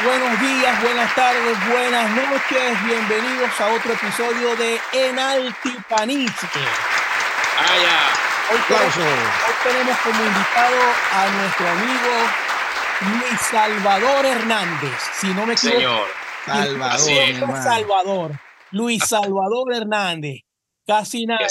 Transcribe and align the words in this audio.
Buenos 0.00 0.40
días, 0.40 0.82
buenas 0.82 1.14
tardes, 1.14 1.68
buenas 1.68 2.10
noches. 2.16 2.84
Bienvenidos 2.86 3.60
a 3.60 3.72
otro 3.74 3.92
episodio 3.92 4.56
de 4.56 4.80
En 4.92 5.18
Altipanice. 5.18 6.46
Ah, 7.58 8.12
Hoy 8.50 8.58
tenemos, 8.66 8.96
hoy 8.96 9.54
tenemos 9.62 9.98
como 9.98 10.24
invitado 10.24 10.76
a 11.12 11.30
nuestro 11.30 11.68
amigo 11.68 13.20
Luis 13.20 13.40
Salvador 13.42 14.24
Hernández. 14.24 14.98
Si 15.20 15.26
no 15.28 15.46
me 15.46 15.52
equivoco. 15.52 15.76
Señor. 15.76 16.08
Salvador. 16.46 17.62
Salvador. 17.62 18.40
Luis 18.70 19.04
Salvador 19.04 19.74
Hernández. 19.74 20.40
Casi 20.86 21.26
nada. 21.26 21.46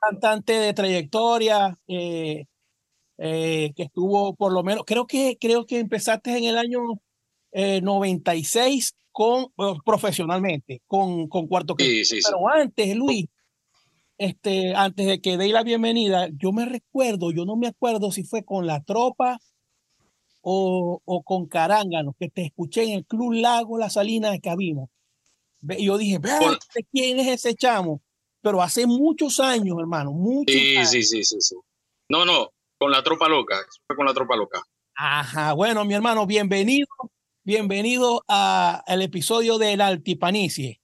Cantante 0.00 0.52
de 0.52 0.74
trayectoria. 0.74 1.74
eh, 1.88 2.44
eh, 3.18 3.72
que 3.74 3.84
estuvo 3.84 4.34
por 4.34 4.52
lo 4.52 4.62
menos, 4.62 4.84
creo 4.86 5.06
que, 5.06 5.38
creo 5.40 5.64
que 5.64 5.78
empezaste 5.78 6.36
en 6.36 6.44
el 6.44 6.58
año 6.58 6.80
eh, 7.58 7.80
96 7.80 8.94
con, 9.12 9.46
bueno, 9.56 9.78
profesionalmente, 9.82 10.82
con, 10.86 11.26
con 11.26 11.46
Cuarto 11.46 11.74
que 11.74 11.84
Sí, 11.84 12.04
sí, 12.04 12.20
sí. 12.20 12.28
Pero 12.28 12.46
antes, 12.50 12.94
Luis, 12.94 13.26
este, 14.18 14.74
antes 14.74 15.06
de 15.06 15.20
que 15.22 15.38
dé 15.38 15.48
la 15.48 15.62
bienvenida, 15.62 16.28
yo 16.36 16.52
me 16.52 16.66
recuerdo, 16.66 17.30
yo 17.32 17.46
no 17.46 17.56
me 17.56 17.68
acuerdo 17.68 18.12
si 18.12 18.24
fue 18.24 18.44
con 18.44 18.66
la 18.66 18.82
tropa 18.82 19.38
o, 20.42 21.00
o 21.04 21.22
con 21.22 21.46
Caránganos, 21.46 22.14
que 22.18 22.28
te 22.28 22.42
escuché 22.44 22.84
en 22.84 22.90
el 22.90 23.06
Club 23.06 23.32
Lago 23.32 23.78
La 23.78 23.88
Salina 23.88 24.30
de 24.30 24.40
Cabimo. 24.40 24.90
Ve, 25.60 25.76
y 25.80 25.86
yo 25.86 25.96
dije, 25.96 26.18
"Ve, 26.18 26.30
Con- 26.38 26.58
¿quién 26.92 27.18
es 27.20 27.28
ese 27.28 27.54
chamo? 27.54 28.02
Pero 28.42 28.60
hace 28.62 28.86
muchos 28.86 29.40
años, 29.40 29.76
hermano, 29.80 30.12
muchos 30.12 30.54
Sí, 30.54 30.76
años. 30.76 30.90
sí, 30.90 31.02
sí, 31.02 31.24
sí, 31.24 31.36
sí. 31.40 31.56
No, 32.10 32.24
no, 32.26 32.50
con 32.78 32.90
la 32.92 33.02
tropa 33.02 33.28
loca. 33.28 33.56
Fue 33.86 33.96
con 33.96 34.04
la 34.06 34.12
tropa 34.14 34.36
loca. 34.36 34.60
Ajá, 34.94 35.52
bueno, 35.54 35.84
mi 35.84 35.94
hermano, 35.94 36.26
bienvenido, 36.26 36.86
bienvenido 37.50 38.24
a- 38.26 38.82
al 38.88 39.02
episodio 39.02 39.56
del 39.56 39.80
Altipanicie. 39.80 40.80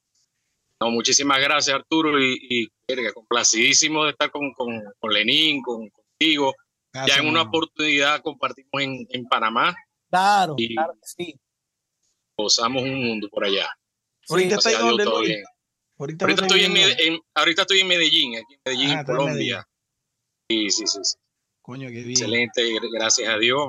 No, 0.80 0.90
muchísimas 0.92 1.40
gracias, 1.40 1.74
Arturo, 1.74 2.20
y, 2.22 2.38
y 2.40 2.68
verga, 2.86 3.12
complacidísimo 3.12 4.04
de 4.04 4.10
estar 4.12 4.30
con, 4.30 4.52
con, 4.52 4.80
con 5.00 5.12
Lenín, 5.12 5.60
con, 5.60 5.88
contigo. 5.90 6.54
ya 6.94 7.16
en 7.16 7.26
una 7.26 7.42
oportunidad 7.42 8.22
compartimos 8.22 8.70
en, 8.80 9.06
en 9.10 9.24
Panamá, 9.26 9.74
Claro, 10.08 10.54
Y- 10.56 10.74
claro 10.74 10.92
que 10.92 11.00
sí. 11.02 11.40
gozamos 12.36 12.82
un 12.84 13.02
mundo 13.06 13.28
por 13.28 13.44
allá. 13.44 13.66
Ahorita 14.28 14.60
Sí, 14.60 14.68
está 14.68 14.68
ahí 14.68 14.74
Gracias 14.74 14.74
a 14.74 14.78
Dios, 14.84 14.90
donde 14.90 15.04
todo 15.04 15.18
Luis. 15.20 15.28
bien. 15.30 15.44
Ahorita, 15.98 16.24
Ahorita 16.26 16.40
lo 16.42 16.46
estoy, 16.46 16.64
en, 16.64 16.74
viendo. 16.74 16.94
Med- 16.94 17.00
en- 17.06 17.20
ahorita 17.34 17.62
estoy 17.62 17.80
en 17.80 17.88
Medellín, 17.88 18.36
aquí 18.36 18.54
en 18.54 18.60
Medellín, 18.64 18.90
Ah, 18.96 19.00
en 19.00 19.06
Colombia. 19.06 19.68
Sí, 20.48 20.70
sí, 20.70 20.86
sí, 20.86 20.98
sí. 21.02 21.16
Coño, 21.60 21.88
qué 21.88 21.94
bien. 22.02 22.10
Excelente, 22.10 22.62
gr- 22.62 22.90
gracias 22.92 23.28
a 23.28 23.38
Dios. 23.38 23.68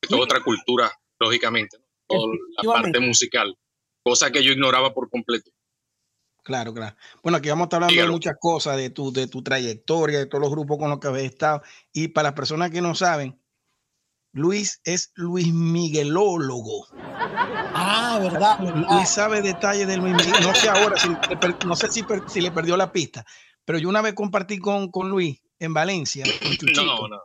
Esto 0.00 0.16
es 0.16 0.22
otra 0.22 0.42
cultura, 0.42 0.90
lógicamente, 1.20 1.78
¿no? 1.78 1.84
Toda 2.08 2.34
la 2.62 2.72
parte 2.72 3.00
musical, 3.00 3.56
cosa 4.02 4.30
que 4.30 4.42
yo 4.42 4.52
ignoraba 4.52 4.92
por 4.94 5.08
completo. 5.10 5.50
Claro, 6.42 6.72
claro. 6.72 6.96
Bueno, 7.22 7.36
aquí 7.38 7.50
vamos 7.50 7.64
a 7.64 7.66
estar 7.66 7.76
hablando 7.78 7.92
Dígalo. 7.92 8.08
de 8.08 8.14
muchas 8.14 8.36
cosas, 8.40 8.76
de 8.78 8.88
tu, 8.90 9.12
de 9.12 9.26
tu 9.26 9.42
trayectoria, 9.42 10.18
de 10.18 10.26
todos 10.26 10.40
los 10.40 10.50
grupos 10.50 10.78
con 10.78 10.88
los 10.88 10.98
que 10.98 11.08
habéis 11.08 11.32
estado. 11.32 11.62
Y 11.92 12.08
para 12.08 12.28
las 12.30 12.32
personas 12.34 12.70
que 12.70 12.80
no 12.80 12.94
saben, 12.94 13.38
Luis 14.32 14.80
es 14.84 15.12
Luis 15.14 15.52
Miguelólogo. 15.52 16.86
Ah, 17.74 18.18
verdad, 18.22 18.58
verdad. 18.60 18.86
Luis 18.90 19.08
sabe 19.10 19.42
detalles 19.42 19.86
del 19.88 20.00
Luis 20.00 20.14
Miguel. 20.14 20.42
No 20.42 20.54
sé 20.54 20.68
ahora, 20.70 20.96
si 20.96 21.08
no 21.66 21.76
sé 21.76 21.90
si, 21.90 22.02
si 22.28 22.40
le 22.40 22.50
perdió 22.50 22.76
la 22.78 22.92
pista, 22.92 23.26
pero 23.64 23.78
yo 23.78 23.88
una 23.90 24.00
vez 24.00 24.14
compartí 24.14 24.58
con, 24.58 24.90
con 24.90 25.10
Luis 25.10 25.40
en 25.58 25.74
Valencia, 25.74 26.24
con 26.24 26.74
No, 26.86 27.08
no. 27.08 27.20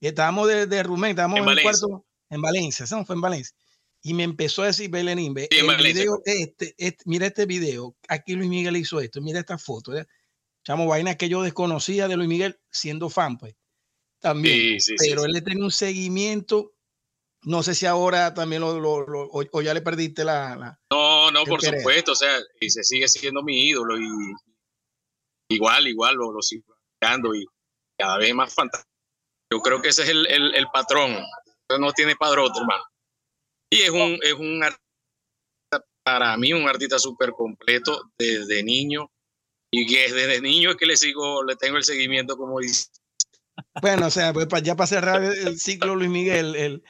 y 0.00 0.06
estábamos 0.08 0.48
de, 0.48 0.66
de 0.66 0.82
Rumén, 0.82 1.10
estábamos 1.10 1.38
En 1.38 1.42
en, 1.44 1.48
un 1.48 1.54
Valencia. 1.56 1.86
cuarto 1.88 2.06
en 2.28 2.42
Valencia. 2.42 2.86
Fue 3.04 3.14
en 3.14 3.20
Valencia. 3.22 3.56
Y 4.02 4.14
me 4.14 4.22
empezó 4.22 4.62
a 4.62 4.66
decir 4.66 4.88
Belenín, 4.90 5.34
ve, 5.34 5.48
Sí, 5.50 5.58
este, 6.24 6.74
este, 6.78 7.02
mira 7.06 7.26
este 7.26 7.44
video, 7.46 7.96
aquí 8.08 8.34
Luis 8.34 8.48
Miguel 8.48 8.76
hizo 8.76 8.98
esto, 9.00 9.20
mira 9.20 9.40
esta 9.40 9.58
foto. 9.58 9.92
Chamo, 10.64 10.86
vainas 10.86 11.16
que 11.16 11.28
yo 11.28 11.42
desconocía 11.42 12.08
de 12.08 12.16
Luis 12.16 12.28
Miguel 12.28 12.58
siendo 12.70 13.10
fan, 13.10 13.36
pues. 13.38 13.54
También. 14.20 14.54
Sí, 14.54 14.80
sí, 14.80 14.94
sí, 14.98 15.10
pero 15.10 15.24
él 15.24 15.32
le 15.32 15.42
tenía 15.42 15.64
un 15.64 15.70
seguimiento, 15.70 16.74
no 17.42 17.62
sé 17.62 17.74
si 17.74 17.86
ahora 17.86 18.32
también 18.34 18.60
lo, 18.62 18.78
lo- 18.78 19.06
lo- 19.06 19.24
o, 19.28 19.44
o 19.52 19.62
ya 19.62 19.74
le 19.74 19.80
perdiste 19.82 20.24
la... 20.24 20.56
la- 20.56 20.80
No, 20.90 21.30
no, 21.30 21.44
por 21.44 21.60
supuesto, 21.62 22.12
o 22.12 22.16
sea, 22.16 22.38
y 22.60 22.70
se 22.70 22.84
sigue 22.84 23.08
siendo 23.08 23.42
mi 23.42 23.66
ídolo 23.68 23.98
y 23.98 24.08
igual, 25.48 25.86
igual 25.88 26.16
lo, 26.16 26.32
lo 26.32 26.42
sigo 26.42 26.74
y 27.34 27.44
cada 27.98 28.18
vez 28.18 28.34
más 28.34 28.52
fantástico. 28.54 28.90
Yo 29.52 29.60
creo 29.60 29.82
que 29.82 29.88
ese 29.88 30.02
es 30.02 30.08
el, 30.10 30.26
el, 30.26 30.54
el 30.54 30.66
patrón, 30.72 31.16
no 31.78 31.92
tiene 31.92 32.14
padrón, 32.16 32.50
hermano. 32.54 32.84
Y 33.70 33.82
es 33.82 33.90
un, 33.90 34.18
es 34.22 34.32
un 34.34 34.62
artista, 34.62 35.84
para 36.02 36.36
mí, 36.36 36.52
un 36.52 36.68
artista 36.68 36.98
súper 36.98 37.30
completo 37.32 38.10
desde 38.18 38.62
niño 38.62 39.10
y 39.72 39.86
que 39.86 40.12
desde 40.12 40.40
niño 40.40 40.70
es 40.70 40.76
que 40.76 40.86
le 40.86 40.96
sigo, 40.96 41.44
le 41.44 41.54
tengo 41.56 41.76
el 41.76 41.84
seguimiento, 41.84 42.36
como 42.36 42.58
dice. 42.60 42.88
Bueno, 43.80 44.06
o 44.06 44.10
sea, 44.10 44.32
pues 44.32 44.48
ya 44.62 44.74
para 44.74 44.86
cerrar 44.88 45.22
el, 45.22 45.48
el 45.48 45.60
ciclo 45.60 45.94
Luis 45.94 46.10
Miguel, 46.10 46.56
el, 46.56 46.82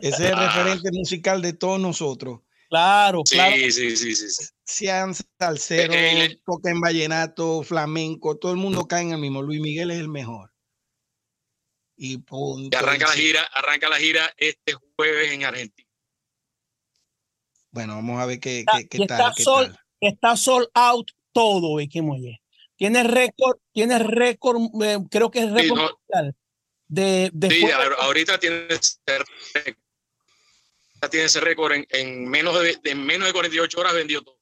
ese 0.00 0.08
es 0.08 0.20
el 0.20 0.34
Ah. 0.34 0.46
referente 0.48 0.90
musical 0.92 1.40
de 1.42 1.52
todos 1.52 1.78
nosotros. 1.78 2.40
Claro, 2.68 3.22
Sí, 3.24 3.36
claro. 3.36 3.54
sí, 3.56 3.70
sí, 3.70 3.96
sí, 3.96 4.16
sí. 4.16 4.44
sean 4.64 5.14
salseros, 5.38 5.94
Eh, 5.94 6.24
eh, 6.24 6.40
toquen 6.44 6.80
vallenato, 6.80 7.62
flamenco, 7.62 8.36
todo 8.38 8.50
el 8.50 8.58
mundo 8.58 8.88
cae 8.88 9.02
en 9.02 9.12
el 9.12 9.18
mismo. 9.18 9.42
Luis 9.42 9.60
Miguel 9.60 9.92
es 9.92 9.98
el 9.98 10.08
mejor. 10.08 10.50
Y 11.96 12.18
punto. 12.18 12.76
Y 12.76 12.82
arranca 12.82 13.06
la 13.06 13.12
gira, 13.12 13.42
arranca 13.52 13.88
la 13.88 13.98
gira 13.98 14.34
este 14.36 14.72
jueves 14.96 15.30
en 15.30 15.44
Argentina. 15.44 15.83
Bueno, 17.74 17.96
vamos 17.96 18.20
a 18.20 18.26
ver 18.26 18.38
qué, 18.38 18.60
Está- 18.60 18.78
qué, 18.78 18.86
qué 18.88 18.98
y 18.98 19.02
está 19.02 19.16
tal. 19.18 19.32
qué 19.36 19.42
sol- 19.42 19.66
tal. 19.66 19.78
Está 20.00 20.36
sold 20.36 20.68
out 20.74 21.10
todo, 21.32 21.76
molle. 22.02 22.40
Tiene 22.76 23.02
récord, 23.02 23.58
tiene 23.72 23.98
récord, 23.98 24.58
eh, 24.82 24.98
creo 25.10 25.28
que 25.30 25.40
es 25.40 25.46
Sí, 25.46 25.50
récord 25.52 25.78
no, 25.80 25.90
mundial 25.90 26.36
de, 26.86 27.30
de 27.32 27.50
Sí, 27.50 27.66
ahorita 27.98 28.38
tiene 28.38 28.66
ese 28.68 28.96
récord, 29.54 29.82
ya 31.02 31.08
tiene 31.10 31.26
ese 31.26 31.40
récord 31.40 31.72
en, 31.72 31.86
en 31.90 32.28
menos 32.28 32.60
de, 32.62 32.76
de 32.82 32.94
menos 32.94 33.26
de 33.26 33.32
48 33.32 33.80
horas 33.80 33.92
vendió 33.94 34.22
todo. 34.22 34.38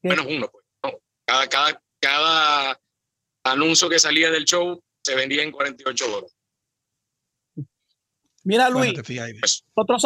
¿Qué? 0.00 0.08
Menos 0.10 0.26
uno, 0.28 0.48
pues. 0.48 0.64
no. 0.84 0.92
Cada, 1.24 1.48
cada, 1.48 1.82
cada 2.00 2.80
anuncio 3.44 3.88
que 3.88 3.98
salía 3.98 4.30
del 4.30 4.44
show 4.44 4.80
se 5.02 5.16
vendía 5.16 5.42
en 5.42 5.50
48 5.50 6.16
horas. 6.16 6.36
Mira, 8.44 8.70
Bueno, 8.70 8.84
Luis, 8.86 8.94
te 8.94 9.04
fijas 9.04 9.26
ahí. 9.26 9.34
nosotros, 9.40 10.02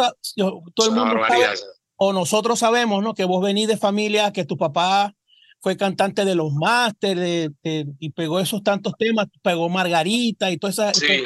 todo 0.75 0.87
Es 0.87 0.87
el 0.87 0.93
una 0.93 1.05
mundo 1.05 1.21
barbaridad. 1.21 1.55
sabe, 1.55 1.71
o 1.97 2.13
nosotros 2.13 2.59
sabemos, 2.59 3.03
¿no? 3.03 3.13
Que 3.13 3.25
vos 3.25 3.43
venís 3.43 3.67
de 3.67 3.77
familia, 3.77 4.31
que 4.31 4.45
tu 4.45 4.55
papá 4.57 5.13
fue 5.59 5.75
cantante 5.75 6.23
de 6.25 6.35
los 6.35 6.53
másteres 6.53 7.49
y 7.63 8.09
pegó 8.11 8.39
esos 8.39 8.61
tantos 8.63 8.93
temas, 8.97 9.27
pegó 9.41 9.67
Margarita 9.69 10.51
y 10.51 10.57
todas 10.57 10.75
esas- 10.77 10.97
Sí, 10.97 11.23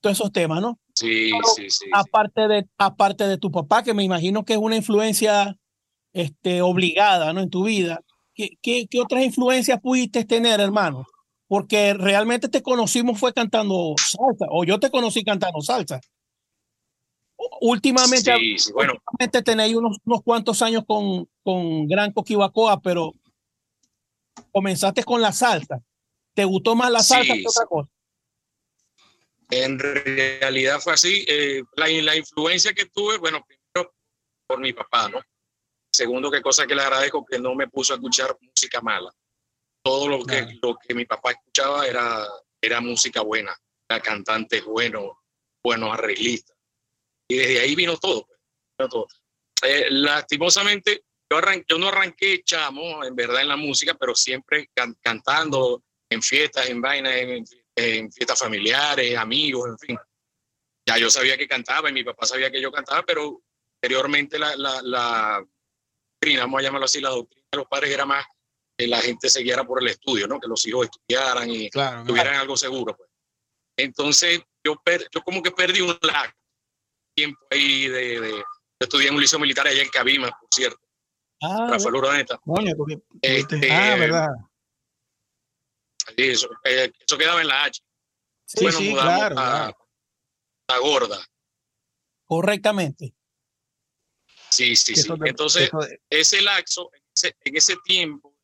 todos 0.00 0.16
esos 0.18 0.30
temas, 0.32 0.60
¿no? 0.60 0.78
sí, 0.94 1.30
Pero 1.32 1.48
sí, 1.56 1.62
sí. 1.70 1.70
sí. 1.84 1.90
aparte 1.92 2.46
de 2.48 2.66
aparte 2.78 3.26
de 3.26 3.36
tu 3.38 3.50
papá 3.50 3.82
que 3.82 3.92
me 3.94 4.02
imagino 4.04 4.44
que 4.44 4.52
es 4.54 4.58
una 4.58 4.76
influencia 4.76 5.56
este 6.14 6.62
obligada 6.62 7.32
no 7.34 7.40
en 7.42 7.50
tu 7.50 7.64
vida 7.64 8.00
¿qué, 8.34 8.50
qué, 8.62 8.86
qué 8.88 9.00
otras 9.00 9.22
influencias 9.24 9.78
pudiste 9.80 10.24
tener 10.24 10.58
hermano 10.60 11.04
porque 11.48 11.92
realmente 11.92 12.48
te 12.48 12.62
conocimos 12.62 13.18
fue 13.20 13.34
cantando 13.34 13.94
salsa 13.98 14.46
o 14.50 14.64
yo 14.64 14.80
te 14.80 14.90
conocí 14.90 15.22
cantando 15.22 15.60
salsa 15.60 16.00
últimamente 17.60 18.36
Sí, 18.38 18.58
sí, 18.58 18.72
bueno, 18.72 18.92
últimamente 18.94 19.42
tenéis 19.42 19.74
unos, 19.76 19.98
unos 20.04 20.22
cuantos 20.22 20.60
años 20.62 20.84
con, 20.86 21.28
con 21.42 21.86
Gran 21.86 22.12
Coquibacoa 22.12 22.80
pero 22.80 23.12
comenzaste 24.52 25.04
con 25.04 25.20
la 25.20 25.32
salsa 25.32 25.80
te 26.34 26.44
gustó 26.44 26.74
más 26.74 26.90
la 26.90 27.00
salsa 27.02 27.34
Sí, 27.34 27.42
que 27.42 27.48
otra 27.48 27.66
cosa 27.66 27.90
en 29.50 29.78
realidad 29.78 30.80
fue 30.80 30.94
así. 30.94 31.24
eh, 31.28 31.62
la, 31.76 31.86
la 31.86 32.16
influencia 32.16 32.74
que 32.74 32.86
tuve, 32.86 33.16
bueno, 33.18 33.44
primero 33.46 33.94
por 34.48 34.58
mi 34.58 34.72
papá, 34.72 35.08
¿no? 35.08 35.20
Segundo, 35.92 36.30
que 36.32 36.42
cosa 36.42 36.66
que 36.66 36.74
le 36.74 36.82
agradezco, 36.82 37.24
que 37.24 37.38
no 37.38 37.54
me 37.54 37.68
puso 37.68 37.92
a 37.92 37.96
escuchar 37.96 38.36
música 38.40 38.80
mala. 38.80 39.12
Todo 39.84 40.08
lo 40.08 40.18
que, 40.24 40.42
Claro. 40.42 40.58
lo 40.62 40.76
que 40.76 40.94
mi 40.94 41.04
papá 41.04 41.30
escuchaba 41.30 41.86
era, 41.86 42.26
era 42.60 42.80
música 42.80 43.20
buena, 43.22 43.56
era 43.88 44.00
cantantes 44.00 44.64
buenos, 44.64 45.12
buenos 45.62 45.92
arreglistas. 45.94 46.55
Y 47.28 47.36
desde 47.36 47.60
ahí 47.60 47.74
vino 47.74 47.96
todo. 47.96 48.26
pues, 48.26 48.38
vino 48.78 48.88
todo. 48.88 49.06
Eh, 49.62 49.86
lastimosamente, 49.90 51.04
yo, 51.30 51.38
arran- 51.38 51.64
yo 51.68 51.78
no 51.78 51.88
arranqué 51.88 52.42
chamo, 52.44 53.04
en 53.04 53.14
verdad, 53.16 53.42
en 53.42 53.48
la 53.48 53.56
música, 53.56 53.94
pero 53.94 54.14
siempre 54.14 54.70
can- 54.74 54.96
cantando 55.00 55.82
en 56.10 56.22
fiestas, 56.22 56.68
en 56.68 56.80
vainas, 56.80 57.14
en, 57.16 57.44
en 57.76 58.12
fiestas 58.12 58.38
familiares, 58.38 59.16
amigos, 59.16 59.68
en 59.70 59.78
fin. 59.78 59.98
Ya 60.88 60.98
yo 60.98 61.10
sabía 61.10 61.36
que 61.36 61.48
cantaba 61.48 61.90
y 61.90 61.92
mi 61.92 62.04
papá 62.04 62.26
sabía 62.26 62.50
que 62.50 62.60
yo 62.60 62.70
cantaba, 62.70 63.02
pero 63.02 63.42
anteriormente 63.82 64.38
la, 64.38 64.54
la, 64.56 64.80
la 64.82 65.44
doctrina, 66.14 66.42
vamos 66.42 66.60
a 66.60 66.62
llamarlo 66.62 66.84
así, 66.84 67.00
la 67.00 67.10
doctrina 67.10 67.44
de 67.50 67.58
los 67.58 67.66
padres 67.66 67.90
era 67.90 68.06
más 68.06 68.24
que 68.78 68.86
la 68.86 69.00
gente 69.00 69.28
se 69.28 69.42
guiara 69.42 69.64
por 69.64 69.82
el 69.82 69.88
estudio, 69.88 70.28
¿no? 70.28 70.38
Que 70.38 70.46
los 70.46 70.64
hijos 70.66 70.86
estudiaran 70.86 71.50
y 71.50 71.70
Claro, 71.70 71.90
claro. 71.96 72.06
tuvieran 72.06 72.34
algo 72.36 72.56
seguro. 72.56 72.94
Pues. 72.96 73.08
Entonces, 73.78 74.42
yo, 74.64 74.76
per- 74.84 75.08
yo 75.12 75.22
como 75.22 75.42
que 75.42 75.50
perdí 75.50 75.80
un 75.80 75.96
lag, 76.02 76.32
tiempo 77.16 77.40
ahí 77.50 77.88
de, 77.88 78.20
de, 78.20 78.44
estudié 78.78 79.08
en 79.08 79.14
un 79.14 79.20
liceo 79.20 79.38
militar 79.38 79.66
allá 79.66 79.82
en 79.82 79.88
Cabima, 79.88 80.28
por 80.28 80.48
cierto. 80.54 80.78
Ah, 81.42 81.68
Rafael 81.70 81.94
Urdaneta. 81.94 82.38
Coño, 82.44 82.72
porque- 82.76 82.98
Este, 83.22 83.72
ah, 83.72 83.96
verdad. 83.96 84.28
Eso, 86.16 86.48
eh, 86.64 86.92
eso 87.06 87.18
quedaba 87.18 87.40
en 87.40 87.48
la 87.48 87.64
H. 87.64 87.82
Sí, 88.46 88.62
Bueno, 88.62 88.78
sí, 88.78 88.90
mudamos 88.90 89.14
claro. 89.14 89.38
a, 89.38 89.44
claro. 89.44 89.76
a 90.68 90.78
Gorda. 90.78 91.26
correctamente. 92.28 93.14
Sí, 94.50 94.74
sí, 94.76 94.94
sí. 94.94 95.08
de- 95.08 95.28
Entonces, 95.28 95.70
de- 95.70 96.00
ese 96.10 96.40
laxo, 96.42 96.90
en 96.92 97.02
ese, 97.14 97.36
en 97.44 97.56
ese 97.56 97.76
tiempo, 97.84 98.34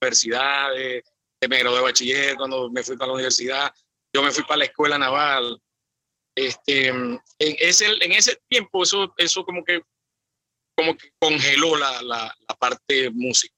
universidades, 0.00 1.04
me 1.48 1.58
gradué 1.58 1.76
de 1.78 1.82
bachiller, 1.82 2.36
cuando 2.36 2.70
me 2.70 2.82
fui 2.82 2.96
para 2.96 3.08
la 3.08 3.14
universidad, 3.14 3.72
yo 4.12 4.22
me 4.22 4.30
fui 4.32 4.42
para 4.44 4.58
la 4.58 4.64
escuela 4.66 4.98
naval. 4.98 5.60
Este, 6.46 6.86
en, 6.88 7.20
ese, 7.38 7.86
en 8.00 8.12
ese 8.12 8.40
tiempo, 8.48 8.82
eso, 8.84 9.12
eso 9.16 9.44
como 9.44 9.64
que 9.64 9.82
como 10.76 10.96
que 10.96 11.10
congeló 11.18 11.76
la, 11.76 12.00
la, 12.02 12.32
la 12.48 12.54
parte 12.56 13.10
música. 13.10 13.54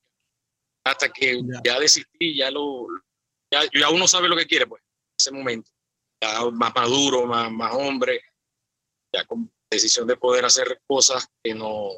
Hasta 0.87 1.11
que 1.13 1.37
Ya. 1.43 1.61
ya, 1.75 1.79
decidí, 1.81 2.37
ya 2.37 2.51
lo 2.51 2.87
ya, 3.53 3.61
ya 3.79 3.91
uno 3.91 4.09
sabe 4.09 4.29
lo 4.29 4.37
que 4.37 4.47
quiere, 4.47 4.67
pues, 4.67 4.81
en 4.83 5.17
ese 5.19 5.31
momento. 5.33 5.71
Ya 6.23 6.45
más 6.51 6.73
maduro, 6.75 7.27
más, 7.27 7.51
más 7.53 7.75
hombre, 7.75 8.23
ya 9.15 9.25
con 9.27 9.53
decisión 9.71 10.07
de 10.07 10.17
poder 10.17 10.45
hacer 10.47 10.81
cosas 10.87 11.29
que 11.45 11.55
no, 11.55 11.91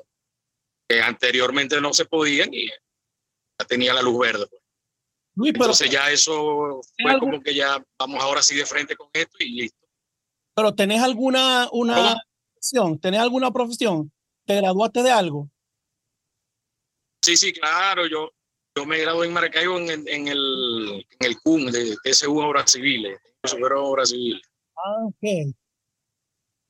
que 0.88 1.00
anteriormente 1.00 1.80
no 1.80 1.92
se 1.92 2.04
podían 2.06 2.52
y 2.52 2.66
ya 2.68 3.66
tenía 3.68 3.94
la 3.94 4.02
luz 4.02 4.18
verde. 4.18 4.46
pues. 4.50 4.62
Luis, 5.36 5.52
pero, 5.52 5.64
Entonces 5.66 5.90
ya 5.90 6.10
eso 6.10 6.80
¿Hay 6.98 7.02
fue 7.04 7.12
algún- 7.12 7.30
como 7.30 7.42
que 7.42 7.54
ya 7.54 7.82
vamos 7.98 8.20
ahora 8.22 8.42
sí 8.42 8.56
de 8.56 8.66
frente 8.66 8.96
con 8.96 9.08
esto 9.12 9.36
y 9.38 9.50
listo. 9.50 9.81
Pero 10.54 10.74
¿tenés 10.74 11.02
alguna 11.02 11.68
una 11.72 12.16
profesión? 12.54 12.98
¿Tenés 12.98 13.20
alguna 13.20 13.50
profesión? 13.50 14.12
¿Te 14.46 14.56
graduaste 14.56 15.02
de 15.02 15.10
algo? 15.10 15.50
Sí, 17.24 17.36
sí, 17.36 17.52
claro, 17.52 18.06
yo, 18.06 18.30
yo 18.76 18.84
me 18.84 18.98
gradué 18.98 19.26
en 19.28 19.32
Maracaibo 19.32 19.78
en, 19.78 19.90
el- 19.90 20.08
en 20.08 20.28
el, 20.28 21.06
en 21.20 21.26
el 21.26 21.40
CUN 21.40 21.70
de 21.70 21.96
TSU 22.02 22.38
Obras 22.40 22.72
Civiles, 22.72 23.18
superior 23.44 23.74
Obras 23.76 24.10
Civiles. 24.10 24.42
Ah, 24.76 25.04
ok. 25.06 25.54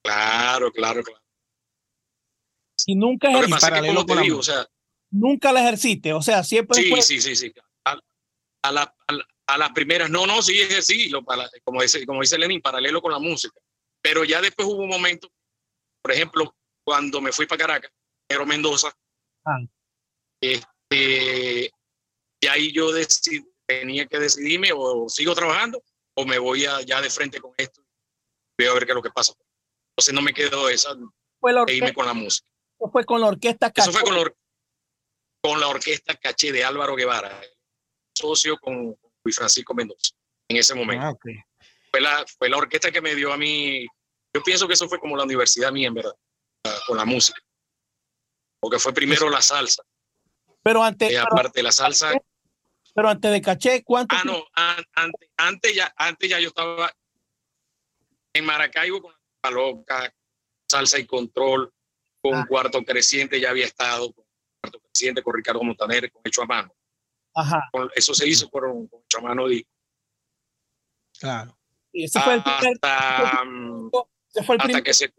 Claro, 0.04 0.70
claro, 0.72 1.02
claro. 1.02 1.22
Y 2.86 2.94
nunca, 2.96 3.30
Lo 3.30 3.38
que 3.40 3.46
ejer- 3.46 3.50
pasa 3.50 3.66
es 3.68 3.72
que 3.72 3.76
paralelo 3.76 3.94
como 3.94 4.06
con 4.06 4.06
te 4.08 4.14
la 4.16 4.22
digo, 4.22 4.34
o 4.34 4.38
música. 4.38 4.56
sea, 4.56 4.66
nunca 5.10 5.52
la 5.52 5.60
ejerciste. 5.62 6.12
O 6.12 6.20
sea, 6.22 6.42
siempre 6.42 6.82
sí, 6.82 6.90
fue- 6.90 7.02
sí, 7.02 7.20
sí, 7.20 7.36
sí. 7.36 7.52
A, 7.84 7.96
a 8.64 8.72
la- 8.72 8.94
a 9.06 9.12
la- 9.12 9.26
a 9.46 9.58
las 9.58 9.72
primeras, 9.72 10.10
no, 10.10 10.26
no, 10.26 10.42
sí, 10.42 10.58
sí, 10.82 11.08
lo, 11.08 11.24
para, 11.24 11.48
como, 11.64 11.80
dice, 11.82 12.04
como 12.06 12.20
dice 12.20 12.38
Lenin, 12.38 12.60
paralelo 12.60 13.00
con 13.00 13.12
la 13.12 13.18
música. 13.18 13.58
Pero 14.02 14.24
ya 14.24 14.40
después 14.40 14.68
hubo 14.68 14.82
un 14.82 14.88
momento, 14.88 15.28
por 16.02 16.12
ejemplo, 16.12 16.54
cuando 16.84 17.20
me 17.20 17.32
fui 17.32 17.46
para 17.46 17.58
Caracas, 17.58 17.92
Pero 18.26 18.44
Mendoza, 18.46 18.92
Ah. 19.44 19.58
este, 20.40 21.70
y 22.40 22.46
ahí 22.46 22.72
yo 22.72 22.92
decidí, 22.92 23.44
tenía 23.66 24.06
que 24.06 24.18
decidirme 24.18 24.70
o 24.74 25.08
sigo 25.08 25.34
trabajando 25.34 25.82
o 26.16 26.24
me 26.24 26.38
voy 26.38 26.64
a, 26.64 26.80
ya 26.82 27.00
de 27.00 27.10
frente 27.10 27.40
con 27.40 27.52
esto. 27.56 27.82
Veo 28.58 28.72
a 28.72 28.74
ver 28.74 28.86
qué 28.86 28.92
es 28.92 28.96
lo 28.96 29.02
que 29.02 29.10
pasa. 29.10 29.34
Entonces 29.92 30.14
no 30.14 30.22
me 30.22 30.32
quedó 30.32 30.68
esa 30.68 30.96
fue, 31.40 31.52
la 31.52 31.64
de 31.64 31.74
irme 31.74 31.92
con 31.92 32.06
la 32.06 32.14
música. 32.14 32.46
fue 32.90 33.04
con 33.04 33.20
la 33.20 33.28
orquesta 33.28 33.72
Eso 33.74 33.92
fue 33.92 34.02
con 34.02 34.16
la, 34.16 34.34
con 35.42 35.60
la 35.60 35.68
orquesta 35.68 36.14
Caché 36.16 36.52
de 36.52 36.64
Álvaro 36.64 36.94
Guevara, 36.94 37.40
socio 38.16 38.56
con 38.58 38.96
Luis 39.24 39.36
Francisco 39.36 39.74
Mendoza 39.74 40.14
en 40.48 40.56
ese 40.56 40.74
momento. 40.74 41.04
Ah. 41.04 41.16
Fue, 41.92 42.00
la, 42.00 42.24
fue 42.38 42.48
la 42.48 42.56
orquesta 42.56 42.90
que 42.90 43.02
me 43.02 43.14
dio 43.14 43.32
a 43.32 43.36
mí, 43.36 43.86
yo 44.34 44.42
pienso 44.42 44.66
que 44.66 44.72
eso 44.74 44.88
fue 44.88 44.98
como 44.98 45.16
la 45.16 45.24
universidad 45.24 45.70
mía, 45.70 45.88
en 45.88 45.94
verdad, 45.94 46.14
con 46.86 46.96
la 46.96 47.04
música. 47.04 47.38
Porque 48.60 48.78
fue 48.78 48.94
primero 48.94 49.28
la 49.28 49.42
salsa, 49.42 49.82
Pero 50.62 50.82
antes, 50.82 51.10
pero, 51.10 51.22
aparte 51.24 51.58
de 51.58 51.62
la 51.64 51.72
salsa, 51.72 52.12
pero 52.94 53.08
antes 53.10 53.30
de 53.30 53.40
Caché, 53.42 53.82
¿cuánto? 53.84 54.14
ah, 54.16 54.22
no, 54.24 54.44
an- 54.54 54.84
antes, 54.94 55.28
antes, 55.36 55.74
ya, 55.74 55.92
antes 55.96 56.30
ya 56.30 56.40
yo 56.40 56.48
estaba 56.48 56.90
en 58.34 58.44
Maracaibo 58.46 59.02
con 59.02 59.14
la 59.44 59.50
loca, 59.50 60.14
salsa 60.70 60.98
y 60.98 61.06
control, 61.06 61.72
con 62.22 62.34
Ah. 62.36 62.46
cuarto 62.48 62.82
creciente 62.84 63.38
ya 63.40 63.50
había 63.50 63.66
estado, 63.66 64.12
con 64.14 64.24
cuarto 64.62 64.80
creciente, 64.80 65.22
con 65.22 65.34
Ricardo 65.34 65.62
Montaner, 65.62 66.10
con 66.10 66.22
hecho 66.24 66.42
a 66.42 66.46
mano. 66.46 66.74
Ajá. 67.34 67.68
Con- 67.72 67.90
eso 67.94 68.14
se 68.14 68.26
hizo 68.28 68.48
con, 68.48 68.86
con 68.86 69.02
hecho 69.02 69.18
a 69.18 69.22
mano 69.22 69.44
Claro. 71.18 71.58
Y 71.92 72.04
ese 72.04 72.20
fue 72.20 72.34
el 72.34 72.42
primer, 72.42 72.78
hasta, 72.80 73.44
mm, 73.44 73.90
ese 74.34 74.44
fue 74.44 74.54
el 74.56 74.62
primer, 74.62 74.82
que 74.82 74.94
se 74.94 75.12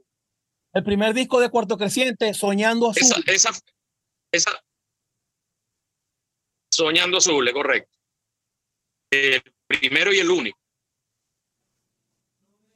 el 0.73 0.83
primer 0.83 1.13
disco 1.13 1.39
de 1.39 1.49
Cuarto 1.49 1.77
Creciente, 1.77 2.33
Soñando 2.33 2.89
Azul. 2.89 3.23
esa, 3.27 3.49
esa, 3.51 3.61
esa 4.31 4.63
soñando 6.73 7.17
azul, 7.17 7.47
es 7.47 7.53
correcto. 7.53 7.97
El 9.11 9.43
primero 9.67 10.11
y 10.11 10.19
el 10.19 10.29
único. 10.29 10.59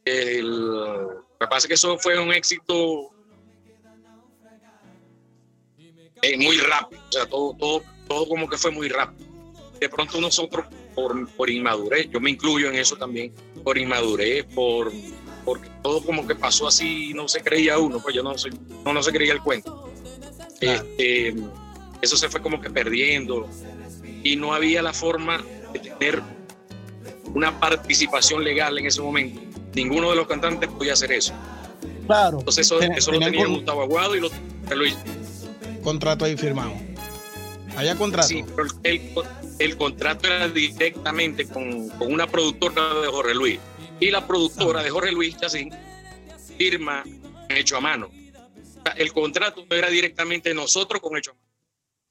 El, 0.05 0.47
lo 0.47 1.25
que 1.39 1.47
pasa 1.47 1.57
es 1.57 1.67
que 1.67 1.73
eso 1.73 1.97
fue 1.97 2.19
un 2.19 2.31
éxito 2.31 3.11
eh, 6.21 6.37
muy 6.37 6.57
rápido, 6.57 7.01
o 7.07 7.11
sea, 7.11 7.25
todo, 7.25 7.55
todo, 7.57 7.83
todo 8.07 8.27
como 8.27 8.47
que 8.47 8.57
fue 8.57 8.71
muy 8.71 8.87
rápido. 8.87 9.27
De 9.79 9.89
pronto 9.89 10.21
nosotros, 10.21 10.65
por, 10.97 11.29
por 11.33 11.47
inmadurez, 11.47 12.09
yo 12.11 12.19
me 12.19 12.31
incluyo 12.31 12.69
en 12.69 12.75
eso 12.75 12.95
también, 12.95 13.31
por 13.63 13.77
inmadurez, 13.77 14.45
por 14.55 14.91
porque 15.45 15.69
todo 15.83 16.03
como 16.03 16.25
que 16.27 16.33
pasó 16.35 16.67
así, 16.67 17.13
no 17.13 17.27
se 17.29 17.41
creía 17.41 17.77
uno, 17.77 18.01
pues 18.01 18.13
yo 18.15 18.23
no, 18.23 18.33
no, 18.83 18.93
no 18.93 19.03
se 19.03 19.11
creía 19.13 19.31
el 19.31 19.41
cuento. 19.41 19.89
Claro. 20.59 20.83
Este, 20.83 21.35
eso 22.01 22.17
se 22.17 22.27
fue 22.27 22.41
como 22.41 22.59
que 22.59 22.69
perdiendo 22.71 23.47
y 24.23 24.35
no 24.35 24.53
había 24.53 24.81
la 24.81 24.91
forma 24.91 25.41
de 25.71 25.79
tener 25.79 26.21
una 27.33 27.57
participación 27.59 28.43
legal 28.43 28.77
en 28.79 28.87
ese 28.87 29.01
momento. 29.01 29.39
Ninguno 29.75 30.09
de 30.09 30.15
los 30.17 30.27
cantantes 30.27 30.67
podía 30.69 30.93
hacer 30.93 31.11
eso. 31.13 31.33
Claro. 32.07 32.39
Entonces 32.39 32.65
eso, 32.65 32.79
Ten- 32.79 32.93
eso 32.93 33.11
lo 33.11 33.19
tenía 33.19 33.45
Gustavo 33.45 33.83
Aguado 33.83 34.15
y 34.15 34.19
lo, 34.19 34.29
lo 34.75 34.85
hizo. 34.85 34.97
Contrato 35.81 36.25
ahí 36.25 36.35
firmado. 36.35 36.73
Había 37.77 37.95
contrato. 37.95 38.27
Sí, 38.27 38.43
pero 38.55 38.67
el, 38.83 39.13
el 39.59 39.77
contrato 39.77 40.27
era 40.27 40.47
directamente 40.49 41.47
con, 41.47 41.89
con 41.89 42.11
una 42.11 42.27
productora 42.27 42.93
de 43.01 43.07
Jorge 43.07 43.33
Luis. 43.35 43.59
Y 43.99 44.09
la 44.11 44.25
productora 44.27 44.83
de 44.83 44.89
Jorge 44.89 45.11
Luis 45.11 45.37
Chacín 45.37 45.69
firma 46.57 47.03
hecho 47.49 47.77
a 47.77 47.81
mano. 47.81 48.09
El 48.95 49.11
contrato 49.13 49.65
no 49.69 49.75
era 49.75 49.89
directamente 49.89 50.53
nosotros 50.53 51.01
con 51.01 51.17
hecho 51.17 51.31
a 51.31 51.33
mano. 51.35 51.45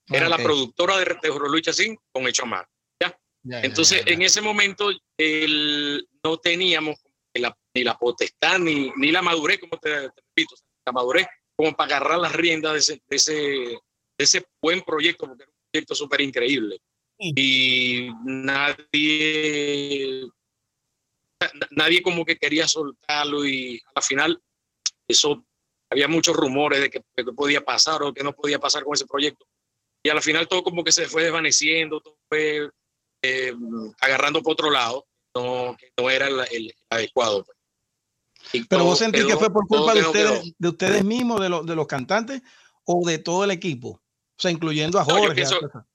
Era 0.09 0.29
la 0.29 0.37
productora 0.39 0.99
de, 0.99 1.17
de 1.21 1.31
Jorge 1.31 1.49
Luis 1.49 1.63
Chacín 1.65 1.99
con 2.13 2.27
hecho 2.29 2.43
a 2.45 2.47
mano. 2.47 2.69
Ya, 3.01 3.19
ya, 3.43 3.61
Entonces, 3.63 4.01
ya, 4.01 4.07
ya. 4.07 4.15
en 4.15 4.23
ese 4.23 4.41
momento, 4.41 4.91
el- 5.19 6.07
no 6.23 6.37
teníamos 6.39 6.97
ni 7.35 7.41
la, 7.43 7.57
ni 7.75 7.83
la 7.85 7.97
potestad 7.99 8.59
ni, 8.59 8.93
ni 8.97 9.11
la 9.11 9.23
madurez, 9.23 9.59
como 9.59 9.79
te, 9.79 9.91
te 9.91 10.23
repito, 10.29 10.55
la 10.87 10.93
madurez 10.93 11.27
como 11.57 11.73
para 11.75 11.97
agarrar 11.97 12.19
las 12.19 12.33
riendas 12.35 12.73
de 12.73 12.79
ese, 12.79 13.03
de 13.09 13.17
ese, 13.17 13.33
de 13.33 13.79
ese 14.19 14.45
buen 14.63 14.83
proyecto, 14.83 15.27
porque 15.27 15.43
era 15.45 15.51
un 15.53 15.56
proyecto 15.77 15.95
súper 15.95 16.21
increíble. 16.23 16.81
Sí. 17.19 17.33
Y 17.37 18.11
nadie, 18.25 20.27
na- 21.41 21.51
nadie 21.71 22.03
como 22.03 22.25
que 22.25 22.37
quería 22.37 22.67
soltarlo 22.69 23.47
y 23.47 23.81
al 23.95 24.03
final 24.03 24.41
eso, 25.09 25.45
había 25.91 26.09
muchos 26.09 26.37
rumores 26.37 26.81
de 26.81 26.91
que, 26.91 27.01
de 27.17 27.25
que 27.25 27.33
podía 27.33 27.65
pasar 27.65 28.03
o 28.03 28.13
que 28.13 28.25
no 28.25 28.33
podía 28.33 28.59
pasar 28.59 28.85
con 28.85 28.95
ese 28.95 29.07
proyecto. 29.07 29.47
Y 30.03 30.09
al 30.09 30.23
final 30.23 30.49
todo 30.49 30.63
como 30.63 30.85
que 30.85 30.93
se 30.93 31.07
fue 31.09 31.25
desvaneciendo, 31.25 32.01
todo 32.01 32.19
fue 32.29 32.71
eh, 33.23 33.55
agarrando 34.01 34.43
por 34.43 34.53
otro 34.53 34.71
lado, 34.71 35.07
no, 35.35 35.77
que 35.79 35.91
no 35.97 36.11
era 36.11 36.29
el, 36.29 36.41
el 36.51 36.75
adecuado. 36.91 37.45
pues. 37.45 37.57
Y 38.53 38.65
Pero 38.65 38.85
vos 38.85 38.99
sentís 38.99 39.25
que 39.25 39.37
fue 39.37 39.53
por 39.53 39.67
culpa 39.67 39.95
de 39.95 40.03
ustedes, 40.03 40.41
quedó. 40.41 40.53
de 40.59 40.69
ustedes 40.69 41.05
mismos, 41.05 41.41
de, 41.41 41.49
los 41.49 41.67
de 41.67 41.75
los 41.75 41.87
cantantes, 41.87 42.43
o 42.85 43.07
de 43.09 43.19
todo 43.19 43.45
el 43.45 43.51
equipo. 43.51 44.01
O 44.39 44.43
sea, 44.43 44.51
incluyendo 44.51 44.99
a 44.99 45.05
No, 45.05 45.15
Jorge. 45.17 45.35
pienso- 45.35 45.57
a- 45.73 45.87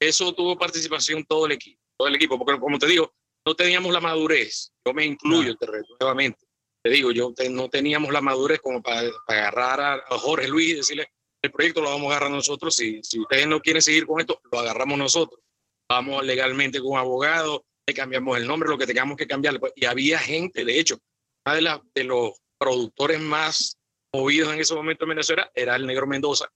Eso 0.00 0.32
tuvo 0.34 0.58
participación 0.58 1.24
todo 1.24 1.46
el 1.46 1.52
equipo, 1.52 1.80
todo 1.96 2.08
el 2.08 2.16
equipo, 2.16 2.36
porque 2.38 2.58
como 2.60 2.76
te 2.78 2.86
digo, 2.86 3.12
no 3.46 3.54
teníamos 3.54 3.92
la 3.92 4.00
madurez. 4.00 4.72
Yo 4.84 4.92
me 4.92 5.04
incluyo 5.04 5.54
te 5.56 5.66
re- 5.66 5.82
nuevamente. 6.00 6.44
Te 6.84 6.90
digo, 6.90 7.12
yo 7.12 7.32
te- 7.32 7.48
no 7.48 7.68
teníamos 7.68 8.12
la 8.12 8.20
madurez 8.20 8.60
como 8.60 8.82
para, 8.82 9.08
para 9.26 9.40
agarrar 9.48 9.80
a, 9.80 9.94
a 9.94 10.18
Jorge 10.18 10.48
Luis 10.48 10.70
y 10.70 10.74
decirle, 10.74 11.08
el 11.44 11.52
proyecto 11.52 11.80
lo 11.80 11.90
vamos 11.90 12.08
a 12.08 12.16
agarrar 12.16 12.30
nosotros. 12.32 12.74
Si, 12.74 13.00
si 13.04 13.20
ustedes 13.20 13.46
no 13.46 13.60
quieren 13.60 13.80
seguir 13.80 14.06
con 14.06 14.18
esto, 14.20 14.40
lo 14.50 14.58
agarramos 14.58 14.98
nosotros. 14.98 15.40
Vamos 15.88 16.24
legalmente 16.24 16.80
con 16.80 16.92
un 16.92 16.98
abogado, 16.98 17.64
le 17.86 17.94
cambiamos 17.94 18.36
el 18.38 18.46
nombre, 18.46 18.68
lo 18.68 18.78
que 18.78 18.86
tengamos 18.86 19.16
que 19.16 19.26
cambiar. 19.28 19.60
Y 19.76 19.84
había 19.84 20.18
gente, 20.18 20.64
de 20.64 20.78
hecho, 20.80 20.98
uno 21.46 21.54
de, 21.54 21.62
la- 21.62 21.82
de 21.94 22.04
los 22.04 22.32
productores 22.58 23.20
más 23.20 23.76
movidos 24.12 24.52
en 24.52 24.60
ese 24.60 24.74
momento 24.74 25.04
en 25.04 25.10
Venezuela 25.10 25.50
era 25.54 25.76
el 25.76 25.86
Negro 25.86 26.06
Mendoza. 26.08 26.48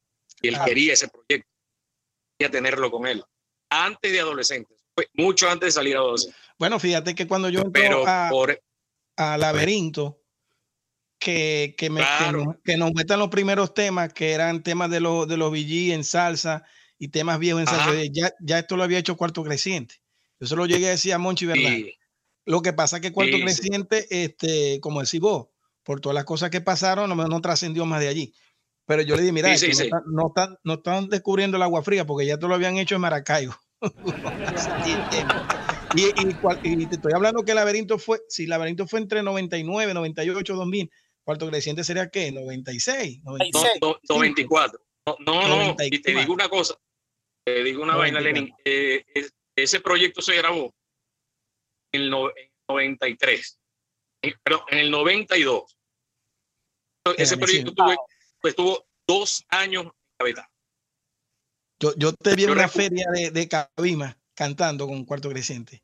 Y 0.43 0.49
él 0.49 0.55
Claro. 0.55 0.69
quería 0.69 0.93
ese 0.93 1.09
proyecto, 1.09 1.49
quería 2.39 2.51
tenerlo 2.51 2.91
con 2.91 3.07
él. 3.07 3.25
Antes 3.71 4.13
de 4.13 4.21
adolescentes, 4.21 4.85
fue 4.95 5.09
mucho 5.15 5.49
antes 5.49 5.69
de 5.69 5.73
salir 5.73 5.97
a 5.97 6.01
adolescentes. 6.01 6.41
Bueno, 6.59 6.79
fíjate 6.79 7.15
que 7.15 7.27
cuando 7.27 7.49
yo 7.49 7.71
Pero 7.73 8.07
a, 8.07 8.29
por, 8.31 8.61
a 9.17 9.39
Laberinto, 9.39 10.23
que, 11.19 11.75
que, 11.77 11.91
me, 11.91 12.01
que 12.01 12.07
Claro. 12.07 12.45
nos, 12.45 12.57
que 12.63 12.77
nos 12.77 12.93
metan 12.93 13.19
los 13.19 13.29
primeros 13.29 13.75
temas, 13.75 14.13
que 14.13 14.33
eran 14.33 14.63
temas 14.63 14.91
de 14.91 15.01
los, 15.01 15.27
de 15.27 15.37
los 15.37 15.51
VG 15.51 15.93
en 15.93 16.05
salsa 16.05 16.65
y 16.99 17.09
temas 17.09 17.39
viejos 17.39 17.61
en 17.61 17.67
salsa. 17.67 17.91
Ajá. 17.91 18.03
Ya, 18.13 18.33
ya 18.41 18.59
esto 18.59 18.77
lo 18.77 18.85
había 18.85 18.99
hecho 18.99 19.17
Cuarto 19.17 19.43
Creciente. 19.43 19.97
Yo 20.39 20.47
se 20.47 20.57
lo 20.57 20.67
llegué 20.67 20.89
a 20.89 20.91
decir 20.91 21.15
a 21.15 21.19
Monchi, 21.19 21.47
¿verdad? 21.47 21.73
Y, 21.73 21.95
Lo 22.45 22.63
que 22.63 22.73
pasa 22.73 22.97
es 22.97 23.03
que 23.03 23.13
Cuarto 23.13 23.37
Sí, 23.37 23.39
sí. 23.39 23.45
Creciente, 23.45 24.07
este, 24.25 24.81
como 24.81 25.03
decís 25.03 25.21
vos, 25.21 25.49
por 25.83 26.01
todas 26.01 26.15
las 26.15 26.25
cosas 26.25 26.51
que 26.51 26.61
pasaron, 26.61 27.09
no, 27.09 27.17
no 27.17 27.41
trascendió 27.41 27.87
más 27.87 28.01
de 28.01 28.09
allí. 28.09 28.35
Pero 28.87 29.03
yo 29.03 29.17
le 29.17 29.23
dije, 29.23 29.33
mira, 29.33 29.49
Sí, 29.57 29.67
esto 29.67 29.67
sí, 29.67 29.73
no, 29.73 29.77
sí. 29.79 29.85
están- 29.85 30.03
no, 30.15 30.27
están, 30.29 30.59
no 30.65 30.75
están 30.75 31.09
descubriendo 31.09 31.57
el 31.57 31.63
agua 31.65 31.83
fría 31.83 32.07
porque 32.07 32.27
ya 32.27 32.39
te 32.39 32.47
lo 32.47 32.55
habían 32.55 32.77
hecho 32.79 32.95
en 32.95 33.01
Maracaibo. 33.01 33.55
y, 35.93 36.13
y, 36.15 36.37
cual- 36.39 36.61
y 36.63 36.87
te 36.87 36.95
estoy 36.97 37.13
hablando 37.15 37.43
que 37.45 37.55
Laberinto 37.55 37.99
fue, 37.99 38.21
si 38.29 38.47
Laberinto 38.47 38.87
fue 38.87 39.01
entre 39.01 39.23
99, 39.23 39.93
98, 39.95 40.55
2000, 40.55 40.91
Cuarto 41.25 41.49
Creciente 41.49 41.83
sería 41.83 42.09
qué, 42.09 42.31
96, 42.31 43.23
90. 43.25 43.59
no, 43.81 43.89
no, 43.89 43.99
94. 44.09 44.81
No, 45.07 45.17
no, 45.21 45.49
no, 45.49 45.71
y 45.85 46.01
te 46.01 46.13
94. 46.13 46.21
digo 46.21 46.35
una 46.35 46.49
cosa. 46.49 46.75
Te 47.45 47.65
digo 47.65 47.83
una 47.83 47.97
vaina, 47.97 48.21
94. 48.21 48.23
Lenin. 48.23 48.55
eh, 48.65 49.05
es- 49.15 49.35
ese 49.57 49.81
proyecto 49.81 50.23
se 50.23 50.37
grabó 50.37 50.73
en 51.93 52.03
el 52.03 52.11
no- 52.11 52.29
en 52.29 52.51
93. 52.69 53.59
En- 54.23 54.35
Perdón, 54.43 54.63
en 54.71 54.79
el 54.79 54.91
92. 54.91 55.77
Ese 57.17 57.37
proyecto 57.37 57.73
tuve, 57.73 57.97
pues, 58.41 58.55
tuvo 58.55 58.87
dos 59.07 59.45
años 59.49 59.85
en 59.85 59.93
cabeza. 60.19 60.51
Yo, 61.81 61.95
yo 61.97 62.13
te 62.13 62.35
vi 62.35 62.45
en 62.45 62.51
una 62.51 62.69
feria 62.69 63.07
de, 63.13 63.31
de 63.31 63.49
Cabima 63.49 64.17
cantando 64.35 64.87
con 64.87 65.05
Cuarto 65.05 65.29
Creciente. 65.29 65.83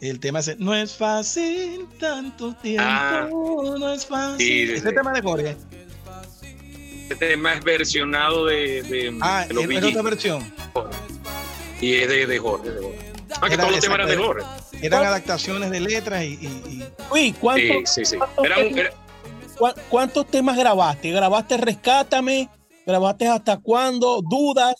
El 0.00 0.20
tema 0.20 0.38
es 0.40 0.58
No 0.58 0.74
es 0.74 0.96
fácil 0.96 1.88
tanto 1.98 2.54
tiempo, 2.56 2.84
Ah. 2.88 3.28
no 3.30 3.92
es 3.92 4.06
fácil. 4.06 4.38
Sí, 4.46 4.66
sí, 4.66 4.72
Ese 4.74 4.88
sí. 4.88 4.94
tema 4.94 5.12
de 5.12 5.22
Jorge. 5.22 5.56
Este 7.02 7.16
tema 7.16 7.54
es 7.54 7.64
versionado 7.64 8.46
de, 8.46 8.82
de, 8.82 9.18
Ah, 9.20 9.44
de 9.48 9.54
los 9.54 9.64
es 9.64 9.84
otra 9.84 10.02
versión. 10.02 10.54
y 11.80 11.94
es 11.94 12.08
de, 12.08 12.26
de 12.26 12.38
Jorge. 12.38 12.70
de 12.70 12.82
Jorge. 12.82 13.12
Ah, 13.40 13.48
que 13.48 13.54
Era 13.54 13.62
todos 13.62 13.72
los 13.76 13.80
temas 13.80 13.94
eran 13.98 14.08
de. 14.08 14.16
Jorge. 14.16 14.46
Eran 14.82 15.04
adaptaciones 15.04 15.70
de 15.70 15.80
letras 15.80 16.22
y, 16.24 16.26
y- 16.40 16.46
y- 16.46 16.84
Uy, 17.10 17.32
¿cuánto- 17.32 17.86
Sí, 17.86 18.04
sí, 18.04 18.16
Era 18.44 18.58
un- 18.58 18.78
era- 18.78 18.92
¿Cuántos 19.88 20.26
temas 20.28 20.56
grabaste? 20.56 21.10
¿Grabaste 21.10 21.56
Rescátame? 21.56 22.48
¿Grabaste 22.86 23.26
Hasta 23.26 23.58
Cuándo? 23.58 24.20
¿Dudas? 24.22 24.74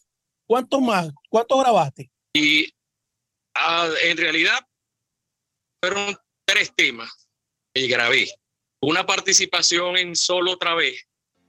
¿Cuántos 0.47 0.81
más? 0.81 1.11
¿Cuántos 1.29 1.61
grabaste? 1.61 2.11
Y 2.33 2.73
ah, 3.55 3.89
en 4.05 4.17
realidad 4.17 4.59
fueron 5.83 6.17
tres 6.47 6.73
temas 6.75 7.29
que 7.75 7.87
grabé. 7.87 8.29
Una 8.81 9.05
participación 9.05 9.97
en 9.97 10.17
solo 10.17 10.53
otra 10.53 10.75
vez 10.75 11.07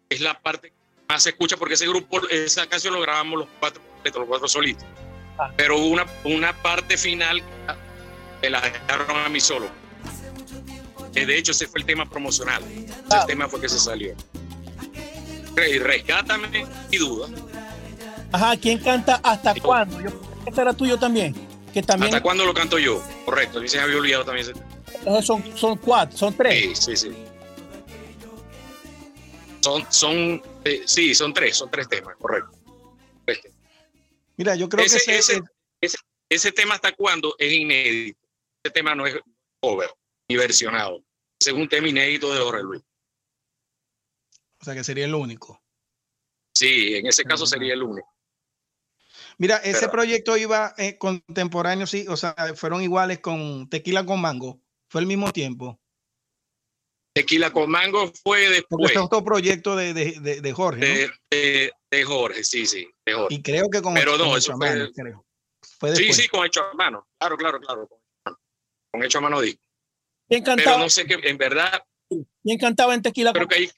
es 0.10 0.22
la 0.22 0.40
parte 0.42 0.72
que 0.72 0.76
más 1.08 1.24
se 1.24 1.30
escucha 1.30 1.56
porque 1.58 1.76
ese 1.76 1.88
grupo, 1.88 2.28
esa 2.30 2.68
canción 2.68 2.94
lo 2.94 3.02
grabamos 3.02 3.40
los 3.40 3.48
cuatro, 3.60 3.82
los 4.04 4.28
cuatro 4.28 4.48
solitos. 4.48 4.86
Ah. 5.38 5.54
Pero 5.56 5.78
una, 5.78 6.06
una 6.24 6.54
parte 6.62 6.98
final 6.98 7.42
que 8.42 8.50
la 8.50 8.62
dejaron 8.62 9.18
a 9.18 9.30
mí 9.30 9.40
solo. 9.40 9.70
Que 11.20 11.26
de 11.26 11.38
hecho 11.38 11.52
ese 11.52 11.68
fue 11.68 11.80
el 11.82 11.86
tema 11.86 12.10
promocional. 12.10 12.64
Ese 12.64 12.94
Ah. 13.12 13.26
tema 13.28 13.48
fue 13.50 13.60
que 13.62 13.70
se 13.70 13.80
salió. 13.80 14.16
Y 15.70 15.78
Rescátame 15.80 16.66
y 16.92 16.98
duda. 16.98 17.28
Ajá, 18.32 18.56
¿quién 18.58 18.80
canta 18.80 19.20
Hasta. 19.24 19.54
Cuándo? 19.56 20.00
Yo, 20.02 20.10
ese 20.46 20.62
era 20.62 20.74
tuyo 20.74 20.98
también. 20.98 21.36
Que 21.74 21.84
también 21.84 22.14
¿Hasta 22.14 22.24
cuándo 22.24 22.46
lo 22.46 22.54
canto 22.54 22.80
yo? 22.80 23.04
Correcto, 23.26 23.60
a 23.60 23.62
mí 23.62 23.68
se 23.68 23.78
me 23.78 23.84
había 23.84 23.98
olvidado 23.98 24.24
también 24.26 24.46
ese 24.46 24.54
tema. 24.54 24.66
entonces 24.96 25.26
son, 25.26 25.44
son 25.58 25.78
cuatro, 25.78 26.18
son 26.18 26.34
tres. 26.36 26.80
Sí, 26.80 26.96
sí, 26.96 27.10
sí. 27.10 27.16
Son, 29.62 29.86
son, 29.92 30.42
eh, 30.64 30.84
sí, 30.86 31.14
son 31.14 31.34
tres, 31.34 31.58
son 31.58 31.70
tres 31.70 31.88
temas, 31.90 32.16
correcto. 32.18 32.52
Tres 33.26 33.42
temas. 33.42 33.58
Mira, 34.38 34.56
yo 34.56 34.70
creo 34.70 34.86
Ese, 34.86 35.04
que 35.06 35.18
ese, 35.18 35.34
ese, 35.34 35.44
ese, 35.82 35.98
ese 36.30 36.52
tema 36.54 36.76
hasta 36.76 36.94
cuándo 36.94 37.36
es 37.38 37.52
inédito. 37.52 38.18
Ese 38.64 38.74
tema 38.74 38.96
no 38.96 39.06
es 39.06 39.16
cover 39.62 39.90
ni 40.30 40.38
versionado. 40.38 41.04
Es 41.40 41.54
un 41.54 41.70
tema 41.70 41.88
inédito 41.88 42.34
de 42.34 42.42
Jorge 42.42 42.64
Luis. 42.64 42.82
o 44.62 44.66
sea, 44.66 44.74
que 44.74 44.84
sería 44.84 45.06
el 45.06 45.16
único. 45.16 45.62
Sí, 46.54 46.96
en 46.96 47.08
ese 47.08 47.24
caso 47.24 47.46
sería 47.46 47.74
el 47.74 47.82
único. 47.84 48.08
Mira, 49.38 49.56
ese 49.58 49.80
Pero- 49.82 49.92
proyecto 49.92 50.36
iba 50.36 50.74
eh, 50.78 50.98
contemporáneo, 50.98 51.88
sí, 51.88 52.06
o 52.10 52.18
sea, 52.18 52.36
fueron 52.56 52.82
iguales 52.82 53.20
con 53.20 53.70
Tequila 53.70 54.06
con 54.06 54.20
Mango. 54.20 54.60
Fue 54.90 55.00
el 55.00 55.08
mismo 55.08 55.32
tiempo. 55.32 55.80
Tequila 57.16 57.52
con 57.54 57.70
Mango 57.72 58.12
fue 58.22 58.50
después 58.50 58.92
es 58.92 58.98
otro 58.98 59.24
proyecto 59.24 59.76
de, 59.78 59.94
de, 59.94 60.20
de- 60.20 60.42
de 60.42 60.54
Jorge. 60.54 60.80
¿no? 60.82 60.86
de, 61.32 61.72
de- 61.90 62.04
Jorge, 62.04 62.44
sí, 62.44 62.66
sí, 62.66 62.88
de 63.06 63.14
Jorge. 63.14 63.34
Y 63.36 63.42
creo 63.42 63.70
que 63.70 63.82
con, 63.82 63.94
Pero 63.94 64.18
no, 64.18 64.26
con 64.26 64.38
eso 64.38 64.56
fue- 64.58 64.70
Manos, 64.70 64.92
creo. 64.94 65.26
Fue 65.80 65.96
Sí, 65.96 66.12
sí, 66.14 66.28
con 66.28 66.46
hecho 66.46 66.62
a 66.64 66.74
mano. 66.74 67.08
Claro, 67.18 67.38
claro, 67.38 67.60
claro. 67.62 67.88
Con 67.88 67.98
hecho 67.98 68.04
a 68.10 68.28
mano, 68.32 68.38
con 68.92 69.04
hecho 69.04 69.18
a 69.18 69.22
mano 69.22 69.42
disco. 69.42 69.62
¿Quién 70.30 70.44
Pero 70.44 70.78
no 70.78 70.90
sé 70.90 71.06
qué, 71.06 71.18
en 71.24 71.38
verdad, 71.38 71.82
¿quién 72.44 72.58
cantaba 72.60 72.94
en 72.94 73.02
Tequila? 73.02 73.34
creo 73.34 73.48
que 73.48 73.56
ahí, 73.56 73.70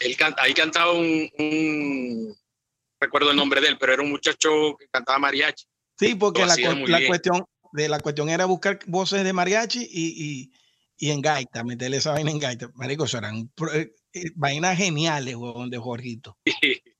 él 0.00 0.16
canta, 0.16 0.42
ahí 0.42 0.52
cantaba 0.52 0.92
un, 0.92 1.28
un- 1.38 2.36
recuerdo 3.00 3.30
el 3.30 3.36
nombre 3.36 3.60
de 3.62 3.68
él, 3.68 3.78
pero 3.78 3.94
era 3.94 4.02
un 4.02 4.10
muchacho 4.10 4.76
que 4.78 4.86
cantaba 4.88 5.18
mariachi. 5.18 5.64
Sí, 5.98 6.14
porque 6.14 6.40
la, 6.40 6.54
cuestión 7.06 7.44
de 7.72 7.88
la 7.88 7.98
cuestión 7.98 8.28
era 8.28 8.44
buscar 8.44 8.78
voces 8.86 9.24
de 9.24 9.32
mariachi 9.32 9.88
y, 9.90 10.50
y, 10.50 10.52
y 10.98 11.10
en 11.10 11.22
gaita, 11.22 11.64
meterle 11.64 11.96
esa 11.96 12.12
vaina 12.12 12.30
en 12.30 12.38
gaita. 12.38 12.70
Marico, 12.74 13.04
eso 13.04 13.18
eran 13.18 13.50
eh, 13.72 13.94
eh, 14.12 14.30
vainas 14.36 14.76
geniales, 14.76 15.34
huevón, 15.34 15.70
de 15.70 15.78
Jorgito. 15.78 16.38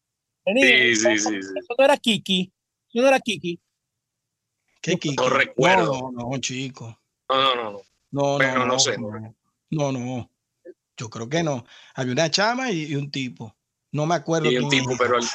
Sí, 0.51 0.95
sí, 0.97 1.07
eso, 1.09 1.29
sí, 1.29 1.43
sí. 1.43 1.49
eso 1.59 1.75
no 1.77 1.85
era 1.85 1.99
Kiki. 1.99 2.51
Eso 2.89 3.03
no 3.03 3.09
era 3.09 3.21
Kiki. 3.21 3.61
¿Qué 4.81 4.93
No 4.93 4.99
Kiko? 4.99 5.29
recuerdo. 5.29 6.11
No, 6.11 6.31
no, 6.31 6.39
chico. 6.39 6.99
No, 7.29 7.37
no, 7.37 7.55
no, 7.55 7.73
no. 7.73 7.83
No, 8.11 8.39
no, 8.39 8.55
no 8.55 8.67
no, 8.67 8.79
sé, 8.79 8.97
no, 9.71 9.93
no. 9.93 10.31
Yo 10.97 11.11
creo 11.11 11.29
que 11.29 11.43
no. 11.43 11.65
Había 11.95 12.13
una 12.13 12.31
chama 12.31 12.71
y, 12.71 12.87
y 12.87 12.95
un 12.97 13.11
tipo. 13.11 13.57
No 13.93 14.07
me 14.07 14.15
acuerdo. 14.15 14.51
Y 14.51 14.57
un 14.59 14.69
tipo, 14.69 14.97
pero 14.99 15.19
el, 15.19 15.27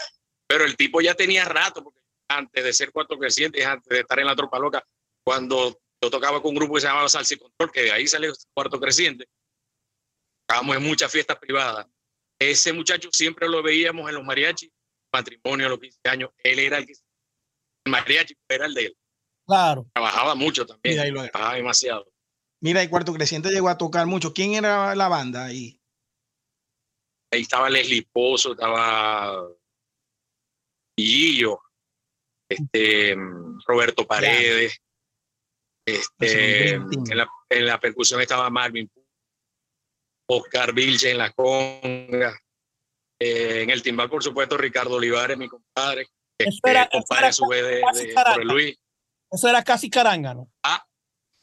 pero 0.47 0.65
el 0.65 0.75
tipo 0.75 0.99
ya 1.01 1.13
tenía 1.13 1.45
rato, 1.45 1.83
porque 1.83 2.01
antes 2.29 2.63
de 2.63 2.73
ser 2.73 2.91
cuatro 2.91 3.17
crecientes, 3.17 3.65
antes 3.65 3.87
de 3.89 3.99
estar 4.01 4.19
en 4.19 4.25
la 4.27 4.35
tropa 4.35 4.59
loca, 4.59 4.83
cuando 5.23 5.79
yo 6.01 6.09
tocaba 6.09 6.41
con 6.41 6.49
un 6.49 6.55
grupo 6.55 6.75
que 6.75 6.81
se 6.81 6.87
llamaba 6.87 7.07
Salsa 7.07 7.35
y 7.35 7.37
Control, 7.37 7.71
que 7.71 7.83
de 7.83 7.91
ahí 7.91 8.07
salió 8.07 8.33
cuarto 8.53 8.79
creciente, 8.79 9.27
estábamos 10.41 10.75
en 10.75 10.83
muchas 10.83 11.11
fiestas 11.11 11.37
privadas. 11.37 11.87
Ese 12.39 12.73
muchacho 12.73 13.09
siempre 13.11 13.47
lo 13.47 13.63
veíamos 13.63 14.09
en 14.09 14.15
los 14.15 14.23
mariachis, 14.25 14.71
matrimonio 15.13 15.67
a 15.67 15.69
los 15.69 15.79
15 15.79 15.99
años, 16.09 16.31
él 16.43 16.59
era 16.59 16.77
el 16.79 16.85
que 16.87 16.93
el 17.85 17.91
mariachi 17.91 18.35
era 18.49 18.65
el 18.65 18.73
de 18.73 18.85
él. 18.87 18.97
Claro. 19.45 19.87
Trabajaba 19.93 20.35
mucho 20.35 20.65
también, 20.65 20.93
Mira, 20.95 21.03
ahí 21.03 21.11
lo- 21.11 21.21
trabajaba 21.29 21.55
demasiado. 21.55 22.12
Mira, 22.63 22.81
y 22.81 22.87
Cuarto 22.87 23.11
Creciente 23.13 23.49
llegó 23.49 23.67
a 23.67 23.77
tocar 23.77 24.05
mucho. 24.05 24.33
¿Quién 24.33 24.53
era 24.53 24.95
la 24.95 25.09
banda 25.09 25.43
ahí? 25.43 25.77
Ahí 27.33 27.41
estaba 27.41 27.69
Leslie 27.69 28.07
Pozo, 28.09 28.53
estaba 28.53 29.49
Guillo, 30.97 31.59
este, 32.49 33.17
Roberto 33.67 34.07
Paredes, 34.07 34.79
este, 35.85 36.75
en, 36.75 37.17
la, 37.17 37.27
en 37.49 37.65
la 37.65 37.79
percusión 37.81 38.21
estaba 38.21 38.49
Marvin, 38.49 38.89
Oscar 40.29 40.71
Vilche 40.73 41.11
en 41.11 41.17
la 41.17 41.33
conga, 41.33 42.39
eh, 43.19 43.63
en 43.63 43.71
el 43.71 43.83
timbal, 43.83 44.09
por 44.09 44.23
supuesto, 44.23 44.55
Ricardo 44.55 44.95
Olivares, 44.95 45.37
mi 45.37 45.49
compadre, 45.49 46.05
que 46.37 46.47
Eso 46.47 46.59
era- 46.63 46.83
es 46.83 46.89
compadre 46.91 47.27
eso 47.27 47.43
a 47.43 47.45
su 47.45 47.49
vez 47.49 47.63
de, 48.37 48.45
Luis. 48.45 48.77
Eso 49.29 49.49
era 49.49 49.61
casi 49.65 49.89
caranga, 49.89 50.33
¿no? 50.33 50.49
Ah. 50.63 50.85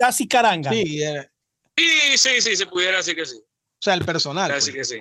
Casi 0.01 0.27
caranga. 0.27 0.71
Sí, 0.71 1.03
era- 1.03 1.31
Sí, 1.77 2.17
sí, 2.19 2.41
sí, 2.41 2.57
se 2.57 2.67
pudiera 2.67 2.97
decir 2.97 3.15
que 3.15 3.25
sí. 3.27 3.37
o 3.37 3.83
sea, 3.83 3.95
el 3.95 4.05
personal. 4.05 4.51
Pudiera 4.51 4.65
pues. 4.65 4.75
que 4.75 4.85
sí. 4.97 5.01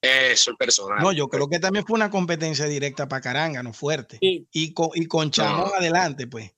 Eso, 0.00 0.50
el 0.52 0.56
personal. 0.56 0.98
No, 1.02 1.12
yo 1.12 1.28
creo 1.28 1.48
que 1.48 1.58
también 1.60 1.84
fue 1.86 1.94
una 1.96 2.10
competencia 2.10 2.66
directa 2.66 3.08
para 3.08 3.20
Caranga, 3.20 3.62
no 3.62 3.72
fuerte. 3.72 4.18
Sí. 4.20 4.46
Y 4.52 4.72
con, 4.72 4.90
y 4.94 5.06
con 5.06 5.30
Chamo 5.30 5.66
No. 5.66 5.74
adelante, 5.74 6.26
pues. 6.26 6.50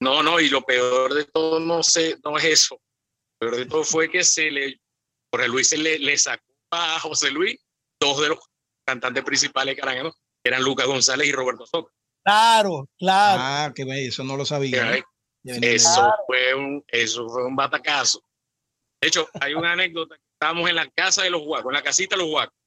No, 0.00 0.22
no, 0.22 0.40
y 0.40 0.48
lo 0.48 0.62
peor 0.62 1.12
de 1.14 1.24
todo 1.26 1.60
no 1.60 1.82
sé, 1.82 2.16
no 2.24 2.36
es 2.38 2.44
eso. 2.44 2.80
Lo 3.40 3.50
peor 3.50 3.56
de 3.56 3.66
todo 3.66 3.84
fue 3.84 4.10
que 4.10 4.24
se 4.24 4.50
le, 4.50 4.80
Jorge 5.32 5.48
Luis 5.48 5.68
se 5.68 5.76
le, 5.76 5.98
le 5.98 6.16
sacó 6.18 6.44
a 6.70 6.98
José 7.00 7.30
Luis 7.30 7.58
dos 8.00 8.20
de 8.22 8.30
los 8.30 8.38
cantantes 8.86 9.22
principales 9.22 9.76
caranganos, 9.78 10.14
que 10.42 10.48
eran 10.50 10.62
Lucas 10.62 10.86
González 10.86 11.28
y 11.28 11.32
Roberto 11.32 11.66
Soca. 11.66 11.92
Claro, 12.24 12.88
claro. 12.98 13.40
Ah, 13.44 13.72
que 13.74 13.84
ve, 13.84 14.06
eso 14.06 14.24
no 14.24 14.36
lo 14.36 14.44
sabía. 14.46 14.84
¿no? 14.84 14.96
Eso 15.44 16.14
fue 16.26 16.54
un, 16.54 16.84
eso 16.88 17.28
fue 17.28 17.44
un 17.44 17.56
batacazo. 17.56 18.22
De 19.00 19.08
hecho, 19.08 19.28
hay 19.40 19.54
una 19.54 19.72
anécdota. 19.72 20.16
Estábamos 20.34 20.68
en 20.68 20.76
la 20.76 20.88
casa 20.90 21.22
de 21.22 21.30
los 21.30 21.42
Huacos, 21.44 21.70
en 21.70 21.74
la 21.74 21.82
casita 21.82 22.16
de 22.16 22.22
los 22.22 22.32
Huacos. 22.32 22.58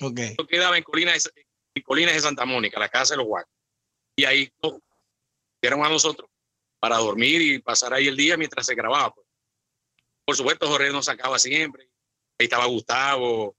Ok. 0.00 0.18
Esto 0.18 0.46
quedaba 0.46 0.78
en 0.78 0.84
Colinas 0.84 1.24
de, 1.24 1.46
en 1.74 1.82
Colinas 1.82 2.14
de 2.14 2.20
Santa 2.20 2.44
Mónica, 2.44 2.78
la 2.78 2.88
casa 2.88 3.14
de 3.14 3.18
los 3.18 3.26
Huacos. 3.26 3.52
Y 4.16 4.24
ahí 4.24 4.52
nos 4.62 4.74
dieron 5.60 5.84
a 5.84 5.88
nosotros 5.88 6.30
para 6.78 6.96
dormir 6.96 7.42
y 7.42 7.58
pasar 7.58 7.92
ahí 7.92 8.08
el 8.08 8.16
día 8.16 8.36
mientras 8.36 8.66
se 8.66 8.74
grababa. 8.74 9.12
pues. 9.12 9.26
Por 10.24 10.36
supuesto, 10.36 10.68
Jorge 10.68 10.90
nos 10.90 11.06
sacaba 11.06 11.38
siempre. 11.38 11.90
ahí 12.38 12.44
estaba 12.44 12.66
Gustavo, 12.66 13.56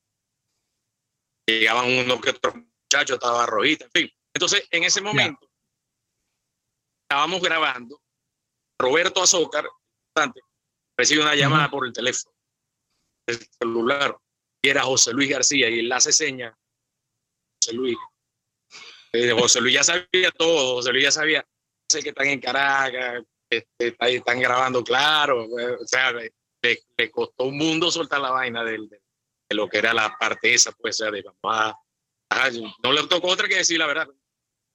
llegaban 1.46 1.92
unos 1.92 2.22
que 2.22 2.30
otros 2.32 2.56
muchachos, 2.56 3.16
estaba 3.16 3.46
Rojita, 3.46 3.86
en 3.86 3.92
fin. 3.92 4.12
Entonces, 4.34 4.68
en 4.72 4.84
ese 4.84 5.02
momento, 5.02 5.50
estábamos 7.04 7.42
grabando, 7.42 8.01
Roberto 8.82 9.22
Azócar, 9.22 9.70
recibe 10.98 11.22
una 11.22 11.36
llamada 11.36 11.70
por 11.70 11.86
el 11.86 11.94
teléfono, 11.94 12.36
el 13.28 13.38
celular, 13.60 14.18
y 14.62 14.70
era 14.70 14.84
José 14.84 15.14
Luis 15.14 15.30
García, 15.30 15.70
y 15.70 15.80
él 15.80 15.92
hace 15.92 16.12
seña, 16.12 16.58
José 17.62 17.76
Luis. 17.76 17.98
Eh, 19.14 19.32
José 19.32 19.62
Luis 19.62 19.76
ya 19.76 19.84
sabía 19.84 20.32
todo, 20.32 20.76
José 20.76 20.92
Luis 20.92 21.04
ya 21.04 21.12
sabía, 21.12 21.46
sé 21.90 22.02
que 22.02 22.10
están 22.10 22.28
en 22.28 22.40
Caracas, 22.40 23.24
este, 23.50 23.96
están 24.00 24.40
grabando 24.40 24.84
claro, 24.84 25.46
o 25.46 25.86
sea, 25.86 26.14
le, 26.14 26.32
le, 26.98 27.12
costó 27.12 27.46
un 27.46 27.58
mundo 27.58 27.92
soltar 27.92 28.22
la 28.22 28.32
vaina 28.32 28.64
del, 28.64 28.88
de, 28.88 29.02
lo 29.50 29.68
que 29.68 29.80
era 29.80 29.94
la 29.94 30.18
parte 30.18 30.54
esa, 30.54 30.72
pues, 30.72 30.98
sea, 30.98 31.12
de 31.12 31.24
mamá. 31.44 31.78
no 32.84 32.94
le 32.94 33.08
tocó 33.08 33.28
otra 33.28 33.48
que 33.48 33.58
decir 33.58 33.78
la 33.78 33.88
verdad, 33.88 34.08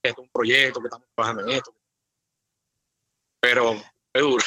es 0.03 0.15
un 0.19 0.29
proyecto, 0.29 0.81
que 0.81 0.89
estamos 0.89 1.09
trabajando 1.15 1.43
en 1.45 1.57
esto. 1.57 1.75
Pero 3.41 3.83
es 4.17 4.23
duro. 4.23 4.45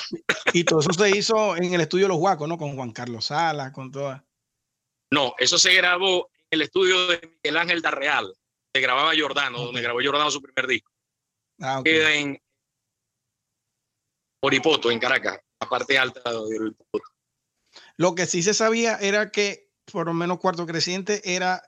Y 0.53 0.63
todo 0.63 0.79
eso 0.79 0.93
se 0.93 1.09
hizo 1.17 1.55
en 1.55 1.73
el 1.73 1.81
estudio 1.81 2.07
Los 2.07 2.17
Huacos, 2.17 2.47
¿no? 2.47 2.57
Con 2.57 2.75
Juan 2.75 2.91
Carlos 2.91 3.25
Sala, 3.25 3.71
con 3.71 3.91
todas. 3.91 4.21
No, 5.11 5.33
eso 5.37 5.57
se 5.57 5.73
grabó 5.73 6.29
en 6.51 6.59
el 6.59 6.61
estudio 6.63 7.07
de 7.07 7.21
Miguel 7.43 7.57
Ángel 7.57 7.81
Darreal, 7.81 8.33
se 8.73 8.81
grababa 8.81 9.13
Jordano, 9.17 9.59
donde 9.59 9.81
grabó 9.81 9.99
Jordano 10.03 10.29
su 10.31 10.41
primer 10.41 10.67
disco. 10.67 10.91
Ah, 11.61 11.81
Queda 11.83 12.13
en 12.13 12.41
Oripoto, 14.41 14.91
en 14.91 14.99
Caracas, 14.99 15.39
la 15.59 15.69
parte 15.69 15.97
alta 15.97 16.31
de 16.31 16.37
Oripoto. 16.37 17.03
Lo 17.97 18.15
que 18.15 18.25
sí 18.25 18.43
se 18.43 18.53
sabía 18.53 18.95
era 18.97 19.31
que 19.31 19.69
por 19.91 20.05
lo 20.05 20.13
menos 20.13 20.39
Cuarto 20.39 20.65
Creciente 20.65 21.21
era 21.23 21.61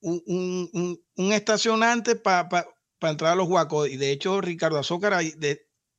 un, 0.00 0.22
un, 0.26 1.04
un, 1.16 1.32
estacionante 1.32 2.14
para 2.14 2.68
entrar 3.02 3.32
a 3.32 3.36
los 3.36 3.48
Huacos. 3.48 3.88
Y 3.88 3.96
de 3.96 4.12
hecho, 4.12 4.40
Ricardo 4.40 4.78
Azócar 4.78 5.12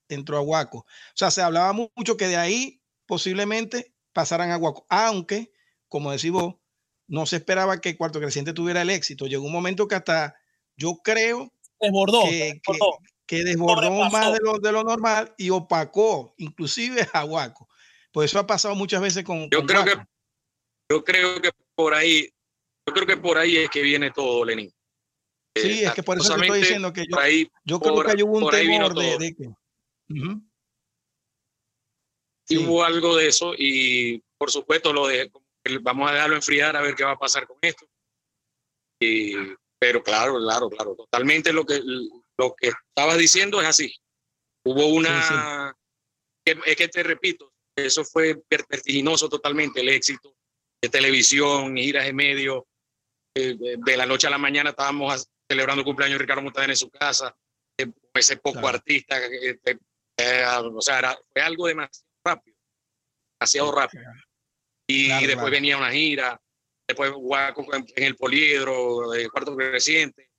entró 0.10 0.38
a 0.38 0.42
Huaco. 0.42 0.80
O 0.80 0.86
sea, 1.16 1.32
se 1.32 1.42
hablaba 1.42 1.74
mucho 1.74 2.18
que 2.18 2.28
de 2.28 2.38
ahí 2.38 2.82
posiblemente 3.06 3.94
pasaran 4.14 4.52
a 4.52 4.58
Huaco. 4.58 4.86
Aunque, 4.90 5.52
como 5.88 6.12
decís 6.12 6.32
vos, 6.32 6.56
no 7.08 7.26
se 7.26 7.38
esperaba 7.38 7.82
que 7.82 7.98
Cuarto 7.98 8.20
Creciente 8.20 8.54
tuviera 8.54 8.82
el 8.82 8.90
éxito. 8.90 9.26
Llegó 9.26 9.46
un 9.46 9.52
momento 9.52 9.88
que 9.88 9.96
hasta 9.96 10.36
yo 10.76 11.00
creo 11.04 11.52
desbordó, 11.80 12.24
que, 12.24 12.62
que, 13.26 13.44
desbordó, 13.44 14.10
más 14.10 14.34
de 14.34 14.40
lo, 14.42 14.60
de 14.60 14.72
lo 14.72 14.84
normal 14.84 15.34
y 15.38 15.50
opacó 15.50 16.34
inclusive 16.38 17.08
a 17.14 17.26
Huaco. 17.26 17.68
Pues 18.12 18.32
eso 18.32 18.40
ha 18.40 18.48
pasado 18.48 18.76
muchas 18.76 19.02
veces 19.02 19.24
con. 19.24 19.50
Yo 19.50 19.66
creo 19.66 19.86
que 19.86 19.96
yo 20.92 21.04
creo 21.04 21.40
que 21.42 21.52
por 21.76 21.94
ahí, 21.94 22.28
yo 22.88 22.94
creo 22.94 23.06
que 23.06 23.18
por 23.18 23.38
ahí 23.38 23.58
es 23.58 23.70
que 23.70 23.82
viene 23.82 24.12
todo, 24.12 24.44
Lenin. 24.44 24.72
Sí, 25.56 25.84
es 25.84 25.94
que 25.94 26.04
por 26.04 26.18
eso 26.18 26.36
te 26.36 26.42
estoy 26.42 26.60
diciendo 26.60 26.94
que 26.94 27.06
yo, 27.08 27.18
yo 27.64 27.80
creo 27.80 28.16
que 28.16 28.24
hubo 28.24 28.38
un 28.38 28.50
temor 28.50 28.94
de, 28.96 29.36
que. 29.36 29.50
Hubo 32.52 32.84
algo 32.84 33.16
de 33.16 33.28
eso 33.28 33.54
y 33.58 34.24
por 34.38 34.52
supuesto 34.52 34.92
lo 34.92 35.08
de 35.08 35.32
vamos 35.82 36.10
a 36.10 36.14
dejarlo 36.14 36.36
enfriar 36.36 36.76
a 36.76 36.82
ver 36.82 36.96
qué 36.96 37.04
va 37.04 37.12
a 37.12 37.20
pasar 37.20 37.46
con 37.46 37.58
esto. 37.62 37.86
Y, 39.02 39.34
pero 39.80 40.02
claro, 40.02 40.38
claro, 40.40 40.70
claro, 40.70 40.96
totalmente 40.96 41.54
lo 41.54 41.66
que 41.66 41.80
lo 42.38 42.56
que 42.56 42.70
estabas 42.70 43.18
diciendo 43.18 43.62
es 43.62 43.68
así. 43.68 43.94
Hubo 44.66 44.88
una 44.88 45.76
es 46.46 46.76
que 46.76 46.88
te 46.88 47.04
repito, 47.04 47.54
eso 47.76 48.04
fue 48.04 48.42
vertiginoso 48.50 49.30
totalmente 49.30 49.82
el 49.82 49.90
éxito 49.90 50.36
de 50.82 50.90
televisión, 50.90 51.76
giras 51.76 52.06
de 52.06 52.14
medio. 52.14 52.68
Eh, 53.36 53.56
de 53.60 53.98
la 53.98 54.06
noche 54.06 54.28
a 54.28 54.32
la 54.32 54.38
mañana 54.38 54.72
estábamos 54.72 55.28
celebrando 55.48 55.82
el 55.82 55.86
cumpleaños 55.86 56.18
de 56.18 56.24
Ricardo 56.24 56.42
Montaner 56.42 56.72
en 56.72 56.76
su 56.76 56.90
casa, 56.90 57.36
eh, 57.78 57.92
ese 58.14 58.38
poco 58.38 58.68
artista. 58.68 59.18
Eh, 59.24 59.60
o 60.74 60.82
sea, 60.82 61.18
fue 61.32 61.42
algo 61.42 61.68
demasiado 61.68 62.08
rápido, 62.24 62.58
demasiado 63.40 63.72
rápido. 63.72 64.04
Y 64.88 65.28
después 65.28 65.52
venía 65.52 65.78
una 65.78 65.92
gira, 65.92 66.42
después 66.88 67.12
en 67.96 68.04
el 68.04 68.16
poliedro, 68.16 69.10
de 69.12 69.30
cuarto 69.30 69.56
creciente. 69.56 70.30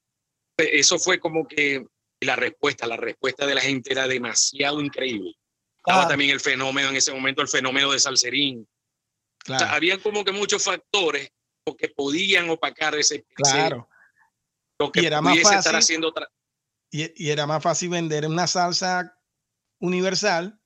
Eso 0.57 0.99
fue 0.99 1.19
como 1.19 1.47
que 1.47 1.85
la 2.21 2.37
respuesta, 2.37 2.87
la 2.87 2.97
respuesta 2.97 3.47
de 3.47 3.55
la 3.55 3.61
gente 3.61 3.93
era 3.93 4.07
demasiado 4.07 4.81
increíble. 4.81 5.35
Estaba 5.77 6.07
también 6.07 6.31
el 6.31 6.41
fenómeno 6.41 6.91
en 6.91 6.97
ese 6.97 7.13
momento, 7.13 7.41
el 7.41 7.49
fenómeno 7.49 7.93
de 7.93 7.99
Salserín. 7.99 8.69
Claro. 9.43 9.67
había 9.75 9.99
como 9.99 10.23
que 10.23 10.33
muchos 10.33 10.63
factores 10.63 11.31
que 11.77 11.89
podían 11.89 12.51
opacar 12.51 12.95
ese. 12.95 13.25
Claro. 13.35 13.89
lo 14.79 14.93
que 14.93 15.03
y 15.03 15.07
era 15.07 15.21
más 15.21 15.41
fácil, 15.41 15.59
estar 15.59 15.77
haciendo. 15.77 16.13
Y, 16.91 17.27
y, 17.27 17.31
era 17.31 17.47
más 17.47 17.63
fácil 17.63 17.91
vender 17.91 18.27
una 18.27 18.47
salsa 18.47 19.17
universal 19.81 20.59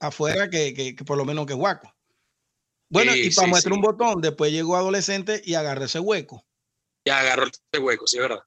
afuera 0.00 0.50
que, 0.50 0.74
que, 0.74 1.04
por 1.04 1.16
lo 1.16 1.24
menos 1.24 1.46
que 1.46 1.54
guaco. 1.54 1.92
Bueno, 2.90 3.14
y 3.14 3.30
para 3.34 3.48
muestra 3.48 3.74
un 3.74 3.80
botón, 3.80 4.20
después 4.20 4.52
llegó 4.52 4.76
adolescente 4.76 5.42
y 5.44 5.54
agarró 5.54 5.84
ese 5.84 6.00
hueco. 6.00 6.44
Ya 7.04 7.20
agarró 7.20 7.44
ese 7.46 7.82
hueco, 7.82 8.06
sí, 8.06 8.16
es 8.16 8.22
verdad. 8.22 8.42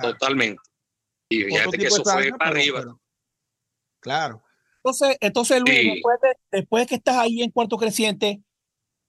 Totalmente. 0.00 0.62
Y 1.28 1.44
fíjate 1.44 1.78
que 1.78 1.86
eso 1.86 2.02
fue 2.04 2.30
para 2.32 2.50
arriba. 2.50 2.98
claro. 4.00 4.42
Entonces, 4.84 5.16
entonces 5.20 5.60
Luis, 5.60 6.02
después, 6.50 6.82
de, 6.82 6.86
que 6.88 6.96
estás 6.96 7.16
ahí 7.16 7.40
en 7.40 7.52
Cuarto 7.52 7.76
Creciente, 7.76 8.42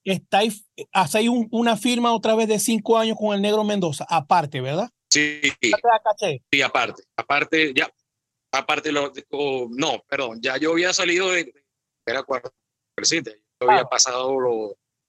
estáis, 0.04 0.64
hacéis 0.92 1.28
una 1.50 1.76
firma 1.76 2.14
otra 2.14 2.36
vez 2.36 2.46
de 2.46 2.60
cinco 2.60 2.96
años 2.96 3.16
con 3.18 3.34
el 3.34 3.42
Negro 3.42 3.64
Mendoza, 3.64 4.06
aparte, 4.08 4.60
¿verdad? 4.60 4.88
Sí, 5.10 5.40
sí, 5.60 6.62
aparte. 6.62 7.02
Aparte, 7.16 7.72
ya, 7.74 7.90
aparte, 8.54 8.92
lo, 8.92 9.12
no, 9.70 10.04
perdón, 10.08 10.40
ya 10.40 10.56
yo 10.56 10.72
había 10.72 10.92
salido 10.92 11.30
de, 11.30 11.52
era 12.06 12.22
Cuarto 12.22 12.52
Creciente, 12.96 13.40
yo 13.60 13.70
había 13.70 13.84
pasado 13.84 14.36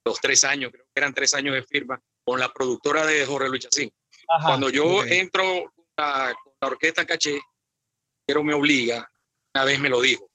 los 0.05 0.19
tres 0.21 0.43
años, 0.43 0.71
creo 0.71 0.86
que 0.86 0.99
eran 0.99 1.13
tres 1.13 1.34
años 1.34 1.53
de 1.53 1.63
firma 1.63 2.01
con 2.23 2.39
la 2.39 2.51
productora 2.51 3.05
de 3.05 3.25
Jorge 3.25 3.49
Luis 3.49 3.63
Chacín. 3.63 3.91
Cuando 4.43 4.69
yo 4.69 5.03
entro 5.03 5.43
con 5.43 5.86
la, 5.97 6.36
orquesta 6.62 7.05
Caché, 7.05 7.39
pero 8.25 8.43
me 8.43 8.53
obliga, 8.53 9.10
una 9.53 9.65
vez 9.65 9.79
me 9.79 9.89
lo 9.89 10.01
dijo, 10.01 10.29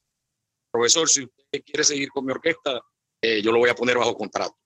profesor, 0.70 1.08
si 1.08 1.24
usted 1.24 1.64
quiere 1.64 1.82
seguir 1.82 2.10
con 2.10 2.24
mi 2.24 2.32
orquesta, 2.32 2.80
eh, 3.20 3.42
yo 3.42 3.50
lo 3.50 3.58
voy 3.58 3.70
a 3.70 3.74
poner 3.74 3.98
bajo 3.98 4.16
contrato. 4.16 4.56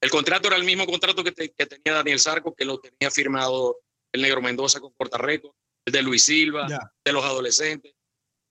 El 0.00 0.10
contrato 0.10 0.48
era 0.48 0.56
el 0.56 0.64
mismo 0.64 0.86
contrato 0.86 1.22
que, 1.22 1.32
tenía 1.32 1.94
Daniel 1.94 2.18
Sarco, 2.18 2.54
que 2.54 2.64
lo 2.64 2.78
tenía 2.78 3.10
firmado 3.10 3.78
el 4.12 4.22
Negro 4.22 4.40
Mendoza 4.40 4.80
con 4.80 4.92
Puerto 4.94 5.18
Rico, 5.18 5.48
el 5.48 5.65
de 5.92 6.02
Luis 6.02 6.24
Silva, 6.24 6.66
de 7.04 7.12
los 7.12 7.24
adolescentes. 7.24 7.94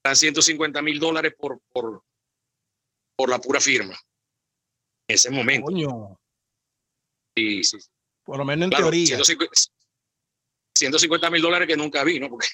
Eran 0.04 0.16
150 0.16 0.82
mil 0.82 1.00
dólares 1.00 1.34
por, 1.38 1.60
por, 1.72 2.04
por 3.18 3.30
la 3.30 3.40
pura 3.40 3.60
firma. 3.60 3.96
En 5.08 5.16
ese 5.16 5.30
momento. 5.30 5.66
Coño. 5.66 6.20
Sí, 7.36 7.64
sí. 7.64 7.78
Por 8.24 8.38
lo 8.38 8.46
menos 8.46 8.66
en 8.66 8.70
teoría. 8.72 9.20
150 10.78 11.30
mil 11.30 11.42
dólares 11.42 11.68
que 11.68 11.78
nunca 11.78 12.04
vi, 12.04 12.20
¿no? 12.20 12.30
Porque, 12.30 12.48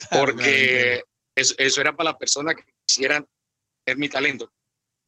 porque 0.10 1.02
eso, 1.36 1.54
eso, 1.58 1.80
era 1.80 1.96
para 1.96 2.10
las 2.10 2.18
personas 2.18 2.54
que 2.54 2.64
quisieran 2.86 3.26
es 3.86 3.96
mi 3.96 4.08
talento. 4.08 4.52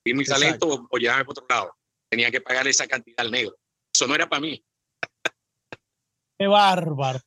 Y 0.05 0.15
mi 0.15 0.25
talento 0.25 0.67
o, 0.69 0.75
o 0.75 0.89
por 0.89 1.01
otro 1.03 1.47
lado. 1.49 1.75
Tenía 2.11 2.31
que 2.31 2.41
pagar 2.41 2.67
esa 2.67 2.87
cantidad 2.87 3.21
al 3.21 3.31
negro. 3.31 3.59
Eso 3.95 4.07
no 4.07 4.15
era 4.15 4.29
para 4.29 4.41
mí. 4.41 4.65
Qué 6.39 6.47
bárbaro. 6.47 7.19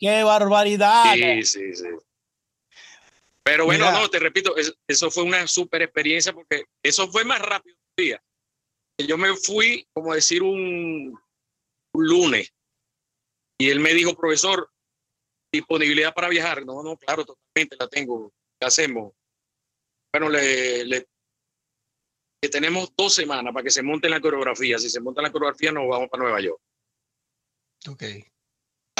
Qué 0.00 0.22
barbaridad. 0.24 1.14
Sí, 1.14 1.42
sí, 1.44 1.74
sí. 1.74 1.84
Pero 3.42 3.66
bueno, 3.66 3.90
no, 3.90 4.08
te 4.08 4.18
repito, 4.18 4.54
eso, 4.86 5.10
fue 5.10 5.24
una 5.24 5.46
super 5.46 5.82
experiencia 5.82 6.32
porque 6.32 6.64
eso 6.82 7.10
fue 7.10 7.24
más 7.24 7.40
rápido 7.40 7.76
día. 7.96 8.22
Yo 8.98 9.18
me 9.18 9.34
fui, 9.36 9.86
como 9.92 10.14
decir, 10.14 10.42
un, 10.42 11.18
un 11.94 12.06
lunes. 12.06 12.52
Y 13.58 13.68
él 13.68 13.80
me 13.80 13.92
dijo, 13.92 14.14
profesor, 14.14 14.70
disponibilidad 15.52 16.14
para 16.14 16.28
viajar. 16.28 16.64
No, 16.64 16.82
no, 16.82 16.96
claro, 16.96 17.24
totalmente 17.24 17.76
la 17.78 17.88
tengo. 17.88 18.32
¿Qué 18.58 18.66
hacemos? 18.66 19.12
bueno, 20.12 20.28
le, 20.28 20.84
le, 20.84 21.06
tenemos 22.50 22.92
dos 22.96 23.14
semanas 23.14 23.52
para 23.52 23.64
que 23.64 23.70
se 23.70 23.82
monte 23.82 24.08
la 24.08 24.20
coreografía. 24.20 24.78
Si 24.78 24.90
se 24.90 25.00
monta 25.00 25.22
la 25.22 25.30
coreografía, 25.30 25.72
nos 25.72 25.88
vamos 25.88 26.08
para 26.08 26.22
Nueva 26.22 26.40
York. 26.40 26.60
Ok. 27.88 28.02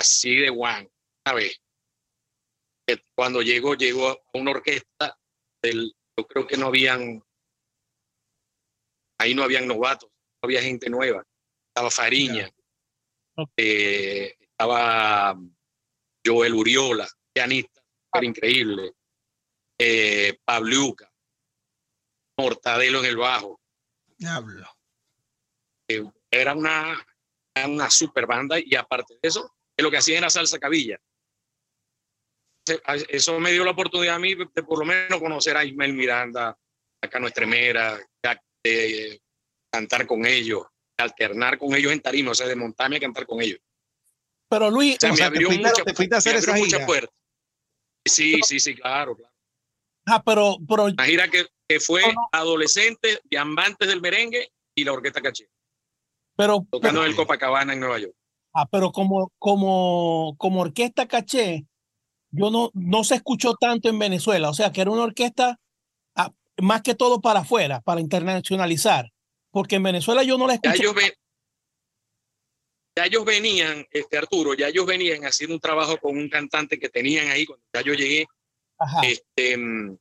Así 0.00 0.34
de 0.36 0.48
Juan, 0.48 0.90
una 1.26 1.34
vez. 1.34 1.60
Cuando 3.14 3.42
llegó, 3.42 3.74
llegó 3.74 4.08
a 4.08 4.18
una 4.32 4.52
orquesta 4.52 5.18
del, 5.60 5.94
yo 6.16 6.26
creo 6.26 6.46
que 6.46 6.56
no 6.56 6.68
habían, 6.68 7.22
ahí 9.18 9.34
no 9.34 9.42
habían 9.42 9.68
novatos, 9.68 10.08
no 10.10 10.46
había 10.46 10.62
gente 10.62 10.88
nueva. 10.88 11.22
Estaba 11.68 11.90
Fariña, 11.90 12.50
eh, 13.58 14.34
estaba 14.40 15.38
Joel 16.26 16.54
Uriola, 16.54 17.06
pianista, 17.34 17.82
era 18.14 18.24
increíble 18.24 18.94
eh, 19.78 20.38
Pabluca, 20.42 21.12
Mortadelo 22.38 23.00
en 23.00 23.04
el 23.04 23.18
bajo. 23.18 23.60
Diablo. 24.16 24.66
eh, 25.88 26.10
era 26.30 26.54
una, 26.54 27.06
una 27.66 27.90
super 27.90 28.26
banda 28.26 28.56
y 28.58 28.74
aparte 28.74 29.18
de 29.20 29.28
eso, 29.28 29.54
lo 29.82 29.90
que 29.90 29.98
hacían 29.98 30.18
era 30.18 30.30
salsa 30.30 30.58
cabilla. 30.58 31.00
Eso 33.08 33.40
me 33.40 33.52
dio 33.52 33.64
la 33.64 33.72
oportunidad 33.72 34.16
a 34.16 34.18
mí 34.18 34.34
de 34.34 34.62
por 34.62 34.78
lo 34.78 34.84
menos 34.84 35.18
conocer 35.18 35.56
a 35.56 35.64
Ismael 35.64 35.92
Miranda, 35.92 36.56
a 37.02 37.08
Cano 37.08 37.26
Estremera, 37.26 37.98
de 38.62 39.20
cantar 39.72 40.06
con 40.06 40.26
ellos, 40.26 40.66
alternar 40.98 41.58
con 41.58 41.74
ellos 41.74 41.92
en 41.92 42.00
tarima, 42.00 42.32
o 42.32 42.34
sea, 42.34 42.46
de 42.46 42.56
montarme 42.56 42.96
a 42.96 43.00
cantar 43.00 43.26
con 43.26 43.40
ellos. 43.40 43.60
Pero 44.48 44.70
Luis, 44.70 44.96
o 44.96 45.00
sea, 45.00 45.12
me 45.12 45.22
abrió 45.22 45.50
muchas 45.50 45.72
hacer 46.12 46.36
esa 46.36 46.86
puertas. 46.86 47.14
Sí, 48.04 48.40
sí, 48.42 48.58
sí, 48.58 48.74
claro, 48.74 49.16
claro. 49.16 49.32
Ah, 50.06 50.22
pero, 50.24 50.56
pero 50.68 50.84
una 50.84 51.04
gira 51.04 51.28
que, 51.28 51.46
que 51.68 51.78
fue 51.78 52.02
adolescente, 52.32 53.20
diamantes 53.24 53.86
del 53.86 54.00
merengue 54.00 54.52
y 54.74 54.84
la 54.84 54.92
orquesta 54.92 55.20
caché. 55.20 55.48
Pero, 56.36 56.66
tocando 56.70 57.04
en 57.04 57.10
el 57.10 57.16
Copacabana 57.16 57.74
en 57.74 57.80
Nueva 57.80 57.98
York. 57.98 58.14
Ah, 58.52 58.66
pero 58.70 58.90
como, 58.92 59.32
como, 59.38 60.34
como 60.38 60.60
orquesta 60.60 61.06
caché, 61.06 61.66
yo 62.30 62.50
no, 62.50 62.70
no 62.74 63.04
se 63.04 63.16
escuchó 63.16 63.54
tanto 63.54 63.88
en 63.88 63.98
Venezuela. 63.98 64.50
O 64.50 64.54
sea, 64.54 64.72
que 64.72 64.80
era 64.80 64.90
una 64.90 65.02
orquesta 65.02 65.58
ah, 66.16 66.30
más 66.58 66.82
que 66.82 66.94
todo 66.94 67.20
para 67.20 67.40
afuera, 67.40 67.80
para 67.80 68.00
internacionalizar. 68.00 69.10
Porque 69.50 69.76
en 69.76 69.84
Venezuela 69.84 70.22
yo 70.22 70.38
no 70.38 70.46
la 70.46 70.54
escuché. 70.54 70.78
Ya 70.78 70.82
ellos, 70.82 70.94
ya 72.96 73.06
ellos 73.06 73.24
venían, 73.24 73.86
este 73.90 74.18
Arturo, 74.18 74.54
ya 74.54 74.68
ellos 74.68 74.86
venían 74.86 75.24
haciendo 75.24 75.54
un 75.54 75.60
trabajo 75.60 75.96
con 75.98 76.16
un 76.16 76.28
cantante 76.28 76.78
que 76.78 76.88
tenían 76.88 77.28
ahí 77.28 77.46
cuando 77.46 77.64
ya 77.72 77.82
yo 77.82 77.94
llegué. 77.94 78.26
Este, 79.02 79.56
mm, 79.56 79.96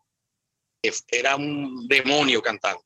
era 1.11 1.35
un 1.35 1.87
demonio 1.87 2.41
cantando. 2.41 2.83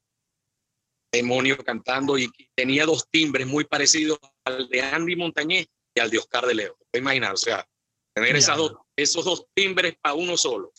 Demonio 1.13 1.55
cantando 1.63 2.17
y 2.17 2.27
tenía 2.55 2.85
dos 2.85 3.07
timbres 3.09 3.45
muy 3.45 3.65
parecidos 3.65 4.19
al 4.45 4.67
de 4.67 4.81
Andy 4.81 5.15
Montañez 5.15 5.67
y 5.95 5.99
al 5.99 6.09
de 6.09 6.17
Oscar 6.17 6.47
de 6.47 6.55
Leo. 6.55 6.75
Te 6.91 6.99
imaginas, 6.99 7.33
o 7.33 7.37
sea, 7.37 7.69
tener 8.15 8.35
esas 8.35 8.57
dos, 8.57 8.73
esos 8.97 9.23
dos 9.23 9.45
timbres 9.53 9.95
para 10.01 10.15
uno 10.15 10.35
solo. 10.35 10.71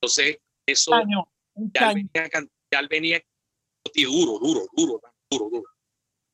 Entonces, 0.00 0.38
eso 0.66 0.90
ya, 1.72 1.92
Venía, 1.94 2.30
ya 2.72 2.82
venía 2.88 3.22
duro, 3.94 4.38
duro, 4.40 4.66
duro, 4.72 5.00
duro, 5.30 5.50
duro. 5.50 5.70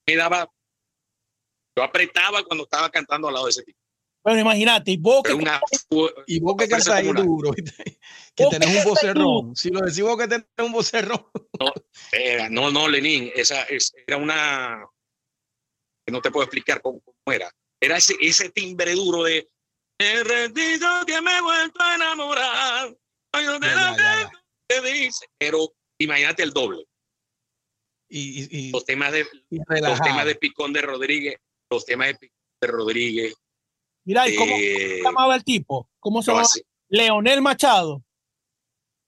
Me 0.06 0.16
daba, 0.16 0.50
yo 1.76 1.84
apretaba 1.84 2.42
cuando 2.44 2.64
estaba 2.64 2.88
cantando 2.88 3.28
al 3.28 3.34
lado 3.34 3.46
de 3.46 3.50
ese 3.50 3.62
tipo. 3.62 3.78
Pero 4.22 4.40
imagínate, 4.40 4.90
y 4.92 4.96
vos 4.96 5.22
que, 5.22 5.32
y 6.26 6.40
vos 6.40 6.56
que 6.56 6.68
ahí 6.92 7.06
duro, 7.12 7.52
que 7.52 8.46
tenés 8.46 8.84
un 8.84 8.90
vocerrón. 8.90 9.56
Si 9.56 9.70
lo 9.70 9.80
decimos 9.80 10.18
que 10.18 10.28
tenés 10.28 10.46
un 10.58 10.72
vocerrón. 10.72 11.26
No, 11.58 11.72
no, 12.50 12.70
no, 12.70 12.88
Lenín, 12.88 13.30
esa 13.34 13.66
era 14.06 14.16
una 14.16 14.84
que 16.06 16.12
no 16.12 16.20
te 16.20 16.30
puedo 16.30 16.44
explicar 16.44 16.80
cómo, 16.80 17.02
era. 17.26 17.50
Era 17.80 17.96
ese, 17.96 18.16
ese 18.20 18.50
timbre 18.50 18.94
duro 18.94 19.22
de 19.24 19.48
el 19.98 20.24
rendido 20.24 20.88
que 21.06 21.20
me 21.20 21.36
he 21.36 21.40
vuelto 21.42 21.82
a 21.82 21.94
enamorar. 21.94 22.96
dice, 24.84 25.26
pero 25.38 25.74
imagínate 25.98 26.42
el 26.42 26.52
doble. 26.52 26.86
Y, 28.08 28.70
los 28.70 28.84
temas 28.84 29.12
de 29.12 29.26
los 29.50 30.00
temas 30.00 30.24
de 30.24 30.34
Picón 30.36 30.72
de 30.72 30.82
Rodríguez, 30.82 31.36
los 31.70 31.84
temas 31.84 32.08
de 32.08 32.14
Picón 32.14 32.38
de 32.60 32.68
Rodríguez. 32.68 33.34
Mira, 34.08 34.26
¿y 34.26 34.36
cómo, 34.36 34.56
se 34.56 35.02
llamaba 35.02 35.34
el 35.36 35.44
tipo? 35.44 35.90
¿Cómo 36.00 36.22
se 36.22 36.30
llamaba? 36.30 36.48
Leonel 36.88 37.42
Machado. 37.42 38.02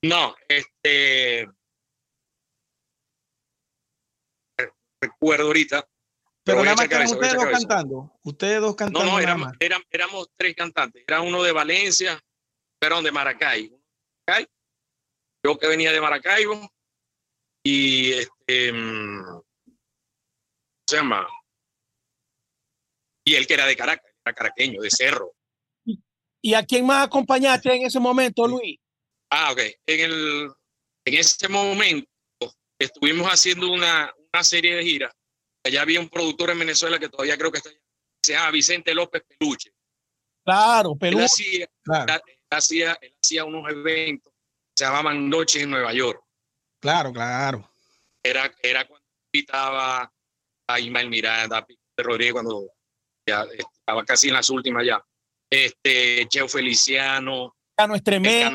No, 0.03 0.35
este 0.47 1.49
recuerdo 5.01 5.47
ahorita. 5.47 5.89
Pero 6.45 6.63
nada 6.63 6.77
más 6.77 6.87
que 6.87 6.97
ustedes 6.97 7.33
dos 7.33 7.47
cantando. 7.47 8.13
Ustedes 8.25 8.61
dos 8.61 8.77
cantando. 8.77 9.07
No, 9.07 9.13
no, 9.13 9.21
éramos, 9.21 9.53
éramos, 9.89 10.29
tres 10.37 10.55
cantantes. 10.55 11.03
Era 11.09 11.23
uno 11.23 11.43
de 11.43 11.53
Valencia, 11.53 12.23
perdón, 12.79 13.05
de 13.05 13.13
Maracay. 13.13 13.75
Yo 15.43 15.59
que 15.59 15.67
venía 15.67 15.93
de 15.93 16.01
Maracaibo 16.03 16.71
y 17.65 18.13
este, 18.13 18.71
mm, 18.71 19.41
se 20.87 20.97
llama? 20.97 21.27
Y 23.25 23.37
él 23.37 23.47
que 23.47 23.55
era 23.55 23.65
de 23.65 23.77
Caracas, 23.77 24.10
caraqueño, 24.25 24.81
de 24.81 24.91
Cerro. 24.91 25.35
¿Y 26.43 26.55
a 26.55 26.65
quién 26.65 26.87
más 26.87 27.07
acompañaste 27.07 27.75
en 27.75 27.83
ese 27.83 28.01
momento, 28.01 28.47
Luis? 28.47 28.79
Ah, 29.31 29.53
ok. 29.53 29.61
En, 29.87 30.01
el, 30.01 30.51
en 31.05 31.15
ese 31.15 31.49
momento 31.49 32.09
estuvimos 32.79 33.29
haciendo 33.29 33.71
una, 33.71 34.13
una 34.33 34.45
serie 34.45 34.77
de 34.77 34.83
giras. 34.83 35.13
Allá 35.65 35.83
había 35.83 36.01
un 36.01 36.09
productor 36.09 36.51
en 36.51 36.61
Venezuela 36.61 36.99
que 36.99 37.11
todavía 37.11 37.37
creo 37.37 37.53
que 37.53 37.59
está 37.59 37.71
se 38.23 38.33
llama 38.33 38.51
Vicente 38.51 38.95
López 38.95 39.23
Peluche. 39.27 39.73
Claro, 40.45 40.95
Peluche. 40.97 41.25
Él 41.25 41.25
hacía, 41.25 42.23
hacía, 42.51 42.99
él 43.01 43.17
hacía 43.23 43.45
unos 43.45 43.71
eventos, 43.71 44.33
se 44.75 44.85
llamaban 44.85 45.29
Noches 45.29 45.63
en 45.63 45.71
Nueva 45.71 45.93
York. 45.93 46.23
Claro, 46.81 47.13
claro. 47.13 47.71
Era, 48.23 48.53
era 48.63 48.87
cuando 48.87 49.07
invitaba 49.33 50.13
a 50.69 50.81
Ismael 50.81 51.09
Miranda, 51.09 51.59
a 51.59 52.03
Rodríguez, 52.03 52.33
cuando 52.33 52.71
ya 53.27 53.47
estaba 53.91 54.05
casi 54.05 54.29
en 54.29 54.35
las 54.35 54.49
últimas 54.51 54.87
ya. 54.87 55.05
Este, 55.51 56.27
Cheo 56.29 56.49
Feliciano, 56.49 57.57
Cano 57.77 57.97
Estremera, 57.97 58.53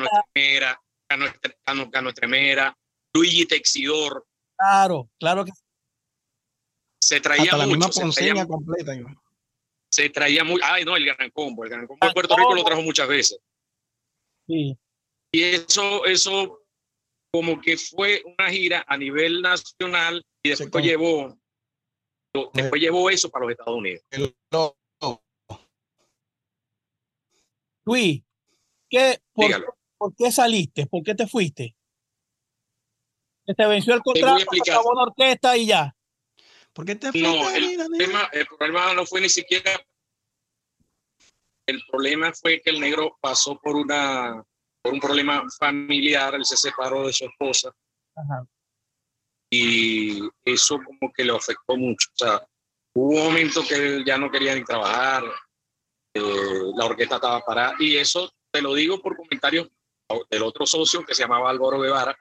Cano 1.08 1.26
Cano, 1.64 1.90
Cano 1.90 2.08
Estremera, 2.08 2.76
Luigi 3.14 3.46
Texidor. 3.46 4.26
Claro, 4.56 5.10
claro 5.18 5.44
que 5.44 5.52
se 7.02 7.20
traía 7.20 7.52
Hasta 7.52 7.66
mucho. 7.66 7.78
La 7.78 8.12
se 8.12 8.20
traía, 8.24 8.46
completa. 8.46 8.92
Se 9.90 10.08
traía 10.08 10.42
muy. 10.42 10.60
Ay, 10.64 10.84
no, 10.84 10.96
el 10.96 11.04
Gran 11.04 11.30
Combo. 11.30 11.64
El 11.64 11.70
Gran 11.70 11.86
Combo 11.86 12.06
de 12.06 12.12
Puerto 12.14 12.36
Rico 12.36 12.54
lo 12.54 12.64
trajo 12.64 12.82
muchas 12.82 13.08
veces. 13.08 13.38
Sí. 14.46 14.76
Y 15.32 15.42
eso, 15.42 16.06
eso 16.06 16.62
como 17.30 17.60
que 17.60 17.76
fue 17.76 18.22
una 18.24 18.48
gira 18.48 18.84
a 18.88 18.96
nivel 18.96 19.42
nacional 19.42 20.24
y 20.42 20.48
después 20.48 20.82
llevó 20.82 21.36
después 22.52 22.80
llevó 22.80 23.10
eso 23.10 23.30
para 23.30 23.44
los 23.44 23.52
Estados 23.52 23.76
Unidos. 23.76 24.02
Luis, 27.86 28.22
¿qué, 28.90 29.20
por, 29.32 30.14
qué 30.16 30.32
saliste? 30.32 30.86
¿Por 30.86 31.02
qué 31.02 31.14
te 31.14 31.26
fuiste? 31.26 31.76
te 33.46 33.66
venció 33.66 33.94
el 33.94 34.02
contrato, 34.02 34.44
te 34.50 34.70
acabó 34.72 34.92
la 34.92 35.04
orquesta 35.04 35.56
y 35.56 35.66
ya. 35.66 35.94
¿Por 36.72 36.84
qué 36.84 36.96
te 36.96 37.12
No, 37.14 37.48
el 37.50 37.76
problema, 37.76 38.28
el 38.32 38.46
problema 38.46 38.94
no 38.94 39.06
fue 39.06 39.20
ni 39.20 39.28
siquiera. 39.28 39.70
El 41.64 41.80
problema 41.88 42.32
fue 42.32 42.60
que 42.60 42.70
el 42.70 42.80
negro 42.80 43.16
pasó 43.20 43.58
por 43.58 43.76
una 43.76 44.44
por 44.82 44.92
un 44.92 45.00
problema 45.00 45.44
familiar, 45.58 46.34
él 46.34 46.44
se 46.44 46.56
separó 46.56 47.06
de 47.06 47.12
su 47.12 47.24
esposa. 47.24 47.72
Y 49.50 50.20
eso 50.44 50.78
como 50.84 51.12
que 51.12 51.24
le 51.24 51.36
afectó 51.36 51.76
mucho. 51.76 52.08
O 52.14 52.16
sea, 52.16 52.46
hubo 52.94 53.10
un 53.10 53.24
momento 53.26 53.62
que 53.66 53.74
él 53.74 54.04
ya 54.04 54.18
no 54.18 54.30
quería 54.30 54.54
ni 54.54 54.64
trabajar, 54.64 55.24
eh, 56.16 56.72
la 56.76 56.84
orquesta 56.84 57.16
estaba 57.16 57.40
parada. 57.40 57.74
Y 57.78 57.96
eso 57.96 58.32
te 58.50 58.62
lo 58.62 58.74
digo 58.74 59.00
por 59.00 59.16
comentarios 59.16 59.68
del 60.30 60.42
otro 60.42 60.66
socio 60.66 61.04
que 61.04 61.14
se 61.14 61.22
llamaba 61.22 61.50
Álvaro 61.50 61.80
Guevara, 61.80 62.16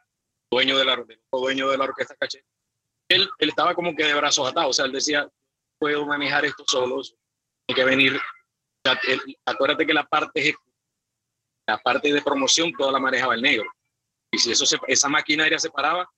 dueño 0.51 0.77
de 0.77 0.85
la, 0.85 1.03
dueño 1.31 1.69
de 1.69 1.77
la 1.77 1.83
orquesta 1.83 2.15
Caché. 2.15 2.43
Él, 3.09 3.29
él 3.37 3.49
estaba 3.49 3.75
como 3.75 3.95
que 3.95 4.05
de 4.05 4.13
brazos 4.13 4.49
atados. 4.49 4.71
O 4.71 4.73
sea, 4.73 4.85
él 4.85 4.91
decía, 4.91 5.29
puedo 5.79 6.05
manejar 6.05 6.45
esto 6.45 6.63
solo, 6.67 7.01
hay 7.67 7.75
que 7.75 7.83
venir. 7.83 8.19
acuérdate 9.45 9.85
que 9.85 9.93
la 9.93 10.05
parte 10.05 10.55
la 11.67 11.77
parte 11.79 12.13
de 12.13 12.21
promoción 12.21 12.71
toda 12.73 12.91
la 12.91 12.99
manejaba 12.99 13.35
el 13.35 13.41
negro. 13.41 13.69
Y 14.31 14.37
si 14.37 14.51
eso 14.51 14.65
esa 14.87 15.09
maquinaria 15.09 15.57
se 15.57 15.69
paraba, 15.69 16.09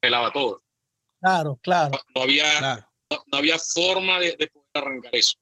pelaba 0.00 0.30
todo. 0.32 0.62
Claro, 1.20 1.58
claro. 1.62 1.98
No, 2.14 2.22
había, 2.22 2.86
No, 3.10 3.38
había 3.38 3.58
forma 3.58 4.18
de, 4.18 4.50
poder 4.52 4.66
arrancar 4.74 5.14
eso. 5.14 5.38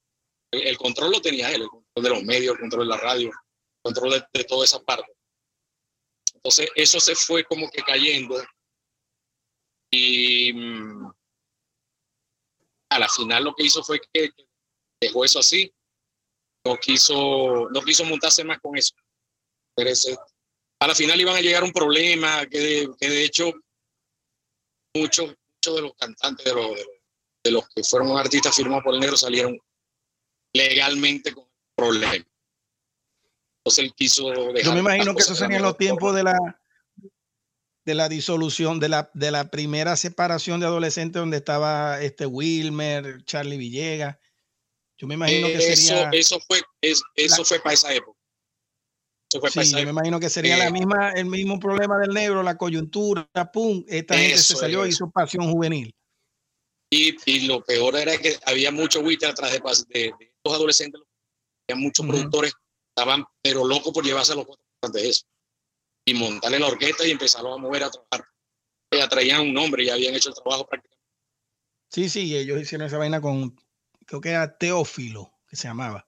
El, 0.53 0.77
control 0.77 1.13
lo 1.13 1.21
tenía 1.21 1.51
él, 1.51 1.63
el 1.63 1.69
control 1.69 2.05
de 2.05 2.11
los 2.11 2.23
medios, 2.23 2.55
el 2.55 2.61
control 2.61 2.87
de 2.87 2.95
la 2.95 3.01
radio, 3.01 3.29
el 3.29 3.83
control 3.83 4.11
de, 4.13 4.25
de 4.33 4.45
toda 4.45 4.65
esa 4.65 4.83
parte. 4.83 5.13
Entonces, 6.35 6.69
eso 6.75 7.01
se 7.01 7.15
fue 7.15 7.45
como 7.45 7.71
que 7.71 7.83
cayendo. 7.83 8.43
Y 9.91 10.53
mm, 10.53 11.11
a 12.91 12.99
la 12.99 13.09
final 13.09 13.45
lo 13.45 13.55
que 13.55 13.65
hizo 13.65 13.83
fue 13.83 14.01
que 14.13 14.31
dejó 15.01 15.25
eso 15.25 15.39
así. 15.39 15.73
No 16.65 16.77
quiso, 16.77 17.69
no 17.71 17.81
quiso 17.83 18.05
montarse 18.05 18.45
más 18.45 18.61
con 18.61 18.77
eso 18.77 18.95
a 20.81 20.87
la 20.87 20.95
final 20.95 21.21
iban 21.21 21.37
a 21.37 21.41
llegar 21.41 21.65
un 21.65 21.73
problema 21.73 22.47
que 22.47 22.59
de, 22.59 22.89
de 23.01 23.25
hecho 23.25 23.53
muchos 24.95 25.35
muchos 25.55 25.77
de 25.77 25.83
los 25.83 25.95
cantantes, 25.95 26.45
de 26.45 26.55
los, 26.55 26.77
de 27.45 27.51
los, 27.53 27.69
que 27.69 27.85
fueron 27.85 28.19
artistas 28.19 28.55
firmados 28.55 28.83
por 28.83 28.95
el 28.95 29.01
negro 29.01 29.17
salieron 29.17 29.59
legalmente 30.53 31.33
con 31.33 31.45
problemas. 31.77 32.27
Entonces 33.65 33.85
él 33.85 33.95
quiso 33.95 34.33
Yo 34.55 34.73
me 34.73 34.81
imagino 34.81 35.15
que 35.15 35.23
eso 35.23 35.35
serían 35.35 35.63
los 35.63 35.77
tiempos 35.77 36.15
de 36.15 36.25
la 36.25 36.39
de 37.85 37.95
la 37.95 38.09
disolución, 38.09 38.79
de 38.79 38.89
la, 38.89 39.11
de 39.13 39.31
la 39.31 39.51
primera 39.51 39.97
separación 39.97 40.61
de 40.61 40.67
adolescentes 40.67 41.19
donde 41.19 41.39
estaba 41.39 42.01
este 42.01 42.27
Wilmer, 42.27 43.25
Charlie 43.25 43.57
Villegas. 43.57 44.19
Yo 44.99 45.09
me 45.09 45.15
imagino 45.15 45.49
que 45.49 45.61
sería. 45.61 46.09
Eso 46.13 46.39
fue, 46.47 46.61
eso 46.81 47.45
fue 47.45 47.59
para 47.59 47.75
esa 47.75 47.93
época. 47.93 48.19
Eso 49.29 49.41
fue 49.41 49.51
sí, 49.51 49.73
yo 49.73 49.83
me 49.85 49.91
imagino 49.91 50.21
que 50.21 50.31
sería 50.31 50.57
la 50.57 50.69
eh, 50.69 50.73
misma, 50.73 51.11
el 51.13 51.27
mismo 51.27 51.59
problema 51.59 51.99
del 51.99 52.11
negro, 52.11 52.43
la 52.43 52.57
coyuntura, 52.57 53.27
pum, 53.53 53.85
esta 53.89 54.17
gente 54.17 54.39
se 54.39 54.57
salió 54.57 54.87
y 54.87 54.91
hizo 54.91 55.11
pasión 55.11 55.51
juvenil. 55.51 55.93
Y, 56.91 57.17
y, 57.25 57.47
lo 57.47 57.65
peor 57.65 57.97
era 57.97 58.19
que 58.19 58.37
había 58.45 58.71
mucho 58.71 59.01
Witter 59.01 59.31
atrás 59.31 59.53
de, 59.53 59.61
de, 59.89 60.32
estos 60.43 60.59
adolescentes, 60.59 61.01
había 61.69 61.81
muchos 61.81 62.07
productores 62.07 62.53
estaban 62.97 63.25
pero 63.43 63.65
locos 63.65 63.93
por 63.93 64.05
llevarse 64.05 64.33
a 64.33 64.37
los 64.37 64.47
de 64.93 65.09
eso 65.09 65.25
y 66.05 66.15
montarle 66.15 66.59
la 66.59 66.67
orquesta 66.67 67.07
y 67.07 67.13
empezarlo 67.13 67.55
a 67.55 67.59
mover 67.59 67.85
a 67.85 67.91
trabajar. 67.91 68.29
Ya 68.93 69.09
traían 69.09 69.43
un 69.43 69.55
nombre, 69.55 69.85
ya 69.85 69.95
habían 69.95 70.15
hecho 70.15 70.29
el 70.29 70.35
trabajo 70.35 70.67
prácticamente. 70.67 71.07
Sí, 71.91 72.09
sí, 72.09 72.37
ellos 72.37 72.61
hicieron 72.61 72.87
esa 72.87 72.99
vaina 72.99 73.21
con, 73.21 73.57
creo 74.05 74.21
que 74.21 74.31
era 74.31 74.59
Teófilo, 74.59 75.33
que 75.47 75.57
se 75.57 75.69
llamaba. 75.69 76.07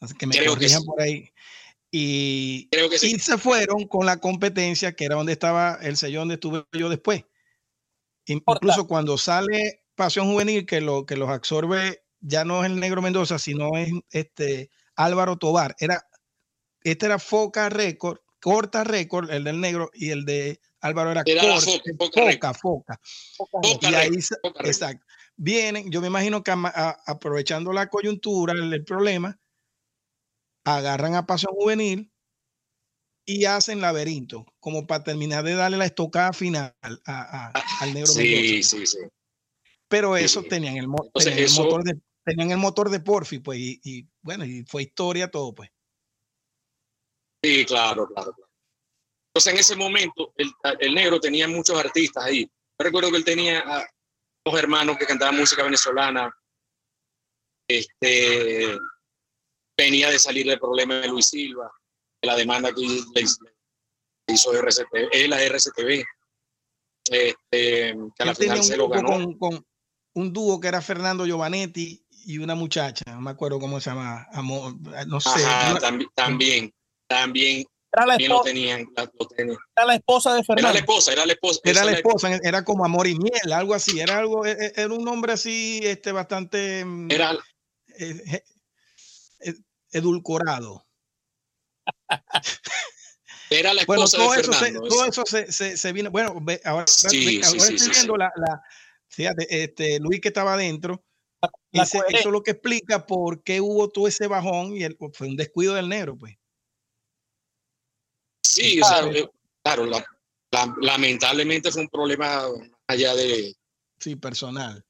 Así 0.00 0.14
que 0.14 0.26
me 0.26 0.36
creo 0.36 0.52
corrijan 0.52 0.84
por 0.84 1.00
ahí. 1.00 1.32
Y, 1.90 2.68
creo 2.70 2.90
que 2.90 2.98
sí. 2.98 3.14
y 3.14 3.18
se 3.18 3.38
fueron 3.38 3.86
con 3.86 4.04
la 4.04 4.18
competencia, 4.18 4.94
que 4.94 5.04
era 5.06 5.16
donde 5.16 5.32
estaba 5.32 5.78
el 5.82 5.96
sellón 5.96 6.22
donde 6.22 6.34
estuve 6.34 6.64
yo 6.72 6.88
después. 6.88 7.24
Incluso 8.26 8.86
cuando 8.86 9.18
sale 9.18 9.84
Pasión 9.94 10.30
Juvenil, 10.30 10.66
que, 10.66 10.80
lo, 10.80 11.06
que 11.06 11.16
los 11.16 11.28
absorbe 11.28 12.01
ya 12.22 12.44
no 12.44 12.64
es 12.64 12.70
el 12.70 12.80
Negro 12.80 13.02
Mendoza, 13.02 13.38
sino 13.38 13.76
es 13.76 13.90
este 14.10 14.70
Álvaro 14.96 15.36
Tobar. 15.36 15.76
Era, 15.78 16.02
este 16.82 17.06
era 17.06 17.18
Foca 17.18 17.68
Record 17.68 18.18
corta 18.42 18.82
récord, 18.82 19.30
el 19.30 19.44
del 19.44 19.60
negro, 19.60 19.90
y 19.94 20.10
el 20.10 20.24
de 20.24 20.60
Álvaro 20.80 21.12
era, 21.12 21.22
corta, 21.22 22.52
foca, 22.52 23.00
foca, 23.36 23.88
y 23.88 23.94
ahí, 23.94 24.10
exacto. 24.64 25.06
Vienen, 25.36 25.90
yo 25.90 26.00
me 26.00 26.08
imagino 26.08 26.42
que 26.42 26.52
aprovechando 27.06 27.72
la 27.72 27.88
coyuntura, 27.88 28.52
el, 28.52 28.84
problema, 28.84 29.40
agarran 30.64 31.14
a 31.14 31.24
Pasión 31.24 31.54
Juvenil 31.54 32.12
y 33.24 33.44
hacen 33.44 33.80
laberinto, 33.80 34.44
como 34.58 34.88
para 34.88 35.04
terminar 35.04 35.44
de 35.44 35.54
darle 35.54 35.76
la 35.76 35.86
estocada 35.86 36.32
final 36.32 36.74
a, 37.06 37.52
al 37.80 37.94
negro. 37.94 38.08
Sí, 38.08 38.62
sí, 38.64 38.86
sí. 38.86 38.98
Pero 39.86 40.16
eso 40.16 40.42
tenían, 40.42 40.76
el, 40.78 40.88
motor 40.88 41.84
de, 41.84 42.00
tenían 42.24 42.50
el 42.50 42.58
motor 42.58 42.90
de 42.90 43.00
Porfi, 43.00 43.38
pues, 43.38 43.58
y, 43.58 43.80
y 43.84 44.08
bueno, 44.20 44.44
y 44.44 44.64
fue 44.64 44.82
historia 44.82 45.30
todo, 45.30 45.54
pues. 45.54 45.70
Sí, 47.44 47.64
claro, 47.64 48.06
claro. 48.06 48.34
Entonces 49.34 49.54
en 49.54 49.58
ese 49.60 49.76
momento 49.76 50.34
el, 50.36 50.94
negro 50.94 51.18
tenía 51.18 51.48
muchos 51.48 51.78
artistas 51.78 52.24
ahí. 52.24 52.42
Yo 52.44 52.84
recuerdo 52.84 53.10
que 53.10 53.16
él 53.16 53.24
tenía 53.24 53.64
dos 54.44 54.58
hermanos 54.58 54.98
que 54.98 55.06
cantaban 55.06 55.38
música 55.38 55.62
venezolana. 55.62 56.30
Este, 57.66 58.76
venía 59.76 60.10
de 60.10 60.18
salir 60.18 60.46
del 60.46 60.60
problema 60.60 60.96
de 60.96 61.08
Luis 61.08 61.26
Silva, 61.26 61.72
de 62.20 62.26
la 62.26 62.36
demanda 62.36 62.74
que 62.74 62.82
hizo 62.82 64.52
RCTV, 64.52 65.28
la 65.28 65.42
RCTV. 65.42 66.04
Este, 67.10 67.96
que 68.14 68.22
a 68.22 68.26
la 68.26 68.34
final 68.34 68.62
se 68.62 68.76
lo 68.76 68.88
ganó. 68.88 69.36
Con, 69.38 69.66
un 70.14 70.32
dúo 70.32 70.60
que 70.60 70.68
era 70.68 70.82
Fernando 70.82 71.24
Giovanetti 71.24 72.04
y 72.24 72.38
una 72.38 72.54
muchacha, 72.54 73.04
no 73.06 73.20
me 73.20 73.30
acuerdo 73.30 73.58
cómo 73.58 73.80
se 73.80 73.90
llama, 73.90 74.26
no 75.06 75.20
sé. 75.20 75.30
también 76.14 76.72
también 77.06 77.66
era 77.94 78.06
la 78.06 78.14
esposa, 78.14 78.34
lo 78.34 78.42
tenían, 78.42 78.88
Era 79.76 79.86
la 79.86 79.94
esposa 79.96 80.34
de 80.34 80.42
Fernando. 80.44 80.68
Era 80.68 80.72
la 80.72 80.78
esposa, 80.78 81.12
era 81.12 81.26
la 81.26 81.32
esposa. 81.34 81.60
Era 81.62 81.84
la 81.84 81.92
esposa, 81.92 82.40
era 82.42 82.64
como 82.64 82.86
amor 82.86 83.06
y 83.06 83.14
miel, 83.16 83.52
algo 83.52 83.74
así. 83.74 84.00
Era 84.00 84.16
algo, 84.16 84.46
e, 84.46 84.52
e, 84.52 84.72
era 84.76 84.94
un 84.94 85.04
nombre 85.04 85.34
así, 85.34 85.80
este, 85.82 86.10
bastante. 86.10 86.86
Mm, 86.86 87.10
era. 87.10 87.36
Eh, 87.98 88.42
eh, 89.40 89.54
edulcorado. 89.90 90.86
Era 93.50 93.74
la 93.74 93.82
esposa 93.82 94.16
bueno, 94.16 94.24
todo 94.24 94.32
de 94.32 94.40
eso 94.40 94.52
Fernando. 94.54 94.82
Se, 94.82 94.88
todo 94.88 95.04
eso 95.04 95.22
se, 95.26 95.52
se, 95.52 95.76
se, 95.76 95.92
vino. 95.92 96.10
Bueno, 96.10 96.42
ahora, 96.64 96.86
sí, 96.86 97.42
ahora 97.44 97.60
sí, 97.60 97.74
estoy 97.74 97.90
viendo 97.90 98.16
la, 98.16 98.32
la, 98.34 98.62
fíjate, 99.08 99.62
este, 99.64 100.00
Luis 100.00 100.22
que 100.22 100.28
estaba 100.28 100.54
adentro. 100.54 101.04
Eso 101.72 102.04
es 102.08 102.24
lo 102.26 102.42
que 102.42 102.52
explica 102.52 103.06
por 103.06 103.42
qué 103.42 103.60
hubo 103.60 103.88
todo 103.88 104.06
ese 104.06 104.26
bajón 104.26 104.76
y 104.76 104.84
el, 104.84 104.96
fue 105.12 105.28
un 105.28 105.36
descuido 105.36 105.74
del 105.74 105.88
negro, 105.88 106.16
pues. 106.16 106.36
Sí, 108.44 108.78
claro, 108.78 109.08
o 109.08 109.12
sea, 109.12 109.30
claro 109.62 109.86
lamentablemente 110.80 111.70
fue 111.70 111.82
un 111.82 111.88
problema 111.88 112.46
allá 112.86 113.14
de... 113.14 113.54
Sí, 113.98 114.16
personal. 114.16 114.84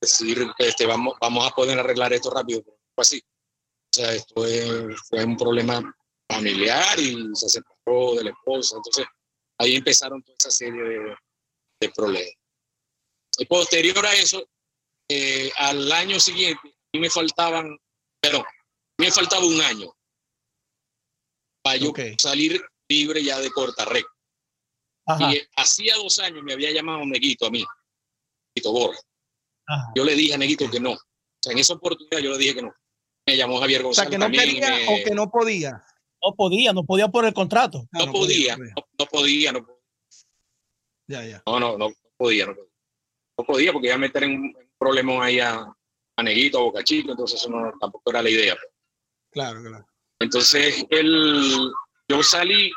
Decir, 0.00 0.46
este, 0.58 0.86
vamos, 0.86 1.14
vamos 1.20 1.46
a 1.46 1.54
poder 1.54 1.78
arreglar 1.78 2.12
esto 2.12 2.30
rápido, 2.30 2.62
fue 2.62 3.02
así. 3.02 3.18
O 3.18 3.96
sea, 3.96 4.12
esto 4.12 4.42
fue 5.08 5.24
un 5.24 5.36
problema 5.36 5.96
familiar 6.30 6.98
y 6.98 7.34
se 7.34 7.48
separó 7.48 8.14
de 8.14 8.24
la 8.24 8.30
esposa. 8.30 8.76
Entonces, 8.76 9.06
ahí 9.58 9.76
empezaron 9.76 10.22
toda 10.22 10.36
esa 10.38 10.50
serie 10.50 10.82
de, 10.82 11.16
de 11.80 11.90
problemas. 11.90 12.34
Y 13.38 13.46
posterior 13.46 14.04
a 14.06 14.14
eso, 14.14 14.48
eh, 15.08 15.50
al 15.56 15.90
año 15.92 16.18
siguiente, 16.20 16.60
a 16.68 16.88
mí 16.92 17.00
me 17.00 17.10
faltaban, 17.10 17.78
perdón, 18.20 18.44
me 18.98 19.10
faltaba 19.10 19.44
un 19.44 19.60
año 19.60 19.92
para 21.62 21.76
yo 21.76 21.92
salir 22.18 22.60
libre 22.88 23.22
ya 23.22 23.40
de 23.40 23.50
corta 23.50 23.84
recta. 23.84 24.10
Y 25.30 25.40
hacía 25.56 25.96
dos 25.96 26.18
años 26.18 26.42
me 26.42 26.52
había 26.52 26.72
llamado 26.72 27.04
Neguito 27.04 27.46
a 27.46 27.50
mí, 27.50 27.64
Neguito 28.54 28.72
Borja. 28.72 29.00
Yo 29.94 30.04
le 30.04 30.14
dije 30.14 30.34
a 30.34 30.38
Neguito 30.38 30.70
que 30.70 30.80
no. 30.80 30.92
O 30.92 30.98
sea, 31.40 31.52
en 31.52 31.58
esa 31.58 31.74
oportunidad 31.74 32.18
yo 32.18 32.30
le 32.32 32.38
dije 32.38 32.54
que 32.56 32.62
no. 32.62 32.72
Me 33.26 33.36
llamó 33.36 33.58
Javier 33.60 33.82
González. 33.82 34.08
O 34.08 34.10
sea, 34.10 34.18
que 34.18 34.18
no 34.18 34.30
quería 34.30 34.90
o 34.90 35.04
que 35.04 35.14
no 35.14 35.30
podía. 35.30 35.82
No 36.22 36.34
podía, 36.34 36.72
no 36.72 36.84
podía 36.84 37.08
por 37.08 37.24
el 37.24 37.34
contrato. 37.34 37.86
No, 37.92 38.10
podía, 38.10 38.56
no, 38.56 39.06
podía, 39.06 39.52
no 39.52 39.64
podía. 39.64 39.80
Ya, 41.08 41.24
ya. 41.24 41.42
No, 41.46 41.60
no, 41.60 41.78
no 41.78 41.92
podía, 42.16 42.46
no 42.46 42.54
podía. 42.54 42.70
No 43.38 43.44
podía 43.44 43.72
porque 43.72 43.88
iba 43.88 43.96
a 43.96 43.98
meter 43.98 44.24
en 44.24 44.54
un 44.78 44.86
problema 44.86 45.24
ahí 45.24 45.40
a, 45.40 45.66
a 46.16 46.22
Neguito, 46.22 46.58
a 46.58 46.62
Boca 46.62 46.82
entonces 46.88 47.40
eso 47.40 47.50
no, 47.50 47.72
tampoco 47.80 48.10
era 48.10 48.22
la 48.22 48.30
idea. 48.30 48.54
Pues. 48.54 48.72
Claro, 49.32 49.62
claro. 49.62 49.86
Entonces 50.20 50.86
él 50.90 51.72
yo 52.08 52.22
salí 52.22 52.72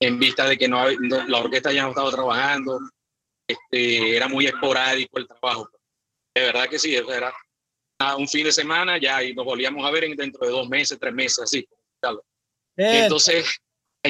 en 0.00 0.18
vista 0.18 0.46
de 0.46 0.58
que 0.58 0.68
no, 0.68 0.84
la 0.88 1.38
orquesta 1.38 1.72
ya 1.72 1.84
no 1.84 1.90
estaba 1.90 2.10
trabajando, 2.10 2.80
este, 3.48 4.16
era 4.16 4.28
muy 4.28 4.46
esporádico 4.46 5.18
el 5.18 5.26
trabajo. 5.28 5.68
De 6.34 6.42
verdad 6.42 6.68
que 6.68 6.78
sí, 6.78 6.94
era 6.94 7.32
un 8.18 8.28
fin 8.28 8.44
de 8.44 8.52
semana 8.52 8.98
ya 8.98 9.22
y 9.22 9.34
nos 9.34 9.44
volvíamos 9.44 9.86
a 9.86 9.90
ver 9.90 10.04
dentro 10.16 10.46
de 10.46 10.52
dos 10.52 10.68
meses, 10.68 10.98
tres 10.98 11.14
meses, 11.14 11.38
así. 11.38 11.66
Entonces, 12.76 13.58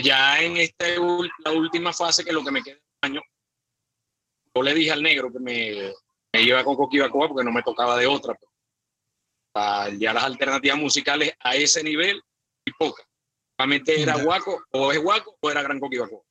ya 0.02 0.40
en 0.40 0.56
esta 0.56 0.86
la 1.44 1.52
última 1.52 1.92
fase, 1.92 2.24
que 2.24 2.30
es 2.30 2.34
lo 2.34 2.44
que 2.44 2.50
me 2.50 2.62
queda 2.62 2.78
año, 3.02 3.20
yo 4.54 4.62
le 4.62 4.74
dije 4.74 4.90
al 4.90 5.02
negro 5.02 5.30
que 5.30 5.38
me, 5.38 5.92
me 6.34 6.42
iba 6.42 6.64
con 6.64 6.74
Coquibacoa 6.74 7.28
porque 7.28 7.44
no 7.44 7.52
me 7.52 7.62
tocaba 7.62 7.96
de 7.96 8.08
otra. 8.08 8.36
ya 9.96 10.12
las 10.12 10.24
alternativas 10.24 10.76
musicales 10.76 11.32
a 11.38 11.54
ese 11.54 11.82
nivel 11.84 12.20
y 12.64 12.72
pocas. 12.72 13.06
Realmente 13.56 14.02
era 14.02 14.16
Guaco, 14.16 14.64
o 14.72 14.90
es 14.90 15.00
Guaco, 15.00 15.36
o 15.40 15.50
era 15.50 15.62
Gran 15.62 15.78
Coquibaco. 15.78 16.26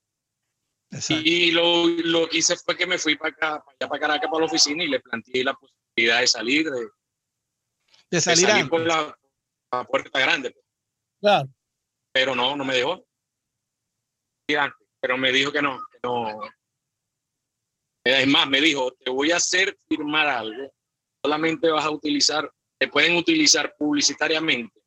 Y 1.10 1.52
lo, 1.52 1.88
lo, 1.88 2.28
que 2.28 2.40
hice 2.40 2.58
fue 2.58 2.76
que 2.76 2.86
me 2.86 2.98
fui 2.98 3.16
para 3.16 3.32
acá, 3.32 3.64
para 3.64 3.78
allá 3.80 3.88
para 3.88 4.00
Caracas, 4.02 4.30
para 4.30 4.42
la 4.42 4.46
oficina 4.46 4.84
y 4.84 4.88
le 4.90 5.00
planteé 5.00 5.44
la 5.46 5.54
posibilidad 5.54 6.20
de 6.20 6.28
salir, 6.28 6.70
de, 6.70 6.90
de 8.12 8.22
salir, 8.22 8.70
por 8.70 8.86
la, 8.86 9.18
puerta 9.88 10.20
grande. 10.20 10.52
Pues. 10.52 10.66
Claro. 11.22 11.50
Pero 12.12 12.36
no, 12.36 12.58
no 12.58 12.66
me 12.66 12.76
dejó. 12.76 13.04
Pero 15.00 15.18
me 15.18 15.32
dijo 15.32 15.52
que 15.52 15.62
no, 15.62 15.80
que 15.90 16.00
no. 16.04 16.42
Es 18.06 18.28
más, 18.28 18.48
me 18.50 18.60
dijo, 18.60 18.92
te 18.94 19.10
voy 19.10 19.32
a 19.32 19.38
hacer 19.38 19.78
firmar 19.88 20.28
algo, 20.28 20.74
solamente 21.24 21.70
vas 21.70 21.86
a 21.86 21.90
utilizar, 21.90 22.52
te 22.78 22.88
pueden 22.90 23.16
utilizar 23.16 23.74
publicitariamente 23.78 24.82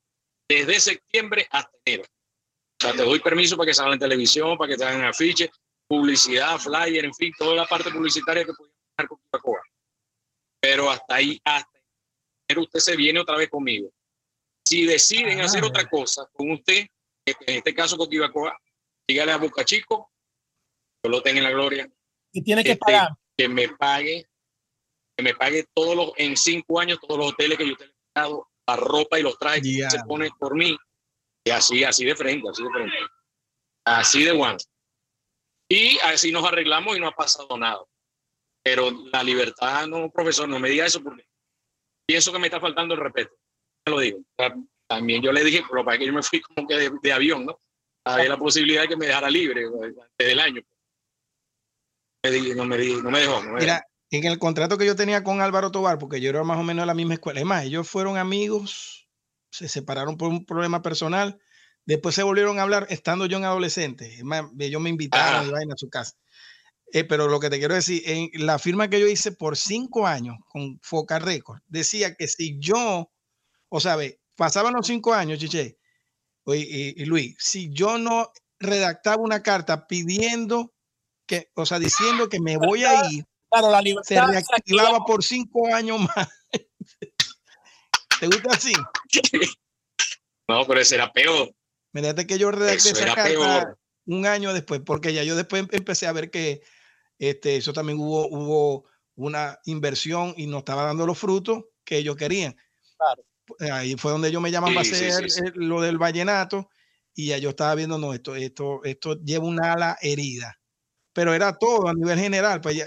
desde 0.48 0.80
septiembre 0.80 1.46
hasta 1.50 1.72
enero. 1.84 2.04
O 2.04 2.84
sea, 2.84 2.92
te 2.92 3.02
doy 3.02 3.20
permiso 3.20 3.56
para 3.56 3.68
que 3.68 3.74
salga 3.74 3.94
en 3.94 3.98
televisión, 3.98 4.58
para 4.58 4.70
que 4.70 4.76
te 4.76 4.84
hagan 4.84 5.04
afiches, 5.04 5.48
publicidad, 5.88 6.58
flyer, 6.58 7.06
en 7.06 7.14
fin, 7.14 7.32
toda 7.38 7.54
la 7.54 7.66
parte 7.66 7.90
publicitaria 7.90 8.44
que 8.44 8.52
puede 8.52 8.70
hacer 8.96 9.08
con 9.08 9.18
Coca-Cola. 9.18 9.62
Pero 10.60 10.90
hasta 10.90 11.14
ahí, 11.14 11.40
hasta 11.44 11.70
pero 12.46 12.62
usted 12.62 12.78
se 12.78 12.96
viene 12.96 13.18
otra 13.18 13.36
vez 13.36 13.48
conmigo. 13.48 13.90
Si 14.64 14.84
deciden 14.84 15.40
hacer 15.40 15.64
ah. 15.64 15.68
otra 15.68 15.88
cosa 15.88 16.28
con 16.32 16.50
usted, 16.50 16.86
en 17.24 17.56
este 17.56 17.74
caso 17.74 17.96
con 17.96 18.08
Coca-Cola, 18.08 18.56
dígale 19.08 19.32
a 19.32 19.38
Boca 19.38 19.64
Chico, 19.64 20.12
que 21.02 21.08
lo 21.08 21.22
tenga 21.22 21.38
en 21.38 21.44
la 21.44 21.50
gloria. 21.50 21.90
Y 22.36 22.42
tiene 22.42 22.62
que 22.62 22.72
este, 22.72 22.84
pagar. 22.84 23.08
Que 23.34 23.48
me 23.48 23.66
pague, 23.70 24.26
que 25.16 25.24
me 25.24 25.34
pague 25.34 25.64
todos 25.72 25.96
los, 25.96 26.12
en 26.18 26.36
cinco 26.36 26.78
años, 26.78 26.98
todos 27.00 27.18
los 27.18 27.32
hoteles 27.32 27.56
que 27.56 27.66
yo 27.66 27.76
te 27.76 27.84
he 27.84 27.92
dado, 28.14 28.46
la 28.68 28.76
ropa 28.76 29.18
y 29.18 29.22
los 29.22 29.38
trajes 29.38 29.62
que 29.62 29.88
se 29.88 30.04
pone 30.06 30.28
por 30.38 30.54
mí, 30.54 30.76
y 31.46 31.50
así, 31.50 31.82
así 31.82 32.04
de 32.04 32.14
frente, 32.14 32.46
así 32.50 32.62
de 32.62 32.70
frente. 32.70 32.96
Así 33.86 34.22
de 34.22 34.32
one. 34.32 34.58
Y 35.70 35.98
así 36.00 36.30
nos 36.30 36.44
arreglamos 36.44 36.94
y 36.94 37.00
no 37.00 37.08
ha 37.08 37.12
pasado 37.12 37.56
nada. 37.56 37.82
Pero 38.62 38.90
la 39.10 39.22
libertad, 39.22 39.86
no, 39.86 40.10
profesor, 40.10 40.46
no 40.46 40.58
me 40.58 40.68
diga 40.68 40.84
eso 40.84 41.02
porque 41.02 41.26
pienso 42.06 42.32
que 42.32 42.38
me 42.38 42.48
está 42.48 42.60
faltando 42.60 42.92
el 42.92 43.00
respeto. 43.00 43.34
Me 43.86 43.92
lo 43.92 44.00
digo. 44.00 44.18
también 44.86 45.22
yo 45.22 45.32
le 45.32 45.42
dije, 45.42 45.64
pero 45.70 45.86
para 45.86 45.96
que 45.96 46.06
yo 46.06 46.12
me 46.12 46.22
fui 46.22 46.42
como 46.42 46.68
que 46.68 46.90
de, 47.00 47.12
avión, 47.12 47.46
¿no? 47.46 47.58
Había 48.04 48.28
la 48.28 48.36
posibilidad 48.36 48.82
de 48.82 48.88
que 48.88 48.96
me 48.96 49.06
dejara 49.06 49.30
libre 49.30 49.62
desde 50.18 50.32
el 50.32 50.40
año. 50.40 50.62
No, 52.54 52.64
me, 52.64 52.78
no 53.02 53.10
me 53.10 53.20
dejó. 53.20 53.42
Mira, 53.58 53.86
en 54.10 54.24
el 54.24 54.38
contrato 54.38 54.78
que 54.78 54.86
yo 54.86 54.96
tenía 54.96 55.24
con 55.24 55.40
Álvaro 55.40 55.70
Tobar, 55.70 55.98
porque 55.98 56.20
yo 56.20 56.30
era 56.30 56.44
más 56.44 56.58
o 56.58 56.62
menos 56.62 56.82
de 56.82 56.86
la 56.86 56.94
misma 56.94 57.14
escuela, 57.14 57.40
es 57.40 57.46
más, 57.46 57.64
ellos 57.64 57.88
fueron 57.88 58.16
amigos, 58.16 59.08
se 59.50 59.68
separaron 59.68 60.16
por 60.16 60.28
un 60.28 60.44
problema 60.44 60.82
personal, 60.82 61.38
después 61.84 62.14
se 62.14 62.22
volvieron 62.22 62.58
a 62.58 62.62
hablar 62.62 62.86
estando 62.90 63.26
yo 63.26 63.38
en 63.38 63.44
adolescente, 63.44 64.14
es 64.14 64.24
más, 64.24 64.44
ellos 64.58 64.80
me 64.80 64.90
invitaron 64.90 65.52
ah. 65.54 65.58
a 65.72 65.76
su 65.76 65.88
casa. 65.88 66.16
Eh, 66.92 67.02
pero 67.02 67.26
lo 67.26 67.40
que 67.40 67.50
te 67.50 67.58
quiero 67.58 67.74
decir, 67.74 68.02
en 68.06 68.30
la 68.46 68.60
firma 68.60 68.88
que 68.88 69.00
yo 69.00 69.08
hice 69.08 69.32
por 69.32 69.56
cinco 69.56 70.06
años 70.06 70.36
con 70.46 70.78
Foca 70.82 71.18
Records, 71.18 71.62
decía 71.66 72.14
que 72.14 72.28
si 72.28 72.58
yo, 72.60 73.10
o 73.68 73.80
sea, 73.80 73.96
pasaban 74.36 74.74
los 74.74 74.86
cinco 74.86 75.12
años, 75.12 75.40
Chiche, 75.40 75.78
y, 76.46 77.02
y, 77.02 77.04
Luis, 77.06 77.34
si 77.40 77.70
yo 77.72 77.98
no 77.98 78.30
redactaba 78.60 79.20
una 79.20 79.42
carta 79.42 79.88
pidiendo 79.88 80.75
que, 81.26 81.50
o 81.54 81.66
sea, 81.66 81.78
diciendo 81.78 82.28
que 82.28 82.40
me 82.40 82.56
voy 82.56 82.84
a 82.84 83.10
ir, 83.10 83.24
claro, 83.50 83.70
la 83.70 83.80
libertad 83.82 84.08
se 84.08 84.32
reactivaba 84.32 85.04
por 85.04 85.22
cinco 85.22 85.74
años 85.74 86.00
más. 86.00 86.28
¿Te 88.20 88.26
gusta 88.26 88.50
así? 88.52 88.72
No, 90.48 90.64
pero 90.66 90.80
ese 90.80 90.94
era 90.94 91.12
peor. 91.12 91.52
Mírate 91.92 92.26
que 92.26 92.38
yo 92.38 92.50
redacté 92.50 92.90
esa 92.90 93.14
carta 93.14 93.76
un 94.06 94.26
año 94.26 94.52
después, 94.52 94.80
porque 94.84 95.12
ya 95.12 95.24
yo 95.24 95.36
después 95.36 95.66
empecé 95.72 96.06
a 96.06 96.12
ver 96.12 96.30
que 96.30 96.62
este, 97.18 97.56
eso 97.56 97.72
también 97.72 97.98
hubo, 97.98 98.28
hubo 98.28 98.84
una 99.16 99.58
inversión 99.64 100.34
y 100.36 100.46
no 100.46 100.58
estaba 100.58 100.84
dando 100.84 101.06
los 101.06 101.18
frutos 101.18 101.64
que 101.84 101.98
ellos 101.98 102.16
querían. 102.16 102.56
Pues, 103.46 103.70
ahí 103.70 103.96
fue 103.96 104.12
donde 104.12 104.28
ellos 104.28 104.42
me 104.42 104.50
llaman 104.50 104.74
para 104.74 104.82
hacer 104.82 105.26
lo 105.56 105.80
del 105.80 105.98
vallenato 105.98 106.68
y 107.14 107.28
ya 107.28 107.38
yo 107.38 107.50
estaba 107.50 107.74
viendo, 107.74 107.98
no, 107.98 108.12
esto, 108.12 108.36
esto, 108.36 108.84
esto 108.84 109.18
lleva 109.22 109.46
una 109.46 109.72
ala 109.72 109.98
herida. 110.02 110.58
Pero 111.16 111.32
era 111.32 111.56
todo 111.56 111.88
a 111.88 111.94
nivel 111.94 112.18
general, 112.18 112.60
pues 112.60 112.76
ya, 112.76 112.86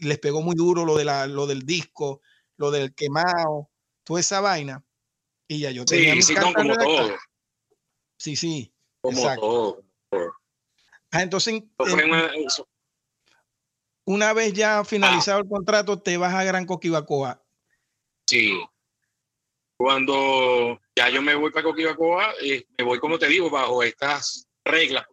les 0.00 0.18
pegó 0.20 0.40
muy 0.40 0.54
duro 0.54 0.86
lo, 0.86 0.96
de 0.96 1.04
la, 1.04 1.26
lo 1.26 1.46
del 1.46 1.66
disco, 1.66 2.22
lo 2.56 2.70
del 2.70 2.94
quemado, 2.94 3.68
toda 4.04 4.20
esa 4.20 4.40
vaina. 4.40 4.82
Y 5.46 5.60
ya 5.60 5.70
yo 5.70 5.84
tenía 5.84 6.14
sí, 6.14 6.22
sí, 6.22 6.34
como 6.34 6.74
todo. 6.78 7.14
Sí, 8.16 8.36
sí. 8.36 8.74
Como 9.02 9.34
todo. 9.34 9.84
Ah, 11.10 11.20
entonces, 11.20 11.62
una 14.06 14.32
vez 14.32 14.54
ya 14.54 14.78
ah. 14.78 14.84
finalizado 14.86 15.40
el 15.40 15.46
contrato, 15.46 16.00
te 16.00 16.16
vas 16.16 16.32
a 16.32 16.44
Gran 16.44 16.64
Coquibacoa. 16.64 17.44
Sí. 18.26 18.58
Cuando 19.76 20.80
ya 20.96 21.10
yo 21.10 21.20
me 21.20 21.34
voy 21.34 21.50
para 21.50 21.64
Coquibacoa, 21.64 22.32
eh, 22.40 22.64
me 22.78 22.84
voy, 22.84 22.98
como 22.98 23.18
te 23.18 23.28
digo, 23.28 23.50
bajo 23.50 23.82
estas 23.82 24.48
reglas 24.64 25.04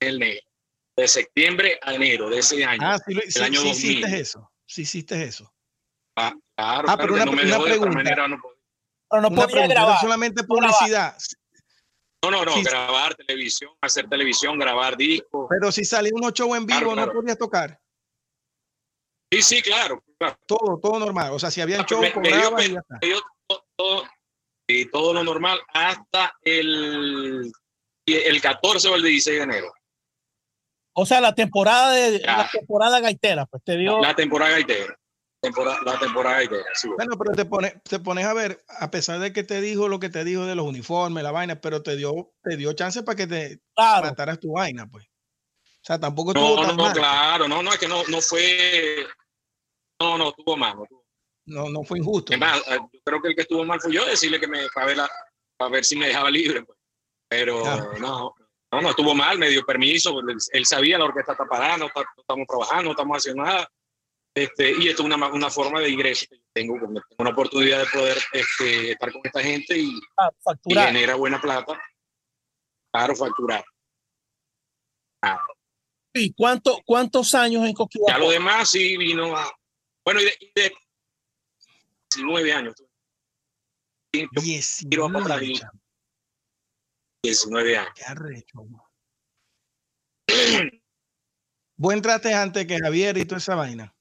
el 0.00 0.18
negro. 0.18 0.51
De 1.02 1.08
septiembre 1.08 1.80
a 1.82 1.94
enero 1.94 2.30
de 2.30 2.38
ese 2.38 2.64
año. 2.64 2.80
Ah, 2.80 2.96
sí, 3.04 3.18
sí, 3.28 3.42
año 3.42 3.60
sí 3.60 3.68
hiciste 3.70 4.20
eso. 4.20 4.52
Sí 4.64 4.82
hiciste 4.82 5.20
eso. 5.24 5.52
Ah, 6.14 6.32
claro, 6.56 6.88
ah, 6.88 6.96
pero 6.96 7.14
una, 7.14 7.24
no 7.24 7.32
me 7.32 7.42
una 7.42 7.60
pregunta. 7.60 7.92
Manera, 7.92 8.28
no 8.28 8.40
pero 9.10 9.22
no 9.22 9.30
podía 9.34 9.66
grabar. 9.66 10.00
solamente 10.00 10.44
publicidad. 10.44 11.16
No, 12.22 12.30
no, 12.30 12.44
no, 12.44 12.62
grabar 12.62 13.16
televisión, 13.16 13.72
hacer 13.80 14.08
televisión, 14.08 14.56
grabar 14.60 14.96
discos. 14.96 15.48
Pero 15.50 15.72
si 15.72 15.84
sale 15.84 16.10
un 16.12 16.22
show 16.32 16.54
en 16.54 16.66
vivo, 16.66 16.94
no 16.94 17.10
podías 17.10 17.36
tocar. 17.36 17.80
Sí, 19.32 19.42
sí, 19.42 19.60
claro, 19.60 20.04
Todo, 20.46 20.78
todo 20.80 21.00
normal. 21.00 21.32
O 21.32 21.38
sea, 21.40 21.50
si 21.50 21.60
había 21.60 21.80
ah, 21.80 21.84
show, 21.84 22.00
todo, 23.74 24.04
y 24.68 24.84
todo 24.84 25.14
lo 25.14 25.24
normal 25.24 25.60
hasta 25.74 26.32
el, 26.42 27.50
el 28.06 28.40
14 28.40 28.88
o 28.88 28.94
el 28.94 29.02
16 29.02 29.38
de 29.38 29.42
enero. 29.42 29.72
O 30.94 31.06
sea, 31.06 31.20
la 31.20 31.34
temporada 31.34 31.92
de 31.92 32.20
la 32.20 32.48
temporada 32.50 33.00
gaitera, 33.00 33.46
pues 33.46 33.62
te 33.64 33.76
dio. 33.76 34.00
La 34.00 34.14
temporada 34.14 34.52
gaitera. 34.52 34.98
la 35.42 35.98
temporada 35.98 36.36
gaitera, 36.36 36.64
Bueno, 36.96 37.16
pero 37.16 37.32
te 37.34 37.44
pones, 37.44 37.74
te 37.82 37.98
pones 37.98 38.26
a 38.26 38.34
ver, 38.34 38.62
a 38.68 38.90
pesar 38.90 39.18
de 39.18 39.32
que 39.32 39.42
te 39.42 39.60
dijo 39.60 39.88
lo 39.88 40.00
que 40.00 40.10
te 40.10 40.24
dijo 40.24 40.44
de 40.44 40.54
los 40.54 40.66
uniformes, 40.66 41.24
la 41.24 41.30
vaina, 41.30 41.60
pero 41.60 41.82
te 41.82 41.96
dio, 41.96 42.32
te 42.42 42.56
dio 42.56 42.72
chance 42.74 43.02
para 43.02 43.16
que 43.16 43.26
te 43.26 43.60
mataras 43.76 44.38
tu 44.38 44.52
vaina, 44.52 44.86
pues. 44.86 45.06
O 45.06 45.84
sea, 45.84 45.98
tampoco 45.98 46.32
no, 46.32 46.62
no, 46.62 46.72
no, 46.74 46.92
claro, 46.92 47.48
no, 47.48 47.62
no, 47.62 47.72
es 47.72 47.78
que 47.78 47.88
no, 47.88 48.04
no 48.08 48.20
fue, 48.20 49.04
no, 50.00 50.16
no, 50.16 50.28
estuvo 50.28 50.56
mal. 50.56 50.76
No, 51.44 51.68
no, 51.70 51.82
fue 51.82 51.98
injusto. 51.98 52.32
Es 52.32 52.38
más, 52.38 52.58
eh, 52.68 52.78
yo 52.92 53.00
creo 53.04 53.20
que 53.20 53.28
el 53.28 53.34
que 53.34 53.42
estuvo 53.42 53.64
mal 53.64 53.80
fue 53.80 53.92
yo, 53.92 54.04
decirle 54.04 54.38
que 54.38 54.46
me, 54.46 54.68
para 54.72 54.86
ver, 54.86 54.98
para 55.56 55.70
ver 55.70 55.84
si 55.84 55.96
me 55.96 56.06
dejaba 56.06 56.30
libre. 56.30 56.62
Pues. 56.62 56.78
Pero 57.28 57.64
no, 57.98 58.34
no, 58.72 58.80
no 58.80 58.90
estuvo 58.90 59.14
mal, 59.14 59.38
me 59.38 59.50
dio 59.50 59.64
permiso. 59.64 60.20
Él, 60.52 60.66
sabía 60.66 60.98
la 60.98 61.04
orquesta 61.04 61.32
está 61.32 61.44
parada, 61.44 61.76
no, 61.76 61.86
estamos 61.86 62.46
trabajando, 62.46 62.84
no 62.84 62.90
estamos 62.90 63.18
haciendo 63.18 63.42
nada. 63.42 63.70
Este, 64.34 64.72
y 64.72 64.88
esto 64.88 65.02
es 65.02 65.14
una, 65.14 65.26
una 65.28 65.50
forma 65.50 65.80
de 65.80 65.90
ingreso 65.90 66.24
que 66.30 66.40
tengo, 66.54 66.78
tengo 66.78 67.02
una 67.18 67.30
oportunidad 67.30 67.80
de 67.80 67.86
poder 67.86 68.18
este, 68.32 68.92
estar 68.92 69.12
con 69.12 69.20
esta 69.24 69.42
gente 69.42 69.78
y, 69.78 70.00
ah, 70.18 70.30
y 70.64 70.74
genera 70.74 71.16
buena 71.16 71.40
plata. 71.40 71.78
Claro, 72.90 73.14
facturar. 73.14 73.64
¿Y 76.14 76.32
cuánto, 76.32 76.80
cuántos 76.84 77.34
años 77.34 77.64
en 77.64 77.74
Coquimbo? 77.74 78.06
Ya 78.08 78.18
lo 78.18 78.30
demás 78.30 78.70
sí 78.70 78.96
vino 78.96 79.36
a, 79.36 79.50
bueno, 80.04 80.20
y 80.20 80.24
de, 80.54 80.72
19 82.14 82.52
años. 82.52 82.74
19 84.12 85.32
años. 85.32 85.62
19 87.22 87.76
años. 87.78 87.92
Qué 87.94 88.04
arrecho. 88.04 88.66
¿Vos 91.76 91.94
entraste 91.94 92.34
antes 92.34 92.66
que 92.66 92.78
Javier 92.78 93.16
y 93.18 93.24
toda 93.24 93.38
esa 93.38 93.54
vaina? 93.54 93.94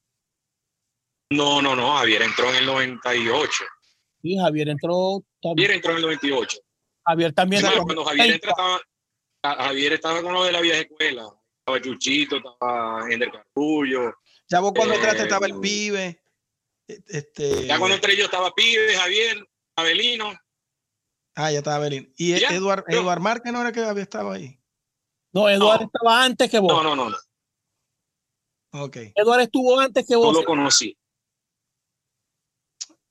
No, 1.32 1.62
no, 1.62 1.76
no. 1.76 1.98
Javier 1.98 2.24
entró 2.24 2.50
en 2.50 2.56
el 2.58 2.66
98. 2.66 3.64
Sí, 4.22 4.38
Javier 4.38 4.70
entró. 4.70 5.24
Javier 5.42 5.72
entró 5.72 5.92
en 5.92 5.98
el 5.98 6.04
98. 6.04 6.58
Javier 7.06 7.34
también. 7.34 7.64
cuando 7.84 8.06
Javier 8.06 8.34
entra, 8.34 8.52
estaba, 8.52 8.82
Javier 9.66 9.94
estaba 9.94 10.22
con 10.22 10.34
lo 10.34 10.44
de 10.44 10.52
la 10.52 10.62
vieja 10.62 10.80
escuela. 10.80 11.30
Estaba 11.60 11.82
Chuchito, 11.82 12.38
estaba 12.38 13.12
Ender 13.12 13.32
Carpullo, 13.32 14.14
ya 14.52 14.60
vos 14.60 14.74
cuando 14.76 14.96
entraste 14.96 15.24
estaba 15.24 15.46
el 15.46 15.54
eh, 15.54 15.60
pibe. 15.62 16.22
Este... 16.86 17.68
Ya 17.68 17.80
cuando 17.80 17.96
entré 17.96 18.18
yo 18.18 18.26
estaba 18.26 18.54
pibe, 18.54 18.94
Javier, 18.98 19.48
Abelino. 19.78 20.38
Ah, 21.36 21.52
ya 21.52 21.60
estaba 21.60 21.78
Abelino. 21.78 22.08
¿Y 22.18 22.34
Eduard, 22.34 22.84
Eduard 22.88 23.20
Márquez 23.20 23.54
no 23.54 23.62
era 23.62 23.72
que 23.72 23.82
había 23.82 24.04
estado 24.04 24.32
ahí? 24.32 24.60
No, 25.32 25.50
Eduard 25.50 25.84
estaba 25.84 26.24
antes 26.24 26.50
que 26.50 26.60
vos. 26.60 26.72
No, 26.72 26.96
no, 26.96 27.10
no. 27.10 27.18
Ok. 28.74 28.98
Eduard 29.16 29.42
estuvo 29.42 29.80
antes 29.80 30.06
que 30.06 30.16
vos. 30.16 30.34
No 30.34 30.40
lo 30.40 30.46
conocí. 30.46 30.98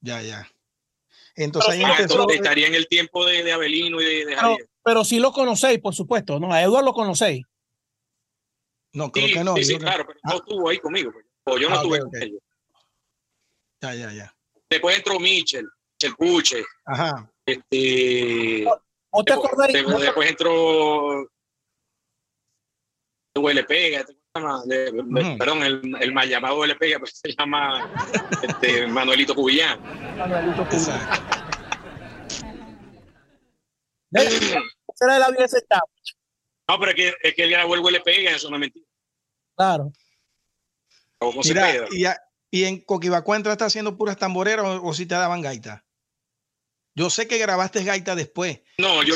Ya, 0.01 0.23
ya. 0.23 0.51
Entonces 1.35 1.73
ahí 1.73 1.83
empezó, 1.83 2.29
estaría 2.31 2.67
en 2.67 2.75
el 2.75 2.89
tiempo 2.89 3.25
de, 3.25 3.43
de 3.43 3.53
Abelino 3.53 4.01
y 4.01 4.05
de, 4.05 4.27
de 4.27 4.37
Javier. 4.37 4.59
Pero, 4.59 4.71
pero 4.83 5.05
sí 5.05 5.19
lo 5.19 5.33
conocéis, 5.33 5.81
por 5.81 5.95
supuesto. 5.95 6.39
No, 6.39 6.53
a 6.53 6.63
Eduard 6.63 6.85
lo 6.85 6.93
conocéis. 6.93 7.45
No, 8.93 9.11
creo 9.11 9.29
que 9.29 9.45
no. 9.45 9.57
Sí, 9.57 9.65
sí 9.65 9.79
claro, 9.79 10.05
pero 10.07 10.19
no 10.25 10.37
estuvo 10.37 10.69
ahí 10.69 10.79
conmigo. 10.79 11.13
Pues 11.45 11.61
yo 11.61 11.71
no 11.71 11.79
ah, 11.79 11.83
tuve 11.83 12.01
con 12.01 12.23
ellos. 12.23 12.41
Ya, 13.81 13.95
ya, 13.95 14.13
ya. 14.13 14.37
Después 14.69 14.97
entró 14.99 15.19
Michel, 15.19 15.67
Michel 15.95 16.17
Puche. 16.17 16.65
Ajá. 16.85 17.33
Este, 17.53 18.67
después, 19.27 20.01
después, 20.01 20.31
entró 20.31 21.29
Huele 23.37 23.65
Pega, 23.65 24.05
perdón, 24.33 25.63
el, 25.63 25.97
el, 26.01 26.13
mal 26.13 26.29
llamado 26.29 26.63
Pega, 26.79 26.99
pues 26.99 27.19
se 27.19 27.35
llama 27.35 27.93
este, 28.43 28.87
Manuelito 28.87 29.35
Cubillán. 29.35 29.81
Manuelito 30.17 30.67
Cubillán. 30.69 31.31
Esa 34.13 35.19
la 35.19 35.31
vida 35.31 35.47
No, 36.69 36.79
pero 36.79 36.91
es 36.91 36.95
que, 36.95 37.15
es 37.23 37.35
que 37.35 37.45
él 37.45 37.51
grabó 37.51 37.75
el 37.75 38.03
Pega, 38.03 38.33
eso 38.33 38.51
no 38.51 38.57
es 38.57 38.61
mentira. 38.61 38.87
Claro. 39.57 39.93
Mira, 41.45 41.87
y, 41.91 42.05
y, 42.51 42.65
en 42.65 42.81
Coquibacuá 42.81 43.37
está 43.37 43.67
haciendo 43.67 43.97
puras 43.97 44.17
tamboreras 44.17 44.81
o, 44.83 44.95
si 44.95 45.07
te 45.07 45.15
daban 45.15 45.43
gaita. 45.43 45.85
Yo 46.95 47.11
sé 47.11 47.29
que 47.29 47.39
grabaste 47.39 47.85
gaita 47.85 48.15
después. 48.15 48.61
No, 48.79 49.03
yo, 49.03 49.15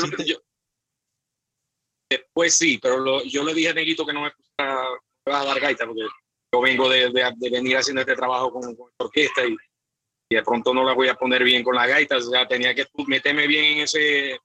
después 2.09 2.55
sí, 2.55 2.77
pero 2.77 3.23
yo 3.23 3.43
le 3.43 3.53
dije 3.53 3.69
a 3.69 3.73
Neguito 3.73 4.05
que 4.05 4.13
no 4.13 4.21
me, 4.21 4.31
va 4.59 5.41
a 5.41 5.45
dar 5.45 5.59
gaita 5.59 5.85
porque 5.85 6.03
yo 6.53 6.61
vengo 6.61 6.89
de, 6.89 7.11
venir 7.51 7.77
haciendo 7.77 8.01
este 8.01 8.15
trabajo 8.15 8.51
con, 8.51 8.75
con 8.75 8.91
orquesta 8.97 9.45
y, 9.45 9.55
y, 10.29 10.35
de 10.35 10.43
pronto 10.43 10.73
no 10.73 10.83
la 10.83 10.93
voy 10.93 11.09
a 11.09 11.15
poner 11.15 11.43
bien 11.43 11.63
con 11.63 11.75
la 11.75 11.87
gaita, 11.87 12.17
o 12.17 12.21
sea, 12.21 12.47
tenía 12.47 12.73
que 12.73 12.87
meterme 13.07 13.47
bien 13.47 13.65
en 13.65 13.79
ese 13.79 14.39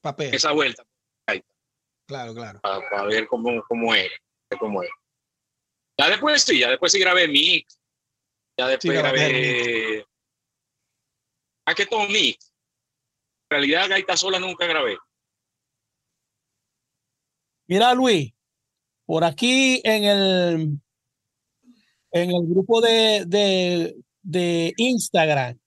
papel, 0.00 0.34
esa 0.34 0.52
vuelta. 0.52 0.84
Claro, 2.06 2.34
claro. 2.34 2.60
Para, 2.60 3.04
ver 3.04 3.26
cómo, 3.26 3.62
cómo 3.66 3.94
era. 3.94 4.14
cómo 4.60 4.82
es. 4.82 4.90
Ya 5.98 6.08
después 6.08 6.42
sí, 6.42 6.60
ya 6.60 6.70
después 6.70 6.92
sí 6.92 7.00
grabé 7.00 7.26
mix. 7.26 7.78
Ya 8.58 8.68
después 8.68 8.96
grabé. 8.96 10.06
¿A 11.66 11.74
todo 11.74 12.06
mix? 12.08 12.52
En 13.50 13.58
realidad, 13.58 13.88
gaita 13.88 14.16
sola 14.16 14.38
nunca 14.38 14.66
grabé. 14.66 14.96
Mira, 17.66 17.92
Luis, 17.92 18.32
por 19.04 19.24
aquí 19.24 19.80
en 19.84 20.04
el, 20.04 20.80
en 22.12 22.30
el 22.30 22.46
grupo 22.46 22.80
de, 22.80 23.94
de, 24.22 24.74
Instagram 24.76 25.58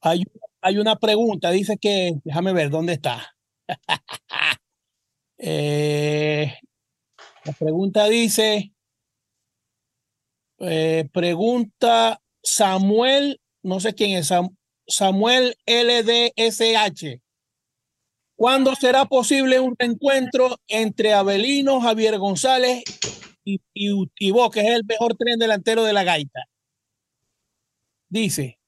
hay, 0.00 0.24
hay, 0.60 0.78
una 0.78 0.96
pregunta. 0.96 1.50
Dice 1.52 1.78
que, 1.78 2.14
déjame 2.24 2.52
ver 2.52 2.70
dónde 2.70 2.94
está. 2.94 3.34
eh, 5.38 6.52
la 7.44 7.52
pregunta 7.52 8.06
dice, 8.06 8.72
eh, 10.58 11.08
pregunta 11.12 12.20
Samuel, 12.42 13.40
no 13.62 13.78
sé 13.78 13.94
quién 13.94 14.18
es, 14.18 14.32
Samuel 14.90 15.56
LDSH. 15.66 17.20
¿Cuándo 18.36 18.74
será 18.74 19.04
posible 19.04 19.60
un 19.60 19.74
reencuentro 19.78 20.56
entre 20.66 21.12
Abelino, 21.12 21.80
Javier 21.80 22.18
González 22.18 22.82
y, 23.44 23.60
y, 23.74 24.30
vos, 24.30 24.50
que 24.50 24.60
es 24.60 24.70
el 24.70 24.84
mejor 24.84 25.14
tren 25.16 25.38
delantero 25.38 25.84
de 25.84 25.92
la 25.92 26.04
gaita? 26.04 26.40
Dice. 28.08 28.58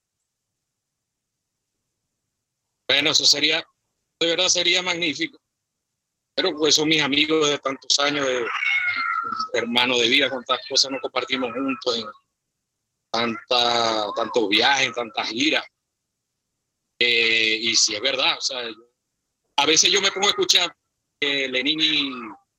Bueno, 2.87 3.11
eso 3.11 3.25
sería, 3.25 3.65
de 4.21 4.27
verdad 4.27 4.49
sería 4.49 4.83
magnífico. 4.83 5.39
Pero 6.35 6.55
pues 6.57 6.75
son 6.75 6.89
mis 6.89 7.03
amigos 7.03 7.49
de 7.49 7.59
tantos 7.59 7.99
años, 7.99 8.27
de, 8.27 8.47
hermanos 9.55 10.01
de 10.01 10.09
vida, 10.09 10.31
cuántas 10.31 10.61
cosas 10.69 10.91
nos 10.91 11.01
compartimos 11.01 11.51
juntos 11.53 11.97
en 13.15 13.37
tantos 13.49 14.49
viajes, 14.49 14.95
tantas 14.95 15.29
giras. 15.29 15.65
Eh, 17.05 17.59
y 17.61 17.75
si 17.75 17.97
es 17.97 18.01
verdad, 18.01 18.39
o 18.39 18.41
sea, 18.41 18.63
a 19.57 19.67
veces 19.67 19.91
yo 19.91 20.01
me 20.01 20.13
pongo 20.13 20.29
a 20.29 20.31
escuchar 20.31 20.73
eh, 21.21 21.49
Lenín 21.49 21.81
y 21.81 22.11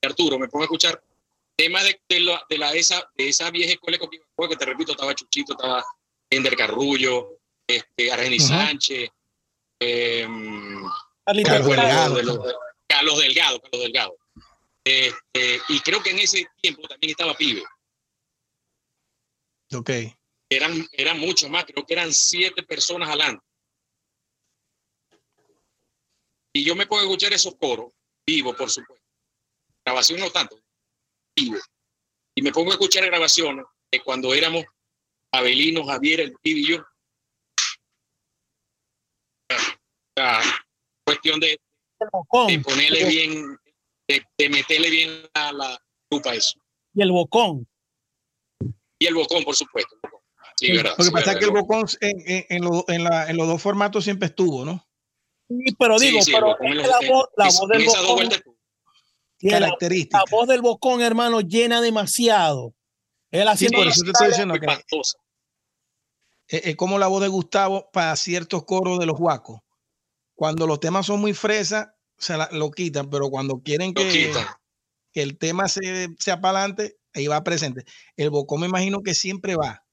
Arturo, 0.06 0.38
me 0.38 0.50
pongo 0.50 0.64
a 0.64 0.66
escuchar 0.66 1.02
temas 1.56 1.86
de, 1.86 2.02
de, 2.10 2.58
la, 2.58 2.74
esa, 2.74 3.10
de 3.16 3.30
esa 3.30 3.50
vieja 3.52 3.72
escuela 3.72 3.98
que 3.98 4.56
te 4.58 4.66
repito, 4.66 4.92
estaba 4.92 5.16
Chuchito, 5.16 5.54
estaba 5.54 5.86
Ender 6.30 6.58
Carrullo, 6.58 7.40
este, 7.66 8.12
Argeni 8.12 8.38
Sánchez, 8.38 9.10
em, 9.80 10.84
Carlos, 11.26 11.66
Delgado. 11.66 12.44
Carlos 12.86 13.20
Delgado, 13.20 13.62
Carlos 13.62 13.82
Delgado. 13.82 14.18
Este, 14.84 15.62
y 15.70 15.80
creo 15.80 16.04
que 16.04 16.10
en 16.10 16.20
ese 16.20 16.46
tiempo 16.62 16.86
también 16.86 17.12
estaba 17.12 17.34
Pibe. 17.34 17.64
Ok. 19.74 19.90
Eran, 20.50 20.86
eran 20.92 21.18
muchos 21.18 21.50
más, 21.50 21.64
creo 21.64 21.86
que 21.86 21.94
eran 21.94 22.12
siete 22.12 22.62
personas 22.62 23.08
adelante. 23.08 23.46
Y 26.56 26.64
yo 26.64 26.76
me 26.76 26.86
puedo 26.86 27.04
escuchar 27.04 27.34
esos 27.34 27.56
coros, 27.56 27.92
vivo, 28.26 28.56
por 28.56 28.70
supuesto. 28.70 29.04
Grabación 29.84 30.20
no 30.20 30.30
tanto, 30.30 30.56
vivo. 31.36 31.58
Y 32.36 32.42
me 32.44 32.52
pongo 32.52 32.70
a 32.70 32.76
escuchar 32.76 33.06
grabaciones 33.06 33.66
de 33.92 34.02
cuando 34.02 34.34
éramos 34.34 34.64
Abelino, 35.32 35.84
Javier, 35.86 36.22
el 36.22 36.34
pibe 36.34 36.60
y 36.60 36.68
yo. 36.68 36.86
cuestión 41.06 41.40
de, 41.40 41.60
de 42.48 42.60
ponerle 42.60 43.06
bien, 43.06 43.60
de, 44.08 44.50
meterle 44.50 44.90
bien 44.92 45.10
la, 45.34 45.52
la 45.52 45.84
lupa 46.12 46.32
a 46.32 46.36
eso. 46.36 46.60
Y 46.94 47.02
el 47.02 47.12
bocón. 47.12 47.68
Y 49.00 49.08
el 49.08 49.16
bocón, 49.16 49.44
por 49.44 49.56
supuesto. 49.56 49.98
Sí, 50.56 50.72
Lo 50.72 50.84
que 50.96 51.12
pasa 51.12 51.32
es 51.34 51.40
que 51.40 51.46
el 51.46 51.52
bocón 51.52 51.86
en, 52.00 52.46
en, 52.50 52.64
en, 52.88 53.04
la, 53.04 53.30
en 53.30 53.38
los 53.38 53.48
dos 53.48 53.62
formatos 53.62 54.04
siempre 54.04 54.28
estuvo, 54.28 54.64
¿no? 54.64 54.88
Sí, 55.48 55.76
pero 55.78 56.00
digo, 56.00 56.20
pero 56.26 56.58
la, 56.60 57.00
voz, 57.08 57.26
la 57.38 57.46
voz 57.46 57.68
del 57.70 57.86
bocón. 57.86 58.30
Característica. 59.40 60.18
La, 60.20 60.24
voz 60.32 60.48
del 60.48 60.62
bocón, 60.62 61.02
hermano, 61.02 61.42
llena 61.42 61.82
demasiado. 61.82 62.74
Él 63.32 63.48
haciendo. 63.48 63.80
por 63.80 63.88
eso 63.88 64.04
te 64.04 64.12
estoy 64.12 64.28
diciendo 64.30 64.56
que. 64.56 64.68
Es, 66.48 66.76
como 66.76 67.00
la 67.00 67.08
voz 67.08 67.22
de 67.22 67.28
Gustavo 67.28 67.90
para 67.92 68.16
ciertos 68.16 68.64
coros 68.66 69.00
de 69.00 69.06
los 69.06 69.18
guacos. 69.18 69.60
Cuando 70.36 70.68
los 70.68 70.80
temas 70.80 71.06
son 71.06 71.20
muy 71.20 71.34
fresas, 71.34 71.88
se 72.18 72.36
lo 72.52 72.72
quitan, 72.72 73.10
pero 73.10 73.30
cuando 73.30 73.62
quieren 73.62 73.94
que, 73.94 74.32
que 75.12 75.22
el 75.22 75.38
tema 75.38 75.68
se, 75.68 76.10
sea 76.20 76.42
para 76.42 76.60
adelante, 76.60 76.98
ahí 77.14 77.28
va 77.28 77.44
presente. 77.44 77.86
El 78.18 78.30
bocón 78.30 78.62
me 78.62 78.68
imagino 78.68 79.02
que 79.02 79.14
siempre 79.14 79.56
va. 79.56 79.86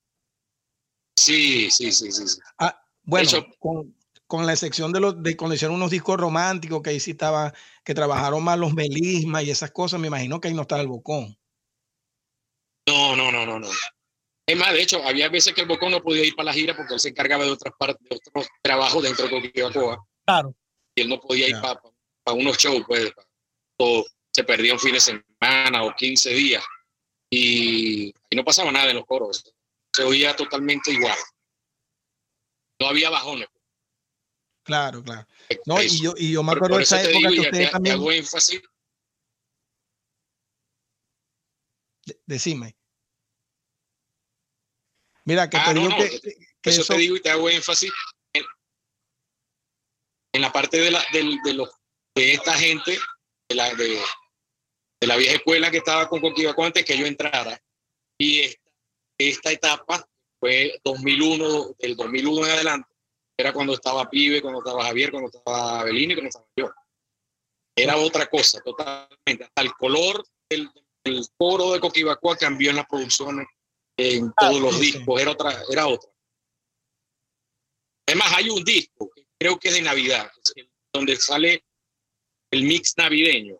Sí, 1.16 1.70
sí, 1.70 1.92
sí, 1.92 2.10
sí. 2.10 2.24
Ah, 2.58 2.80
bueno, 3.02 3.46
con, 3.58 3.94
con 4.30 4.46
la 4.46 4.52
excepción 4.52 4.92
de 4.92 5.00
los 5.00 5.20
de 5.20 5.36
cuando 5.36 5.56
hicieron 5.56 5.74
unos 5.74 5.90
discos 5.90 6.16
románticos 6.16 6.80
que 6.82 6.90
ahí 6.90 7.00
sí 7.00 7.10
estaba, 7.10 7.52
que 7.84 7.94
trabajaron 7.94 8.44
más 8.44 8.56
los 8.56 8.72
melismas 8.72 9.42
y 9.42 9.50
esas 9.50 9.72
cosas, 9.72 9.98
me 9.98 10.06
imagino 10.06 10.40
que 10.40 10.46
ahí 10.46 10.54
no 10.54 10.62
estaba 10.62 10.80
el 10.80 10.86
bocón. 10.86 11.36
No, 12.86 13.16
no, 13.16 13.32
no, 13.32 13.44
no, 13.44 13.58
no. 13.58 13.68
Es 14.46 14.56
más, 14.56 14.72
de 14.72 14.82
hecho, 14.82 15.02
había 15.02 15.28
veces 15.28 15.52
que 15.52 15.62
el 15.62 15.66
bocón 15.66 15.90
no 15.90 16.00
podía 16.00 16.24
ir 16.24 16.36
para 16.36 16.46
la 16.46 16.52
gira 16.52 16.76
porque 16.76 16.94
él 16.94 17.00
se 17.00 17.08
encargaba 17.08 17.42
de 17.42 17.50
otras 17.50 17.74
partes, 17.76 18.08
de 18.08 18.16
otros 18.24 18.46
trabajos 18.62 19.02
dentro 19.02 19.24
de 19.24 19.30
Coquibacoa. 19.32 19.98
Claro. 20.24 20.54
Y 20.94 21.00
él 21.02 21.08
no 21.08 21.20
podía 21.20 21.48
ir 21.48 21.60
para, 21.60 21.80
unos 22.32 22.56
shows, 22.56 22.84
pues, 22.86 23.12
o 23.80 24.06
se 24.32 24.44
perdía 24.44 24.74
un 24.74 24.78
fin 24.78 24.94
de 24.94 25.00
semana 25.00 25.82
o 25.82 25.92
15 25.92 26.30
días. 26.30 26.64
Y, 27.32 28.14
y 28.30 28.36
no 28.36 28.44
pasaba 28.44 28.70
nada 28.70 28.90
en 28.90 28.96
los 28.96 29.06
coros. 29.06 29.42
Se 29.92 30.04
oía 30.04 30.36
totalmente 30.36 30.92
igual. 30.92 31.18
No 32.80 32.86
había 32.86 33.10
bajones. 33.10 33.48
Claro, 34.70 35.02
claro. 35.02 35.26
No, 35.66 35.82
y 35.82 36.00
yo, 36.00 36.14
y 36.16 36.30
yo 36.30 36.44
me 36.44 36.52
acuerdo 36.52 36.76
de 36.76 36.84
esa 36.84 37.02
época 37.02 37.28
que 37.28 37.40
ustedes 37.40 37.72
también. 37.72 38.00
Decime. 42.24 42.76
Mira, 45.24 45.50
que 45.50 45.56
ah, 45.56 45.64
te 45.66 45.74
digo 45.74 45.88
que, 45.96 46.20
que, 46.62 46.70
eso, 46.70 46.84
te 46.84 46.98
digo 46.98 47.16
y 47.16 47.20
te 47.20 47.30
hago 47.30 47.50
énfasis 47.50 47.90
en, 48.32 48.44
en 50.34 50.40
la 50.40 50.52
parte 50.52 50.80
de, 50.80 50.92
la, 50.92 51.04
de, 51.12 51.36
de, 51.44 51.54
los, 51.54 51.68
de 52.14 52.34
esta 52.34 52.54
gente, 52.54 52.96
de 53.48 53.54
la, 53.56 53.74
de, 53.74 54.00
de 55.00 55.06
la 55.08 55.16
vieja 55.16 55.34
escuela 55.34 55.72
que 55.72 55.78
estaba 55.78 56.08
con 56.08 56.20
Coquibaco 56.20 56.64
antes 56.64 56.84
que 56.84 56.96
yo 56.96 57.06
entrara. 57.06 57.60
Y 58.18 58.40
esta, 58.40 58.70
esta 59.18 59.50
etapa 59.50 60.08
fue 60.38 60.80
2001, 60.84 61.74
del 61.80 61.96
2001 61.96 62.46
en 62.46 62.52
adelante, 62.52 62.89
era 63.40 63.52
cuando 63.52 63.74
estaba 63.74 64.08
Pibe, 64.08 64.42
cuando 64.42 64.60
estaba 64.60 64.84
Javier, 64.84 65.10
cuando 65.10 65.28
estaba 65.28 65.84
Belini, 65.84 66.14
cuando 66.14 66.28
estaba 66.28 66.46
yo. 66.56 66.70
Era 67.76 67.96
otra 67.96 68.26
cosa, 68.26 68.60
totalmente. 68.60 69.44
Hasta 69.44 69.62
el 69.62 69.72
color 69.74 70.24
del, 70.48 70.70
del 71.04 71.26
coro 71.36 71.72
de 71.72 71.80
Coquibacoa 71.80 72.36
cambió 72.36 72.70
en 72.70 72.76
las 72.76 72.86
producciones, 72.86 73.46
en 73.96 74.28
ah, 74.28 74.32
todos 74.48 74.60
los 74.60 74.80
discos, 74.80 75.20
era 75.20 75.30
otra, 75.30 75.62
era 75.70 75.86
otra. 75.86 76.10
Además, 78.06 78.32
hay 78.36 78.50
un 78.50 78.64
disco, 78.64 79.10
que 79.14 79.26
creo 79.38 79.58
que 79.58 79.68
es 79.68 79.74
de 79.74 79.82
Navidad, 79.82 80.30
donde 80.92 81.16
sale 81.16 81.64
el 82.50 82.64
mix 82.64 82.94
navideño. 82.96 83.58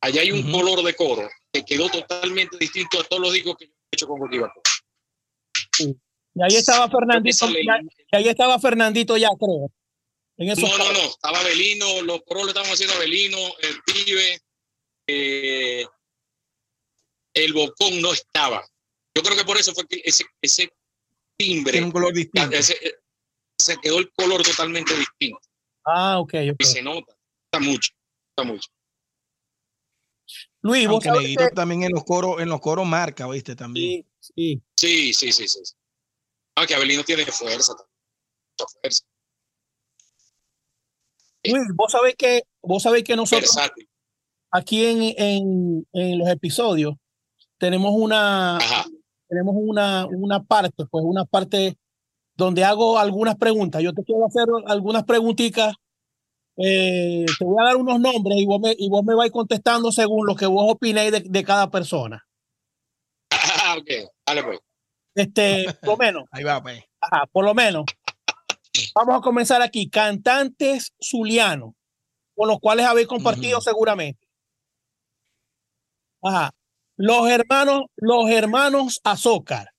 Allá 0.00 0.20
hay 0.22 0.30
un 0.30 0.50
color 0.52 0.82
de 0.82 0.94
coro 0.94 1.28
que 1.52 1.64
quedó 1.64 1.88
totalmente 1.88 2.56
distinto 2.58 3.00
a 3.00 3.04
todos 3.04 3.22
los 3.22 3.32
discos 3.32 3.56
que 3.56 3.66
yo 3.66 3.72
he 3.72 3.96
hecho 3.96 4.06
con 4.06 4.20
Coquibacoa. 4.20 4.62
Y 6.36 6.42
ahí 6.42 6.56
estaba 6.56 6.90
Fernandito, 6.90 7.48
y 7.48 8.14
ahí 8.14 8.28
estaba 8.28 8.60
Fernandito 8.60 9.16
ya, 9.16 9.30
creo. 9.38 9.72
no, 10.36 10.78
no, 10.78 10.92
no, 10.92 10.98
estaba 10.98 11.42
Belino, 11.42 12.02
los 12.02 12.20
pros 12.24 12.42
lo 12.42 12.48
estaban 12.48 12.70
haciendo 12.70 12.98
Belino, 12.98 13.38
el 13.38 13.82
pibe, 13.82 14.38
eh, 15.06 15.86
el 17.32 17.52
bocón 17.54 18.02
no 18.02 18.12
estaba. 18.12 18.62
Yo 19.14 19.22
creo 19.22 19.34
que 19.34 19.46
por 19.46 19.56
eso 19.56 19.72
fue 19.72 19.86
que 19.86 20.02
ese, 20.04 20.26
ese 20.42 20.70
timbre. 21.38 21.72
Tiene 21.72 21.86
un 21.86 21.92
color 21.92 22.12
distinto. 22.12 22.54
se 22.60 23.76
quedó 23.78 23.98
el 23.98 24.12
color 24.12 24.42
totalmente 24.42 24.94
distinto. 24.94 25.40
Ah, 25.86 26.18
ok. 26.18 26.28
okay. 26.28 26.52
Y 26.58 26.64
se 26.64 26.82
nota, 26.82 27.16
está 27.46 27.64
mucho, 27.64 27.94
está 28.28 28.44
mucho. 28.44 28.68
Luis, 30.60 30.86
vos 30.86 31.06
Aunque 31.06 31.48
también 31.54 31.84
en 31.84 31.92
los 31.92 32.04
coros, 32.04 32.42
en 32.42 32.50
los 32.50 32.60
coros 32.60 32.86
marca, 32.86 33.26
¿viste? 33.26 33.56
También. 33.56 34.06
Sí, 34.20 34.60
sí, 34.76 35.14
sí, 35.14 35.32
sí, 35.32 35.48
sí. 35.48 35.62
Ah, 36.56 36.66
que 36.66 36.74
Abelino 36.74 37.04
tiene 37.04 37.24
fuerza, 37.26 37.74
mucha 37.74 38.72
fuerza. 38.80 39.04
vos 41.74 41.92
sabés 41.92 42.14
que, 42.16 42.42
vos 42.62 42.82
sabés 42.82 43.04
que 43.04 43.14
nosotros 43.14 43.54
aquí 44.50 44.86
en, 44.86 45.02
en, 45.18 45.86
en, 45.92 46.18
los 46.18 46.28
episodios 46.28 46.94
tenemos 47.58 47.92
una, 47.94 48.58
tenemos 49.28 49.54
una, 49.56 50.06
una 50.06 50.42
parte, 50.42 50.86
pues 50.90 51.04
una 51.04 51.26
parte 51.26 51.76
donde 52.34 52.64
hago 52.64 52.98
algunas 52.98 53.36
preguntas. 53.36 53.82
Yo 53.82 53.92
te 53.92 54.02
quiero 54.02 54.26
hacer 54.26 54.46
algunas 54.66 55.04
preguntitas 55.04 55.74
eh, 56.58 57.26
te 57.38 57.44
voy 57.44 57.56
a 57.60 57.66
dar 57.66 57.76
unos 57.76 58.00
nombres 58.00 58.38
y 58.38 58.46
vos 58.46 58.60
me, 58.60 58.74
y 58.78 58.88
vos 58.88 59.04
me 59.04 59.14
vais 59.14 59.30
contestando 59.30 59.92
según 59.92 60.26
lo 60.26 60.34
que 60.34 60.46
vos 60.46 60.72
opinéis 60.72 61.12
de, 61.12 61.20
de 61.20 61.44
cada 61.44 61.70
persona. 61.70 62.26
Ah, 63.68 63.76
ok, 63.78 63.90
dale 64.26 64.44
pues. 64.44 64.60
Este, 65.16 65.64
por 65.80 65.88
lo 65.88 65.96
menos. 65.96 66.24
Ahí 66.30 66.44
va, 66.44 66.62
pues. 66.62 66.84
Ajá, 67.00 67.26
por 67.32 67.44
lo 67.44 67.54
menos. 67.54 67.84
Vamos 68.94 69.16
a 69.16 69.20
comenzar 69.20 69.62
aquí. 69.62 69.88
Cantantes 69.90 70.92
zulianos, 71.02 71.72
con 72.36 72.46
los 72.48 72.60
cuales 72.60 72.86
habéis 72.86 73.08
compartido 73.08 73.60
seguramente. 73.60 74.28
Ajá. 76.22 76.52
Los 76.98 77.28
hermanos, 77.28 77.82
los 77.96 78.28
hermanos 78.30 79.00
Azócar. 79.04 79.72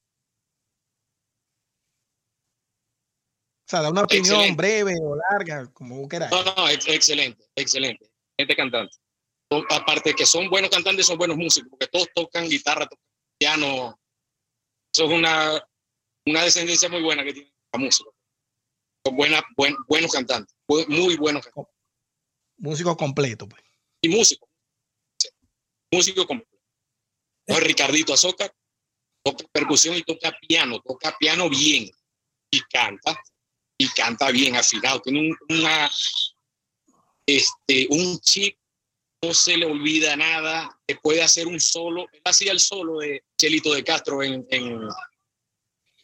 O 3.65 3.69
sea, 3.69 3.81
da 3.81 3.89
una 3.89 4.03
opinión 4.03 4.25
Excelente. 4.35 4.55
breve 4.55 4.93
o 5.01 5.15
larga, 5.29 5.69
como 5.73 5.97
vos 5.97 6.07
queráis. 6.07 6.31
No, 6.31 6.43
no, 6.43 6.69
ex- 6.69 6.87
excelente, 6.87 7.43
excelente. 7.55 8.09
Gente 8.39 8.55
cantante. 8.55 8.95
Aparte 9.69 10.09
de 10.11 10.15
que 10.15 10.25
son 10.25 10.49
buenos 10.49 10.69
cantantes, 10.69 11.05
son 11.05 11.17
buenos 11.17 11.37
músicos, 11.37 11.69
porque 11.71 11.87
todos 11.87 12.07
tocan 12.15 12.47
guitarra, 12.47 12.85
tocan 12.85 13.03
piano. 13.37 13.99
Eso 14.93 15.05
es 15.05 15.11
una, 15.11 15.67
una 16.25 16.43
descendencia 16.43 16.89
muy 16.89 17.01
buena 17.01 17.23
que 17.23 17.33
tiene 17.33 17.53
la 17.73 17.79
música. 17.79 18.09
Son 19.05 19.15
buenas, 19.15 19.41
buen- 19.55 19.77
buenos 19.87 20.11
cantantes, 20.11 20.55
muy 20.87 21.15
buenos 21.17 21.43
cantantes. 21.45 21.73
Músico 22.57 22.97
completo, 22.97 23.47
pues. 23.47 23.63
Y 24.01 24.09
músicos. 24.09 24.49
Músico 25.91 26.25
completo. 26.25 26.57
No, 27.47 27.59
Ricardito 27.59 28.13
Azócar 28.13 28.53
toca 29.23 29.45
percusión 29.51 29.95
y 29.95 30.03
toca 30.03 30.35
piano, 30.47 30.79
toca 30.81 31.15
piano 31.17 31.49
bien 31.49 31.89
y 32.51 32.61
canta, 32.61 33.17
y 33.77 33.87
canta 33.89 34.31
bien 34.31 34.55
afinado. 34.55 35.01
Tiene 35.01 35.19
un, 35.29 35.37
una, 35.57 35.89
este, 37.25 37.87
un 37.89 38.19
chip, 38.19 38.57
no 39.21 39.33
se 39.33 39.57
le 39.57 39.65
olvida 39.65 40.15
nada, 40.15 40.79
que 40.85 40.95
puede 40.95 41.23
hacer 41.23 41.47
un 41.47 41.59
solo. 41.59 42.05
Él 42.11 42.21
hacía 42.23 42.51
el 42.51 42.59
solo 42.59 42.99
de 42.99 43.23
Chelito 43.37 43.73
de 43.73 43.83
Castro 43.83 44.21
en, 44.23 44.45
en, 44.49 44.79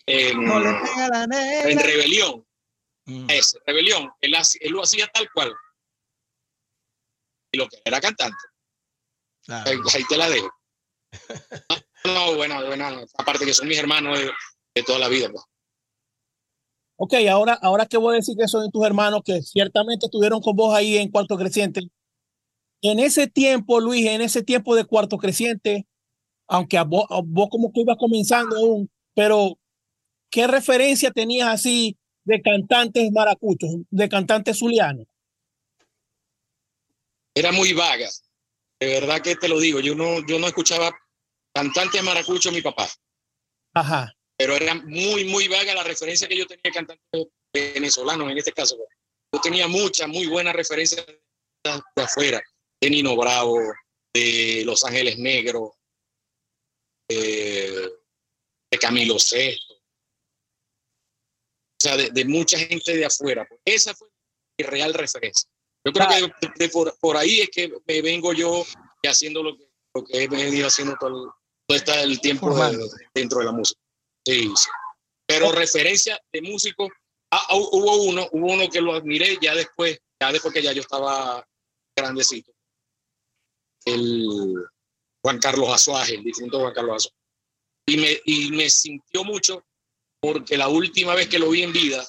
en, 0.05 0.43
No 0.43 0.59
le 0.59 0.73
pega 0.81 1.09
la 1.09 1.69
en. 1.69 1.79
Rebelión. 1.79 2.45
Mm. 3.05 3.29
Ese, 3.29 3.59
Rebelión. 3.65 4.11
Él, 4.21 4.33
lo 4.71 4.83
hacía 4.83 5.07
tal 5.07 5.29
cual. 5.31 5.53
Y 7.51 7.57
lo 7.57 7.67
que 7.69 7.77
era 7.85 8.01
cantante. 8.01 8.37
Claro. 9.43 9.69
Ahí, 9.69 9.77
ahí 9.93 10.03
te 10.05 10.17
la 10.17 10.29
dejo. 10.29 10.49
No, 12.05 12.13
no, 12.13 12.35
bueno, 12.35 12.65
bueno, 12.65 13.05
aparte 13.17 13.45
que 13.45 13.53
son 13.53 13.65
mis 13.65 13.77
hermanos 13.77 14.19
de, 14.19 14.29
de 14.75 14.83
toda 14.83 14.99
la 14.99 15.07
vida. 15.07 15.29
pues. 15.31 15.41
Ok, 16.97 17.13
ahora, 17.31 17.53
ahora 17.61 17.85
que 17.85 17.95
voy 17.95 18.13
a 18.13 18.17
decir 18.17 18.35
que 18.37 18.47
son 18.47 18.69
tus 18.71 18.85
hermanos 18.85 19.21
que 19.23 19.41
ciertamente 19.41 20.07
estuvieron 20.07 20.41
con 20.41 20.53
vos 20.53 20.75
ahí 20.75 20.97
en 20.97 21.09
Cuarto 21.09 21.37
Creciente. 21.37 21.89
En 22.83 22.99
ese 22.99 23.27
tiempo, 23.27 23.79
Luis, 23.79 24.05
en 24.05 24.21
ese 24.21 24.43
tiempo 24.43 24.75
de 24.75 24.83
Cuarto 24.83 25.17
Creciente, 25.17 25.87
aunque 26.47 26.77
a 26.77 26.83
vos, 26.83 27.05
a 27.09 27.21
vos 27.23 27.47
como 27.49 27.71
que 27.71 27.81
ibas 27.81 27.97
comenzando 27.97 28.57
aún, 28.57 28.91
pero 29.15 29.57
¿qué 30.29 30.47
referencia 30.47 31.09
tenías 31.09 31.47
así 31.47 31.97
de 32.25 32.41
cantantes 32.41 33.09
maracuchos, 33.11 33.69
de 33.89 34.09
cantantes 34.09 34.59
zulianos? 34.59 35.07
Era 37.33 37.53
muy 37.53 37.71
vaga. 37.71 38.09
De 38.79 38.87
verdad 38.99 39.21
que 39.21 39.37
te 39.37 39.47
lo 39.47 39.59
digo. 39.59 39.79
Yo 39.79 39.95
no, 39.95 40.25
yo 40.27 40.37
no 40.37 40.47
escuchaba 40.47 40.93
cantante 41.53 42.01
maracucho 42.01 42.51
mi 42.51 42.61
papá, 42.61 42.89
Ajá, 43.73 44.13
pero 44.37 44.55
era 44.55 44.75
muy, 44.75 45.23
muy 45.25 45.47
vaga 45.47 45.73
la 45.73 45.83
referencia 45.83 46.27
que 46.27 46.37
yo 46.37 46.45
tenía 46.45 46.63
de 46.65 46.71
cantantes 46.71 47.27
venezolanos 47.53 48.29
en 48.29 48.37
este 48.37 48.51
caso. 48.51 48.77
Yo 49.31 49.39
tenía 49.39 49.67
muchas, 49.67 50.07
muy 50.07 50.27
buenas 50.27 50.53
referencias 50.53 51.05
de 51.05 52.03
afuera, 52.03 52.43
de 52.83 52.89
Nino 52.89 53.15
Bravo, 53.15 53.59
de 54.13 54.63
Los 54.65 54.83
Ángeles 54.83 55.17
Negros, 55.17 55.71
de, 57.09 57.91
de 58.71 58.79
Camilo 58.79 59.17
Sesto. 59.19 59.73
O 59.75 59.79
sea, 61.81 61.97
de, 61.97 62.09
de 62.11 62.25
mucha 62.25 62.57
gente 62.57 62.95
de 62.95 63.05
afuera. 63.05 63.47
Esa 63.65 63.93
fue 63.93 64.07
mi 64.59 64.65
real 64.65 64.93
referencia. 64.93 65.49
Yo 65.85 65.91
creo 65.91 66.07
Claro. 66.07 66.27
que 66.41 66.47
de- 66.55 66.69
por, 66.69 66.97
por 66.99 67.17
ahí 67.17 67.41
es 67.41 67.49
que 67.49 67.73
me 67.85 68.01
vengo 68.01 68.33
yo 68.33 68.65
haciendo 69.05 69.43
lo 69.43 69.57
que, 69.57 69.67
lo 69.95 70.03
que 70.05 70.23
he 70.23 70.27
venido 70.27 70.67
haciendo 70.67 70.95
todo 70.99 71.33
el, 71.69 71.83
todo 71.83 71.95
el 72.03 72.21
tiempo 72.21 72.53
de- 72.55 72.89
dentro 73.13 73.39
de 73.39 73.45
la 73.45 73.51
música. 73.51 73.79
Sí, 74.25 74.43
sí. 74.55 74.69
Pero 75.25 75.51
referencia 75.51 76.19
de 76.31 76.41
músico, 76.41 76.89
ah, 77.33 77.45
ah, 77.49 77.55
hubo 77.55 78.03
uno, 78.03 78.27
hubo 78.31 78.53
uno 78.53 78.69
que 78.69 78.79
lo 78.81 78.93
admiré 78.93 79.37
ya 79.41 79.55
después, 79.55 79.99
ya 80.21 80.31
después 80.31 80.53
que 80.53 80.61
ya 80.61 80.71
yo 80.73 80.81
estaba 80.81 81.45
grandecito. 81.97 82.52
El 83.85 84.53
Juan 85.23 85.39
Carlos 85.39 85.69
Azuaje, 85.69 86.15
el 86.15 86.23
difunto 86.23 86.59
Juan 86.59 86.73
Carlos 86.73 86.95
Azuaje. 86.95 87.17
Y 87.85 87.97
me, 87.97 88.21
y 88.25 88.51
me 88.51 88.69
sintió 88.69 89.23
mucho 89.23 89.65
porque 90.21 90.57
la 90.57 90.69
última 90.69 91.15
vez 91.15 91.27
que 91.27 91.39
lo 91.39 91.49
vi 91.49 91.63
en 91.63 91.73
vida, 91.73 92.07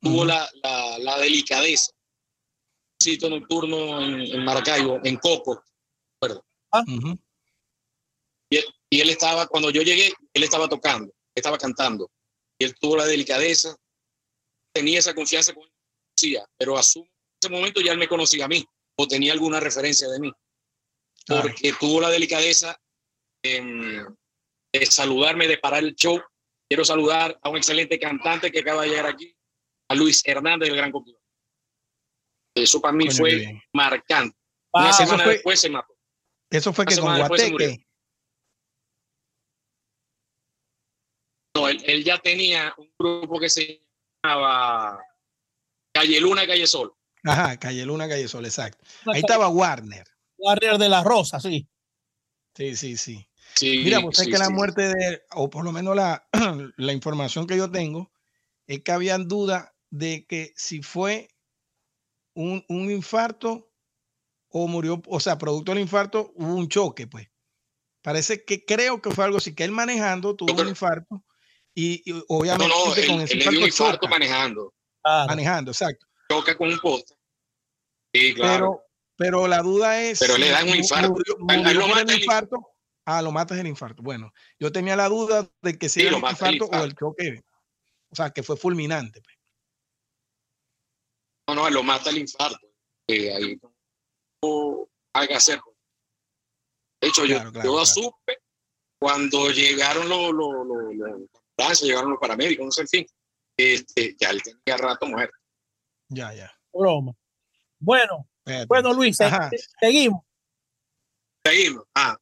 tuvo 0.00 0.24
la, 0.24 0.50
la, 0.62 0.98
la 0.98 1.18
delicadeza. 1.18 1.92
Un 1.92 3.04
sitio 3.04 3.30
nocturno 3.30 4.00
en, 4.00 4.20
en 4.20 4.44
Maracaibo, 4.44 5.00
en 5.04 5.16
Coco. 5.16 5.62
Ujú. 6.88 7.18
Y 8.90 9.00
él 9.00 9.10
estaba, 9.10 9.46
cuando 9.46 9.70
yo 9.70 9.82
llegué, 9.82 10.12
él 10.32 10.42
estaba 10.44 10.68
tocando, 10.68 11.12
estaba 11.34 11.58
cantando. 11.58 12.10
Y 12.58 12.64
él 12.64 12.74
tuvo 12.78 12.96
la 12.96 13.06
delicadeza, 13.06 13.76
tenía 14.72 15.00
esa 15.00 15.14
confianza 15.14 15.52
con 15.52 15.64
él, 15.64 16.38
pero 16.56 16.78
a 16.78 16.82
su 16.82 17.00
en 17.00 17.08
ese 17.42 17.50
momento 17.50 17.80
ya 17.80 17.92
él 17.92 17.98
me 17.98 18.08
conocía 18.08 18.44
a 18.44 18.48
mí, 18.48 18.64
o 18.96 19.06
tenía 19.08 19.32
alguna 19.32 19.60
referencia 19.60 20.08
de 20.08 20.20
mí, 20.20 20.32
Claro. 21.26 21.42
porque 21.42 21.72
tuvo 21.78 22.00
la 22.00 22.10
delicadeza 22.10 22.80
de 23.42 24.06
saludarme, 24.88 25.46
de 25.48 25.58
parar 25.58 25.82
el 25.84 25.94
show. 25.94 26.20
Quiero 26.68 26.84
saludar 26.84 27.38
a 27.42 27.48
un 27.50 27.56
excelente 27.56 27.98
cantante 27.98 28.50
que 28.50 28.60
acaba 28.60 28.82
de 28.82 28.88
llegar 28.88 29.06
aquí, 29.06 29.36
a 29.90 29.94
Luis 29.94 30.22
Hernández 30.24 30.68
del 30.68 30.76
Gran 30.78 30.90
Coquimbo. 30.92 31.20
Eso 32.56 32.80
para 32.80 32.92
mí 32.94 33.10
fue 33.10 33.34
bien. 33.34 33.62
marcante. 33.74 34.36
Ah, 34.72 34.80
Una 34.82 34.90
eso 34.90 34.98
semana 35.04 35.24
fue- 35.24 35.32
después 35.34 35.60
se 35.60 35.70
mató. 35.70 35.94
Eso 36.50 36.72
fue 36.72 36.86
que 36.86 36.96
con 36.96 37.16
Guateque. 37.18 37.84
No, 41.56 41.68
él, 41.68 41.82
él 41.86 42.04
ya 42.04 42.18
tenía 42.18 42.74
un 42.76 42.92
grupo 42.98 43.38
que 43.38 43.48
se 43.48 43.80
llamaba 44.24 45.00
Calle 45.94 46.20
Luna, 46.20 46.46
Calle 46.46 46.66
Sol. 46.66 46.92
Ajá, 47.24 47.56
Calle 47.58 47.86
Luna, 47.86 48.08
Calle 48.08 48.28
Sol, 48.28 48.44
exacto. 48.44 48.84
Ahí 49.06 49.20
estaba 49.20 49.48
Warner. 49.48 50.06
Warrior 50.36 50.78
de 50.78 50.88
la 50.88 51.02
Rosa, 51.02 51.40
sí. 51.40 51.68
Sí, 52.54 52.76
sí, 52.76 52.96
sí. 52.96 53.28
Sí, 53.54 53.80
Mira, 53.84 54.00
pues 54.00 54.18
es 54.18 54.24
sí, 54.24 54.30
que 54.30 54.38
la 54.38 54.50
muerte 54.50 54.82
de, 54.82 55.22
o 55.32 55.48
por 55.48 55.64
lo 55.64 55.72
menos 55.72 55.94
la, 55.96 56.28
la 56.76 56.92
información 56.92 57.46
que 57.46 57.56
yo 57.56 57.70
tengo, 57.70 58.12
es 58.66 58.82
que 58.82 58.92
habían 58.92 59.28
duda 59.28 59.74
de 59.90 60.26
que 60.26 60.52
si 60.56 60.82
fue 60.82 61.28
un, 62.34 62.64
un 62.68 62.90
infarto 62.90 63.70
o 64.48 64.68
murió, 64.68 65.02
o 65.06 65.20
sea, 65.20 65.38
producto 65.38 65.72
del 65.72 65.80
infarto, 65.80 66.32
hubo 66.36 66.54
un 66.54 66.68
choque, 66.68 67.06
pues. 67.06 67.28
Parece 68.02 68.44
que 68.44 68.64
creo 68.64 69.00
que 69.00 69.10
fue 69.10 69.24
algo 69.24 69.38
así, 69.38 69.54
que 69.54 69.64
él 69.64 69.70
manejando 69.70 70.36
tuvo 70.36 70.60
un 70.60 70.68
infarto 70.68 71.24
y, 71.74 72.02
y 72.04 72.12
No, 72.12 72.24
obviamente 72.28 72.68
no, 72.68 72.84
con 72.84 73.20
él, 73.20 73.22
ese 73.22 73.32
él 73.32 73.38
le 73.38 73.44
dio 73.50 73.50
un 73.50 73.66
infarto 73.66 73.66
infarto 73.66 73.94
choca, 74.00 74.08
manejando. 74.08 74.74
Manejando, 75.04 75.70
exacto. 75.70 76.06
Choca 76.30 76.56
con 76.56 76.68
un 76.68 76.78
poste. 76.78 77.14
Sí, 78.12 78.34
claro. 78.34 78.82
Pero, 79.16 79.40
pero 79.40 79.48
la 79.48 79.60
duda 79.62 80.00
es. 80.02 80.18
Pero 80.20 80.38
le 80.38 80.50
dan 80.50 80.68
un 80.68 80.76
infarto. 80.76 81.10
Murió, 81.38 81.74
lo 81.74 81.88
mata 81.88 82.00
el 82.02 82.10
el 82.10 82.20
infarto. 82.20 82.68
Ah, 83.06 83.20
lo 83.20 83.32
matas 83.32 83.58
el 83.58 83.66
infarto. 83.66 84.02
Bueno, 84.02 84.32
yo 84.58 84.72
tenía 84.72 84.96
la 84.96 85.08
duda 85.08 85.46
de 85.60 85.78
que 85.78 85.88
si 85.88 86.00
Sí, 86.00 86.06
era 86.06 86.12
lo 86.12 86.18
el 86.18 86.24
el 86.24 86.30
infarto 86.30 86.64
o 86.66 86.84
el 86.84 86.94
choque. 86.94 87.42
O 88.10 88.16
sea, 88.16 88.30
que 88.30 88.42
fue 88.42 88.56
fulminante. 88.56 89.20
pues. 89.20 89.36
No, 91.48 91.54
no, 91.54 91.70
lo 91.70 91.82
mata 91.82 92.10
el 92.10 92.18
infarto. 92.18 92.66
Que 93.06 93.34
ahí 93.34 93.60
no 94.42 94.88
hay 95.12 95.28
que 95.28 95.34
hacer. 95.34 95.60
De 97.00 97.08
hecho, 97.08 97.26
yo, 97.26 97.36
Claro, 97.36 97.52
yo 97.52 97.60
claro. 97.60 97.84
supe 97.86 98.38
cuando 98.98 99.50
llegaron 99.50 100.08
los, 100.08 100.32
los, 100.32 100.66
los, 100.66 101.20
los 101.58 101.82
llegaron 101.82 102.10
los 102.12 102.18
paramédicos, 102.18 102.64
no 102.64 102.70
sé, 102.72 102.80
en 102.82 102.88
fin. 102.88 103.06
Este, 103.58 104.16
ya 104.18 104.30
él 104.30 104.42
tenía 104.42 104.78
rato 104.78 105.06
muerto. 105.06 105.36
Ya, 106.08 106.32
ya. 106.34 106.50
Broma. 106.72 107.12
Bueno, 107.78 108.28
Espérate. 108.38 108.66
bueno, 108.66 108.92
Luis, 108.92 109.20
Ajá. 109.20 109.50
seguimos. 109.80 110.22
Seguimos. 111.46 111.84
Ah, 111.94 112.16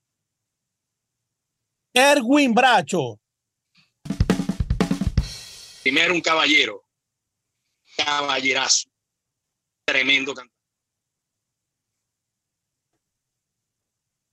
Erwin 1.94 2.54
Bracho. 2.54 3.18
primero 5.82 6.14
un 6.14 6.20
caballero. 6.20 6.84
Caballerazo. 7.96 8.88
Tremendo 9.84 10.32
cantante. 10.32 10.52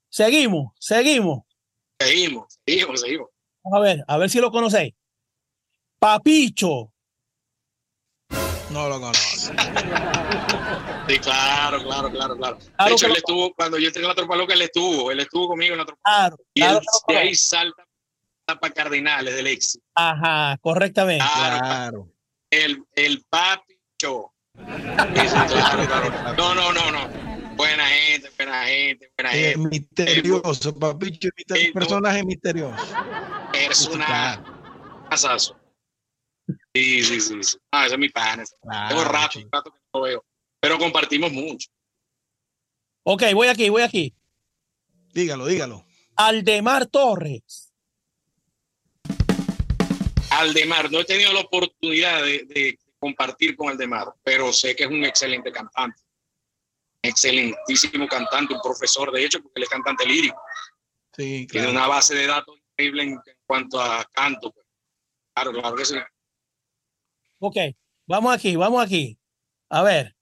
Seguimos, 0.10 0.72
seguimos. 0.80 1.44
Seguimos, 2.00 2.60
seguimos, 2.66 3.02
seguimos. 3.02 3.30
Vamos 3.64 3.80
a 3.80 3.82
ver, 3.82 4.04
a 4.08 4.18
ver 4.18 4.30
si 4.30 4.40
lo 4.40 4.52
conocéis. 4.52 4.94
Papicho. 6.00 6.94
No 8.72 8.88
lo 8.88 9.00
conoce. 9.00 9.52
Sí, 11.08 11.20
claro, 11.20 11.84
claro, 11.84 12.12
claro, 12.12 12.38
claro. 12.38 12.58
De 12.86 12.92
hecho, 12.94 13.08
él 13.08 13.16
estuvo, 13.16 13.54
cuando 13.56 13.78
yo 13.80 13.88
entré 13.88 14.02
en 14.04 14.08
la 14.08 14.16
tropa 14.16 14.36
loca, 14.36 14.54
él 14.54 14.62
estuvo, 14.62 15.12
él 15.12 15.20
estuvo 15.20 15.48
conmigo 15.50 15.74
en 15.74 15.80
la 15.80 15.86
tropa. 15.86 16.02
Claro, 16.04 16.38
y 16.54 16.62
claro 16.62 16.80
él 16.80 16.86
de 17.08 17.18
ahí 17.18 17.36
salta 17.36 17.84
para 18.46 18.74
Cardinales 18.74 19.36
del 19.36 19.48
éxito. 19.48 19.84
Ajá, 19.96 20.58
correctamente. 20.62 21.24
Claro. 21.34 22.08
El, 22.52 22.84
el 22.96 23.24
papi 23.30 23.76
show. 24.02 24.32
claro, 24.56 25.88
claro. 25.88 26.34
No, 26.38 26.56
no, 26.56 26.72
no, 26.74 26.92
no. 26.92 27.30
Buena 27.56 27.86
gente, 27.88 28.30
buena 28.38 28.64
gente, 28.64 29.12
buena 29.18 29.36
Eh, 29.36 29.54
gente. 29.54 29.58
misterioso, 29.70 30.74
no. 30.80 30.98
personaje 31.74 32.24
misterioso. 32.24 32.76
Personal. 33.52 34.44
Pasazo. 35.10 35.59
Sí, 36.80 37.04
sí, 37.04 37.20
sí. 37.20 37.44
sí. 37.44 37.58
Ah, 37.72 37.86
ese 37.86 37.96
es 37.96 38.00
mi 38.00 38.10
pana. 38.10 38.44
Claro, 38.62 38.88
Tengo 38.90 39.04
rato, 39.04 39.40
rato 39.52 39.72
que 39.72 39.80
no 39.94 40.00
lo 40.00 40.02
veo. 40.02 40.26
Pero 40.62 40.78
compartimos 40.78 41.32
mucho. 41.32 41.70
Ok, 43.04 43.24
voy 43.34 43.48
aquí, 43.48 43.70
voy 43.70 43.82
aquí. 43.82 44.16
Dígalo, 45.14 45.46
dígalo. 45.46 45.86
Aldemar 46.16 46.86
Torres. 46.88 47.74
Aldemar, 50.32 50.92
no 50.92 51.00
he 51.00 51.06
tenido 51.06 51.34
la 51.34 51.42
oportunidad 51.42 52.22
de, 52.24 52.46
de 52.46 52.80
compartir 53.00 53.56
con 53.56 53.70
Aldemar, 53.70 54.14
pero 54.24 54.54
sé 54.54 54.76
que 54.76 54.84
es 54.84 54.90
un 54.90 55.04
excelente 55.04 55.52
cantante. 55.52 56.02
Excelentísimo 57.02 58.08
cantante, 58.08 58.54
un 58.54 58.62
profesor, 58.62 59.12
de 59.12 59.26
hecho, 59.26 59.42
porque 59.42 59.54
él 59.60 59.64
es 59.64 59.70
cantante 59.70 60.06
lírico. 60.06 60.40
Sí, 61.16 61.48
Tiene 61.50 61.68
claro. 61.68 61.72
una 61.72 61.88
base 61.88 62.14
de 62.16 62.28
datos 62.28 62.56
increíble 62.58 63.04
en, 63.04 63.10
en 63.12 63.38
cuanto 63.46 63.82
a 63.82 64.06
canto. 64.14 64.52
pues. 64.52 64.66
Claro, 65.34 65.52
claro 65.52 65.76
que 65.76 65.86
sí. 65.86 65.96
Ok, 67.40 67.56
vamos 68.06 68.34
aquí, 68.34 68.56
vamos 68.56 68.84
aquí. 68.84 69.18
A 69.70 69.82
ver. 69.84 70.16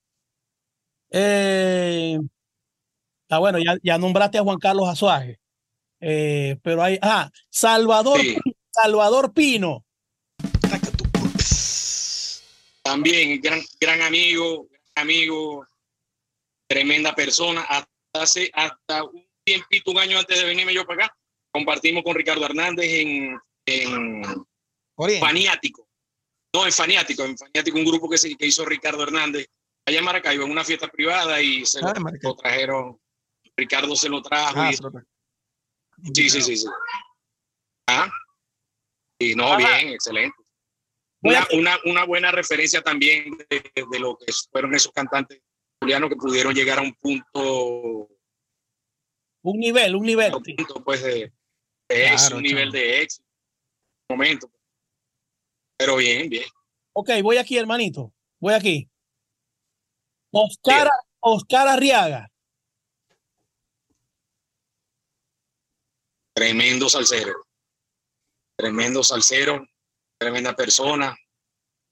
Eh, 1.10 2.18
ah, 3.30 3.40
bueno, 3.40 3.58
ya, 3.60 3.78
ya 3.82 3.98
nombraste 3.98 4.38
a 4.38 4.44
Juan 4.44 4.60
Carlos 4.60 4.88
Azuaje. 4.88 5.40
Eh, 6.00 6.58
pero 6.62 6.84
hay, 6.84 7.00
ah, 7.02 7.32
Salvador, 7.50 8.20
Sí. 8.20 8.38
Salvador 8.70 9.34
Pino. 9.34 9.84
También 12.84 13.42
gran, 13.42 13.62
gran 13.82 14.02
amigo, 14.02 14.68
gran 14.70 15.06
amigo, 15.06 15.66
tremenda 16.68 17.16
persona. 17.16 17.62
Hasta 17.62 17.88
hace 18.14 18.52
hasta 18.54 19.04
un 19.04 19.26
tiempito, 19.44 19.92
un 19.92 20.00
año 20.00 20.20
antes 20.20 20.40
de 20.40 20.46
venirme 20.46 20.74
yo 20.74 20.86
para 20.86 21.06
acá, 21.06 21.18
compartimos 21.52 22.04
con 22.04 22.16
Ricardo 22.16 22.46
Hernández 22.46 22.86
en, 22.86 23.40
en 23.66 24.22
Oriente. 24.96 25.26
No, 26.58 26.66
en 26.66 26.72
Faniático, 26.72 27.24
en 27.24 27.38
Faniático, 27.38 27.78
un 27.78 27.86
grupo 27.86 28.10
que, 28.10 28.18
se, 28.18 28.36
que 28.36 28.48
hizo 28.48 28.66
Ricardo 28.66 29.04
Hernández 29.04 29.48
allá 29.86 30.00
en 30.00 30.06
Maracaibo, 30.06 30.44
en 30.44 30.52
una 30.52 30.64
fiesta 30.64 30.88
privada 30.88 31.40
y 31.42 31.66
se 31.66 31.82
lo, 31.82 31.88
Ah, 31.90 31.94
lo 32.22 32.36
trajeron. 32.36 33.00
Ricardo 33.56 33.96
se 33.96 34.10
lo 34.10 34.22
trajo. 34.24 34.60
Ah, 34.60 34.72
y- 34.72 34.76
se 34.76 34.84
lo 34.84 34.92
tra- 34.92 35.06
sí, 36.14 36.30
sí, 36.30 36.42
sí, 36.42 36.58
sí. 36.58 36.68
Ah, 37.88 38.10
y 39.20 39.36
no, 39.36 39.56
bien, 39.58 39.90
excelente. 39.90 40.36
Una, 41.22 41.48
una, 41.54 41.78
una 41.86 42.06
buena 42.06 42.32
referencia 42.32 42.82
también 42.82 43.38
de, 43.50 43.72
de 43.90 44.00
lo 44.00 44.18
que 44.18 44.32
fueron 44.52 44.74
esos 44.76 44.92
cantantes 44.92 45.42
julianos 45.80 46.10
que 46.10 46.16
pudieron 46.16 46.54
llegar 46.54 46.80
a 46.80 46.82
un 46.82 46.94
punto, 46.96 48.10
Un 49.44 49.60
nivel, 49.60 49.96
un 49.96 50.06
nivel. 50.06 50.34
un 50.34 50.44
punto 50.44 50.84
pues 50.84 51.04
de, 51.04 51.14
de 51.14 51.32
Claro, 51.88 52.14
éxito, 52.14 52.38
un 52.38 52.44
nivel 52.44 52.72
de 52.72 53.02
éxito. 53.02 53.26
Momento. 54.10 54.52
Pero 55.78 55.96
bien, 55.98 56.28
bien. 56.30 56.50
Ok, 56.94 57.10
voy 57.22 57.38
aquí, 57.38 57.58
hermanito. 57.58 58.12
Voy 58.40 58.54
aquí. 58.54 58.90
Oscar, 60.32 60.90
Oscar 61.20 61.68
Arriaga. 61.68 62.30
Tremendo 66.34 66.90
salsero. 66.90 67.46
Tremendo 68.58 69.04
salsero, 69.04 69.68
tremenda 70.20 70.56
persona. 70.56 71.16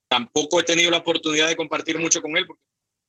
Tampoco 0.10 0.60
he 0.60 0.64
tenido 0.64 0.90
la 0.90 0.98
oportunidad 0.98 1.48
de 1.48 1.56
compartir 1.56 2.00
mucho 2.00 2.22
con 2.22 2.36
él, 2.38 2.48
porque 2.48 2.62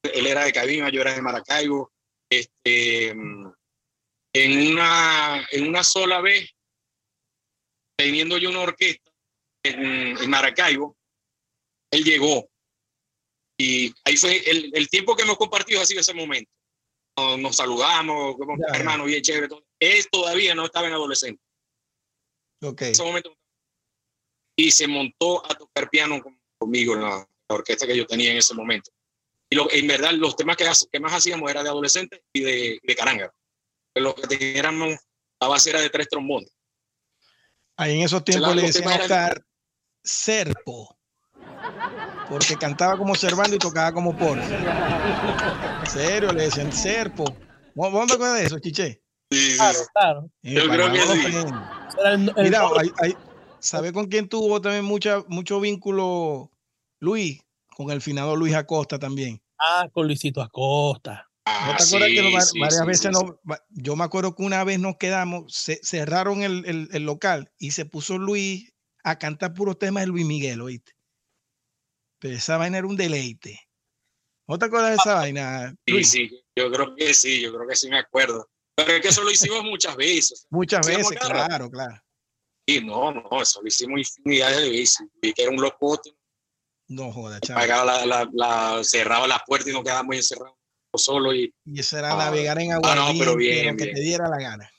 él 0.03 0.27
era 0.27 0.45
de 0.45 0.53
Cabima, 0.53 0.91
yo 0.91 1.01
era 1.01 1.14
de 1.14 1.22
Maracaibo. 1.22 1.93
Este, 2.31 3.09
en, 3.09 4.72
una, 4.72 5.47
en 5.51 5.68
una 5.68 5.83
sola 5.83 6.20
vez, 6.20 6.51
teniendo 7.97 8.37
yo 8.37 8.51
una 8.51 8.61
orquesta 8.61 9.06
en, 9.69 10.19
en 10.19 10.31
Maracaibo, 10.31 10.97
él 11.91 12.05
llegó. 12.05 12.49
Y 13.59 13.93
ahí 14.05 14.17
fue 14.17 14.39
el, 14.51 14.71
el 14.75 14.89
tiempo 14.89 15.17
que 15.17 15.23
hemos 15.23 15.39
compartido 15.39 15.81
ha 15.81 15.87
sido 15.87 16.01
ese 16.01 16.12
momento. 16.14 16.51
Nos, 17.19 17.39
nos 17.39 17.57
saludamos, 17.57 18.37
como 18.37 18.57
hermano, 18.75 19.05
bien 19.05 19.23
chévere. 19.23 19.49
todo. 19.49 19.64
Él 19.81 20.07
todavía 20.11 20.55
no 20.55 20.67
estaba 20.67 20.87
en 20.89 20.93
adolescente 20.93 21.43
Ok. 22.62 22.83
en 22.83 22.89
ese 22.93 23.03
momento. 23.03 23.35
Y 24.59 24.71
se 24.71 24.87
montó 24.87 25.45
a 25.45 25.55
tocar 25.55 25.89
piano 25.91 26.23
con- 26.23 26.39
conmigo 26.59 26.95
en 26.95 27.03
la, 27.03 27.11
la 27.49 27.55
orquesta 27.55 27.87
que 27.87 27.97
yo 27.97 28.07
tenía 28.07 28.33
en 28.33 28.39
ese 28.39 28.55
momento. 28.55 28.91
Y 29.51 29.57
lo, 29.57 29.71
en 29.71 29.87
verdad, 29.87 30.12
los 30.12 30.37
temas 30.37 30.57
que, 30.57 30.69
que 30.91 31.01
más 31.01 31.12
hacíamos 31.12 31.51
era 31.51 31.62
de 31.62 31.69
adolescentes 31.69 32.21
y 32.35 32.41
de, 32.41 32.81
de 32.83 32.97
caranga. 32.97 33.33
Lo 33.95 34.14
que 34.14 34.27
teníamos, 34.27 34.99
la 35.41 35.49
base 35.49 35.71
era 35.71 35.81
de 35.81 35.89
tres 35.89 36.09
trombones. 36.09 36.51
Ahí 37.79 37.95
en 37.95 38.03
esos 38.03 38.25
tiempos 38.25 38.55
le 38.57 38.64
Oscar 38.64 39.43
Serpo. 40.07 40.97
Porque 42.29 42.57
cantaba 42.57 42.97
como 42.97 43.15
Servando 43.15 43.57
y 43.57 43.59
tocaba 43.59 43.93
como 43.93 44.17
Por. 44.17 44.39
En 44.39 45.87
serio, 45.87 46.33
le 46.33 46.45
decían 46.45 46.73
Serpo. 46.73 47.25
¿Vos 47.75 48.07
te 48.07 48.15
acuerdas 48.15 48.39
de 48.39 48.47
eso, 48.47 48.59
Chiche? 48.59 49.03
Claro, 49.57 49.79
claro. 49.93 50.31
Eh, 50.43 50.55
Yo 50.55 50.67
creo 50.69 50.93
que 50.93 51.01
sí. 51.01 51.35
el- 52.05 52.33
el 52.37 52.45
Mira, 52.45 52.63
hay, 52.79 52.91
hay- 53.03 53.17
¿sabe 53.59 53.93
con 53.93 54.07
quién 54.07 54.29
tuvo 54.29 54.61
también 54.61 54.85
mucha, 54.85 55.23
mucho 55.29 55.61
vínculo 55.61 56.51
Luis? 57.01 57.41
Con 57.77 57.91
el 57.91 58.01
finado 58.01 58.37
Luis 58.37 58.55
Acosta 58.55 58.99
también. 58.99 59.43
ah, 59.59 59.89
con 59.93 60.07
Luisito 60.07 60.41
Acosta. 60.41 61.29
¿No 61.47 61.53
Ah, 61.73 61.75
te 61.77 61.85
acuerdas 61.85 62.09
que 62.11 62.23
sí, 62.23 62.41
sí, 62.47 62.59
varias 62.61 62.81
sí, 62.81 62.87
veces 62.87 63.01
sí, 63.03 63.09
no, 63.13 63.39
sí. 63.55 63.55
yo 63.71 63.97
me 63.97 64.05
acuerdo 64.05 64.35
que 64.35 64.43
una 64.43 64.65
vez 64.65 64.79
nos 64.79 64.97
quedamos, 64.97 65.53
se, 65.53 65.79
cerraron 65.83 66.43
el, 66.43 66.65
el- 66.67 66.89
el 66.93 67.03
local 67.05 67.51
y 67.59 67.73
se 67.73 67.85
puso 67.85 68.19
Luis 68.19 68.73
a 69.07 69.17
cantar 69.17 69.55
puros 69.55 69.79
temas 69.79 70.03
de 70.03 70.09
Luis 70.09 70.27
Miguel, 70.27 70.61
¿oíste? 70.61 70.93
Pero 72.19 72.35
esa 72.37 72.57
vaina 72.57 72.79
era 72.79 72.87
un 72.89 72.97
deleite. 72.97 73.61
¿No 74.49 74.59
te 74.59 74.65
acuerdas 74.65 74.91
de 74.91 74.97
esa 74.97 75.15
vaina? 75.15 75.71
Sí, 75.87 75.93
Luis? 75.93 76.11
sí, 76.11 76.45
yo 76.57 76.71
creo 76.73 76.97
que 76.97 77.15
sí, 77.15 77.41
yo 77.41 77.55
creo 77.55 77.69
que 77.69 77.77
sí 77.77 77.89
me 77.89 77.99
acuerdo. 78.01 78.51
Pero 78.75 78.93
es 78.93 79.01
que 79.01 79.09
eso 79.09 79.23
lo 79.23 79.31
hicimos 79.31 79.63
muchas 79.63 79.95
veces. 79.97 80.47
Muchas 80.51 80.85
veces, 80.85 81.17
a 81.19 81.29
claro, 81.29 81.71
claro. 81.71 82.03
Y 82.67 82.81
no, 82.81 83.13
no, 83.13 83.41
eso 83.41 83.63
lo 83.63 83.69
hicimos 83.69 84.01
infinidad 84.01 84.51
de 84.57 84.71
veces. 84.71 85.07
Y 85.23 85.33
que 85.33 85.43
era 85.43 85.53
un 85.53 85.61
locote, 85.61 86.11
No 86.89 87.13
joda, 87.13 87.41
chaval. 87.41 87.63
pagaba 87.69 87.85
la, 87.85 88.07
la, 88.07 88.31
la- 88.33 88.83
cerraba 88.85 89.29
las 89.29 89.41
puertas 89.47 89.69
y 89.69 89.73
nos 89.73 89.85
quedábamos 89.85 90.17
encerrados 90.17 90.57
solo 90.97 91.33
y 91.33 91.55
Y 91.65 91.79
eso 91.79 91.97
era 91.99 92.11
Ah, 92.13 92.17
navegar 92.17 92.59
en 92.59 92.73
ah, 92.73 92.77
agua. 92.77 92.95
no, 92.97 93.13
pero 93.19 93.37
bien, 93.37 93.77
que 93.77 93.85
bien. 93.85 93.95
te 93.95 94.01
diera 94.01 94.29
la 94.29 94.39
gana. 94.39 94.71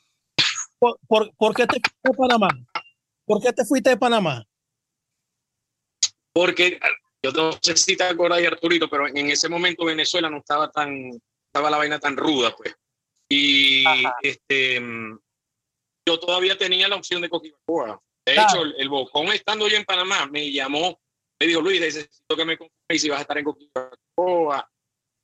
¿Por, 0.80 1.00
por, 1.08 1.34
por 1.38 1.56
qué 1.56 1.66
te 1.66 1.80
fuiste 1.80 1.92
de 2.04 2.14
Panamá? 2.14 2.50
¿Por 3.28 3.42
qué 3.42 3.52
te 3.54 3.66
fuiste 3.66 3.90
de 3.92 3.98
Panamá? 3.98 4.44
porque 6.34 6.80
yo 7.24 7.32
no 7.32 7.52
sé 7.60 7.76
si 7.76 7.98
te 7.98 8.04
acuerdas 8.04 8.38
de 8.40 8.46
Arturito, 8.48 8.88
pero 8.88 9.08
en 9.08 9.32
ese 9.32 9.50
momento 9.50 9.86
Venezuela 9.86 10.30
no 10.30 10.38
estaba 10.38 10.70
tan, 10.72 11.10
estaba 11.48 11.72
la 11.72 11.78
vaina 11.78 12.00
tan 12.00 12.16
ruda, 12.16 12.56
pues. 12.56 12.76
Y 13.28 13.84
Ajá. 13.88 14.16
este, 14.22 14.80
yo 16.08 16.20
todavía 16.20 16.56
tenía 16.56 16.88
la 16.88 16.96
opción 16.96 17.24
de 17.24 17.30
Coquibacoa. 17.30 18.00
De 18.24 18.34
Claro. 18.36 18.48
hecho, 18.50 18.62
el, 18.62 18.76
el 18.78 18.88
Bocón 18.90 19.28
estando 19.30 19.68
yo 19.68 19.78
en 19.78 19.84
Panamá 19.86 20.28
me 20.28 20.52
llamó, 20.52 21.00
me 21.40 21.48
dijo, 21.48 21.60
Luis, 21.60 21.82
necesito 21.82 22.36
que 22.36 22.46
me 22.46 22.56
confirmes 22.56 23.02
si 23.02 23.10
vas 23.10 23.18
a 23.18 23.22
estar 23.24 23.38
en 23.40 23.44
Coquibacoa. 23.44 24.70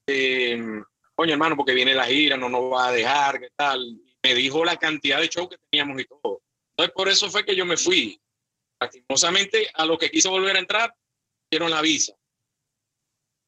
Eh, 0.10 0.60
coño, 1.14 1.34
hermano, 1.34 1.56
porque 1.56 1.76
viene 1.76 1.94
la 1.94 2.06
gira, 2.06 2.38
no 2.38 2.50
nos 2.50 2.72
va 2.72 2.88
a 2.88 2.92
dejar, 2.92 3.40
¿qué 3.40 3.50
tal? 3.56 4.00
Me 4.24 4.34
dijo 4.34 4.66
la 4.66 4.78
cantidad 4.78 5.20
de 5.20 5.28
shows 5.28 5.50
que 5.50 5.58
teníamos 5.70 6.02
y 6.02 6.06
todo. 6.06 6.42
Entonces, 6.84 6.96
por 6.96 7.08
eso 7.08 7.30
fue 7.32 7.46
que 7.46 7.56
yo 7.56 7.66
me 7.66 7.78
fui. 7.78 8.20
Lastimosamente, 8.80 9.70
a 9.74 9.86
los 9.86 9.98
que 9.98 10.12
quiso 10.12 10.30
volver 10.32 10.58
a 10.58 10.60
entrar, 10.60 10.94
dieron 11.50 11.72
la 11.72 11.82
visa, 11.82 12.14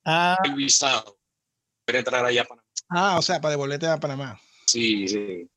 Ah, 0.06 0.38
el 0.46 0.54
visado, 0.54 1.18
para 1.84 1.98
entrar 2.00 2.24
allá 2.24 2.44
a 2.44 2.46
Panamá. 2.46 2.68
Ah, 2.90 3.18
o 3.18 3.22
sea, 3.22 3.42
para 3.42 3.52
devolverte 3.52 3.88
a 3.88 4.00
Panamá. 4.00 4.40
Sí, 4.68 5.08
sí. 5.08 5.50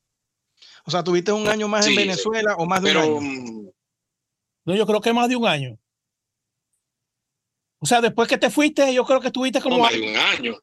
O 0.86 0.90
sea, 0.90 1.04
tuviste 1.04 1.30
un 1.30 1.46
año 1.46 1.68
más 1.68 1.84
Sí, 1.84 1.90
en 1.92 1.96
sí. 1.96 2.02
Venezuela 2.02 2.56
o 2.56 2.66
más 2.66 2.82
de 2.82 2.88
Pero 2.88 3.00
un 3.00 3.04
año. 3.04 3.20
mm, 3.20 3.70
no, 4.64 4.74
yo 4.74 4.86
creo 4.86 5.00
que 5.00 5.12
más 5.12 5.28
de 5.28 5.36
un 5.36 5.46
año. 5.46 5.78
O 7.78 7.86
sea, 7.86 8.00
después 8.00 8.26
que 8.26 8.38
te 8.38 8.50
fuiste, 8.50 8.92
yo 8.92 9.04
creo 9.04 9.20
que 9.20 9.28
estuviste 9.28 9.60
no 9.60 9.64
como. 9.64 9.78
más 9.84 9.92
de 9.92 10.00
un 10.00 10.16
año. 10.16 10.58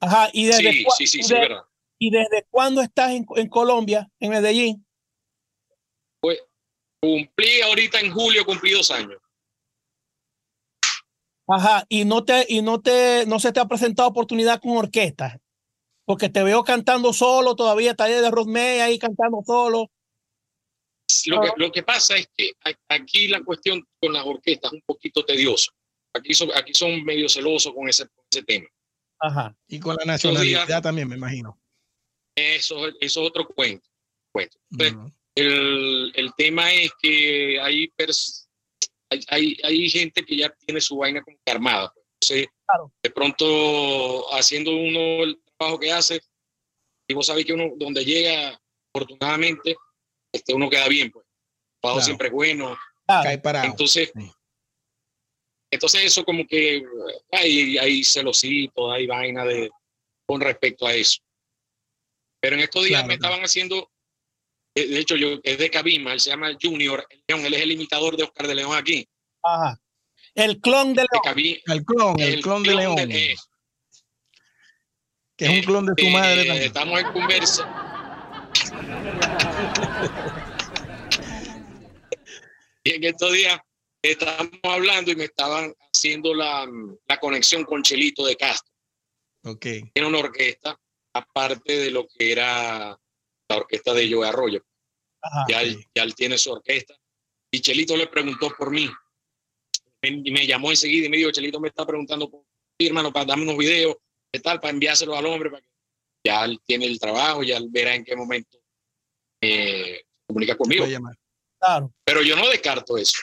Ajá, 0.00 0.30
y 0.32 0.46
desde, 0.46 0.72
Sí, 0.72 0.86
sí, 0.96 1.06
sí, 1.06 1.20
y 1.20 1.22
sí, 1.22 1.34
de- 1.34 1.40
verdad. 1.40 1.62
¿Y 1.98 2.10
desde 2.10 2.46
cuándo 2.50 2.80
estás 2.80 3.10
en, 3.10 3.26
en 3.36 3.48
Colombia, 3.48 4.08
en 4.20 4.30
Medellín? 4.30 4.86
Cumplí 7.00 7.60
ahorita 7.62 8.00
en 8.00 8.12
julio, 8.12 8.44
cumplí 8.44 8.72
dos 8.72 8.90
años. 8.90 9.20
Ajá, 11.46 11.84
y 11.88 12.04
no 12.04 12.24
te, 12.24 12.44
y 12.48 12.60
no 12.60 12.80
te, 12.80 13.24
no 13.26 13.38
se 13.38 13.52
te 13.52 13.60
ha 13.60 13.66
presentado 13.66 14.08
oportunidad 14.08 14.60
con 14.60 14.76
orquesta, 14.76 15.40
porque 16.04 16.28
te 16.28 16.42
veo 16.42 16.62
cantando 16.62 17.12
solo 17.12 17.54
todavía, 17.54 17.94
taller 17.94 18.20
de 18.20 18.30
Rodney 18.30 18.80
ahí 18.80 18.98
cantando 18.98 19.42
solo. 19.46 19.90
Lo 21.26 21.40
que, 21.40 21.48
lo 21.56 21.72
que 21.72 21.82
pasa 21.82 22.16
es 22.16 22.28
que 22.36 22.52
aquí 22.88 23.28
la 23.28 23.42
cuestión 23.42 23.82
con 24.00 24.12
las 24.12 24.26
orquestas 24.26 24.72
es 24.72 24.74
un 24.74 24.82
poquito 24.84 25.24
tedioso. 25.24 25.72
Aquí 26.12 26.34
son, 26.34 26.50
aquí 26.54 26.74
son 26.74 27.02
medio 27.04 27.28
celosos 27.28 27.72
con 27.72 27.88
ese, 27.88 28.06
ese 28.30 28.42
tema. 28.42 28.66
Ajá. 29.20 29.56
Y 29.68 29.80
con 29.80 29.96
la 29.96 30.04
nacionalidad 30.04 30.82
también, 30.82 31.08
me 31.08 31.16
imagino. 31.16 31.58
Eso, 32.38 32.86
eso 32.88 32.94
es 33.00 33.16
otro 33.16 33.46
cuento. 33.48 33.88
cuento. 34.32 34.58
el, 35.34 36.12
el, 36.14 36.34
tema 36.36 36.72
es 36.72 36.92
que 37.00 37.60
hay, 37.60 37.92
hay, 39.10 39.20
hay, 39.28 39.56
hay, 39.64 39.90
gente 39.90 40.24
que 40.24 40.36
ya 40.36 40.54
tiene 40.64 40.80
su 40.80 40.96
vaina 40.96 41.22
como 41.22 41.36
que 41.44 41.52
armada. 41.52 41.92
Pues. 41.92 42.06
Entonces, 42.20 42.48
claro. 42.64 42.92
de 43.02 43.10
pronto, 43.10 44.34
haciendo 44.34 44.70
uno 44.70 45.24
el 45.24 45.40
trabajo 45.56 45.80
que 45.80 45.92
hace, 45.92 46.20
y 47.08 47.14
vos 47.14 47.26
sabés 47.26 47.44
que 47.44 47.54
uno, 47.54 47.72
donde 47.76 48.04
llega, 48.04 48.60
afortunadamente, 48.94 49.76
este, 50.32 50.54
uno 50.54 50.70
queda 50.70 50.86
bien, 50.88 51.10
pues. 51.10 51.24
El 51.26 51.80
trabajo 51.80 52.02
siempre 52.02 52.28
es 52.28 52.32
bueno. 52.34 52.76
Cae 53.06 53.38
parado. 53.38 53.66
Entonces, 53.66 54.12
sí. 54.14 54.30
entonces 55.72 56.04
eso 56.04 56.24
como 56.24 56.46
que 56.46 56.84
hay, 57.32 57.78
hay 57.78 58.04
celosito, 58.04 58.92
hay 58.92 59.06
vaina 59.06 59.44
de, 59.44 59.70
con 60.26 60.40
respecto 60.40 60.86
a 60.86 60.94
eso. 60.94 61.20
Pero 62.40 62.56
en 62.56 62.62
estos 62.62 62.84
días 62.84 63.00
claro, 63.00 63.08
me 63.08 63.14
estaban 63.14 63.40
haciendo, 63.40 63.90
de 64.74 64.98
hecho, 64.98 65.16
yo 65.16 65.40
es 65.42 65.58
de 65.58 65.70
Cabima, 65.70 66.12
él 66.12 66.20
se 66.20 66.30
llama 66.30 66.56
Junior 66.60 67.06
León, 67.26 67.44
él 67.44 67.54
es 67.54 67.62
el 67.62 67.72
imitador 67.72 68.16
de 68.16 68.24
Oscar 68.24 68.46
de 68.46 68.54
León 68.54 68.76
aquí. 68.76 69.08
Ajá. 69.42 69.80
El 70.34 70.60
clon 70.60 70.94
de 70.94 71.02
León. 71.02 71.22
Cabima, 71.24 71.60
el 71.66 71.84
clon, 71.84 72.20
el, 72.20 72.34
el 72.34 72.40
clon, 72.42 72.62
de 72.62 72.74
León. 72.74 72.96
Que 75.36 75.44
es 75.44 75.50
un 75.50 75.62
clon 75.62 75.86
de 75.86 75.94
tu 75.94 76.08
madre. 76.10 76.42
Eh, 76.42 76.66
estamos 76.66 77.00
en 77.00 77.12
conversa. 77.12 77.68
y 82.84 82.90
en 82.92 83.04
estos 83.04 83.32
días 83.32 83.58
estábamos 84.02 84.60
hablando 84.62 85.10
y 85.10 85.16
me 85.16 85.24
estaban 85.24 85.74
haciendo 85.92 86.34
la, 86.34 86.66
la 87.06 87.18
conexión 87.18 87.64
con 87.64 87.82
Chelito 87.82 88.24
de 88.26 88.36
Castro. 88.36 88.72
Ok. 89.44 89.66
Tiene 89.92 90.08
una 90.08 90.18
orquesta 90.18 90.78
aparte 91.18 91.76
de 91.76 91.90
lo 91.90 92.06
que 92.06 92.32
era 92.32 92.98
la 93.48 93.56
orquesta 93.56 93.94
de 93.94 94.12
Joe 94.12 94.28
Arroyo. 94.28 94.64
Ajá, 95.22 95.44
ya, 95.48 95.62
él, 95.62 95.84
ya, 95.94 96.02
él, 96.02 96.14
tiene 96.14 96.38
su 96.38 96.52
orquesta. 96.52 96.94
Y 97.50 97.60
Chelito 97.60 97.96
le 97.96 98.06
preguntó 98.06 98.50
por 98.56 98.70
mí. 98.70 98.88
Y 100.02 100.30
me, 100.30 100.46
llamó 100.46 100.70
enseguida 100.70 101.06
y 101.06 101.10
me 101.10 101.16
dijo, 101.16 101.30
Chelito 101.30 101.60
me 101.60 101.68
está 101.68 101.84
preguntando 101.84 102.30
por 102.30 102.44
ti, 102.76 102.86
hermano, 102.86 103.12
para 103.12 103.26
darme 103.26 103.44
unos 103.44 103.56
videos, 103.56 103.96
qué 104.32 104.40
tal, 104.40 104.60
para 104.60 104.72
enviárselo 104.72 105.16
al 105.16 105.26
hombre. 105.26 105.50
Para 105.50 105.62
que... 105.62 105.68
Ya 106.24 106.44
él 106.44 106.60
tiene 106.64 106.86
el 106.86 106.98
trabajo, 106.98 107.42
ya 107.42 107.56
él 107.56 107.68
verá 107.70 107.94
en 107.94 108.04
qué 108.04 108.14
momento 108.14 108.58
eh, 109.40 110.02
comunica 110.26 110.56
conmigo. 110.56 110.84
Claro. 111.60 111.92
Pero 112.04 112.22
yo 112.22 112.36
no 112.36 112.48
descarto 112.48 112.96
eso. 112.96 113.22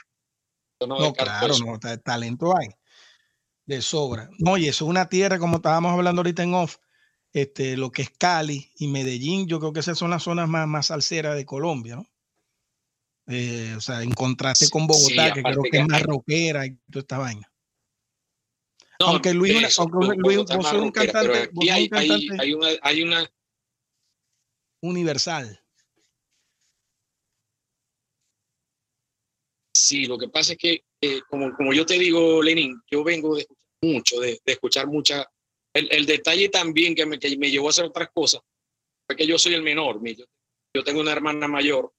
Yo 0.79 0.87
no, 0.87 0.97
no 0.97 1.05
descarto 1.05 1.31
claro, 1.31 1.53
eso. 1.53 1.65
no, 1.65 1.79
talento 1.99 2.57
hay. 2.57 2.69
De 3.65 3.81
sobra. 3.81 4.29
No, 4.39 4.57
y 4.57 4.67
eso 4.67 4.85
es 4.85 4.89
una 4.89 5.09
tierra, 5.09 5.39
como 5.39 5.57
estábamos 5.57 5.91
hablando 5.91 6.21
ahorita 6.21 6.43
en 6.43 6.53
off, 6.53 6.77
este, 7.35 7.75
lo 7.75 7.91
que 7.91 8.03
es 8.03 8.11
Cali 8.11 8.71
y 8.77 8.87
Medellín, 8.87 9.45
yo 9.45 9.59
creo 9.59 9.73
que 9.73 9.81
esas 9.81 9.97
son 9.97 10.09
las 10.09 10.23
zonas 10.23 10.47
más, 10.47 10.69
más 10.69 10.85
salseras 10.85 11.35
de 11.35 11.45
Colombia, 11.45 11.97
¿no? 11.97 12.07
Eh, 13.27 13.73
o 13.75 13.81
sea, 13.81 14.03
en 14.03 14.13
contraste 14.13 14.69
con 14.69 14.87
Bogotá, 14.87 15.27
sí, 15.27 15.33
que 15.33 15.43
creo 15.43 15.63
que, 15.63 15.69
que 15.69 15.77
es 15.79 15.87
más 15.87 16.01
rockera 16.03 16.65
y 16.65 16.77
toda 16.89 17.01
esta 17.01 17.17
vaina. 17.17 17.51
No, 19.01 19.07
aunque 19.07 19.33
Luis, 19.33 19.61
eso, 19.61 19.81
aunque 19.81 20.15
Luis 20.15 20.37
vos 20.37 20.47
sos 20.47 20.73
un 20.75 20.91
cantante, 20.91 21.49
vos 21.51 21.69
hay, 21.69 21.83
un 21.83 21.89
cantante 21.89 22.27
hay, 22.31 22.39
hay, 22.39 22.53
una, 22.53 22.67
hay 22.81 23.03
una 23.03 23.31
universal. 24.81 25.61
Sí, 29.73 30.05
lo 30.05 30.17
que 30.17 30.29
pasa 30.29 30.53
es 30.53 30.57
que, 30.57 30.85
eh, 31.01 31.19
como, 31.29 31.53
como 31.53 31.73
yo 31.73 31.85
te 31.85 31.99
digo, 31.99 32.41
Lenin, 32.41 32.81
yo 32.89 33.03
vengo 33.03 33.35
de 33.35 33.41
escuchar 33.41 33.77
mucho, 33.81 34.19
de, 34.21 34.39
de 34.45 34.53
escuchar 34.53 34.87
mucha, 34.87 35.29
el, 35.75 35.89
el, 35.91 36.05
detalle 36.05 36.49
también 36.49 36.95
que 36.95 37.05
me, 37.05 37.19
que 37.19 37.37
me 37.37 37.51
llevó 37.51 37.67
a 37.67 37.69
hacer 37.71 37.85
otras 37.85 38.09
cosas 38.13 38.41
fue 39.05 39.15
que 39.15 39.27
yo 39.27 39.37
soy 39.37 39.53
el 39.53 39.61
menor. 39.61 39.99
Yo, 40.03 40.25
yo 40.73 40.83
tengo 40.83 41.01
una 41.01 41.11
hermana 41.11 41.47
mayor, 41.47 41.93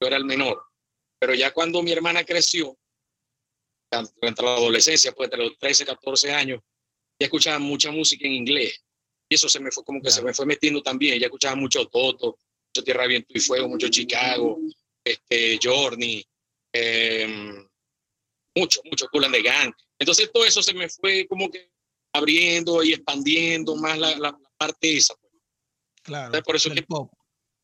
yo 0.00 0.06
era 0.06 0.16
el 0.16 0.24
menor. 0.24 0.62
Pero 1.18 1.34
ya 1.34 1.52
cuando 1.52 1.82
mi 1.82 1.92
hermana 1.92 2.24
creció, 2.24 2.76
entre 3.90 4.44
la 4.44 4.56
adolescencia, 4.56 5.12
pues 5.12 5.28
entre 5.28 5.44
los 5.44 5.56
13, 5.58 5.86
14 5.86 6.32
años, 6.32 6.60
ya 7.18 7.26
escuchaba 7.26 7.58
mucha 7.58 7.90
música 7.90 8.26
en 8.26 8.34
inglés. 8.34 8.82
Y 9.28 9.36
eso 9.36 9.48
se 9.48 9.60
me 9.60 9.70
fue 9.70 9.84
como 9.84 10.00
que 10.00 10.08
claro. 10.08 10.16
se 10.16 10.24
me 10.24 10.34
fue 10.34 10.44
metiendo 10.44 10.82
también. 10.82 11.18
Ya 11.18 11.26
escuchaba 11.26 11.56
mucho 11.56 11.86
Toto, 11.86 12.38
mucho 12.68 12.84
Tierra, 12.84 13.06
Viento 13.06 13.32
y 13.34 13.40
Fuego, 13.40 13.68
mucho 13.68 13.88
Chicago, 13.88 14.58
este, 15.04 15.58
Journey, 15.62 16.24
eh, 16.72 17.64
mucho, 18.54 18.80
mucho 18.84 19.08
Cool 19.10 19.24
and 19.24 19.34
the 19.34 19.42
Gang. 19.42 19.72
Entonces 19.98 20.30
todo 20.32 20.44
eso 20.44 20.62
se 20.62 20.74
me 20.74 20.88
fue 20.88 21.26
como 21.26 21.50
que 21.50 21.70
abriendo 22.16 22.82
y 22.82 22.92
expandiendo 22.92 23.76
más 23.76 23.98
la, 23.98 24.10
la, 24.16 24.30
la 24.30 24.50
parte 24.56 24.96
esa. 24.96 25.14
Pues. 25.14 25.32
Claro. 26.02 26.26
Entonces, 26.26 26.44
por 26.44 26.56
eso 26.56 26.70
que, 26.70 26.82
pop. 26.82 27.12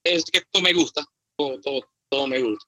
es 0.05 0.25
que 0.25 0.43
todo 0.51 0.63
me 0.63 0.73
gusta, 0.73 1.05
todo, 1.37 1.61
todo, 1.61 1.81
todo, 2.09 2.27
me 2.27 2.41
gusta. 2.43 2.65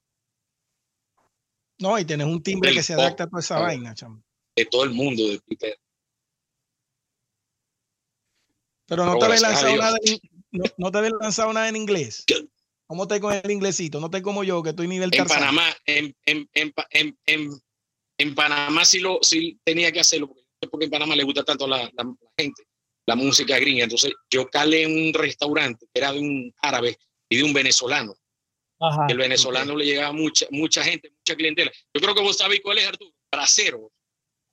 No, 1.79 1.99
y 1.99 2.05
tienes 2.05 2.27
un 2.27 2.41
timbre 2.41 2.73
que 2.73 2.83
se 2.83 2.93
adapta 2.93 3.25
a 3.25 3.27
toda 3.27 3.41
esa 3.41 3.55
claro. 3.55 3.67
vaina, 3.67 3.93
chamo. 3.93 4.23
De 4.55 4.65
todo 4.65 4.85
el 4.85 4.91
mundo, 4.91 5.27
de 5.27 5.39
Peter. 5.41 5.77
Pero 8.87 9.05
no 9.05 9.17
te 9.17 9.25
habías 9.25 9.41
lanzado 9.41 9.75
nada 9.75 9.97
en, 10.03 10.19
no, 10.51 10.63
no, 10.77 10.91
te 10.91 10.97
habías 10.99 11.13
lanzado 11.19 11.51
nada 11.51 11.67
en 11.67 11.75
inglés. 11.75 12.23
¿Cómo 12.87 13.03
estás 13.03 13.19
con 13.19 13.33
el 13.33 13.51
inglesito? 13.51 13.99
No 13.99 14.09
te 14.09 14.21
como 14.21 14.43
yo, 14.43 14.61
que 14.61 14.69
estoy 14.69 14.87
nivel 14.87 15.09
En 15.11 15.25
Panamá, 15.25 15.75
en, 15.85 16.15
en, 16.25 16.47
en, 16.53 16.73
en, 17.25 17.61
en 18.17 18.35
Panamá 18.35 18.85
sí, 18.85 18.99
lo, 18.99 19.19
sí 19.21 19.59
tenía 19.63 19.91
que 19.91 19.99
hacerlo, 19.99 20.27
porque 20.27 20.44
porque 20.69 20.85
en 20.85 20.91
Panamá 20.91 21.15
le 21.15 21.23
gusta 21.23 21.43
tanto 21.43 21.67
la, 21.67 21.77
la, 21.77 21.91
la, 22.03 22.15
gente, 22.37 22.63
la 23.05 23.15
música 23.15 23.57
gringa. 23.59 23.83
Entonces 23.83 24.13
yo 24.29 24.47
calé 24.47 24.83
en 24.83 25.07
un 25.07 25.13
restaurante 25.13 25.85
que 25.93 25.99
era 25.99 26.11
de 26.11 26.19
un 26.19 26.53
árabe 26.61 26.97
y 27.29 27.37
de 27.37 27.43
un 27.43 27.53
venezolano. 27.53 28.13
Ajá, 28.79 29.05
el 29.07 29.17
venezolano 29.17 29.73
okay. 29.73 29.85
le 29.85 29.91
llegaba 29.93 30.11
mucha, 30.11 30.45
mucha 30.51 30.83
gente, 30.83 31.09
mucha 31.09 31.35
clientela. 31.35 31.71
Yo 31.93 32.01
creo 32.01 32.13
que 32.13 32.21
vos 32.21 32.37
sabés 32.37 32.59
cuál 32.61 32.77
es, 32.77 32.87
Arturo. 32.87 33.11
Bracero. 33.31 33.91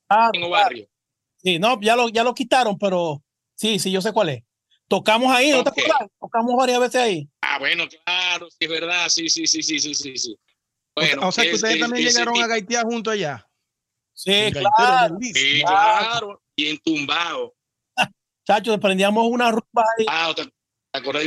Ah, 0.09 0.31
en 0.33 0.51
barrio. 0.51 0.89
Sí, 1.39 1.59
no, 1.59 1.81
ya 1.81 1.97
lo, 1.97 2.09
ya 2.09 2.23
lo 2.23 2.35
quitaron, 2.35 2.79
pero 2.79 3.23
sí, 3.55 3.79
sí, 3.79 3.91
yo 3.91 4.01
sé 4.01 4.13
cuál 4.13 4.29
es. 4.31 4.43
Tocamos 4.87 5.35
ahí, 5.35 5.51
¿no 5.51 5.61
okay. 5.61 5.73
te 5.73 5.83
acuerdas? 5.83 6.11
Tocamos 6.21 6.57
varias 6.57 6.81
veces 6.81 7.01
ahí. 7.01 7.29
Ah, 7.41 7.59
bueno, 7.59 7.85
claro, 7.89 8.49
sí, 8.51 8.59
es 8.61 8.69
verdad, 8.69 9.09
sí, 9.09 9.29
sí, 9.29 9.47
sí, 9.47 9.63
sí, 9.63 9.81
sí, 9.81 10.17
sí. 10.17 10.37
Bueno, 10.95 11.29
o 11.29 11.33
sea, 11.33 11.45
que 11.45 11.55
ustedes 11.55 11.75
es, 11.75 11.81
también 11.81 12.07
es, 12.07 12.13
llegaron 12.13 12.37
es, 12.37 12.43
a 12.43 12.47
gaitear 12.47 12.85
junto 12.85 13.11
allá. 13.11 13.49
Sí, 14.15 14.51
claro. 14.53 15.17
Sí, 15.21 15.63
claro. 15.63 16.43
Y 16.57 16.69
en 16.69 16.79
tumbado. 16.79 17.55
Chacho, 18.47 18.79
prendíamos 18.79 19.25
una 19.27 19.51
rumba 19.51 19.85
ahí. 19.99 20.07
Ah, 20.09 20.33
¿te, 20.35 20.51
acuerdas? 20.93 21.25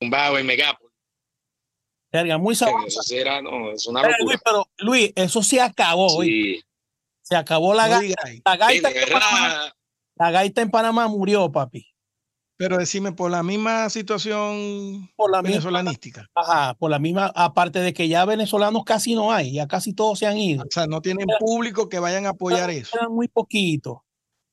Tumbado 0.00 0.38
en 0.38 0.46
Megápolis. 0.46 0.94
Verga, 2.12 2.38
muy 2.38 2.54
sabroso. 2.54 3.00
Eso 3.00 3.14
era, 3.14 3.42
no, 3.42 3.72
es 3.72 3.86
una 3.86 4.02
locura. 4.02 4.18
Luis, 4.20 4.38
pero 4.44 4.68
Luis, 4.78 5.12
eso 5.14 5.42
se 5.42 5.60
acabó. 5.60 6.08
Sí. 6.10 6.16
Hoy. 6.16 6.64
Se 7.22 7.34
acabó 7.34 7.74
la, 7.74 7.88
ga 7.88 8.00
la 8.00 8.56
gaita. 8.56 8.90
Sí, 8.90 8.96
Panamá, 9.12 9.74
la 10.14 10.30
gaita 10.30 10.62
en 10.62 10.70
Panamá 10.70 11.08
murió, 11.08 11.50
papi. 11.50 11.84
Pero 12.58 12.78
decime, 12.78 13.12
por 13.12 13.30
la 13.30 13.42
misma 13.42 13.90
situación 13.90 15.10
por 15.14 15.30
la 15.30 15.42
venezolanística. 15.42 16.22
Misma, 16.22 16.32
ajá, 16.34 16.74
por 16.74 16.90
la 16.90 16.98
misma, 16.98 17.30
aparte 17.34 17.80
de 17.80 17.92
que 17.92 18.08
ya 18.08 18.24
venezolanos 18.24 18.84
casi 18.84 19.14
no 19.14 19.30
hay, 19.30 19.52
ya 19.52 19.66
casi 19.66 19.92
todos 19.92 20.18
se 20.18 20.26
han 20.26 20.38
ido. 20.38 20.62
O 20.62 20.70
sea, 20.70 20.86
no 20.86 21.02
tienen 21.02 21.26
pero, 21.26 21.38
público 21.38 21.88
que 21.88 21.98
vayan 21.98 22.24
a 22.24 22.30
apoyar 22.30 22.68
pero, 22.68 22.80
eso. 22.80 22.96
Eran 22.96 23.12
muy 23.12 23.28
poquito. 23.28 24.04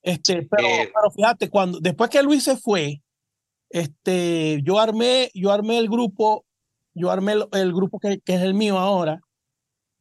Este, 0.01 0.45
pero, 0.51 0.67
eh, 0.67 0.91
pero, 0.93 1.11
fíjate, 1.11 1.49
cuando, 1.49 1.79
después 1.79 2.09
que 2.09 2.21
Luis 2.21 2.43
se 2.43 2.57
fue, 2.57 3.01
este, 3.69 4.59
yo 4.63 4.79
armé, 4.79 5.31
yo 5.33 5.53
armé 5.53 5.77
el 5.77 5.87
grupo, 5.87 6.45
yo 6.93 7.09
armé 7.09 7.33
el, 7.33 7.47
el 7.53 7.73
grupo 7.73 7.99
que, 7.99 8.19
que, 8.19 8.35
es 8.35 8.41
el 8.41 8.53
mío 8.53 8.79
ahora, 8.79 9.21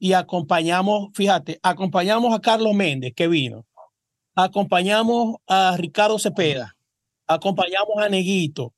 y 0.00 0.14
acompañamos, 0.14 1.10
fíjate, 1.14 1.60
acompañamos 1.62 2.34
a 2.34 2.40
Carlos 2.40 2.74
Méndez, 2.74 3.12
que 3.14 3.28
vino, 3.28 3.64
acompañamos 4.34 5.36
a 5.46 5.76
Ricardo 5.76 6.18
Cepeda 6.18 6.74
acompañamos 7.32 7.98
a 7.98 8.08
Neguito, 8.08 8.72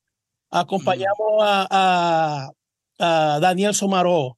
acompañamos 0.49 1.41
a, 1.41 1.67
a, 1.69 2.49
a, 2.99 3.39
Daniel 3.39 3.73
Somaró. 3.73 4.37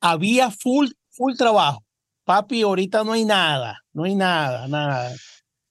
Había 0.00 0.50
full, 0.50 0.88
full 1.10 1.34
trabajo. 1.36 1.84
Papi, 2.24 2.62
ahorita 2.62 3.04
no 3.04 3.12
hay 3.12 3.24
nada, 3.24 3.78
no 3.92 4.04
hay 4.04 4.14
nada, 4.14 4.68
nada. 4.68 5.12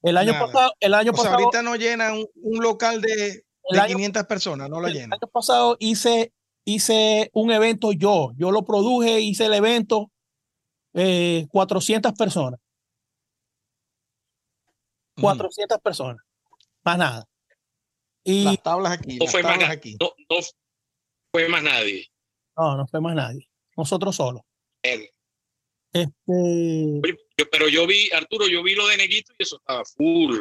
El 0.02 0.18
año 0.18 0.34
nada. 0.34 0.46
pasado, 0.46 0.72
el 0.80 0.94
año 0.94 1.12
o 1.12 1.14
pasado. 1.14 1.38
Sea, 1.38 1.46
ahorita 1.46 1.62
no 1.64 1.76
llenan 1.76 2.14
un, 2.14 2.28
un 2.36 2.64
local 2.64 3.02
de, 3.02 3.44
de 3.72 3.80
año, 3.80 3.96
500 3.96 4.24
personas, 4.26 4.70
no 4.70 4.80
lo 4.80 4.88
llenan. 4.88 5.10
El 5.10 5.14
año 5.14 5.32
pasado 5.32 5.78
hice, 5.80 6.32
hice 6.66 7.30
un 7.34 7.52
evento 7.52 7.92
yo, 7.92 8.32
yo 8.36 8.52
lo 8.52 8.64
produje, 8.64 9.20
hice 9.22 9.46
el 9.46 9.54
evento 9.54 10.12
eh, 10.94 11.48
400 11.52 12.14
personas. 12.14 12.60
400 15.22 15.80
personas. 15.80 16.24
Más 16.84 16.98
nada. 16.98 17.26
Y 18.24 18.44
Las 18.44 18.62
tablas 18.64 18.92
aquí. 18.94 19.18
No 19.18 19.26
las 19.26 19.32
fue, 19.32 19.44
más, 19.44 19.52
tablas 19.54 19.70
aquí. 19.72 19.98
no, 20.00 20.12
no 20.30 20.38
fue 21.32 21.50
más 21.50 21.64
nadie. 21.64 22.08
no, 22.58 22.78
no 22.78 22.88
fue 22.88 23.02
más 23.02 23.16
nadie. 23.16 23.50
Nosotros 23.78 24.16
solos. 24.16 24.42
Eh, 24.84 25.10
Este, 25.94 27.02
yo- 27.38 27.50
pero 27.52 27.68
yo 27.68 27.88
vi, 27.88 28.10
Arturo, 28.12 28.48
yo 28.48 28.62
vi 28.62 28.76
lo 28.76 28.88
de 28.88 28.98
Neguito 28.98 29.34
y 29.38 29.44
eso 29.44 29.56
estaba 29.58 29.84
full. 29.86 30.38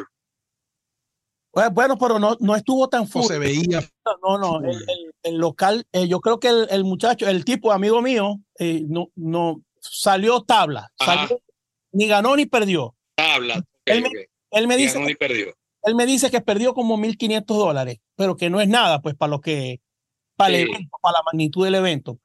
bueno, 1.73 1.97
pero 1.97 2.19
no, 2.19 2.37
no 2.39 2.55
estuvo 2.55 2.87
tan 2.89 3.01
No 3.01 3.07
full. 3.07 3.23
se 3.23 3.39
veía. 3.39 3.81
No, 4.23 4.37
no, 4.37 4.59
el, 4.59 4.75
el- 4.75 5.13
el 5.23 5.35
local, 5.37 5.87
eh, 5.91 6.07
yo 6.07 6.19
creo 6.21 6.39
que 6.39 6.49
el, 6.49 6.67
el 6.69 6.83
muchacho, 6.83 7.27
el 7.27 7.43
tipo 7.45 7.71
amigo 7.71 8.01
mío, 8.01 8.39
eh, 8.59 8.83
no, 8.87 9.09
no 9.15 9.61
salió 9.81 10.41
tabla, 10.43 10.91
salió- 10.97 11.41
ni 11.91 12.07
ganó 12.07 12.35
ni 12.35 12.45
perdió. 12.45 12.95
Tabla. 13.15 13.63
Él. 13.85 14.28
Él 14.51 14.67
me 14.67 14.77
dice, 14.77 14.99
perdió. 15.17 15.53
él 15.83 15.95
me 15.95 16.05
dice 16.05 16.29
que 16.31 16.41
perdió 16.41 16.73
como 16.73 16.97
1.500 16.97 17.45
dólares, 17.57 17.99
pero 18.15 18.35
que 18.35 18.49
no 18.49 18.59
es 18.61 18.67
nada, 18.67 19.01
pues 19.01 19.15
para 19.15 19.29
lo 19.31 19.41
que, 19.41 19.79
para 20.35 20.55
el 20.55 20.67
evento, 20.69 20.97
para 21.01 21.13
la 21.19 21.23
magnitud 21.25 21.65
del 21.65 21.75
evento. 21.75 22.19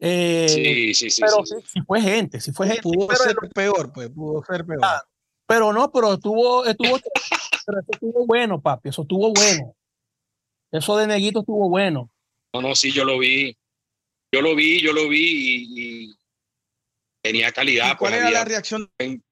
Eh, 0.00 0.46
Sí, 0.48 0.94
sí, 0.94 1.10
sí. 1.10 1.20
pero 1.22 1.44
sí, 1.44 1.54
sí, 1.62 1.68
sí 1.74 1.80
fue 1.86 2.00
gente, 2.00 2.40
sí 2.40 2.52
fue 2.52 2.66
gente. 2.68 2.82
Pudo 2.82 3.08
pero, 3.08 3.18
ser 3.20 3.36
peor, 3.54 3.92
pues, 3.92 4.08
pudo 4.10 4.44
ser 4.44 4.64
peor. 4.64 4.80
Ah, 4.82 5.02
pero 5.46 5.72
no, 5.72 5.90
pero 5.90 6.14
estuvo, 6.14 6.64
estuvo, 6.66 6.98
pero 7.66 7.80
eso 7.80 7.88
estuvo 7.90 8.26
bueno, 8.26 8.60
papi, 8.60 8.90
eso 8.90 9.02
estuvo 9.02 9.32
bueno. 9.32 9.74
Eso 10.70 10.96
de 10.96 11.06
Neguito 11.06 11.40
estuvo 11.40 11.68
bueno. 11.68 12.10
No, 12.52 12.60
no, 12.62 12.74
sí, 12.74 12.92
yo 12.92 13.04
lo 13.04 13.18
vi. 13.18 13.56
Yo 14.32 14.42
lo 14.42 14.54
vi, 14.54 14.80
yo 14.82 14.92
lo 14.92 15.08
vi 15.08 15.18
y, 15.20 16.02
y 16.10 16.16
tenía 17.22 17.50
calidad. 17.52 17.92
¿Y 17.92 17.96
¿Cuál 17.96 18.10
pues, 18.12 18.14
era 18.20 18.26
había- 18.26 18.38
la 18.40 18.44
reacción 18.44 18.90
en- 18.98 19.24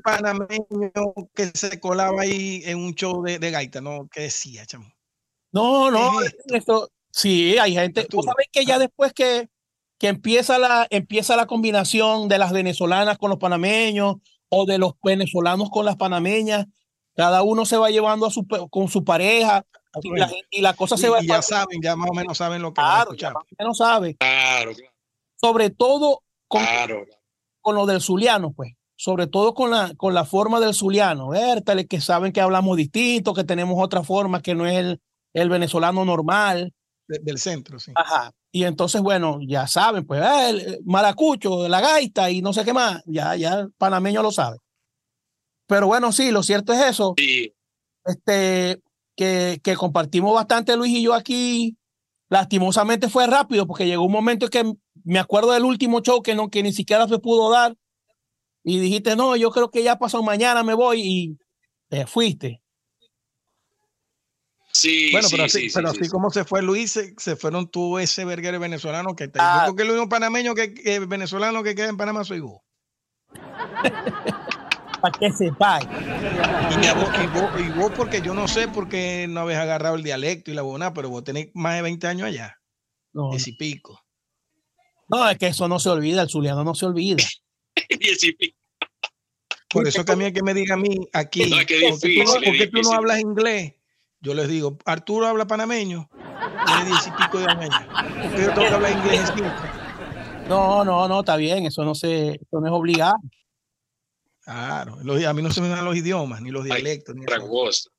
panameño 0.00 0.90
que 1.34 1.46
se 1.54 1.78
colaba 1.80 2.22
ahí 2.22 2.62
en 2.64 2.78
un 2.78 2.94
show 2.94 3.22
de, 3.22 3.38
de 3.38 3.50
gaita? 3.50 3.80
¿no? 3.80 4.08
¿Qué 4.10 4.22
decía, 4.22 4.66
chamo? 4.66 4.86
No, 5.52 5.90
no, 5.90 6.20
es 6.22 6.34
esto? 6.34 6.54
esto, 6.54 6.90
sí, 7.10 7.56
hay 7.58 7.72
gente. 7.74 8.06
Vos 8.12 8.24
sabés 8.26 8.48
que 8.52 8.64
ya 8.64 8.78
después 8.78 9.12
que, 9.12 9.48
que 9.98 10.08
empieza, 10.08 10.58
la, 10.58 10.86
empieza 10.90 11.36
la 11.36 11.46
combinación 11.46 12.28
de 12.28 12.38
las 12.38 12.52
venezolanas 12.52 13.16
con 13.18 13.30
los 13.30 13.38
panameños 13.38 14.16
o 14.48 14.66
de 14.66 14.78
los 14.78 14.92
venezolanos 15.02 15.70
con 15.70 15.84
las 15.86 15.96
panameñas, 15.96 16.66
cada 17.14 17.42
uno 17.42 17.64
se 17.64 17.78
va 17.78 17.90
llevando 17.90 18.26
a 18.26 18.30
su, 18.30 18.46
con 18.70 18.88
su 18.88 19.02
pareja 19.04 19.64
y 20.02 20.10
la, 20.10 20.28
gen- 20.28 20.44
y 20.50 20.60
la 20.60 20.74
cosa 20.74 20.98
se 20.98 21.08
va 21.08 21.22
y 21.22 21.26
ya 21.26 21.40
saben, 21.40 21.80
ya 21.82 21.96
más 21.96 22.10
o 22.10 22.14
menos 22.14 22.36
saben 22.36 22.60
lo 22.60 22.74
que 22.74 22.82
van 22.82 22.90
a 22.90 22.94
claro, 23.04 23.14
ya 23.14 23.30
más 23.32 23.42
o 23.44 23.54
menos 23.58 23.78
sabe. 23.78 24.14
Claro, 24.16 24.74
claro, 24.74 24.92
Sobre 25.40 25.70
todo 25.70 26.22
con, 26.46 26.62
claro. 26.62 27.06
con 27.62 27.74
lo 27.76 27.86
del 27.86 28.02
zuliano, 28.02 28.52
pues. 28.52 28.74
Sobre 28.98 29.26
todo 29.26 29.52
con 29.54 29.70
la, 29.70 29.94
con 29.96 30.14
la 30.14 30.24
forma 30.24 30.58
del 30.58 30.74
zuliano. 30.74 31.28
Vértale, 31.28 31.86
que 31.86 32.00
saben 32.00 32.32
que 32.32 32.40
hablamos 32.40 32.76
distinto, 32.76 33.34
que 33.34 33.44
tenemos 33.44 33.76
otra 33.78 34.02
forma 34.02 34.40
que 34.40 34.54
no 34.54 34.66
es 34.66 34.74
el, 34.76 35.00
el 35.34 35.48
venezolano 35.50 36.04
normal. 36.04 36.72
de- 37.08 37.18
del 37.20 37.38
centro, 37.38 37.78
sí. 37.78 37.92
Ajá. 37.94 38.32
Y 38.52 38.64
entonces, 38.64 39.02
bueno, 39.02 39.38
ya 39.46 39.66
saben, 39.66 40.06
pues, 40.06 40.22
ah, 40.22 40.48
el 40.48 40.80
maracucho, 40.84 41.68
la 41.68 41.80
gaita 41.82 42.30
y 42.30 42.40
no 42.40 42.52
sé 42.54 42.64
qué 42.64 42.72
más, 42.72 43.02
ya, 43.04 43.36
ya 43.36 43.60
el 43.60 43.72
panameño 43.72 44.22
lo 44.22 44.32
sabe. 44.32 44.56
Pero 45.68 45.88
bueno, 45.88 46.10
sí, 46.12 46.30
lo 46.30 46.42
cierto 46.42 46.72
es 46.72 46.80
eso, 46.80 47.14
Sí, 47.18 47.52
este, 48.04 48.80
que, 49.16 49.60
que 49.62 49.74
compartimos 49.76 50.32
bastante 50.34 50.76
Luis 50.76 50.92
y 50.96 51.02
yo 51.02 51.12
aquí. 51.14 51.76
Lastimosamente 52.28 53.08
fue 53.08 53.26
rápido 53.28 53.66
porque 53.68 53.86
llegó 53.86 54.04
un 54.04 54.10
momento 54.12 54.46
en 54.46 54.50
que 54.50 54.72
me 55.04 55.18
acuerdo 55.20 55.52
del 55.52 55.64
último 55.64 56.00
show 56.00 56.22
que, 56.22 56.34
no, 56.34 56.48
que 56.50 56.62
ni 56.62 56.72
siquiera 56.72 57.06
se 57.06 57.18
pudo 57.18 57.50
dar. 57.50 57.76
Y 58.68 58.80
dijiste, 58.80 59.14
no, 59.14 59.36
yo 59.36 59.50
creo 59.52 59.70
que 59.70 59.84
ya 59.84 59.96
pasó 59.96 60.22
mañana, 60.24 60.64
me 60.64 60.74
voy 60.74 61.00
y 61.02 61.38
te 61.88 62.04
fuiste. 62.06 62.62
sí, 64.72 65.10
Bueno, 65.12 65.28
sí, 65.28 65.34
pero 65.36 65.44
así, 65.44 65.60
sí, 65.62 65.70
sí, 65.70 65.74
pero 65.74 65.88
sí, 65.92 65.96
así 65.98 66.04
sí. 66.06 66.10
como 66.10 66.30
se 66.30 66.44
fue 66.44 66.62
Luis, 66.62 66.90
se, 66.92 67.14
se 67.16 67.36
fueron 67.36 67.70
tú 67.70 67.98
ese 67.98 68.24
verguero 68.24 68.58
venezolano 68.60 69.14
que 69.14 69.24
está. 69.24 69.40
Ah. 69.40 69.66
Yo 69.68 69.74
creo 69.74 69.76
que 69.76 69.82
el 69.84 69.90
único 69.98 70.08
panameño 70.08 70.54
que, 70.54 70.74
que 70.74 70.98
venezolano 71.00 71.62
que 71.62 71.74
queda 71.76 71.88
en 71.88 71.96
Panamá 71.96 72.24
soy 72.24 72.40
vos. 72.40 72.60
Para 75.00 75.18
que 75.18 75.30
sepáis. 75.30 75.86
Y, 76.70 76.88
vos, 76.98 77.10
y, 77.22 77.26
vos, 77.28 77.60
y 77.60 77.70
vos 77.78 77.92
porque 77.94 78.20
yo 78.22 78.34
no 78.34 78.48
sé 78.48 78.66
por 78.68 78.88
qué 78.88 79.26
no 79.28 79.40
habéis 79.42 79.58
agarrado 79.60 79.94
el 79.96 80.02
dialecto 80.02 80.50
y 80.50 80.54
la 80.54 80.62
buena, 80.62 80.92
pero 80.92 81.08
vos 81.10 81.22
tenés 81.22 81.50
más 81.54 81.76
de 81.76 81.82
20 81.82 82.06
años 82.08 82.26
allá, 82.28 82.56
No, 83.12 83.30
diez 83.30 83.46
y 83.46 83.52
pico. 83.52 84.00
no, 85.08 85.28
es 85.28 85.38
que 85.38 85.48
eso 85.48 85.68
no 85.68 85.78
se 85.78 85.88
olvida, 85.90 86.22
el 86.22 86.28
zuliano 86.30 86.64
no 86.64 86.74
se 86.74 86.86
olvida. 86.86 87.22
Diez 87.98 88.22
y 88.24 88.32
pico. 88.32 88.58
Por 89.68 89.86
eso 89.86 90.04
que 90.04 90.12
a 90.12 90.16
mí 90.16 90.32
que 90.32 90.42
me 90.42 90.54
diga 90.54 90.74
a 90.74 90.78
mí 90.78 90.96
aquí, 91.12 91.50
No, 91.50 91.58
es 91.60 91.66
que 91.66 91.80
¿por 91.80 92.00
qué 92.00 92.08
tú 92.08 92.24
no- 92.24 92.24
difícil, 92.24 92.24
por 92.24 92.54
es 92.54 92.58
qué 92.60 92.66
tú 92.68 92.72
no 92.72 92.78
difícil. 92.80 92.94
hablas 92.96 93.20
inglés? 93.20 93.72
Yo 94.20 94.34
les 94.34 94.48
digo, 94.48 94.78
Arturo 94.86 95.26
habla 95.26 95.46
panameño, 95.46 96.08
tiene 96.66 96.84
diez 96.86 97.06
y 97.06 97.10
pico 97.10 97.38
de 97.38 97.46
años 97.46 97.64
allá. 97.74 97.86
¿Por 98.22 98.34
qué 98.34 98.42
yo 98.42 98.54
tengo 98.54 98.68
que 98.68 98.74
hablar 98.74 98.92
inglés 98.92 99.20
siempre? 99.34 99.70
No, 100.48 100.84
no, 100.84 101.08
no, 101.08 101.20
está 101.20 101.36
bien, 101.36 101.66
eso 101.66 101.84
no, 101.84 101.92
se, 101.96 102.28
eso 102.28 102.60
no 102.60 102.66
es 102.68 102.72
obligado. 102.72 103.16
Claro, 104.42 104.96
los- 105.02 105.24
a 105.24 105.34
mí 105.34 105.42
no 105.42 105.50
se 105.50 105.60
me 105.60 105.66
dan 105.68 105.84
los 105.84 105.96
idiomas, 105.96 106.40
ni 106.40 106.50
los 106.52 106.62
Ay, 106.66 106.70
dialectos. 106.70 107.16
Ni 107.16 107.22
otra 107.24 107.38
eso. 107.38 107.48
cosa. 107.48 107.90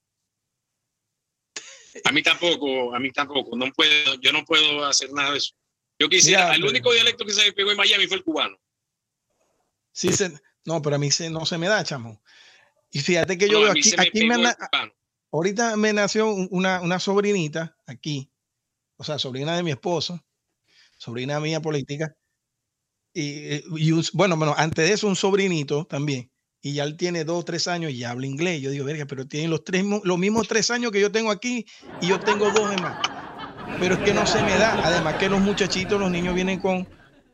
A 2.06 2.12
mí 2.14 2.24
tampoco, 2.24 2.96
a 2.96 3.00
mí 3.00 3.12
tampoco. 3.12 3.58
No 3.58 3.66
puedo, 3.74 4.16
yo 4.22 4.32
no 4.32 4.46
puedo 4.46 4.86
hacer 4.86 5.12
nada 5.12 5.32
de 5.32 5.40
eso. 5.40 5.54
Yo 6.00 6.08
quisiera, 6.08 6.56
el 6.56 6.64
único 6.64 6.94
dialecto 6.94 7.26
que 7.26 7.34
se 7.34 7.44
me 7.48 7.52
pegó 7.52 7.72
en 7.72 7.78
Miami 7.78 8.08
fue 8.08 8.16
el 8.18 8.24
cubano. 8.24 8.58
Sí 9.98 10.14
se- 10.14 10.32
no, 10.64 10.80
pero 10.84 10.98
a 10.98 11.00
mí 11.00 11.10
se, 11.10 11.28
no 11.32 11.44
se 11.48 11.58
me 11.58 11.68
da, 11.68 11.84
chamo. 11.84 12.22
Y 12.92 13.00
fíjate 13.00 13.36
que 13.36 13.50
yo 13.50 13.58
No, 13.58 13.64
veo 13.64 13.72
aquí, 13.72 13.92
aquí 13.98 14.28
me 14.28 14.38
na- 14.38 14.56
ahorita 15.32 15.76
me 15.76 15.92
nació 15.92 16.32
un- 16.32 16.48
una, 16.52 16.82
una 16.82 17.00
sobrinita 17.00 17.76
aquí, 17.88 18.32
o 18.98 19.04
sea, 19.04 19.18
sobrina 19.18 19.58
de 19.58 19.64
mi 19.64 19.72
esposo, 19.72 20.24
sobrina 20.98 21.40
mía 21.40 21.62
política, 21.62 22.16
y, 23.12 23.64
y 23.76 23.92
un- 23.92 24.06
bueno, 24.14 24.38
bueno, 24.38 24.54
antes 24.56 24.88
de 24.88 24.94
eso 24.94 25.08
un 25.08 25.16
sobrinito 25.16 25.86
también, 25.88 26.32
y 26.62 26.74
ya 26.74 26.84
él 26.84 26.96
tiene 26.96 27.24
dos, 27.24 27.44
tres 27.44 27.68
años 27.68 27.92
y 27.92 27.98
ya 27.98 28.12
habla 28.12 28.28
inglés. 28.28 28.62
Yo 28.62 28.70
digo, 28.70 28.86
verga, 28.86 29.08
pero 29.08 29.28
tiene 29.28 29.48
los, 29.48 29.64
tres, 29.64 29.84
los 30.04 30.18
mismos 30.20 30.48
tres 30.48 30.70
años 30.70 30.92
que 30.92 31.02
yo 31.02 31.12
tengo 31.12 31.32
aquí 31.32 31.66
y 32.00 32.08
yo 32.08 32.20
tengo 32.20 32.52
dos 32.52 32.70
de 32.70 32.78
más. 32.84 32.96
Pero 33.80 33.96
es 33.96 34.02
que 34.02 34.14
no 34.14 34.28
se 34.28 34.44
me 34.44 34.58
da. 34.58 34.78
Además 34.84 35.16
que 35.18 35.28
los 35.30 35.40
muchachitos, 35.42 36.00
los 36.00 36.12
niños 36.12 36.36
vienen 36.36 36.60
con, 36.60 36.88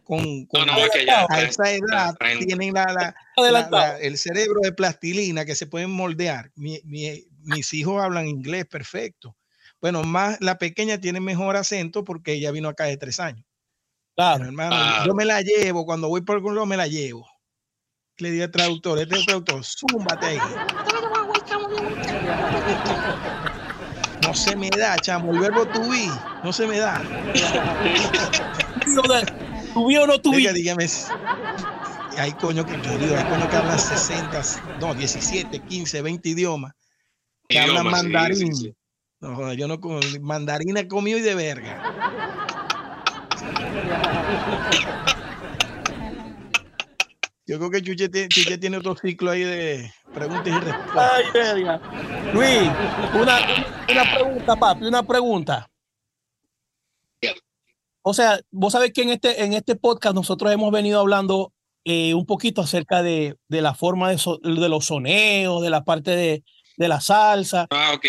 con, 0.04 0.45
con- 0.45 0.66
No, 0.66 0.74
no, 0.74 0.78
es 0.80 0.89
que 0.91 1.06
ya 1.06 1.26
a 1.30 1.41
esa 1.41 1.72
edad 1.72 2.16
tienen 2.45 2.74
la, 2.74 2.86
la- 2.86 2.93
la- 2.93 3.16
Adelantado. 3.38 3.93
la- 3.93 3.99
el 3.99 4.18
cerebro 4.18 4.60
de 4.62 4.72
plastilina 4.74 5.45
que 5.45 5.56
se 5.56 5.68
pueden 5.68 5.91
moldear. 5.91 6.51
Mi- 6.56 6.82
mi- 6.84 7.26
mis 7.43 7.74
hijos 7.74 8.01
hablan 8.04 8.28
inglés 8.28 8.66
perfecto. 8.66 9.36
Bueno, 9.82 10.04
más 10.04 10.38
la 10.39 10.58
pequeña 10.58 10.99
tiene 10.99 11.20
mejor 11.20 11.56
acento 11.58 12.04
porque 12.04 12.34
ella 12.34 12.51
vino 12.51 12.70
acá 12.70 12.86
de 12.86 12.97
tres 12.97 13.20
años. 13.20 13.45
Pero, 14.16 14.28
Claro. 14.28 14.45
hermano, 14.45 14.76
Ah. 14.78 15.04
yo 15.06 15.14
me 15.16 15.26
la 15.26 15.41
llevo, 15.41 15.86
cuando 15.86 16.08
voy 16.08 16.22
por 16.22 16.36
algún 16.36 16.54
lado 16.56 16.66
me 16.68 16.78
la 16.78 16.88
llevo. 16.88 17.28
Le 18.18 18.30
di 18.32 18.41
al 18.41 18.51
traductor, 18.51 18.99
este 18.99 19.16
es 19.16 19.20
el 19.22 19.26
traductor, 19.26 19.64
zúmbate 19.66 20.26
ahí. 20.28 20.38
No 24.22 24.34
se 24.34 24.56
me 24.56 24.70
da, 24.70 24.95
chamo, 24.99 25.34
el 25.34 25.39
verbo 25.39 25.66
to 25.68 25.82
be, 25.89 26.08
no 26.43 26.54
se 26.54 26.68
me 26.68 26.78
da. 26.78 27.01
¿Tuví 29.74 29.97
o 29.97 30.07
no 30.07 30.19
tuví? 30.21 30.38
Diga, 30.38 30.53
dígame. 30.53 30.88
Hay 32.17 32.32
coño 32.34 32.65
que 32.65 32.74
yo 32.82 32.97
digo, 32.97 33.15
hay 33.17 33.24
coño 33.26 33.49
que 33.49 33.55
hablan 33.55 33.80
60, 33.80 34.41
no, 34.80 34.93
17, 34.93 35.59
15, 35.59 36.01
20 36.01 36.30
idiomas. 36.30 36.74
Que 37.47 37.59
hablan 37.59 37.88
mandarín. 37.89 38.53
sí, 38.55 38.65
sí. 38.65 38.76
No, 39.19 39.36
joda, 39.36 39.53
yo 39.53 39.67
no 39.67 39.80
como 39.80 39.99
mandarina 40.21 40.88
comido 40.88 41.17
y 41.17 41.21
de 41.21 41.34
verga. 41.36 41.82
Yo 47.45 47.57
creo 47.57 47.69
que 47.71 47.82
Chuche, 47.82 48.07
tiene- 48.09 48.30
Chuche 48.30 48.57
tiene 48.57 48.78
otro 48.78 48.95
ciclo 48.95 49.32
ahí 49.32 49.43
de 49.43 49.93
preguntas 50.13 50.47
y 50.47 50.51
respuestas. 50.59 51.11
Ay, 51.13 51.24
verga. 51.34 51.82
Luis, 52.34 52.69
una, 53.21 53.39
una 53.91 54.15
pregunta, 54.15 54.55
papi, 54.55 54.86
una 54.86 55.03
pregunta. 55.03 55.69
O 58.06 58.14
sea, 58.14 58.39
vos 58.51 58.74
sabés 58.74 58.91
que 58.93 59.01
en 59.01 59.10
este, 59.12 59.43
en 59.43 59.54
este 59.54 59.76
podcast 59.76 60.14
nosotros 60.14 60.51
hemos 60.51 60.72
venido 60.72 60.99
hablando 60.99 61.54
eh, 61.86 62.14
un 62.14 62.26
poquito 62.26 62.62
acerca 62.62 63.01
de, 63.01 63.38
de 63.47 63.62
la 63.62 63.74
forma 63.76 64.10
de, 64.10 64.18
so- 64.18 64.38
de 64.38 64.70
los 64.70 64.86
soneos, 64.86 65.62
de 65.62 65.70
la 65.70 65.84
parte 65.84 66.12
de, 66.12 66.43
de 66.78 66.88
la 66.88 66.99
salsa. 67.01 67.68
Ah, 67.72 67.93
ok. 67.95 68.04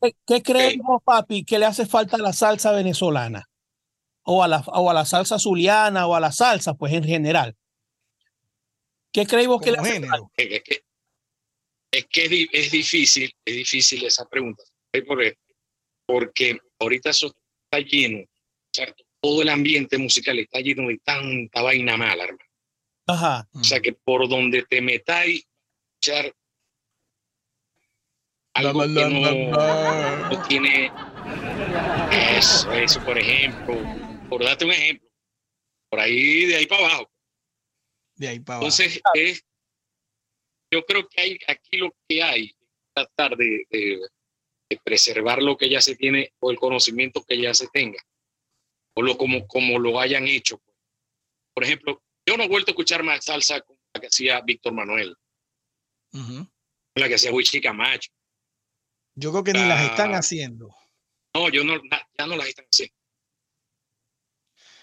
¿Qué, 0.00 0.16
qué 0.26 0.42
crees 0.42 0.76
vos, 0.78 1.02
papi, 1.02 1.44
que 1.44 1.58
le 1.58 1.66
hace 1.66 1.86
falta 1.86 2.16
a 2.16 2.20
la 2.20 2.32
salsa 2.32 2.72
venezolana? 2.72 3.46
O 4.22 4.42
a 4.44 4.48
la, 4.48 4.58
o 4.66 4.90
a 4.90 4.94
la 4.94 5.06
salsa 5.06 5.38
zuliana 5.38 6.06
o 6.06 6.14
a 6.14 6.20
la 6.20 6.30
salsa, 6.30 6.74
pues 6.74 6.92
en 6.92 7.04
general. 7.04 7.56
¿Qué 9.12 9.26
crees 9.26 9.46
vos 9.48 9.60
que 9.62 9.72
le 9.72 9.78
hace 9.78 10.00
falta? 10.06 10.26
Es 10.36 10.62
que, 10.62 10.82
es, 11.90 12.06
que 12.06 12.24
es, 12.24 12.30
di- 12.30 12.48
es 12.52 12.70
difícil, 12.70 13.32
es 13.44 13.56
difícil 13.56 14.04
esa 14.04 14.26
pregunta. 14.26 14.62
¿Sabes 14.92 15.06
por 15.08 15.18
qué? 15.22 15.34
Porque 16.06 16.58
ahorita 16.78 17.10
eso 17.10 17.28
está 17.70 17.78
lleno. 17.84 18.20
O 18.20 18.70
sea, 18.72 18.94
todo 19.20 19.42
el 19.42 19.48
ambiente 19.48 19.98
musical 19.98 20.38
está 20.38 20.60
lleno 20.60 20.88
de 20.88 20.98
tanta 20.98 21.62
vaina 21.62 21.96
mala, 21.96 22.24
hermano. 22.24 22.50
Ajá. 23.06 23.48
O 23.54 23.64
sea 23.64 23.80
que 23.80 23.92
por 23.92 24.28
donde 24.28 24.62
te 24.64 24.80
metáis, 24.82 25.46
echar 26.00 26.32
algo 28.54 28.82
que 28.82 28.88
no, 28.88 30.30
no 30.30 30.42
tiene 30.48 30.92
eso, 32.36 32.72
eso, 32.72 33.04
por 33.04 33.18
ejemplo, 33.18 33.76
por 34.28 34.44
darte 34.44 34.64
un 34.64 34.72
ejemplo, 34.72 35.08
por 35.88 36.00
ahí, 36.00 36.46
de 36.46 36.56
ahí 36.56 36.66
para 36.66 36.86
abajo. 36.86 37.10
De 38.16 38.28
ahí 38.28 38.40
para 38.40 38.56
abajo. 38.56 38.66
Entonces, 38.66 39.00
es, 39.14 39.44
yo 40.70 40.84
creo 40.84 41.08
que 41.08 41.20
hay, 41.20 41.38
aquí 41.46 41.76
lo 41.78 41.94
que 42.08 42.22
hay, 42.22 42.54
tratar 42.94 43.36
de, 43.36 43.64
de, 43.70 44.00
de, 44.68 44.80
preservar 44.82 45.42
lo 45.42 45.56
que 45.56 45.70
ya 45.70 45.80
se 45.80 45.96
tiene 45.96 46.32
o 46.40 46.50
el 46.50 46.58
conocimiento 46.58 47.24
que 47.24 47.40
ya 47.40 47.54
se 47.54 47.68
tenga, 47.68 47.98
o 48.98 49.02
lo 49.02 49.16
como, 49.16 49.46
como 49.46 49.78
lo 49.78 50.00
hayan 50.00 50.26
hecho. 50.26 50.60
Por 51.54 51.62
ejemplo, 51.62 52.02
yo 52.26 52.36
no 52.36 52.42
he 52.42 52.48
vuelto 52.48 52.70
a 52.70 52.72
escuchar 52.72 53.04
más 53.04 53.24
salsa 53.24 53.60
como 53.60 53.78
la 53.94 54.00
que 54.00 54.08
hacía 54.08 54.40
Víctor 54.40 54.72
Manuel, 54.72 55.16
uh 56.14 56.18
-huh. 56.18 56.50
la 56.96 57.06
que 57.06 57.14
hacía 57.14 57.32
Wichi 57.32 57.60
Camacho. 57.60 58.10
Yo 59.14 59.30
creo 59.30 59.44
que 59.44 59.52
ni 59.52 59.60
las 59.60 59.84
están 59.84 60.16
haciendo. 60.16 60.74
No, 61.32 61.48
yo 61.48 61.62
no, 61.62 61.80
ya 62.18 62.26
no 62.26 62.36
las 62.36 62.48
están 62.48 62.66
haciendo. 62.72 62.94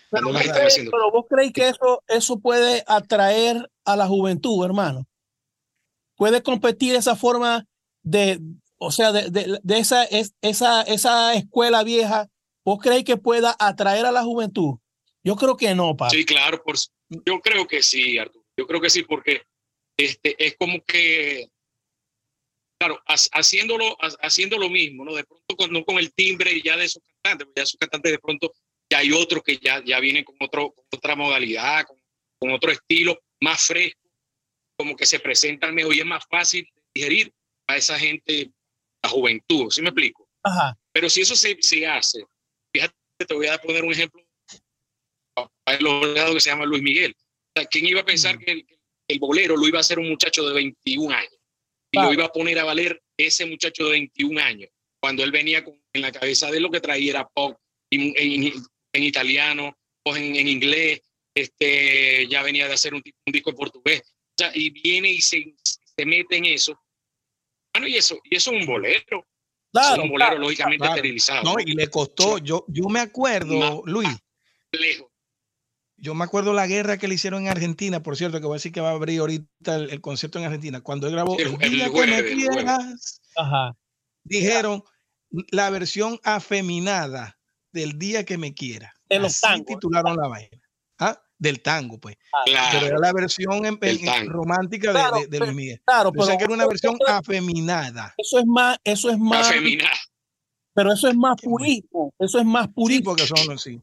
Pero, 0.09 0.31
no 0.31 0.39
están 0.39 0.65
haciendo. 0.65 0.91
pero 0.91 1.11
vos 1.11 1.25
creéis 1.29 1.51
que 1.51 1.67
eso, 1.67 2.01
eso 2.07 2.39
puede 2.39 2.85
atraer 2.87 3.69
a 3.83 3.97
la 3.97 4.07
juventud, 4.07 4.63
hermano. 4.63 5.09
Puede 6.15 6.41
competir 6.41 6.95
esa 6.95 7.17
forma 7.17 7.67
de, 8.01 8.39
o 8.77 8.91
sea, 8.91 9.11
de, 9.11 9.29
de, 9.29 9.59
de 9.61 9.77
esa, 9.77 10.05
es, 10.05 10.35
esa, 10.39 10.83
esa 10.83 11.33
escuela 11.33 11.83
vieja. 11.83 12.29
¿Vos 12.65 12.79
creéis 12.81 13.05
que 13.05 13.17
pueda 13.17 13.55
atraer 13.59 14.05
a 14.05 14.11
la 14.11 14.23
juventud? 14.23 14.79
Yo 15.23 15.35
creo 15.35 15.55
que 15.55 15.73
no, 15.75 15.95
padre. 15.95 16.17
Sí, 16.17 16.25
claro, 16.25 16.61
por, 16.63 16.75
yo 17.09 17.39
creo 17.39 17.67
que 17.67 17.83
sí, 17.83 18.17
Arturo. 18.17 18.45
Yo 18.57 18.67
creo 18.67 18.81
que 18.81 18.89
sí, 18.89 19.03
porque 19.03 19.43
este, 19.97 20.35
es 20.43 20.57
como 20.57 20.83
que 20.83 21.49
claro, 22.79 23.01
haciéndolo, 23.07 23.97
haciendo 24.21 24.57
lo 24.57 24.69
mismo, 24.69 25.05
¿no? 25.05 25.13
De 25.15 25.23
pronto 25.23 25.55
con, 25.55 25.71
no 25.71 25.83
con 25.83 25.97
el 25.97 26.13
timbre 26.13 26.61
ya 26.63 26.77
de 26.77 26.85
esos 26.85 27.03
cantantes, 27.03 27.47
ya 27.55 27.63
esos 27.63 27.79
cantantes 27.79 28.11
de 28.11 28.19
pronto 28.19 28.51
ya 28.91 28.99
hay 28.99 29.11
otros 29.11 29.43
que 29.43 29.57
ya, 29.57 29.83
ya 29.83 29.99
vienen 29.99 30.23
con, 30.23 30.35
otro, 30.39 30.71
con 30.73 30.85
otra 30.91 31.15
modalidad, 31.15 31.85
con, 31.85 31.97
con, 32.39 32.51
otro 32.51 32.71
estilo 32.71 33.17
más 33.41 33.61
fresco, 33.65 34.01
como 34.77 34.95
que 34.95 35.05
se 35.05 35.19
presentan 35.19 35.73
mejor 35.73 35.95
y 35.95 35.99
es 35.99 36.05
más 36.05 36.23
fácil 36.29 36.67
digerir 36.93 37.33
a 37.67 37.77
esa 37.77 37.97
gente, 37.97 38.51
la 39.01 39.09
juventud, 39.09 39.71
¿sí 39.71 39.81
me 39.81 39.89
explico? 39.89 40.27
Ajá. 40.43 40.77
Pero 40.91 41.09
si 41.09 41.21
eso 41.21 41.35
se, 41.35 41.57
se 41.61 41.87
hace, 41.87 42.25
te 43.17 43.33
voy 43.33 43.47
a 43.47 43.57
poner 43.57 43.83
un 43.83 43.91
ejemplo 43.91 44.21
que 45.65 46.39
se 46.39 46.49
llama 46.49 46.65
Luis 46.65 46.83
Miguel. 46.83 47.15
O 47.17 47.59
sea, 47.59 47.67
¿Quién 47.67 47.85
iba 47.87 48.01
a 48.01 48.05
pensar 48.05 48.37
mm. 48.37 48.39
que 48.39 48.51
el, 48.51 48.67
el 49.07 49.19
bolero 49.19 49.55
lo 49.55 49.67
iba 49.67 49.77
a 49.77 49.81
hacer 49.81 49.99
un 49.99 50.09
muchacho 50.09 50.47
de 50.47 50.53
21 50.53 51.15
años? 51.15 51.35
y 51.95 52.05
lo 52.05 52.13
iba 52.13 52.25
a 52.25 52.31
poner 52.31 52.59
a 52.59 52.65
valer 52.65 53.01
ese 53.17 53.45
muchacho 53.45 53.85
de 53.85 53.91
21 53.91 54.41
años, 54.41 54.69
cuando 54.99 55.23
él 55.23 55.31
venía 55.31 55.63
con, 55.63 55.81
en 55.93 56.01
la 56.01 56.11
cabeza 56.11 56.51
de 56.51 56.59
lo 56.59 56.69
que 56.69 56.81
traía 56.81 57.11
era 57.11 57.27
pop 57.27 57.57
en, 57.89 58.13
en, 58.15 58.53
en 58.93 59.03
italiano 59.03 59.77
o 60.05 60.15
en, 60.15 60.35
en, 60.35 60.47
inglés, 60.47 61.01
este, 61.33 62.27
ya 62.27 62.43
venía 62.43 62.67
de 62.67 62.73
hacer 62.73 62.93
un, 62.93 63.01
un 63.05 63.31
disco 63.31 63.51
en 63.51 63.55
portugués, 63.55 64.01
o 64.01 64.35
sea, 64.37 64.51
y 64.53 64.69
viene 64.69 65.09
y 65.09 65.21
se, 65.21 65.55
se, 65.63 66.05
mete 66.05 66.37
en 66.37 66.45
eso. 66.45 66.79
Bueno, 67.73 67.87
y 67.87 67.95
eso, 67.95 68.19
y 68.23 68.35
eso 68.35 68.51
es 68.51 68.61
un 68.61 68.65
bolero. 68.65 69.25
Claro, 69.81 69.95
es 69.95 70.03
un 70.03 70.09
bolero 70.09 70.29
claro, 70.29 70.39
lógicamente. 70.39 70.87
No, 71.43 71.55
y 71.59 71.73
le 71.73 71.89
costó, 71.89 72.37
yo, 72.37 72.65
yo 72.67 72.85
me 72.89 72.99
acuerdo, 72.99 73.55
más, 73.57 73.73
Luis. 73.85 74.07
Más 74.07 74.21
lejos. 74.71 75.07
Yo 75.97 76.13
me 76.13 76.23
acuerdo 76.25 76.53
la 76.53 76.67
guerra 76.67 76.97
que 76.97 77.07
le 77.07 77.15
hicieron 77.15 77.43
en 77.43 77.49
Argentina, 77.49 78.03
por 78.03 78.17
cierto, 78.17 78.39
que 78.39 78.45
voy 78.45 78.55
a 78.55 78.59
decir 78.59 78.71
que 78.71 78.81
va 78.81 78.89
a 78.89 78.93
abrir 78.93 79.19
ahorita 79.19 79.75
el, 79.75 79.89
el 79.91 80.01
concierto 80.01 80.39
en 80.39 80.45
Argentina. 80.45 80.81
Cuando 80.81 81.07
él 81.07 81.13
grabó 81.13 81.37
El, 81.37 81.55
el 81.61 81.71
día 81.71 81.89
que 81.89 82.05
me 82.05 82.23
quieras, 82.23 83.21
Ajá. 83.37 83.75
dijeron 84.23 84.83
la 85.51 85.69
versión 85.69 86.19
afeminada 86.23 87.37
del 87.71 87.97
día 87.97 88.23
que 88.25 88.37
me 88.37 88.53
quiera. 88.53 88.93
De 89.09 89.19
los 89.19 89.31
Así 89.33 89.41
tangos. 89.41 89.67
titularon 89.67 90.17
la 90.17 90.27
vaina. 90.27 90.57
¿Ah? 90.99 91.21
Del 91.37 91.61
tango, 91.61 91.99
pues. 91.99 92.17
Claro. 92.45 92.69
Pero 92.71 92.85
era 92.85 92.99
la 92.99 93.13
versión 93.13 93.65
en, 93.65 93.77
en, 93.81 94.29
romántica 94.29 94.91
claro, 94.91 95.17
de, 95.17 95.21
de, 95.23 95.27
de, 95.27 95.39
Luis 95.39 95.53
Miguel. 95.53 95.81
Claro, 95.85 96.11
pero, 96.11 96.23
o 96.23 96.27
sea 96.27 96.37
que 96.37 96.45
era 96.45 96.53
una 96.53 96.67
versión 96.67 96.97
afeminada. 97.07 98.13
Eso 98.17 98.39
es 98.39 98.45
más, 98.45 98.77
eso 98.83 99.09
es 99.09 99.17
más. 99.17 99.49
Afeminada. 99.49 99.99
Pero 100.75 100.91
eso 100.91 101.07
es 101.07 101.15
más 101.15 101.37
purismo, 101.41 102.13
eso 102.19 102.37
es 102.37 102.45
más 102.45 102.67
purismo. 102.67 103.15
Sí, 103.15 103.23
porque 103.23 103.27
son 103.27 103.55
así. 103.55 103.81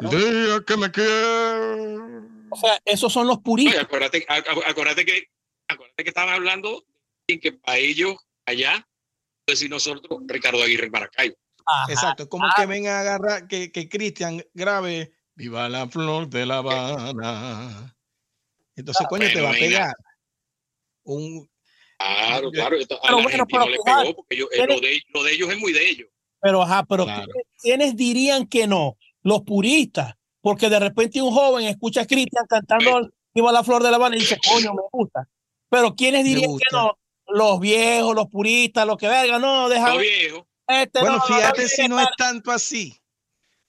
¿no? 0.00 0.08
Día 0.08 0.62
que 0.64 0.76
me 0.76 0.90
quiera. 0.92 2.22
O 2.50 2.56
sea, 2.56 2.78
esos 2.84 3.12
son 3.12 3.26
los 3.26 3.40
puristas. 3.40 3.74
Oye, 3.74 3.82
acuérdate, 3.82 4.24
acuérdate, 4.28 5.04
que, 5.04 5.24
acuérdate 5.66 6.04
que 6.04 6.08
estaban 6.08 6.32
hablando 6.32 6.84
en 7.26 7.40
que 7.40 7.52
para 7.52 7.78
ellos 7.78 8.14
allá, 8.46 8.86
pues 9.44 9.58
si 9.58 9.68
nosotros, 9.68 10.20
Ricardo 10.26 10.62
Aguirre 10.62 10.88
Maracaibo. 10.90 11.34
Ajá. 11.66 11.92
Exacto, 11.92 12.22
es 12.22 12.28
como 12.28 12.46
que 12.56 12.66
venga 12.66 12.98
a 12.98 13.00
agarrar, 13.00 13.48
que, 13.48 13.72
que 13.72 13.88
Cristian 13.88 14.40
grabe 14.54 15.17
Viva 15.38 15.68
la 15.68 15.86
flor 15.88 16.28
de 16.28 16.44
La 16.44 16.56
Habana. 16.58 17.96
Entonces, 18.74 19.06
ah, 19.06 19.08
coño, 19.08 19.20
bueno, 19.20 19.34
te 19.34 19.40
va 19.40 19.50
a 19.50 19.52
pegar 19.52 19.94
un. 21.04 21.48
Claro, 21.96 22.50
claro. 22.50 22.76
A 22.76 22.86
pero 22.88 23.16
la 23.16 23.22
bueno, 23.22 23.46
pero, 23.46 23.64
no 23.64 23.70
le 23.70 23.78
pegó 23.84 24.16
porque 24.16 24.36
yo, 24.36 24.48
eh, 24.50 24.66
lo, 24.66 24.80
de, 24.80 25.00
lo 25.14 25.22
de 25.22 25.32
ellos 25.32 25.50
es 25.50 25.58
muy 25.58 25.72
de 25.72 25.88
ellos. 25.88 26.08
Pero, 26.40 26.60
ajá, 26.60 26.84
pero 26.88 27.04
claro. 27.04 27.28
¿quiénes 27.56 27.94
dirían 27.94 28.48
que 28.48 28.66
no? 28.66 28.96
Los 29.22 29.42
puristas, 29.42 30.16
porque 30.40 30.68
de 30.68 30.80
repente 30.80 31.22
un 31.22 31.32
joven 31.32 31.66
escucha 31.66 32.00
a 32.00 32.06
Cristian 32.06 32.44
cantando. 32.48 33.08
Viva 33.32 33.52
la 33.52 33.62
Flor 33.62 33.84
de 33.84 33.92
la 33.92 33.96
Habana 33.96 34.16
y 34.16 34.20
dice, 34.20 34.38
coño, 34.52 34.74
me 34.74 34.82
gusta. 34.90 35.28
Pero 35.70 35.94
¿quiénes 35.94 36.24
dirían 36.24 36.50
que 36.58 36.66
no? 36.72 36.98
Los 37.28 37.60
viejos, 37.60 38.12
los 38.12 38.26
puristas, 38.26 38.84
los 38.88 38.96
que 38.96 39.06
verga, 39.06 39.38
no, 39.38 39.68
deja. 39.68 39.90
Los 39.90 40.02
viejos. 40.02 40.42
Este, 40.66 40.98
bueno, 40.98 41.18
no, 41.18 41.22
fíjate 41.22 41.62
no, 41.62 41.68
si 41.68 41.88
no 41.88 42.00
es 42.00 42.08
tanto 42.16 42.50
así, 42.50 43.00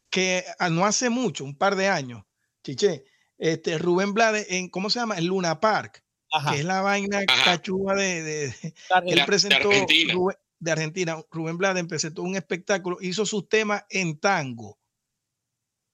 que 0.10 0.44
ah, 0.60 0.70
no 0.70 0.86
hace 0.86 1.10
mucho, 1.10 1.44
un 1.44 1.58
par 1.58 1.76
de 1.76 1.88
años, 1.88 2.24
chiche, 2.64 3.04
este 3.38 3.78
Rubén 3.78 4.14
Blades 4.14 4.48
en, 4.50 4.70
¿cómo 4.70 4.90
se 4.90 5.00
llama? 5.00 5.18
En 5.18 5.28
Luna 5.28 5.60
Park, 5.60 6.04
Ajá. 6.32 6.52
que 6.52 6.60
es 6.60 6.66
la 6.66 6.82
vaina 6.82 7.26
cachuga 7.26 7.96
de, 7.96 8.24
de, 8.24 8.48
de 8.52 8.74
él 9.06 9.24
presentó, 9.26 9.70
de 9.70 9.76
Argentina. 9.76 10.14
Rubén, 10.14 10.38
de 10.60 10.72
Argentina, 10.72 11.26
Rubén 11.32 11.58
Blades 11.58 11.86
presentó 11.86 12.22
un 12.24 12.36
espectáculo, 12.36 12.98
hizo 13.02 13.26
sus 13.26 13.48
temas 13.48 13.86
en 13.90 14.20
tango, 14.20 14.80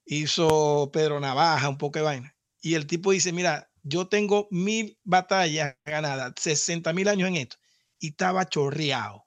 hizo 0.06 0.90
Pedro 0.92 1.20
Navaja, 1.20 1.70
un 1.70 1.78
poco 1.78 2.00
de 2.00 2.06
vaina. 2.06 2.36
Y 2.62 2.74
el 2.74 2.88
tipo 2.88 3.12
dice, 3.12 3.32
mira, 3.32 3.70
yo 3.84 4.08
tengo 4.08 4.48
mil 4.50 4.98
batallas 5.04 5.76
ganadas, 5.86 6.34
60 6.40 6.92
mil 6.94 7.08
años 7.08 7.30
en 7.30 7.36
esto. 7.36 7.58
Y 8.00 8.10
estaba 8.10 8.50
chorreado. 8.50 9.24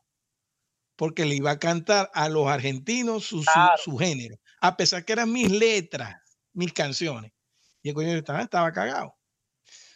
Porque 0.96 1.24
le 1.24 1.36
iba 1.36 1.52
a 1.52 1.58
cantar 1.60 2.10
a 2.12 2.28
los 2.28 2.48
argentinos 2.48 3.24
su, 3.24 3.44
claro. 3.44 3.76
su, 3.78 3.92
su 3.92 3.98
género. 3.98 4.36
A 4.60 4.76
pesar 4.76 5.04
que 5.04 5.12
eran 5.12 5.32
mis 5.32 5.50
letras, 5.50 6.16
mis 6.52 6.72
canciones. 6.72 7.32
Y 7.82 7.90
el 7.90 7.94
coño 7.94 8.14
estaba, 8.16 8.42
estaba 8.42 8.72
cagado. 8.72 9.14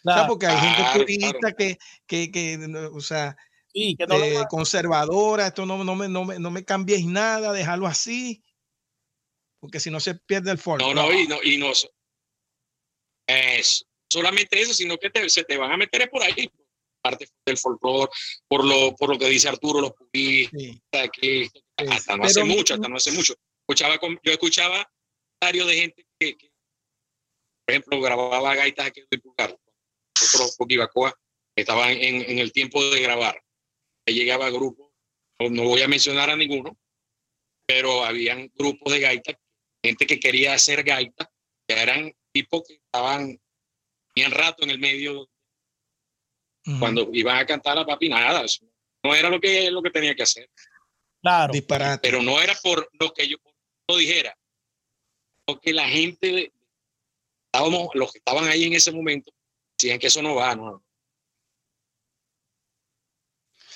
O 0.05 0.13
sea, 0.13 0.27
porque 0.27 0.47
hay 0.47 0.57
gente 0.57 0.99
purista 0.99 1.39
claro. 1.39 1.55
que, 1.55 1.77
que, 2.07 2.31
que, 2.31 2.89
o 2.93 2.99
sea, 2.99 3.37
sí, 3.73 3.95
que 3.97 4.05
no 4.05 4.15
eh, 4.15 4.33
lo... 4.33 4.45
conservadora, 4.45 5.47
esto 5.47 5.65
no, 5.65 5.81
no, 5.83 5.95
me, 5.95 6.09
no, 6.09 6.25
me, 6.25 6.39
no 6.39 6.51
me 6.51 6.65
cambiéis 6.65 7.05
nada, 7.05 7.53
déjalo 7.53 7.87
así, 7.87 8.43
porque 9.61 9.79
si 9.79 9.89
no 9.89 10.01
se 10.01 10.15
pierde 10.15 10.51
el 10.51 10.57
folclore. 10.57 10.93
No, 10.93 11.03
no, 11.03 11.13
y 11.13 11.27
no, 11.27 11.37
y 11.41 11.57
no 11.57 11.71
es 13.27 13.85
solamente 14.09 14.61
eso, 14.61 14.73
sino 14.73 14.97
que 14.97 15.09
te, 15.09 15.29
se 15.29 15.43
te 15.43 15.57
van 15.57 15.71
a 15.71 15.77
meter 15.77 16.09
por 16.09 16.21
ahí, 16.21 16.49
parte 17.01 17.27
del 17.45 17.57
folclore, 17.57 18.11
por 18.47 18.65
lo, 18.65 18.95
por 18.95 19.09
lo 19.09 19.17
que 19.17 19.27
dice 19.27 19.49
Arturo, 19.49 19.81
los 19.81 19.93
puristas, 19.93 20.59
sí. 20.59 20.81
que 21.13 21.45
sí. 21.45 21.63
hasta 21.89 22.17
no 22.17 22.23
Pero, 22.23 22.29
hace 22.29 22.43
mucho, 22.43 22.73
hasta 22.75 22.87
no 22.87 22.97
hace 22.97 23.11
mucho. 23.11 23.33
Escuchaba 23.67 23.97
con, 23.97 24.19
yo 24.23 24.31
escuchaba 24.31 24.91
varios 25.41 25.67
de 25.67 25.75
gente 25.75 26.07
que, 26.19 26.37
que, 26.37 26.51
por 27.65 27.71
ejemplo, 27.71 28.01
grababa 28.01 28.55
gaitas 28.55 28.87
aquí 28.87 29.01
en 29.09 29.21
Pulgar, 29.21 29.51
otros 29.51 30.55
Poquibacoa, 30.57 31.13
que 31.55 31.61
estaban 31.61 31.91
en, 31.91 32.29
en 32.29 32.39
el 32.39 32.51
tiempo 32.51 32.83
de 32.83 33.01
grabar 33.01 33.43
llegaba 34.11 34.49
grupos, 34.49 34.91
no, 35.39 35.49
no, 35.49 35.63
voy 35.63 35.81
a 35.81 35.87
mencionar 35.87 36.29
a 36.29 36.35
ninguno, 36.35 36.77
pero 37.65 38.03
habían 38.03 38.51
grupos 38.53 38.91
de 38.91 38.99
gaitas, 38.99 39.35
gente 39.83 40.05
que 40.05 40.19
quería 40.19 40.53
hacer 40.53 40.83
gaita, 40.83 41.31
que 41.67 41.81
eran 41.81 42.13
tipos 42.31 42.63
que 42.67 42.75
estaban 42.75 43.39
bien 44.15 44.31
rato 44.31 44.63
en 44.63 44.71
el 44.71 44.79
medio 44.79 45.21
uh 45.21 45.27
-huh. 46.65 46.79
cuando 46.79 47.09
iban 47.13 47.37
a 47.37 47.45
cantar 47.45 47.77
a 47.77 47.85
papi, 47.85 48.09
nada, 48.09 48.45
no 49.03 49.15
era 49.15 49.29
lo 49.29 49.39
que, 49.39 49.71
lo 49.71 49.81
que 49.81 49.91
tenía 49.91 50.15
que 50.15 50.23
hacer. 50.23 50.49
Claro. 51.21 51.53
Disparate. 51.53 52.01
Pero 52.01 52.21
no 52.21 52.41
era 52.41 52.53
por 52.61 52.89
lo 52.99 53.13
que 53.13 53.27
yo 53.27 53.37
no 53.89 53.97
dijera, 53.97 54.37
porque 55.45 55.73
la 55.73 55.87
gente, 55.87 56.51
estábamos, 57.45 57.89
los 57.93 58.11
que 58.11 58.19
estaban 58.19 58.45
ahí 58.45 58.63
en 58.65 58.73
ese 58.73 58.91
momento, 58.91 59.31
decían 59.77 59.99
que 59.99 60.07
eso 60.07 60.21
no 60.21 60.35
va, 60.35 60.55
no, 60.55 60.83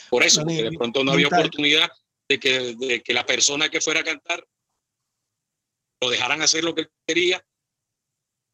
por 0.09 0.23
eso, 0.23 0.41
porque 0.41 0.63
de 0.63 0.77
pronto 0.77 1.03
no 1.03 1.11
había 1.11 1.27
oportunidad 1.27 1.89
de 2.29 2.39
que, 2.39 2.75
de 2.75 3.01
que 3.01 3.13
la 3.13 3.25
persona 3.25 3.69
que 3.69 3.81
fuera 3.81 4.01
a 4.01 4.03
cantar 4.03 4.45
lo 6.01 6.09
dejaran 6.09 6.41
hacer 6.41 6.63
lo 6.63 6.75
que 6.75 6.87
quería 7.05 7.45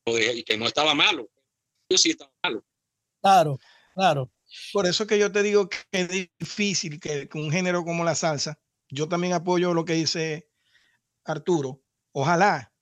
y 0.05 0.43
que 0.43 0.57
no 0.57 0.67
estaba 0.67 0.93
malo. 0.93 1.29
sí 1.95 2.11
estaba 2.11 2.31
malo. 2.43 2.65
Claro, 3.21 3.59
claro. 3.93 4.31
Por 4.71 4.85
eso 4.85 5.07
que 5.07 5.17
yo 5.17 5.31
te 5.31 5.43
digo 5.43 5.69
que 5.69 5.79
es 5.91 6.09
difícil 6.39 6.99
que, 6.99 7.29
un 7.33 7.51
género 7.51 7.83
como 7.83 8.03
la 8.03 8.15
salsa, 8.15 8.59
yo 8.89 9.07
también 9.07 9.33
apoyo 9.33 9.73
lo 9.73 9.85
que 9.85 9.93
dice 9.93 10.49
Arturo. 11.25 11.81
Ojalá 12.11 12.73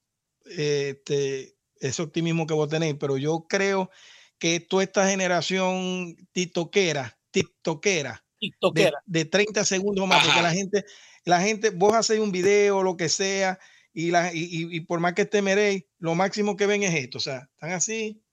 este, 0.46 1.56
ese 1.80 2.02
optimismo 2.02 2.48
que 2.48 2.54
vos 2.54 2.70
tenéis, 2.70 2.96
pero 3.00 3.18
yo 3.18 3.46
creo 3.48 3.90
que 4.38 4.60
toda 4.60 4.84
esta 4.84 5.08
generación 5.08 6.16
tiktokera, 6.32 7.18
tiktokera, 7.32 8.26
de, 8.74 8.92
de 9.06 9.26
30 9.26 9.64
segundos 9.66 10.08
más, 10.08 10.26
porque 10.26 10.42
la 10.42 10.52
gente, 10.52 10.86
la 11.26 11.42
gente, 11.42 11.70
vos 11.70 11.94
hacéis 11.94 12.22
un 12.22 12.32
video, 12.32 12.82
lo 12.82 12.98
que 12.98 13.08
sea, 13.10 13.60
y, 13.94 14.10
la, 14.12 14.32
y, 14.34 14.80
por 14.82 15.00
más 15.00 15.14
que 15.14 15.26
te 15.26 15.42
meréis, 15.42 15.86
lo 16.00 16.16
máximo 16.16 16.56
que 16.56 16.66
ven 16.66 16.84
es 16.84 16.96
esto, 16.96 17.18
o 17.18 17.22
sea, 17.22 17.50
están 17.54 17.72
así, 17.72 18.24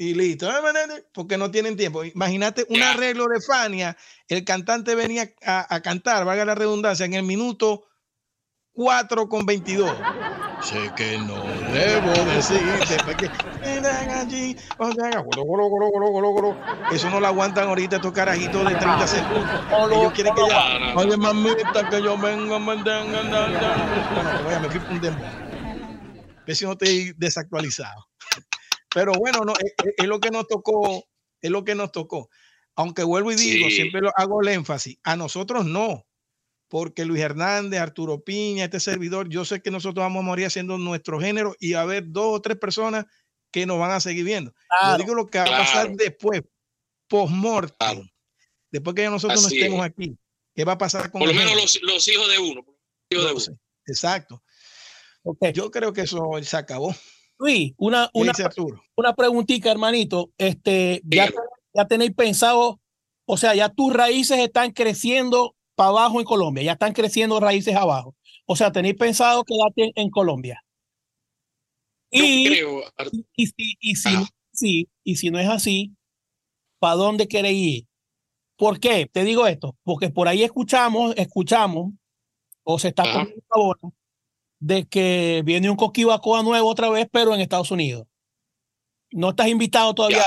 y 0.00 0.14
listo, 0.14 0.48
porque 1.12 1.36
no 1.36 1.50
tienen 1.50 1.76
tiempo. 1.76 2.02
Imagínate 2.02 2.64
un 2.70 2.82
arreglo 2.82 3.26
de 3.26 3.38
Fania, 3.42 3.98
el 4.28 4.46
cantante 4.46 4.94
venía 4.94 5.30
a, 5.44 5.74
a 5.74 5.82
cantar, 5.82 6.24
valga 6.24 6.46
la 6.46 6.54
redundancia, 6.54 7.04
en 7.04 7.12
el 7.12 7.22
minuto 7.22 7.86
4 8.72 9.28
con 9.28 9.44
22. 9.44 9.94
Sé 10.62 10.90
que 10.96 11.18
no 11.18 11.34
debo 11.70 12.12
decirte 12.34 12.96
Eso 16.90 17.10
no 17.10 17.20
lo 17.20 17.26
aguantan 17.26 17.68
ahorita 17.68 17.96
estos 17.96 18.12
carajitos 18.12 18.66
de 18.70 18.76
30 18.76 19.06
segundos. 19.06 19.60
Ellos 19.92 20.12
quieren 20.14 20.34
que 20.34 20.48
ya. 20.48 20.94
Oye, 20.96 21.16
mamita, 21.18 21.90
que 21.90 22.02
yo 22.02 22.16
venga. 22.16 22.58
Bueno, 24.44 24.60
me 24.62 24.70
fui 24.70 24.80
un 24.96 25.00
dembow. 25.02 25.26
Que 26.46 26.54
si 26.54 26.64
no 26.64 26.72
estoy 26.72 27.12
desactualizado. 27.18 28.09
Pero 28.94 29.12
bueno, 29.12 29.44
no, 29.44 29.52
es, 29.52 29.74
es, 29.96 30.06
lo 30.06 30.20
que 30.20 30.30
nos 30.30 30.46
tocó. 30.46 31.04
Es 31.40 31.50
lo 31.50 31.64
que 31.64 31.74
nos 31.74 31.92
tocó. 31.92 32.28
Aunque 32.74 33.02
vuelvo 33.02 33.32
y 33.32 33.36
digo, 33.36 33.70
siempre 33.70 34.00
lo 34.00 34.12
hago 34.16 34.42
el 34.42 34.48
énfasis. 34.48 34.98
A 35.02 35.16
nosotros 35.16 35.64
no 35.64 36.06
porque 36.70 37.04
Luis 37.04 37.20
Hernández, 37.20 37.80
Arturo 37.80 38.22
Piña, 38.22 38.64
este 38.64 38.78
servidor, 38.78 39.28
yo 39.28 39.44
sé 39.44 39.60
que 39.60 39.72
nosotros 39.72 40.04
vamos 40.04 40.20
a 40.20 40.26
morir 40.26 40.46
haciendo 40.46 40.78
nuestro 40.78 41.20
género 41.20 41.56
y 41.58 41.74
a 41.74 41.80
haber 41.80 42.04
dos 42.06 42.36
o 42.36 42.40
tres 42.40 42.56
personas 42.56 43.06
que 43.50 43.66
nos 43.66 43.80
van 43.80 43.90
a 43.90 44.00
seguir 44.00 44.24
viendo. 44.24 44.54
yo 44.86 44.98
digo 44.98 45.14
lo 45.14 45.26
que 45.26 45.38
va 45.38 45.44
a 45.46 45.58
pasar 45.58 45.90
después, 45.96 46.42
post-mortem, 47.08 48.08
después 48.70 48.94
que 48.94 49.10
nosotros 49.10 49.42
no 49.42 49.48
estemos 49.48 49.84
aquí. 49.84 50.16
¿Qué 50.54 50.64
va 50.64 50.72
a 50.72 50.78
pasar 50.78 51.10
con 51.10 51.20
Por 51.20 51.28
lo 51.28 51.34
menos 51.34 51.80
los, 51.82 52.08
hijos 52.08 52.28
de 52.28 52.38
uno. 52.38 52.64
Exacto. 53.86 54.40
Yo 55.52 55.72
creo 55.72 55.92
que 55.92 56.02
eso 56.02 56.30
se 56.40 56.56
acabó. 56.56 56.94
Luis, 57.40 57.72
una, 57.78 58.10
una, 58.12 58.32
una 58.96 59.14
preguntita, 59.14 59.70
hermanito. 59.70 60.30
Este, 60.36 61.00
ya, 61.04 61.30
ya 61.72 61.86
tenéis 61.86 62.12
pensado, 62.14 62.80
o 63.24 63.36
sea, 63.38 63.54
ya 63.54 63.70
tus 63.70 63.94
raíces 63.94 64.38
están 64.38 64.72
creciendo 64.72 65.56
abajo 65.78 66.20
en 66.20 66.26
Colombia, 66.26 66.62
ya 66.62 66.72
están 66.72 66.92
creciendo 66.92 67.40
raíces 67.40 67.74
abajo. 67.74 68.14
O 68.44 68.56
sea, 68.56 68.70
tenéis 68.72 68.96
pensado 68.96 69.42
quedarte 69.44 69.92
en, 69.94 70.10
Colombia. 70.10 70.62
Y, 72.10 72.48
y, 73.36 73.46
si, 73.46 73.76
y, 73.80 73.94
si, 74.52 74.88
y 75.02 75.16
si 75.16 75.30
no 75.30 75.38
es 75.38 75.48
así, 75.48 75.94
¿para 76.78 76.96
dónde 76.96 77.26
queréis 77.26 77.78
ir? 77.78 77.86
¿Por 78.56 78.78
qué? 78.80 79.08
Te 79.10 79.24
digo 79.24 79.46
esto, 79.46 79.78
porque 79.82 80.10
por 80.10 80.28
ahí 80.28 80.42
escuchamos, 80.42 81.14
escuchamos, 81.16 81.92
o 82.64 82.78
se 82.78 82.88
está 82.88 83.04
poniendo 83.04 83.42
ahora, 83.48 83.80
de 84.60 84.86
que 84.86 85.42
viene 85.44 85.70
un 85.70 85.76
coquibacoa 85.76 86.42
nuevo 86.42 86.68
otra 86.68 86.90
vez, 86.90 87.08
pero 87.10 87.34
en 87.34 87.40
Estados 87.40 87.70
Unidos. 87.70 88.06
¿No 89.10 89.30
estás 89.30 89.48
invitado 89.48 89.94
todavía? 89.94 90.24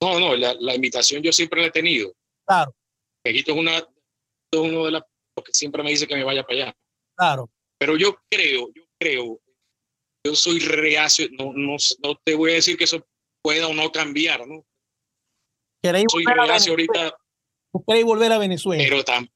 No, 0.00 0.20
no, 0.20 0.36
la, 0.36 0.54
la, 0.60 0.74
invitación 0.74 1.22
yo 1.22 1.32
siempre 1.32 1.62
la 1.62 1.68
he 1.68 1.70
tenido. 1.70 2.12
Claro. 2.46 2.74
Egipto 3.24 3.52
es, 3.52 3.58
una, 3.58 3.88
uno 4.52 4.84
de 4.84 4.90
los 4.92 5.02
que 5.44 5.52
siempre 5.52 5.82
me 5.82 5.90
dice 5.90 6.06
que 6.06 6.14
me 6.14 6.22
vaya 6.22 6.44
para 6.44 6.64
allá. 6.64 6.76
Claro. 7.16 7.50
Pero 7.78 7.96
yo 7.96 8.16
creo, 8.30 8.68
yo 8.74 8.84
creo, 9.00 9.40
yo 10.24 10.34
soy 10.34 10.60
reacio, 10.60 11.28
no, 11.32 11.52
no, 11.54 11.76
no 12.02 12.20
te 12.24 12.34
voy 12.34 12.52
a 12.52 12.54
decir 12.54 12.76
que 12.76 12.84
eso 12.84 13.04
pueda 13.42 13.68
o 13.68 13.74
no 13.74 13.90
cambiar, 13.90 14.46
¿no? 14.46 14.64
Soy 16.08 16.24
reacio 16.24 16.72
ahorita. 16.72 17.16
Queréis 17.86 18.04
volver 18.04 18.32
a 18.32 18.38
Venezuela. 18.38 18.82
Pero, 18.82 19.04
tan, 19.04 19.28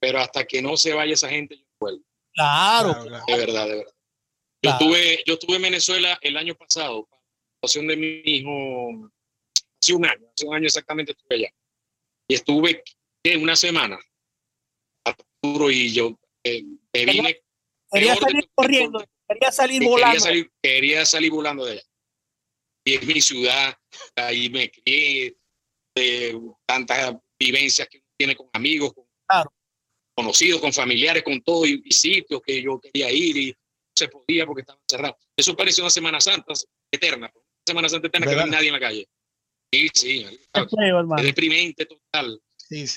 pero 0.00 0.18
hasta 0.18 0.44
que 0.44 0.60
no 0.60 0.76
se 0.76 0.92
vaya 0.92 1.14
esa 1.14 1.28
gente, 1.28 1.56
yo 1.56 1.64
vuelvo. 1.80 2.02
Claro. 2.36 2.94
De 3.26 3.36
verdad, 3.36 3.66
de 3.66 3.76
verdad. 3.76 3.92
Yo, 4.62 4.70
estuve, 4.70 5.22
yo 5.26 5.34
estuve 5.34 5.56
en 5.56 5.62
Venezuela 5.62 6.18
el 6.20 6.36
año 6.36 6.54
pasado, 6.54 7.06
para 7.06 7.22
la 7.22 7.68
situación 7.68 7.86
de 7.86 7.96
mi 7.96 8.22
hijo, 8.24 9.10
hace 9.82 9.94
un 9.94 10.04
año, 10.04 10.26
hace 10.36 10.46
un 10.46 10.54
año 10.54 10.66
exactamente 10.66 11.12
estuve 11.12 11.36
allá. 11.36 11.54
Y 12.28 12.34
estuve 12.34 12.82
una 13.40 13.56
semana, 13.56 13.98
Arturo 15.04 15.70
y 15.70 15.92
yo, 15.92 16.18
eh, 16.44 16.62
vine. 16.92 17.42
Quería 17.90 18.16
salir 18.16 18.48
corriendo, 18.54 19.04
quería 19.28 19.52
salir 19.52 19.82
volando. 19.84 20.24
Quería 20.62 21.06
salir, 21.06 21.30
volando 21.30 21.64
de 21.64 21.72
allá. 21.72 21.82
Y 22.84 22.94
es 22.94 23.06
mi 23.06 23.20
ciudad, 23.20 23.76
ahí 24.14 24.50
me 24.50 24.70
crié, 24.70 25.36
de 25.94 26.40
tantas 26.66 27.16
vivencias 27.38 27.88
que 27.88 28.02
tiene 28.18 28.36
con 28.36 28.48
amigos, 28.52 28.92
con 28.92 29.06
conocidos, 30.16 30.60
con 30.60 30.72
familiares, 30.72 31.22
con 31.22 31.40
todo, 31.42 31.66
y, 31.66 31.82
sitios 31.90 32.40
que 32.44 32.62
yo 32.62 32.80
quería 32.80 33.10
ir 33.12 33.36
y 33.36 33.50
no 33.50 33.56
se 33.94 34.08
podía 34.08 34.46
porque 34.46 34.62
estaba 34.62 34.80
cerrado. 34.88 35.16
Eso 35.36 35.56
pareció 35.56 35.84
una 35.84 35.90
Semana 35.90 36.20
Santa 36.20 36.54
eterna, 36.90 37.30
una 37.34 37.42
Semana 37.66 37.88
Santa 37.88 38.08
eterna 38.08 38.26
que 38.26 38.34
no 38.34 38.42
hay 38.42 38.50
nadie 38.50 38.68
en 38.68 38.74
la 38.74 38.80
calle. 38.80 39.08
Sí, 39.72 39.88
sí, 39.92 40.26
es 40.26 41.22
deprimente 41.22 41.86
total. 41.86 42.40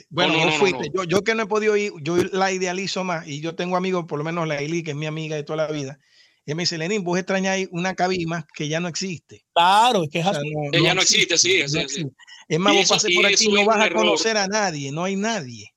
Bueno, 0.10 0.46
no, 0.46 0.52
fuiste. 0.54 0.90
Yo, 0.96 1.04
yo, 1.04 1.24
que 1.24 1.36
no 1.36 1.44
he 1.44 1.48
podido 1.48 1.76
ir, 1.76 1.92
yo 2.02 2.18
la 2.32 2.52
idealizo 2.52 3.04
más 3.04 3.28
y 3.28 3.42
yo 3.42 3.56
tengo 3.56 3.76
amigos, 3.76 4.06
por 4.08 4.18
lo 4.18 4.24
menos 4.24 4.48
la 4.48 4.58
Eli, 4.58 4.82
que 4.82 4.92
es 4.92 4.98
mi 4.98 5.06
amiga 5.06 5.36
de 5.36 5.44
toda 5.44 5.68
la 5.68 5.72
vida. 5.72 6.00
Y 6.46 6.56
me 6.56 6.64
dice, 6.64 6.80
Lenín, 6.80 7.04
vos 7.04 7.20
extrañáis 7.20 7.68
una 7.72 7.94
cabima 7.94 8.48
que 8.56 8.68
ya 8.68 8.80
no 8.80 8.88
existe. 8.88 9.46
Claro, 9.54 10.04
es 10.04 10.10
que 10.10 10.20
es 10.20 10.26
así. 10.26 10.52
ya 10.84 10.96
no 10.96 11.02
existe, 11.02 11.38
sí. 11.38 11.62
Es, 11.62 11.76
es 11.76 12.60
más, 12.60 12.74
vos 12.74 12.90
pases 12.90 13.14
por 13.14 13.26
aquí 13.26 13.46
y 13.46 13.52
no 13.52 13.66
vas 13.66 13.86
a 13.86 13.94
conocer 13.94 14.38
a 14.38 14.48
nadie, 14.48 14.92
no 14.92 15.04
hay 15.04 15.16
nadie. 15.16 15.72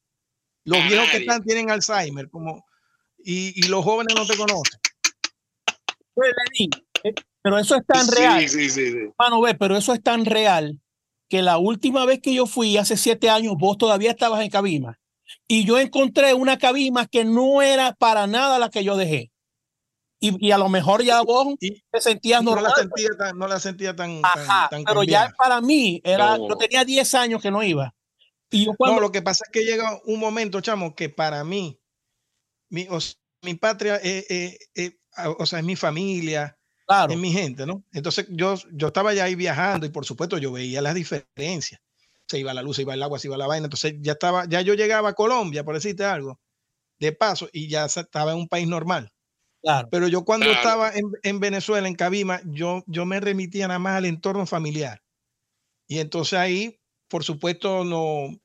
Los 0.65 0.87
viejos 0.89 1.09
que 1.11 1.17
están 1.19 1.43
tienen 1.43 1.71
Alzheimer, 1.71 2.29
como, 2.31 2.65
y, 3.19 3.53
y 3.59 3.69
los 3.69 3.85
jóvenes 3.85 4.15
no 4.15 4.27
te 4.27 4.37
conocen. 4.37 4.81
Pues, 6.15 6.33
eh, 7.05 7.15
pero 7.43 7.59
eso 7.59 7.77
es 7.77 7.87
tan 7.87 8.07
real. 8.09 8.49
Sí, 8.49 8.71
sí, 8.71 8.71
sí. 8.71 8.95
Mano, 9.19 9.41
ve, 9.41 9.55
pero 9.55 9.77
eso 9.77 9.93
es 9.93 10.03
tan 10.03 10.25
real 10.25 10.81
que 11.29 11.43
la 11.43 11.59
última 11.59 12.05
vez 12.05 12.21
que 12.21 12.35
yo 12.35 12.47
fui, 12.47 12.77
hace 12.77 12.97
siete 12.97 13.31
años, 13.31 13.55
vos 13.59 13.79
todavía 13.79 14.11
estabas 14.11 14.43
en 14.43 14.51
cabima. 14.51 14.99
Y 15.49 15.65
yo 15.65 15.79
encontré 15.79 16.35
una 16.35 16.59
cabima 16.59 17.07
que 17.07 17.25
no 17.25 17.63
era 17.63 17.95
para 17.95 18.27
nada 18.27 18.59
la 18.59 18.69
que 18.69 18.85
yo 18.85 18.97
dejé. 18.97 19.33
Y, 20.21 20.47
y 20.47 20.53
a 20.53 20.59
lo 20.59 20.69
mejor 20.69 21.03
ya 21.03 21.23
vos 21.23 21.55
te 21.59 22.01
sentías 22.01 22.45
normal. 22.45 22.65
No 22.65 22.71
la 22.71 22.77
sentía 22.77 23.09
tan, 23.19 23.39
no 23.39 23.49
la 23.49 23.61
sentía 23.61 23.97
tan, 23.97 24.23
tan, 24.71 24.85
Pero 24.85 25.03
ya 25.03 25.33
para 25.37 25.61
mí, 25.61 26.01
era, 26.05 26.37
yo 26.37 26.55
tenía 26.57 26.85
10 26.85 27.15
años 27.15 27.43
que 27.43 27.51
no 27.51 27.63
iba. 27.63 27.93
Y 28.53 28.67
yo 28.67 28.75
cuando... 28.77 28.97
No, 28.97 29.01
lo 29.01 29.13
que 29.13 29.23
pasa 29.23 29.45
es 29.45 29.51
que 29.51 29.65
llega 29.65 30.01
un 30.05 30.21
momento, 30.21 30.61
chamo, 30.61 30.95
que 30.95 31.09
para 31.09 31.43
mí, 31.43 31.81
mi, 32.71 32.87
mi 33.43 33.55
patria, 33.55 34.01
o 35.39 35.47
sea, 35.47 35.59
es 35.59 35.65
mi 35.65 35.77
familia, 35.77 36.57
en 37.09 37.21
mi 37.21 37.33
gente, 37.33 37.67
¿no? 37.67 37.85
Entonces 37.93 38.27
yo, 38.31 38.55
yo 38.73 38.89
estaba 38.89 39.15
ya 39.15 39.25
ahí 39.25 39.35
viajando 39.35 39.87
y 39.87 39.91
por 39.91 40.05
supuesto 40.05 40.39
yo 40.39 40.53
veía 40.53 40.83
las 40.83 40.95
diferencias. 40.95 41.81
Se 42.27 42.39
iba 42.39 42.55
la 42.55 42.63
luz, 42.63 42.77
se 42.77 42.83
iba 42.83 42.95
el 42.95 43.03
agua, 43.03 43.19
se 43.19 43.29
iba 43.29 43.37
la 43.37 43.47
vaina. 43.47 43.67
Entonces 43.67 43.95
ya 44.01 44.13
estaba, 44.13 44.47
ya 44.47 44.61
yo 44.61 44.75
llegaba 44.75 45.11
a 45.11 45.15
Colombia, 45.15 45.65
por 45.65 45.75
decirte 45.75 46.05
algo, 46.05 46.41
de 46.99 47.13
paso, 47.13 47.49
y 47.53 47.69
ya 47.69 47.87
estaba 47.87 48.33
en 48.33 48.39
un 48.39 48.49
país 48.49 48.69
normal. 48.69 49.13
Claro. 49.63 49.89
Pero 49.91 50.09
yo 50.09 50.25
cuando 50.25 50.51
estaba 50.51 50.93
en, 50.93 51.13
en, 51.23 51.41
Venezuela, 51.41 51.87
en 51.87 51.95
Cabima, 51.95 52.41
yo, 52.45 52.83
yo 52.87 53.07
me 53.07 53.21
remitía 53.21 53.69
nada 53.69 53.79
más 53.79 53.97
al 53.97 54.07
entorno 54.07 54.45
familiar. 54.47 55.03
Y 55.87 55.99
entonces 55.99 56.39
ahí, 56.39 56.81
por 57.09 57.23
supuesto, 57.23 57.85
no 57.85 58.41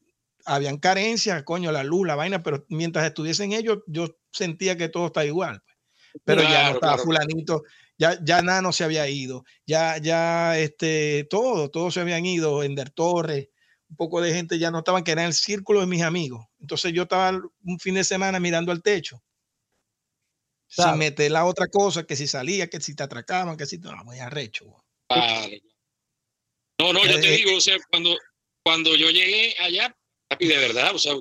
habían 0.47 0.77
carencias, 0.77 1.43
coño, 1.43 1.71
la 1.71 1.83
luz, 1.83 2.07
la 2.07 2.15
vaina, 2.15 2.41
pero 2.41 2.65
mientras 2.69 3.05
estuviesen 3.05 3.51
ellos, 3.51 3.79
yo 3.85 4.17
sentía 4.31 4.77
que 4.77 4.89
todo 4.89 5.07
está 5.07 5.25
igual. 5.25 5.61
Pues. 5.61 5.77
Pero 6.23 6.41
ya 6.41 6.69
no 6.69 6.75
estaba 6.75 6.97
fulanito, 6.97 7.63
ya, 7.97 8.17
ya 8.23 8.41
Nano 8.41 8.71
se 8.71 8.83
había 8.83 9.07
ido, 9.09 9.43
ya, 9.65 9.97
ya 9.97 10.57
este, 10.57 11.25
todo, 11.29 11.69
todos 11.69 11.93
se 11.93 11.99
habían 11.99 12.25
ido, 12.25 12.63
Ender 12.63 12.89
Torres, 12.89 13.49
un 13.89 13.95
poco 13.95 14.21
de 14.21 14.33
gente 14.33 14.59
ya 14.59 14.71
no 14.71 14.79
estaban, 14.79 15.03
que 15.03 15.11
era 15.11 15.25
el 15.25 15.33
círculo 15.33 15.81
de 15.81 15.87
mis 15.87 16.01
amigos. 16.01 16.45
Entonces 16.59 16.93
yo 16.93 17.03
estaba 17.03 17.39
un 17.63 17.79
fin 17.79 17.95
de 17.95 18.03
semana 18.03 18.39
mirando 18.39 18.71
al 18.71 18.81
techo, 18.81 19.23
sin 20.67 20.97
meter 20.97 21.31
la 21.31 21.45
otra 21.45 21.67
cosa, 21.67 22.05
que 22.05 22.15
si 22.15 22.27
salía, 22.27 22.69
que 22.69 22.79
si 22.79 22.95
te 22.95 23.03
atracaban, 23.03 23.57
que 23.57 23.65
si 23.65 23.77
no, 23.79 23.91
muy 24.03 24.19
arrecho. 24.19 24.65
No, 26.79 26.93
no, 26.93 27.03
yo 27.05 27.19
te 27.19 27.33
eh, 27.33 27.37
digo, 27.37 27.57
o 27.57 27.61
sea, 27.61 27.77
cuando, 27.89 28.15
cuando 28.63 28.95
yo 28.95 29.09
llegué 29.09 29.55
allá, 29.59 29.96
de 30.39 30.57
verdad, 30.57 30.93
o 30.93 30.99
sea, 30.99 31.13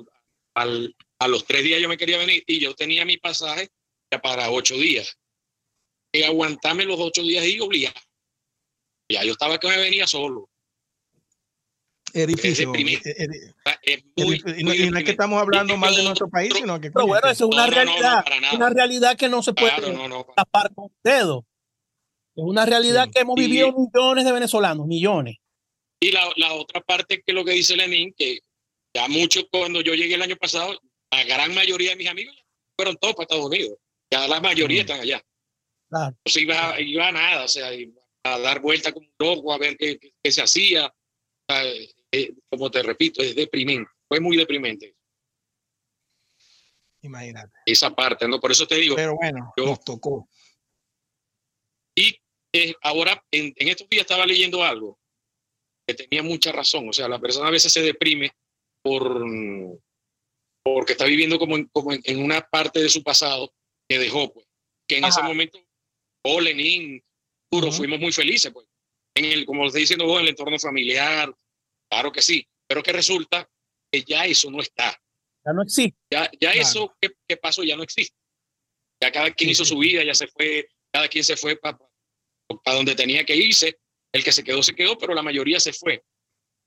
al, 0.55 0.95
a 1.19 1.27
los 1.27 1.45
tres 1.45 1.63
días 1.63 1.81
yo 1.81 1.89
me 1.89 1.97
quería 1.97 2.17
venir 2.17 2.43
y 2.47 2.59
yo 2.59 2.73
tenía 2.73 3.05
mi 3.05 3.17
pasaje 3.17 3.69
ya 4.11 4.21
para 4.21 4.49
ocho 4.49 4.75
días 4.75 5.17
aguantarme 6.23 6.85
los 6.85 6.99
ocho 6.99 7.21
días 7.23 7.45
y 7.45 7.59
obligar. 7.59 7.93
Ya 9.09 9.23
yo 9.23 9.31
estaba 9.31 9.57
que 9.57 9.67
me 9.67 9.77
venía 9.77 10.07
solo. 10.07 10.49
Es 12.13 12.27
difícil. 12.27 12.69
y 12.75 12.83
no 14.63 14.97
es 14.97 15.03
que 15.03 15.11
estamos 15.11 15.41
hablando 15.41 15.77
mal 15.77 15.95
de 15.95 16.03
nuestro 16.03 16.29
país, 16.29 16.53
sino 16.53 16.79
que. 16.79 16.91
Pero 16.91 17.07
bueno, 17.07 17.29
eso 17.29 17.45
es 17.49 17.55
una 17.55 17.67
realidad. 17.67 18.25
una 18.53 18.69
realidad 18.69 19.17
que 19.17 19.29
no 19.29 19.43
se 19.43 19.53
puede 19.53 19.73
tapar 20.35 20.73
con 20.73 20.91
dedo. 21.03 21.45
Es 22.35 22.43
una 22.43 22.65
realidad 22.65 23.09
que 23.11 23.21
hemos 23.21 23.35
vivido 23.35 23.73
millones 23.73 24.25
de 24.25 24.31
venezolanos, 24.31 24.87
millones. 24.87 25.37
Y 25.99 26.11
la, 26.11 26.29
la 26.35 26.53
otra 26.53 26.81
parte 26.81 27.23
que 27.25 27.33
lo 27.33 27.43
que 27.43 27.51
dice 27.53 27.75
Lenín, 27.75 28.13
que 28.15 28.39
ya 28.97 29.07
muchos 29.07 29.45
cuando 29.51 29.81
yo 29.81 29.93
llegué 29.93 30.15
el 30.15 30.23
año 30.23 30.37
pasado, 30.37 30.75
la 31.11 31.23
gran 31.23 31.53
mayoría 31.53 31.91
de 31.91 31.97
mis 31.97 32.07
amigos 32.07 32.35
fueron 32.75 32.97
todos 32.97 33.13
para 33.13 33.25
Estados 33.25 33.45
Unidos. 33.45 33.77
Ya 34.11 34.27
la 34.27 34.41
mayoría 34.41 34.81
están 34.81 35.01
allá. 35.01 35.23
Claro. 35.87 36.17
Entonces 36.17 36.41
iba, 36.41 36.81
iba 36.81 37.07
a 37.07 37.11
nada, 37.11 37.43
o 37.43 37.47
sea, 37.47 37.69
a 38.23 38.39
dar 38.39 38.59
vuelta 38.59 38.91
como 38.91 39.05
un 39.05 39.13
loco, 39.19 39.53
a 39.53 39.59
ver 39.59 39.77
qué, 39.77 39.99
qué, 39.99 40.31
se 40.31 40.41
hacía. 40.41 40.91
Eh, 42.11 42.33
como 42.49 42.71
te 42.71 42.81
repito, 42.81 43.21
es 43.21 43.35
deprimente. 43.35 43.91
Fue 44.07 44.19
muy 44.19 44.35
deprimente. 44.35 44.95
Imagínate. 47.03 47.53
Esa 47.67 47.93
parte, 47.95 48.27
¿no? 48.27 48.39
Por 48.39 48.51
eso 48.51 48.65
te 48.65 48.75
digo. 48.77 48.95
Pero 48.95 49.15
bueno, 49.15 49.53
nos 49.57 49.83
tocó. 49.83 50.27
Y 51.93 52.19
eh, 52.51 52.73
ahora, 52.81 53.23
en, 53.29 53.53
en 53.57 53.67
estos 53.67 53.87
días 53.89 54.01
estaba 54.01 54.25
leyendo 54.25 54.63
algo 54.63 54.99
que 55.85 55.93
tenía 55.93 56.23
mucha 56.23 56.51
razón. 56.51 56.89
O 56.89 56.93
sea, 56.93 57.07
la 57.07 57.19
persona 57.19 57.47
a 57.47 57.51
veces 57.51 57.71
se 57.71 57.83
deprime 57.83 58.31
por 58.81 59.25
porque 60.63 60.93
está 60.93 61.05
viviendo 61.05 61.39
como 61.39 61.55
en, 61.55 61.65
como 61.67 61.93
en, 61.93 62.21
una 62.21 62.41
parte 62.41 62.81
de 62.81 62.89
su 62.89 63.01
pasado 63.01 63.53
que 63.87 63.99
dejó, 63.99 64.33
pues. 64.33 64.45
Que 64.87 64.97
en 64.97 65.05
ese 65.05 65.21
momento, 65.21 65.59
o 66.25 66.41
Lenin, 66.41 67.01
puro, 67.49 67.71
fuimos 67.71 67.99
muy 67.99 68.11
felices, 68.11 68.51
pues. 68.51 68.67
En 69.15 69.25
el, 69.25 69.45
como 69.45 69.63
lo 69.63 69.71
diciendo 69.71 70.05
vos, 70.05 70.17
en 70.17 70.23
el 70.23 70.29
entorno 70.29 70.59
familiar, 70.59 71.33
claro 71.89 72.11
que 72.11 72.21
sí. 72.21 72.45
Pero 72.67 72.83
que 72.83 72.91
resulta 72.91 73.49
que 73.91 74.03
ya 74.03 74.25
eso 74.25 74.51
no 74.51 74.59
está. 74.59 74.99
Ya 75.45 75.53
no 75.53 75.63
existe. 75.63 75.97
Ya, 76.11 76.29
ya 76.39 76.51
eso 76.51 76.93
que, 76.99 77.11
que, 77.27 77.37
pasó 77.37 77.63
ya 77.63 77.77
no 77.77 77.83
existe. 77.83 78.15
Ya 79.01 79.11
cada 79.11 79.31
quien 79.31 79.49
hizo 79.49 79.63
su 79.63 79.77
vida, 79.77 80.03
ya 80.03 80.13
se 80.13 80.27
fue, 80.27 80.67
cada 80.91 81.07
quien 81.07 81.23
se 81.23 81.37
fue 81.37 81.55
para 81.55 81.77
pa 81.77 82.73
donde 82.73 82.95
tenía 82.95 83.25
que 83.25 83.35
irse 83.35 83.79
el 84.13 84.23
que 84.23 84.31
se 84.31 84.43
quedó, 84.43 84.61
se 84.63 84.75
quedó, 84.75 84.97
pero 84.97 85.13
la 85.13 85.23
mayoría 85.23 85.59
se 85.59 85.73
fue. 85.73 86.03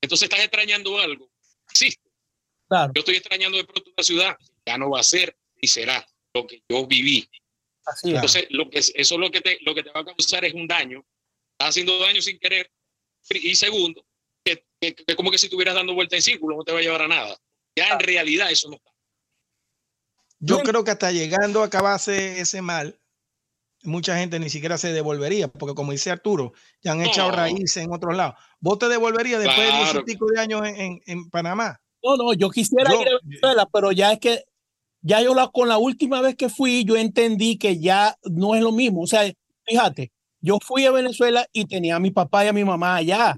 Entonces 0.01 0.23
estás 0.23 0.43
extrañando 0.43 0.97
algo. 0.99 1.30
Existe. 1.71 2.09
Claro. 2.67 2.91
Yo 2.95 2.99
estoy 2.99 3.15
extrañando 3.15 3.57
de 3.57 3.65
pronto 3.65 3.91
una 3.95 4.03
ciudad. 4.03 4.37
Ya 4.65 4.77
no 4.77 4.89
va 4.89 4.99
a 4.99 5.03
ser 5.03 5.35
y 5.59 5.67
será 5.67 6.05
lo 6.33 6.47
que 6.47 6.63
yo 6.69 6.85
viví. 6.85 7.29
Así 7.85 8.11
Entonces, 8.11 8.47
lo 8.49 8.69
que, 8.69 8.79
eso 8.79 8.93
es 8.95 9.11
lo 9.11 9.31
que, 9.31 9.41
te, 9.41 9.57
lo 9.61 9.73
que 9.73 9.83
te 9.83 9.91
va 9.91 10.01
a 10.01 10.05
causar 10.05 10.45
es 10.45 10.53
un 10.53 10.67
daño. 10.67 11.03
Estás 11.53 11.69
haciendo 11.69 11.99
daño 11.99 12.21
sin 12.21 12.39
querer. 12.39 12.71
Y 13.29 13.55
segundo, 13.55 14.05
que, 14.43 14.63
que, 14.79 15.15
como 15.15 15.31
que 15.31 15.37
si 15.37 15.47
estuvieras 15.47 15.75
dando 15.75 15.93
vuelta 15.93 16.15
en 16.15 16.21
círculo, 16.21 16.57
no 16.57 16.63
te 16.63 16.71
va 16.71 16.79
a 16.79 16.81
llevar 16.81 17.01
a 17.03 17.07
nada. 17.07 17.37
Ya 17.75 17.89
en 17.89 17.99
realidad 17.99 18.51
eso 18.51 18.69
no 18.69 18.75
está. 18.75 18.91
Yo 20.39 20.59
creo 20.59 20.83
que 20.83 20.91
hasta 20.91 21.11
llegando 21.11 21.61
a 21.61 21.67
acabarse 21.67 22.39
ese 22.39 22.61
mal, 22.61 22.99
mucha 23.83 24.17
gente 24.17 24.39
ni 24.39 24.49
siquiera 24.49 24.77
se 24.77 24.93
devolvería, 24.93 25.47
porque 25.47 25.75
como 25.75 25.91
dice 25.91 26.11
Arturo, 26.11 26.53
ya 26.81 26.91
han 26.91 27.01
echado 27.01 27.31
raíces 27.31 27.77
en 27.77 27.91
otros 27.91 28.15
lados. 28.15 28.35
¿Vos 28.59 28.79
te 28.79 28.87
devolverías 28.87 29.41
después 29.41 29.67
de 29.67 29.77
diez 29.77 29.95
y 29.95 30.03
pico 30.03 30.25
de 30.27 30.39
años 30.39 30.61
en, 30.65 31.01
en, 31.05 31.29
Panamá? 31.29 31.81
No, 32.03 32.15
no, 32.17 32.33
yo 32.33 32.49
quisiera 32.49 32.93
ir 32.93 33.07
a 33.07 33.19
Venezuela, 33.23 33.67
pero 33.71 33.91
ya 33.91 34.13
es 34.13 34.19
que, 34.19 34.43
ya 35.01 35.21
yo 35.21 35.33
la, 35.33 35.47
con 35.47 35.67
la 35.67 35.77
última 35.77 36.21
vez 36.21 36.35
que 36.35 36.49
fui, 36.49 36.83
yo 36.83 36.95
entendí 36.95 37.57
que 37.57 37.79
ya 37.79 38.15
no 38.23 38.55
es 38.55 38.61
lo 38.61 38.71
mismo. 38.71 39.01
O 39.01 39.07
sea, 39.07 39.31
fíjate, 39.65 40.11
yo 40.39 40.57
fui 40.61 40.85
a 40.85 40.91
Venezuela 40.91 41.45
y 41.51 41.65
tenía 41.65 41.95
a 41.95 41.99
mi 41.99 42.11
papá 42.11 42.45
y 42.45 42.47
a 42.47 42.53
mi 42.53 42.63
mamá 42.63 42.95
allá. 42.95 43.37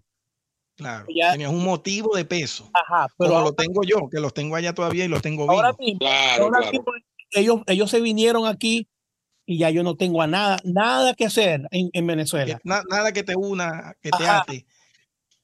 Claro, 0.75 1.05
ya, 1.13 1.33
tenías 1.33 1.51
un 1.51 1.63
motivo 1.63 2.15
de 2.15 2.25
peso. 2.25 2.69
Ajá, 2.73 3.07
pero 3.17 3.41
lo 3.41 3.53
tengo 3.53 3.83
yo, 3.83 4.09
que 4.09 4.19
los 4.19 4.33
tengo 4.33 4.55
allá 4.55 4.73
todavía 4.73 5.05
y 5.05 5.07
los 5.07 5.21
tengo 5.21 5.49
ahora 5.49 5.73
Mismo, 5.77 5.99
claro, 5.99 6.45
ahora 6.45 6.71
Mismo, 6.71 6.85
ellos, 7.31 7.61
ellos 7.67 7.91
se 7.91 8.01
vinieron 8.01 8.47
aquí 8.47 8.87
y 9.45 9.57
ya 9.57 9.69
yo 9.69 9.83
no 9.83 9.95
tengo 9.95 10.21
a 10.21 10.27
nada, 10.27 10.59
nada 10.63 11.13
que 11.13 11.25
hacer 11.25 11.67
en, 11.71 11.89
en 11.93 12.07
Venezuela. 12.07 12.59
nada 12.63 13.11
que 13.11 13.23
te 13.23 13.35
una, 13.35 13.95
que 14.01 14.09
te 14.09 14.27
ate. 14.27 14.65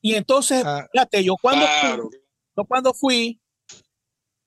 Y 0.01 0.15
entonces, 0.15 0.63
ah, 0.65 0.88
fíjate, 0.91 1.23
yo 1.23 1.35
cuando, 1.41 1.65
fui, 1.65 2.09
yo 2.55 2.65
cuando 2.65 2.93
fui, 2.93 3.41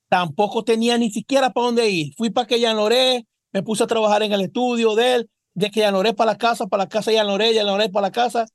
tampoco 0.09 0.63
tenía 0.63 0.97
ni 0.97 1.11
siquiera 1.11 1.51
para 1.51 1.65
dónde 1.65 1.89
ir. 1.89 2.13
Fui 2.15 2.29
para 2.29 2.47
que 2.47 2.57
Loré, 2.57 3.27
me 3.51 3.61
puse 3.61 3.83
a 3.83 3.87
trabajar 3.87 4.23
en 4.23 4.33
el 4.33 4.41
estudio 4.41 4.95
de 4.95 5.15
él, 5.15 5.29
de 5.53 5.69
que 5.69 5.89
Loré 5.91 6.13
para 6.13 6.31
la 6.31 6.37
casa, 6.37 6.65
para 6.65 6.83
la 6.83 6.89
casa 6.89 7.11
de 7.11 7.23
Loré, 7.23 7.53
Loré 7.63 7.89
para 7.89 8.07
la 8.07 8.11
casa. 8.11 8.45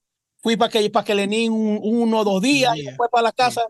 Fui 0.40 0.56
para 0.56 0.70
que, 0.70 0.90
para 0.90 1.04
que 1.04 1.14
Lenín 1.14 1.52
un, 1.52 1.80
uno 1.82 2.20
o 2.20 2.24
dos 2.24 2.42
días, 2.42 2.76
y 2.76 2.82
después 2.82 3.08
para 3.10 3.22
la 3.22 3.32
casa. 3.32 3.62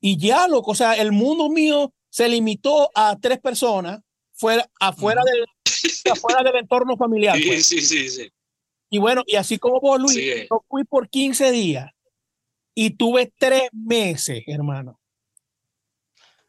Y 0.00 0.16
ya, 0.16 0.46
loco, 0.46 0.72
o 0.72 0.74
sea, 0.74 0.94
el 0.94 1.10
mundo 1.10 1.48
mío 1.48 1.92
se 2.10 2.28
limitó 2.28 2.90
a 2.94 3.16
tres 3.20 3.40
personas 3.40 4.00
fuera, 4.32 4.68
afuera 4.78 5.22
del 5.24 5.44
afuera 6.12 6.42
del 6.42 6.56
entorno 6.56 6.96
familiar. 6.96 7.36
Sí, 7.36 7.46
pues. 7.46 7.66
sí, 7.66 7.80
sí, 7.80 8.08
sí. 8.08 8.32
Y 8.90 8.98
bueno, 8.98 9.22
y 9.26 9.36
así 9.36 9.58
como 9.58 9.80
vos, 9.80 10.00
Luis, 10.00 10.16
yo 10.48 10.64
fui 10.68 10.84
por 10.84 11.08
15 11.08 11.50
días 11.50 11.90
y 12.74 12.90
tuve 12.90 13.32
tres 13.38 13.68
meses, 13.72 14.44
hermano. 14.46 15.00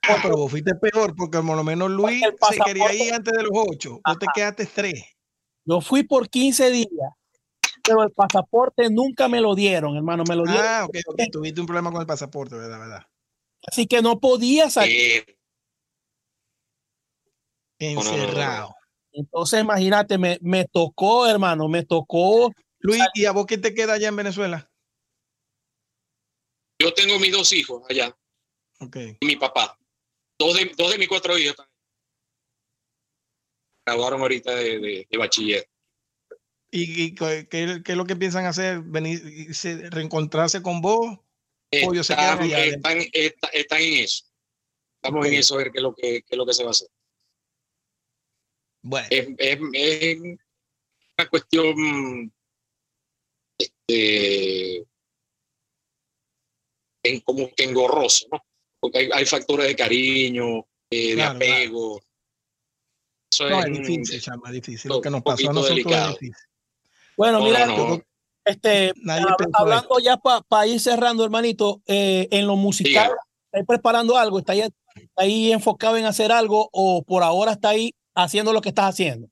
Ah, 0.04 0.20
pero 0.22 0.38
vos 0.38 0.52
fuiste 0.52 0.74
peor 0.76 1.16
porque 1.16 1.40
por 1.40 1.56
lo 1.56 1.64
menos 1.64 1.90
Luis 1.90 2.22
se 2.50 2.58
quería 2.66 2.94
ir 2.94 3.14
antes 3.14 3.34
de 3.34 3.44
los 3.44 3.52
ocho. 3.54 4.00
Vos 4.06 4.20
te 4.20 4.28
quedaste 4.34 4.66
tres. 4.68 5.04
Yo 5.66 5.82
fui 5.82 6.04
por 6.04 6.30
15 6.30 6.72
días, 6.72 7.12
pero 7.84 8.04
el 8.04 8.12
pasaporte 8.12 8.90
nunca 8.90 9.28
me 9.28 9.42
lo 9.42 9.54
dieron, 9.54 9.98
hermano. 9.98 10.24
Me 10.28 10.36
lo 10.36 10.44
dieron. 10.44 10.66
Ah, 10.66 10.86
ok, 10.86 10.96
Tuviste 11.32 11.60
un 11.60 11.68
problema 11.68 11.92
con 11.92 12.02
el 12.02 12.08
pasaporte, 12.08 12.56
¿verdad? 12.56 12.80
¿verdad? 12.80 13.08
Así 13.66 13.86
que 13.86 14.02
no 14.02 14.20
podía 14.20 14.70
salir. 14.70 14.96
Eh. 14.96 15.38
Encerrado. 17.80 18.77
Entonces, 19.18 19.62
imagínate, 19.62 20.20
me, 20.20 20.38
me 20.42 20.66
tocó, 20.66 21.26
hermano, 21.26 21.68
me 21.68 21.84
tocó. 21.84 22.52
Luis, 22.78 23.02
¿y 23.16 23.26
a 23.26 23.32
vos 23.32 23.48
qué 23.48 23.58
te 23.58 23.74
queda 23.74 23.94
allá 23.94 24.10
en 24.10 24.16
Venezuela? 24.16 24.72
Yo 26.80 26.94
tengo 26.94 27.18
mis 27.18 27.32
dos 27.32 27.52
hijos 27.52 27.82
allá. 27.90 28.16
Ok. 28.80 28.98
Y 29.20 29.26
mi 29.26 29.36
papá. 29.36 29.76
Dos 30.38 30.56
de, 30.56 30.72
dos 30.78 30.92
de 30.92 31.00
mis 31.00 31.08
cuatro 31.08 31.36
hijos 31.36 31.56
graduaron 33.88 34.22
ahorita 34.22 34.54
de, 34.54 35.08
de, 35.10 35.18
bachiller. 35.18 35.68
¿Y, 36.70 37.16
qué, 37.16 37.48
qué, 37.50 37.82
es 37.84 37.98
lo 37.98 38.06
que 38.06 38.16
piensan 38.16 38.46
hacer? 38.46 38.82
¿Venir, 38.82 39.20
reencontrarse 39.90 40.62
con 40.62 40.80
vos? 40.80 41.18
Están, 41.72 42.46
están, 42.62 43.00
están, 43.52 43.82
en 43.82 43.94
eso. 44.04 44.26
Estamos 45.02 45.26
en 45.26 45.34
eso, 45.34 45.56
a 45.56 45.58
ver 45.58 45.72
qué 45.72 45.80
es 45.80 45.84
lo 45.84 45.96
que, 45.96 46.22
qué 46.22 46.28
es 46.30 46.38
lo 46.38 46.46
que 46.46 46.54
se 46.54 46.64
va 46.64 46.70
a 46.70 46.72
hacer. 46.72 46.90
Bueno. 48.88 49.08
Es, 49.10 49.28
es, 49.38 50.20
una 51.18 51.30
cuestión 51.30 52.34
este, 53.58 54.78
en, 57.04 57.20
como 57.22 57.50
que 57.54 57.66
engorroso, 57.66 58.28
¿no? 58.32 58.42
Porque 58.80 59.00
hay, 59.00 59.10
hay 59.12 59.26
factores 59.26 59.68
de 59.68 59.76
cariño, 59.76 60.66
eh, 60.90 61.16
de 61.16 61.24
apego. 61.24 62.00
Eso 63.30 63.50
no, 63.50 63.60
es, 63.60 63.66
difícil, 63.66 64.22
chama, 64.22 64.52
difícil. 64.52 64.90
Lo 64.90 65.02
que 65.02 65.10
nos 65.10 65.22
pasó 65.22 65.50
a 65.50 65.54
nosotros 65.54 65.92
es 65.92 66.20
difícil. 66.20 66.36
Bueno, 67.18 67.42
mira, 67.42 67.66
no, 67.66 68.02
este, 68.46 68.94
hablando 69.54 70.00
ya 70.00 70.16
para 70.16 70.68
ir 70.68 70.80
cerrando, 70.80 71.26
hermanito, 71.26 71.82
eh, 71.88 72.30
en 72.32 72.48
lo 72.48 72.56
musical, 72.56 73.12
¿está 73.52 73.66
preparando 73.66 74.16
algo? 74.16 74.40
¿Está 74.40 74.54
ahí, 74.54 74.62
¿Está 74.62 75.24
ahí 75.24 75.52
enfocado 75.52 75.98
en 75.98 76.06
hacer 76.06 76.32
algo 76.32 76.70
o 76.72 77.04
por 77.04 77.24
ahora 77.24 77.54
está 77.54 77.70
ahí 77.70 77.94
haciendo 78.24 78.52
lo 78.52 78.62
que 78.62 78.70
estás 78.70 78.90
haciendo? 78.90 79.30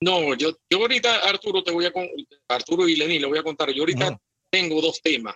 No, 0.00 0.34
yo, 0.34 0.52
yo 0.70 0.78
ahorita, 0.78 1.28
Arturo, 1.28 1.62
te 1.62 1.72
voy 1.72 1.86
a 1.86 1.92
Arturo 2.48 2.88
y 2.88 2.96
Lenín, 2.96 3.22
le 3.22 3.28
voy 3.28 3.38
a 3.38 3.42
contar. 3.42 3.70
Yo 3.72 3.82
ahorita 3.82 4.18
tengo 4.50 4.80
dos 4.80 5.00
temas, 5.00 5.34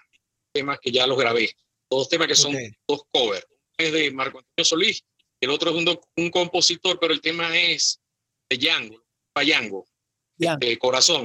temas 0.53 0.79
que 0.81 0.93
ya 0.93 1.07
los 1.07 1.19
grabé, 1.19 1.51
dos 1.91 2.09
temas 2.09 2.29
que 2.29 2.35
son 2.35 2.55
dos 2.87 3.03
covers. 3.11 3.47
Uno 3.51 3.65
es 3.79 3.93
de 3.93 4.11
Marco 4.11 4.39
Antonio 4.39 4.65
Solís, 4.65 5.03
el 5.41 5.51
otro 5.51 5.71
es 5.71 5.77
un, 5.77 6.01
un 6.17 6.31
compositor, 6.31 6.99
pero 7.01 7.15
el 7.15 7.21
tema 7.21 7.57
es 7.57 8.01
de 8.51 8.59
Yango, 8.59 9.03
Payango, 9.33 9.87
de 10.37 10.79
Corazón. 10.79 11.25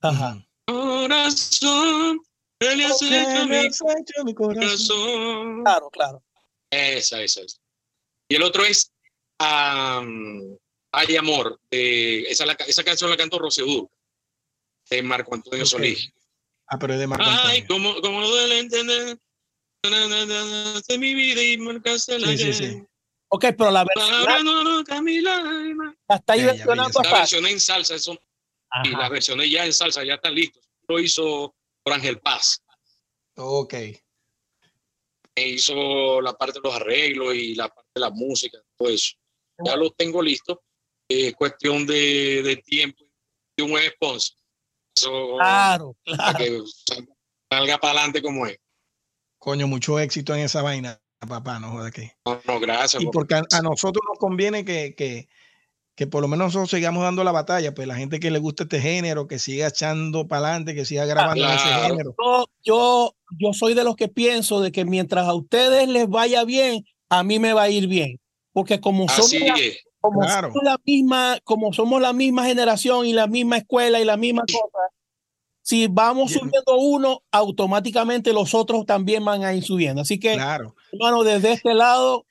Ajá. 0.00 0.44
Corazón, 0.66 2.20
has 2.60 3.02
hecho 3.02 4.24
mi, 4.24 4.34
corazón. 4.34 5.62
Claro, 5.62 5.88
claro. 5.90 6.22
Esa, 6.70 7.22
esa, 7.22 7.42
esa. 7.42 7.58
Y 8.28 8.34
el 8.34 8.42
otro 8.42 8.64
es 8.64 8.92
hay 9.38 11.16
amor. 11.16 11.60
esa, 11.70 12.44
esa, 12.66 12.84
canción 12.84 13.10
la 13.10 13.16
cantó 13.16 13.38
Rosedur, 13.38 13.88
de 14.90 15.02
Marco 15.02 15.34
Antonio 15.34 15.64
Solís. 15.66 16.12
Ah, 16.66 16.78
pero 16.78 16.94
es 16.94 17.00
de 17.00 17.06
Marco 17.06 17.24
Ay, 17.26 17.66
como, 17.66 18.00
como 18.00 18.20
lo 18.20 18.28
duele 18.28 18.58
entender. 18.58 19.18
De 19.82 20.98
mi 20.98 21.14
vida 21.14 21.42
y 21.42 21.56
marcaste 21.56 22.18
la 22.18 22.28
sí, 22.28 22.38
sí, 22.38 22.52
sí. 22.52 22.82
Ok, 23.28 23.44
pero 23.56 23.70
la 23.70 23.84
versión. 23.84 24.24
La 26.08 26.16
está 26.16 26.32
ahí 26.32 26.44
versionando 26.44 27.00
Las 27.02 27.12
versiones 27.12 27.52
en 27.52 27.60
salsa, 27.60 27.98
son, 27.98 28.18
y 28.84 28.90
las 28.90 29.10
versiones 29.10 29.50
ya 29.50 29.64
en 29.64 29.72
salsa 29.72 30.04
ya 30.04 30.14
están 30.14 30.34
listas. 30.34 30.68
Lo 30.88 30.98
hizo 30.98 31.54
por 31.82 31.92
Ángel 31.94 32.18
Paz. 32.20 32.62
Ok. 33.36 33.74
Me 35.36 35.48
hizo 35.48 36.20
la 36.20 36.32
parte 36.32 36.60
de 36.60 36.68
los 36.68 36.74
arreglos 36.74 37.34
y 37.34 37.54
la 37.54 37.68
parte 37.68 37.90
de 37.94 38.00
la 38.00 38.10
música, 38.10 38.58
todo 38.76 38.88
eso. 38.88 39.14
Ya 39.64 39.76
lo 39.76 39.90
tengo 39.90 40.22
listo. 40.22 40.62
Es 41.08 41.34
cuestión 41.34 41.86
de, 41.86 42.42
de 42.42 42.56
tiempo 42.56 43.04
de 43.56 43.64
un 43.64 43.70
buen 43.70 43.90
sponsor. 43.90 44.36
Eso, 44.96 45.36
Claro, 45.38 45.96
para 46.04 46.16
claro. 46.16 46.38
que 46.38 46.62
salga 47.50 47.78
para 47.78 47.92
adelante 47.98 48.22
como 48.22 48.46
es. 48.46 48.58
Coño, 49.38 49.66
mucho 49.68 49.98
éxito 49.98 50.34
en 50.34 50.40
esa 50.40 50.62
vaina, 50.62 51.00
papá, 51.26 51.58
no 51.60 51.70
joda 51.70 51.90
que. 51.90 52.12
No, 52.26 52.40
no, 52.46 52.60
gracias. 52.60 53.02
Y 53.02 53.06
porque 53.06 53.34
a, 53.34 53.42
a 53.52 53.62
nosotros 53.62 54.02
nos 54.08 54.18
conviene 54.18 54.64
que, 54.64 54.94
que, 54.96 55.28
que 55.94 56.06
por 56.06 56.22
lo 56.22 56.28
menos 56.28 56.46
nosotros 56.48 56.70
sigamos 56.70 57.02
dando 57.02 57.24
la 57.24 57.32
batalla, 57.32 57.74
pues 57.74 57.86
la 57.88 57.94
gente 57.96 58.20
que 58.20 58.30
le 58.30 58.38
gusta 58.40 58.64
este 58.64 58.80
género, 58.80 59.26
que 59.28 59.38
siga 59.38 59.68
echando 59.68 60.26
para 60.26 60.48
adelante, 60.48 60.74
que 60.74 60.84
siga 60.84 61.06
grabando 61.06 61.44
ese 61.46 61.62
claro. 61.62 61.88
género. 61.88 62.14
Yo, 62.18 62.46
yo, 62.64 63.14
yo 63.38 63.52
soy 63.52 63.74
de 63.74 63.84
los 63.84 63.96
que 63.96 64.08
pienso 64.08 64.60
de 64.60 64.72
que 64.72 64.84
mientras 64.84 65.26
a 65.26 65.34
ustedes 65.34 65.88
les 65.88 66.08
vaya 66.08 66.44
bien, 66.44 66.84
a 67.08 67.22
mí 67.22 67.38
me 67.38 67.52
va 67.52 67.62
a 67.62 67.70
ir 67.70 67.86
bien. 67.86 68.20
Porque 68.58 68.80
como 68.80 69.08
somos, 69.08 69.26
Así 69.26 69.38
la, 69.38 69.54
es. 69.54 69.84
como 70.00 70.20
Claro. 70.20 70.48
somos 70.48 70.64
la 70.64 70.76
misma, 70.84 71.38
como 71.44 71.72
somos 71.72 72.00
la 72.02 72.12
misma 72.12 72.44
generación 72.44 73.06
y 73.06 73.12
la 73.12 73.28
misma 73.28 73.58
escuela 73.58 74.00
y 74.00 74.04
la 74.04 74.16
misma 74.16 74.42
cosa, 74.42 74.82
si 75.62 75.86
vamos 75.86 76.30
Bien. 76.30 76.40
subiendo 76.40 76.76
uno, 76.76 77.22
automáticamente 77.30 78.32
los 78.32 78.52
otros 78.54 78.84
también 78.84 79.24
van 79.24 79.44
a 79.44 79.54
ir 79.54 79.62
subiendo. 79.62 80.02
Así 80.02 80.18
que, 80.18 80.32
Claro. 80.34 80.74
hermano, 80.90 81.22
desde 81.22 81.52
este 81.52 81.72
lado, 81.72 82.26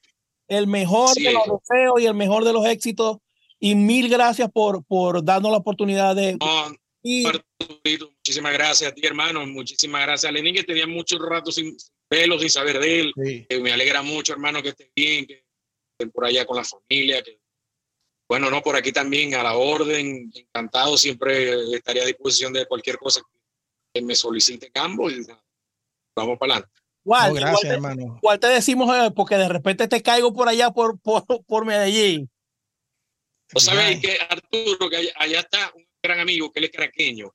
el 0.49 0.67
mejor 0.67 1.11
Sí. 1.13 1.23
de 1.23 1.31
los 1.31 1.43
deseos 1.45 2.01
y 2.01 2.05
el 2.07 2.13
mejor 2.13 2.43
de 2.43 2.51
los 2.51 2.65
éxitos. 2.65 3.17
Y 3.59 3.75
mil 3.75 4.09
gracias 4.09 4.49
por, 4.51 4.83
por 4.85 5.23
darnos 5.23 5.51
la 5.51 5.57
oportunidad 5.59 6.13
de 6.15 6.33
No. 6.35 6.73
Arturito, 7.29 8.11
muchísimas 8.17 8.51
gracias 8.51 8.91
a 8.91 8.93
ti, 8.93 9.05
hermano. 9.05 9.45
Muchísimas 9.47 10.01
gracias 10.01 10.29
a 10.29 10.33
Lenín, 10.33 10.55
que 10.55 10.63
tenía 10.63 10.87
mucho 10.87 11.17
rato 11.19 11.53
sin 11.53 11.77
verlo, 12.09 12.37
sin 12.37 12.49
saber 12.49 12.79
de 12.79 12.99
él. 12.99 13.13
Sí. 13.15 13.45
que 13.47 13.59
me 13.61 13.71
alegra 13.71 14.01
mucho, 14.01 14.33
hermano, 14.33 14.61
que 14.61 14.69
estés 14.69 14.89
bien, 14.93 15.25
que 15.25 15.43
por 16.05 16.25
allá 16.25 16.45
con 16.45 16.57
la 16.57 16.63
familia. 16.63 17.23
Que, 17.23 17.39
bueno, 18.29 18.49
no, 18.49 18.61
por 18.61 18.75
aquí 18.75 18.91
también 18.91 19.33
a 19.35 19.43
la 19.43 19.55
orden, 19.55 20.31
encantado, 20.33 20.97
siempre 20.97 21.73
estaría 21.75 22.03
a 22.03 22.05
disposición 22.05 22.53
de 22.53 22.65
cualquier 22.67 22.97
cosa 22.97 23.21
que 23.93 24.01
me 24.01 24.15
soliciten 24.15 24.71
ambos 24.75 25.13
y 25.13 25.21
vamos 26.15 26.37
para 26.37 26.53
adelante. 26.55 26.79
Igual, 27.05 27.21
No, 27.21 27.27
igual 27.37 27.41
gracias, 27.51 27.61
te- 27.61 27.75
hermano. 27.75 28.17
igual 28.21 28.39
te 28.39 28.47
decimos, 28.47 28.95
eh, 28.95 29.11
porque 29.15 29.37
de 29.37 29.47
repente 29.49 29.87
te 29.87 30.01
caigo 30.01 30.33
por 30.33 30.49
allá, 30.49 30.71
por, 30.71 30.99
por, 30.99 31.23
por 31.45 31.65
Medellín. 31.65 32.29
¿No 33.53 33.61
sabéis 33.61 34.01
que 34.01 34.17
Arturo, 34.29 34.89
que 34.89 34.97
allá, 34.97 35.11
allá 35.15 35.39
está 35.39 35.71
un 35.73 35.87
gran 36.03 36.19
amigo, 36.19 36.51
que 36.51 36.59
él 36.59 36.65
es 36.65 36.71
craqueño, 36.71 37.33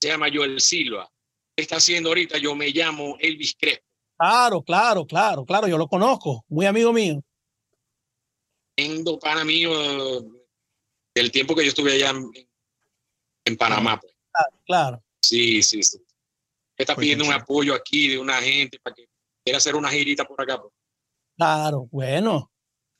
se 0.00 0.08
llama 0.08 0.28
Joel 0.32 0.58
Silva, 0.58 1.06
¿qué 1.54 1.62
está 1.62 1.76
haciendo 1.76 2.08
ahorita? 2.08 2.38
Yo 2.38 2.54
me 2.54 2.70
llamo 2.70 3.16
Elvis 3.20 3.54
Crespo, 3.58 3.84
Claro, 4.18 4.62
claro, 4.62 5.06
claro, 5.06 5.44
claro, 5.44 5.68
yo 5.68 5.76
lo 5.76 5.86
conozco, 5.86 6.44
muy 6.48 6.64
amigo 6.64 6.92
mío. 6.92 7.22
Siendo 8.80 9.18
pana 9.18 9.44
mío 9.44 9.70
del 11.14 11.30
tiempo 11.30 11.54
que 11.54 11.62
yo 11.64 11.68
estuve 11.68 11.92
allá 11.92 12.10
en, 12.10 12.30
en 13.44 13.56
Panamá. 13.56 13.98
pues. 14.00 14.12
Claro, 14.32 14.62
claro. 14.66 15.04
Sí, 15.22 15.62
sí, 15.62 15.82
sí. 15.82 15.98
Está 16.78 16.94
Pues, 16.94 17.04
pidiendo 17.04 17.24
un 17.26 17.32
apoyo 17.32 17.74
aquí 17.74 18.08
de 18.08 18.18
una 18.18 18.40
gente 18.40 18.78
para 18.80 18.94
que 18.94 19.06
quiera 19.44 19.58
hacer 19.58 19.74
una 19.76 19.90
girita 19.90 20.24
por 20.24 20.40
acá. 20.40 20.60
pues. 20.60 20.72
Claro, 21.36 21.88
bueno. 21.90 22.50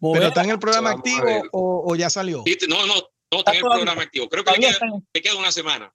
¿Pero 0.00 0.28
está 0.28 0.44
en 0.44 0.50
el 0.50 0.58
programa 0.58 0.92
activo 0.92 1.26
o, 1.52 1.92
o 1.92 1.96
ya 1.96 2.08
salió? 2.08 2.42
No, 2.68 2.86
no, 2.86 2.94
no 2.94 3.38
está 3.38 3.52
en 3.52 3.56
el 3.58 3.62
programa 3.62 4.02
activo. 4.02 4.28
Creo 4.28 4.44
que 4.44 4.52
le 4.52 4.58
queda, 5.22 5.32
le 5.32 5.38
una 5.38 5.52
semana. 5.52 5.92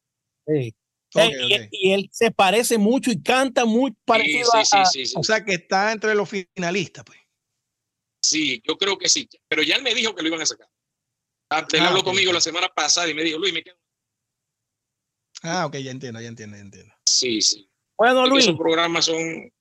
sí. 0.47 0.73
Eh, 1.17 1.31
y, 1.47 1.53
él, 1.53 1.69
y 1.71 1.91
él 1.93 2.09
se 2.11 2.29
parece 2.29 2.77
mucho 2.77 3.09
y 3.09 3.23
canta 3.23 3.63
muy 3.63 3.93
parecido 4.03 4.51
sí, 4.51 4.57
a, 4.57 4.65
sí, 4.65 4.77
a- 4.77 4.85
sí, 4.85 5.05
sí. 5.05 5.13
O 5.17 5.23
sea 5.23 5.45
que 5.45 5.53
está 5.53 5.93
entre 5.93 6.13
los 6.13 6.27
finalistas, 6.27 7.05
pues. 7.05 7.17
Sí, 8.25 8.61
yo 8.67 8.77
creo 8.77 8.97
que 8.97 9.07
sí. 9.09 9.29
Pero 9.47 9.61
ya 9.63 9.75
él 9.75 9.83
me 9.83 9.93
dijo 9.93 10.15
que 10.15 10.21
lo 10.21 10.29
iban 10.29 10.41
a 10.41 10.45
sacar. 10.45 10.67
Ah, 11.51 11.65
Él 11.71 11.79
Ah, 11.81 11.87
habló 11.89 11.99
ok. 11.99 12.05
conmigo 12.05 12.33
la 12.33 12.41
semana 12.41 12.67
pasada 12.69 13.07
y 13.09 13.13
me 13.13 13.23
dijo, 13.23 13.37
Luis, 13.37 13.53
me 13.53 13.63
quedo. 13.63 13.77
Ah, 15.43 15.65
ok, 15.67 15.75
ya 15.77 15.91
entiendo, 15.91 16.19
ya 16.19 16.27
entiendo, 16.27 16.57
ya 16.57 16.61
entiendo. 16.63 16.93
Sí, 17.05 17.41
sí. 17.41 17.69
Bueno, 17.97 18.25
Luis, 18.25 18.45
Esos 18.45 18.57
programas 18.57 19.05
son. 19.05 19.51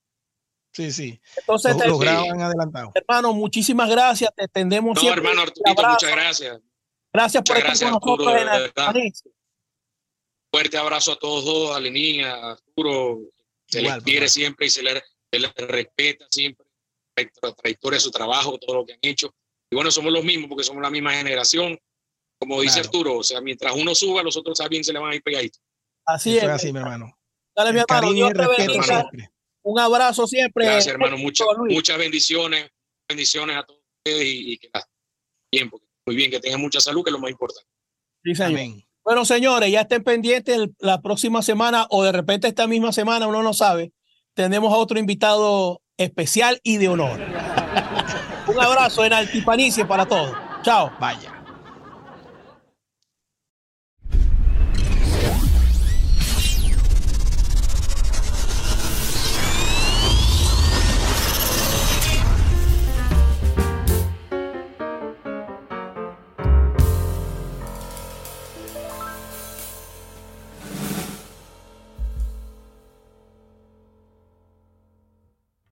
Sí, 0.73 0.91
sí. 0.91 1.21
entonces, 1.37 1.73
Los, 1.73 1.83
te- 1.83 1.89
los 1.89 1.99
sí. 1.99 2.05
graban 2.05 2.41
adelantado. 2.41 2.93
hermano, 2.95 3.33
muchísimas 3.35 3.89
gracias. 3.91 4.31
Te 4.35 4.49
tendemos 4.49 4.95
No, 4.95 5.01
siempre. 5.01 5.21
hermano 5.23 5.43
Arturito, 5.43 5.83
muchas 5.89 6.11
gracias. 6.11 6.61
Gracias 7.13 7.43
por 7.45 7.57
muchas 7.57 7.73
estar 7.75 7.91
con 7.91 8.01
gracias, 8.01 8.33
Arturo, 8.33 8.71
nosotros 8.75 8.97
en. 8.97 9.13
Fuerte 10.51 10.79
abrazo 10.79 11.13
a 11.13 11.19
todos 11.19 11.45
dos, 11.45 11.77
a 11.77 11.81
Lenín, 11.81 12.25
a 12.25 12.53
Arturo. 12.53 13.21
Se 13.69 13.81
Igual, 13.81 13.97
les 13.97 14.05
quiere 14.05 14.21
papá. 14.21 14.29
siempre 14.29 14.67
y 14.67 14.71
se 14.71 14.83
les, 14.83 15.03
se 15.33 15.39
les 15.39 15.55
respeta 15.55 16.27
siempre 16.31 16.64
la 17.43 17.53
trayectoria 17.55 17.97
de 17.97 18.01
su 18.01 18.11
trabajo, 18.11 18.59
todo 18.59 18.77
lo 18.77 18.87
que 18.87 18.95
han 18.95 18.99
hecho. 19.03 19.35
Y 19.71 19.77
bueno, 19.77 19.91
somos 19.91 20.13
los 20.13 20.25
mismos 20.25 20.49
porque 20.49 20.65
somos 20.65 20.83
la 20.83 20.91
misma 20.91 21.13
generación. 21.13 21.79
Como 22.39 22.61
dice 22.61 22.75
Claro. 22.81 22.87
Arturo, 22.89 23.19
o 23.19 23.23
sea, 23.23 23.41
mientras 23.41 23.75
uno 23.75 23.95
suba, 23.95 24.23
los 24.23 24.37
otros 24.37 24.59
también 24.59 24.85
se 24.85 24.93
le 24.93 24.99
van 24.99 25.13
a 25.13 25.15
ir 25.15 25.23
pegaditos. 25.23 25.63
Así 26.05 26.37
es. 26.37 26.45
así, 26.45 26.73
mi 26.73 26.81
hermano. 26.81 27.17
Dale, 27.57 27.73
mi 27.73 27.79
hermano. 27.81 28.13
Dios 28.13 28.31
el 28.31 28.37
te 28.37 28.47
respeto 28.47 28.73
bendiga. 28.73 29.01
siempre. 29.01 29.31
Un 29.63 29.79
abrazo 29.81 30.27
siempre. 30.27 30.65
Gracias, 30.67 30.89
hermano. 30.93 31.17
Muchas, 31.17 31.47
muchas 31.69 31.97
bendiciones. 31.99 32.71
Bendiciones 33.09 33.57
a 33.57 33.63
todos 33.65 33.81
ustedes 34.05 34.27
y, 34.27 34.53
y 34.53 34.59
que 34.59 34.71
la 34.75 34.85
bien, 35.53 35.71
porque 35.71 35.87
muy 36.07 36.17
bien, 36.17 36.31
que 36.31 36.41
tengan 36.41 36.61
mucha 36.61 36.81
salud, 36.81 37.05
que 37.05 37.11
es 37.11 37.13
lo 37.13 37.21
más 37.21 37.31
importante. 37.31 37.69
Sí, 38.25 38.35
señor. 38.35 38.51
Amén. 38.51 38.85
Bueno, 39.05 39.25
señores, 39.25 39.71
ya 39.71 39.83
estén 39.83 40.03
pendientes 40.03 40.59
la 40.79 41.01
próxima 41.01 41.43
semana 41.43 41.87
o 41.91 42.03
de 42.03 42.13
repente 42.13 42.49
esta 42.49 42.67
misma 42.67 42.93
semana, 42.93 43.27
uno 43.29 43.43
no 43.43 43.53
sabe. 43.55 43.93
Tenemos 44.35 44.73
a 44.73 44.77
otro 44.77 44.99
invitado 44.99 45.81
especial 45.97 46.61
y 46.63 46.79
de 46.79 46.89
honor. 46.89 47.21
Un 48.47 48.61
abrazo 48.61 49.05
en 49.05 49.13
Altipanicie 49.13 49.85
para 49.85 50.07
todos. 50.07 50.37
Chao. 50.63 50.93
Vaya. 51.01 51.34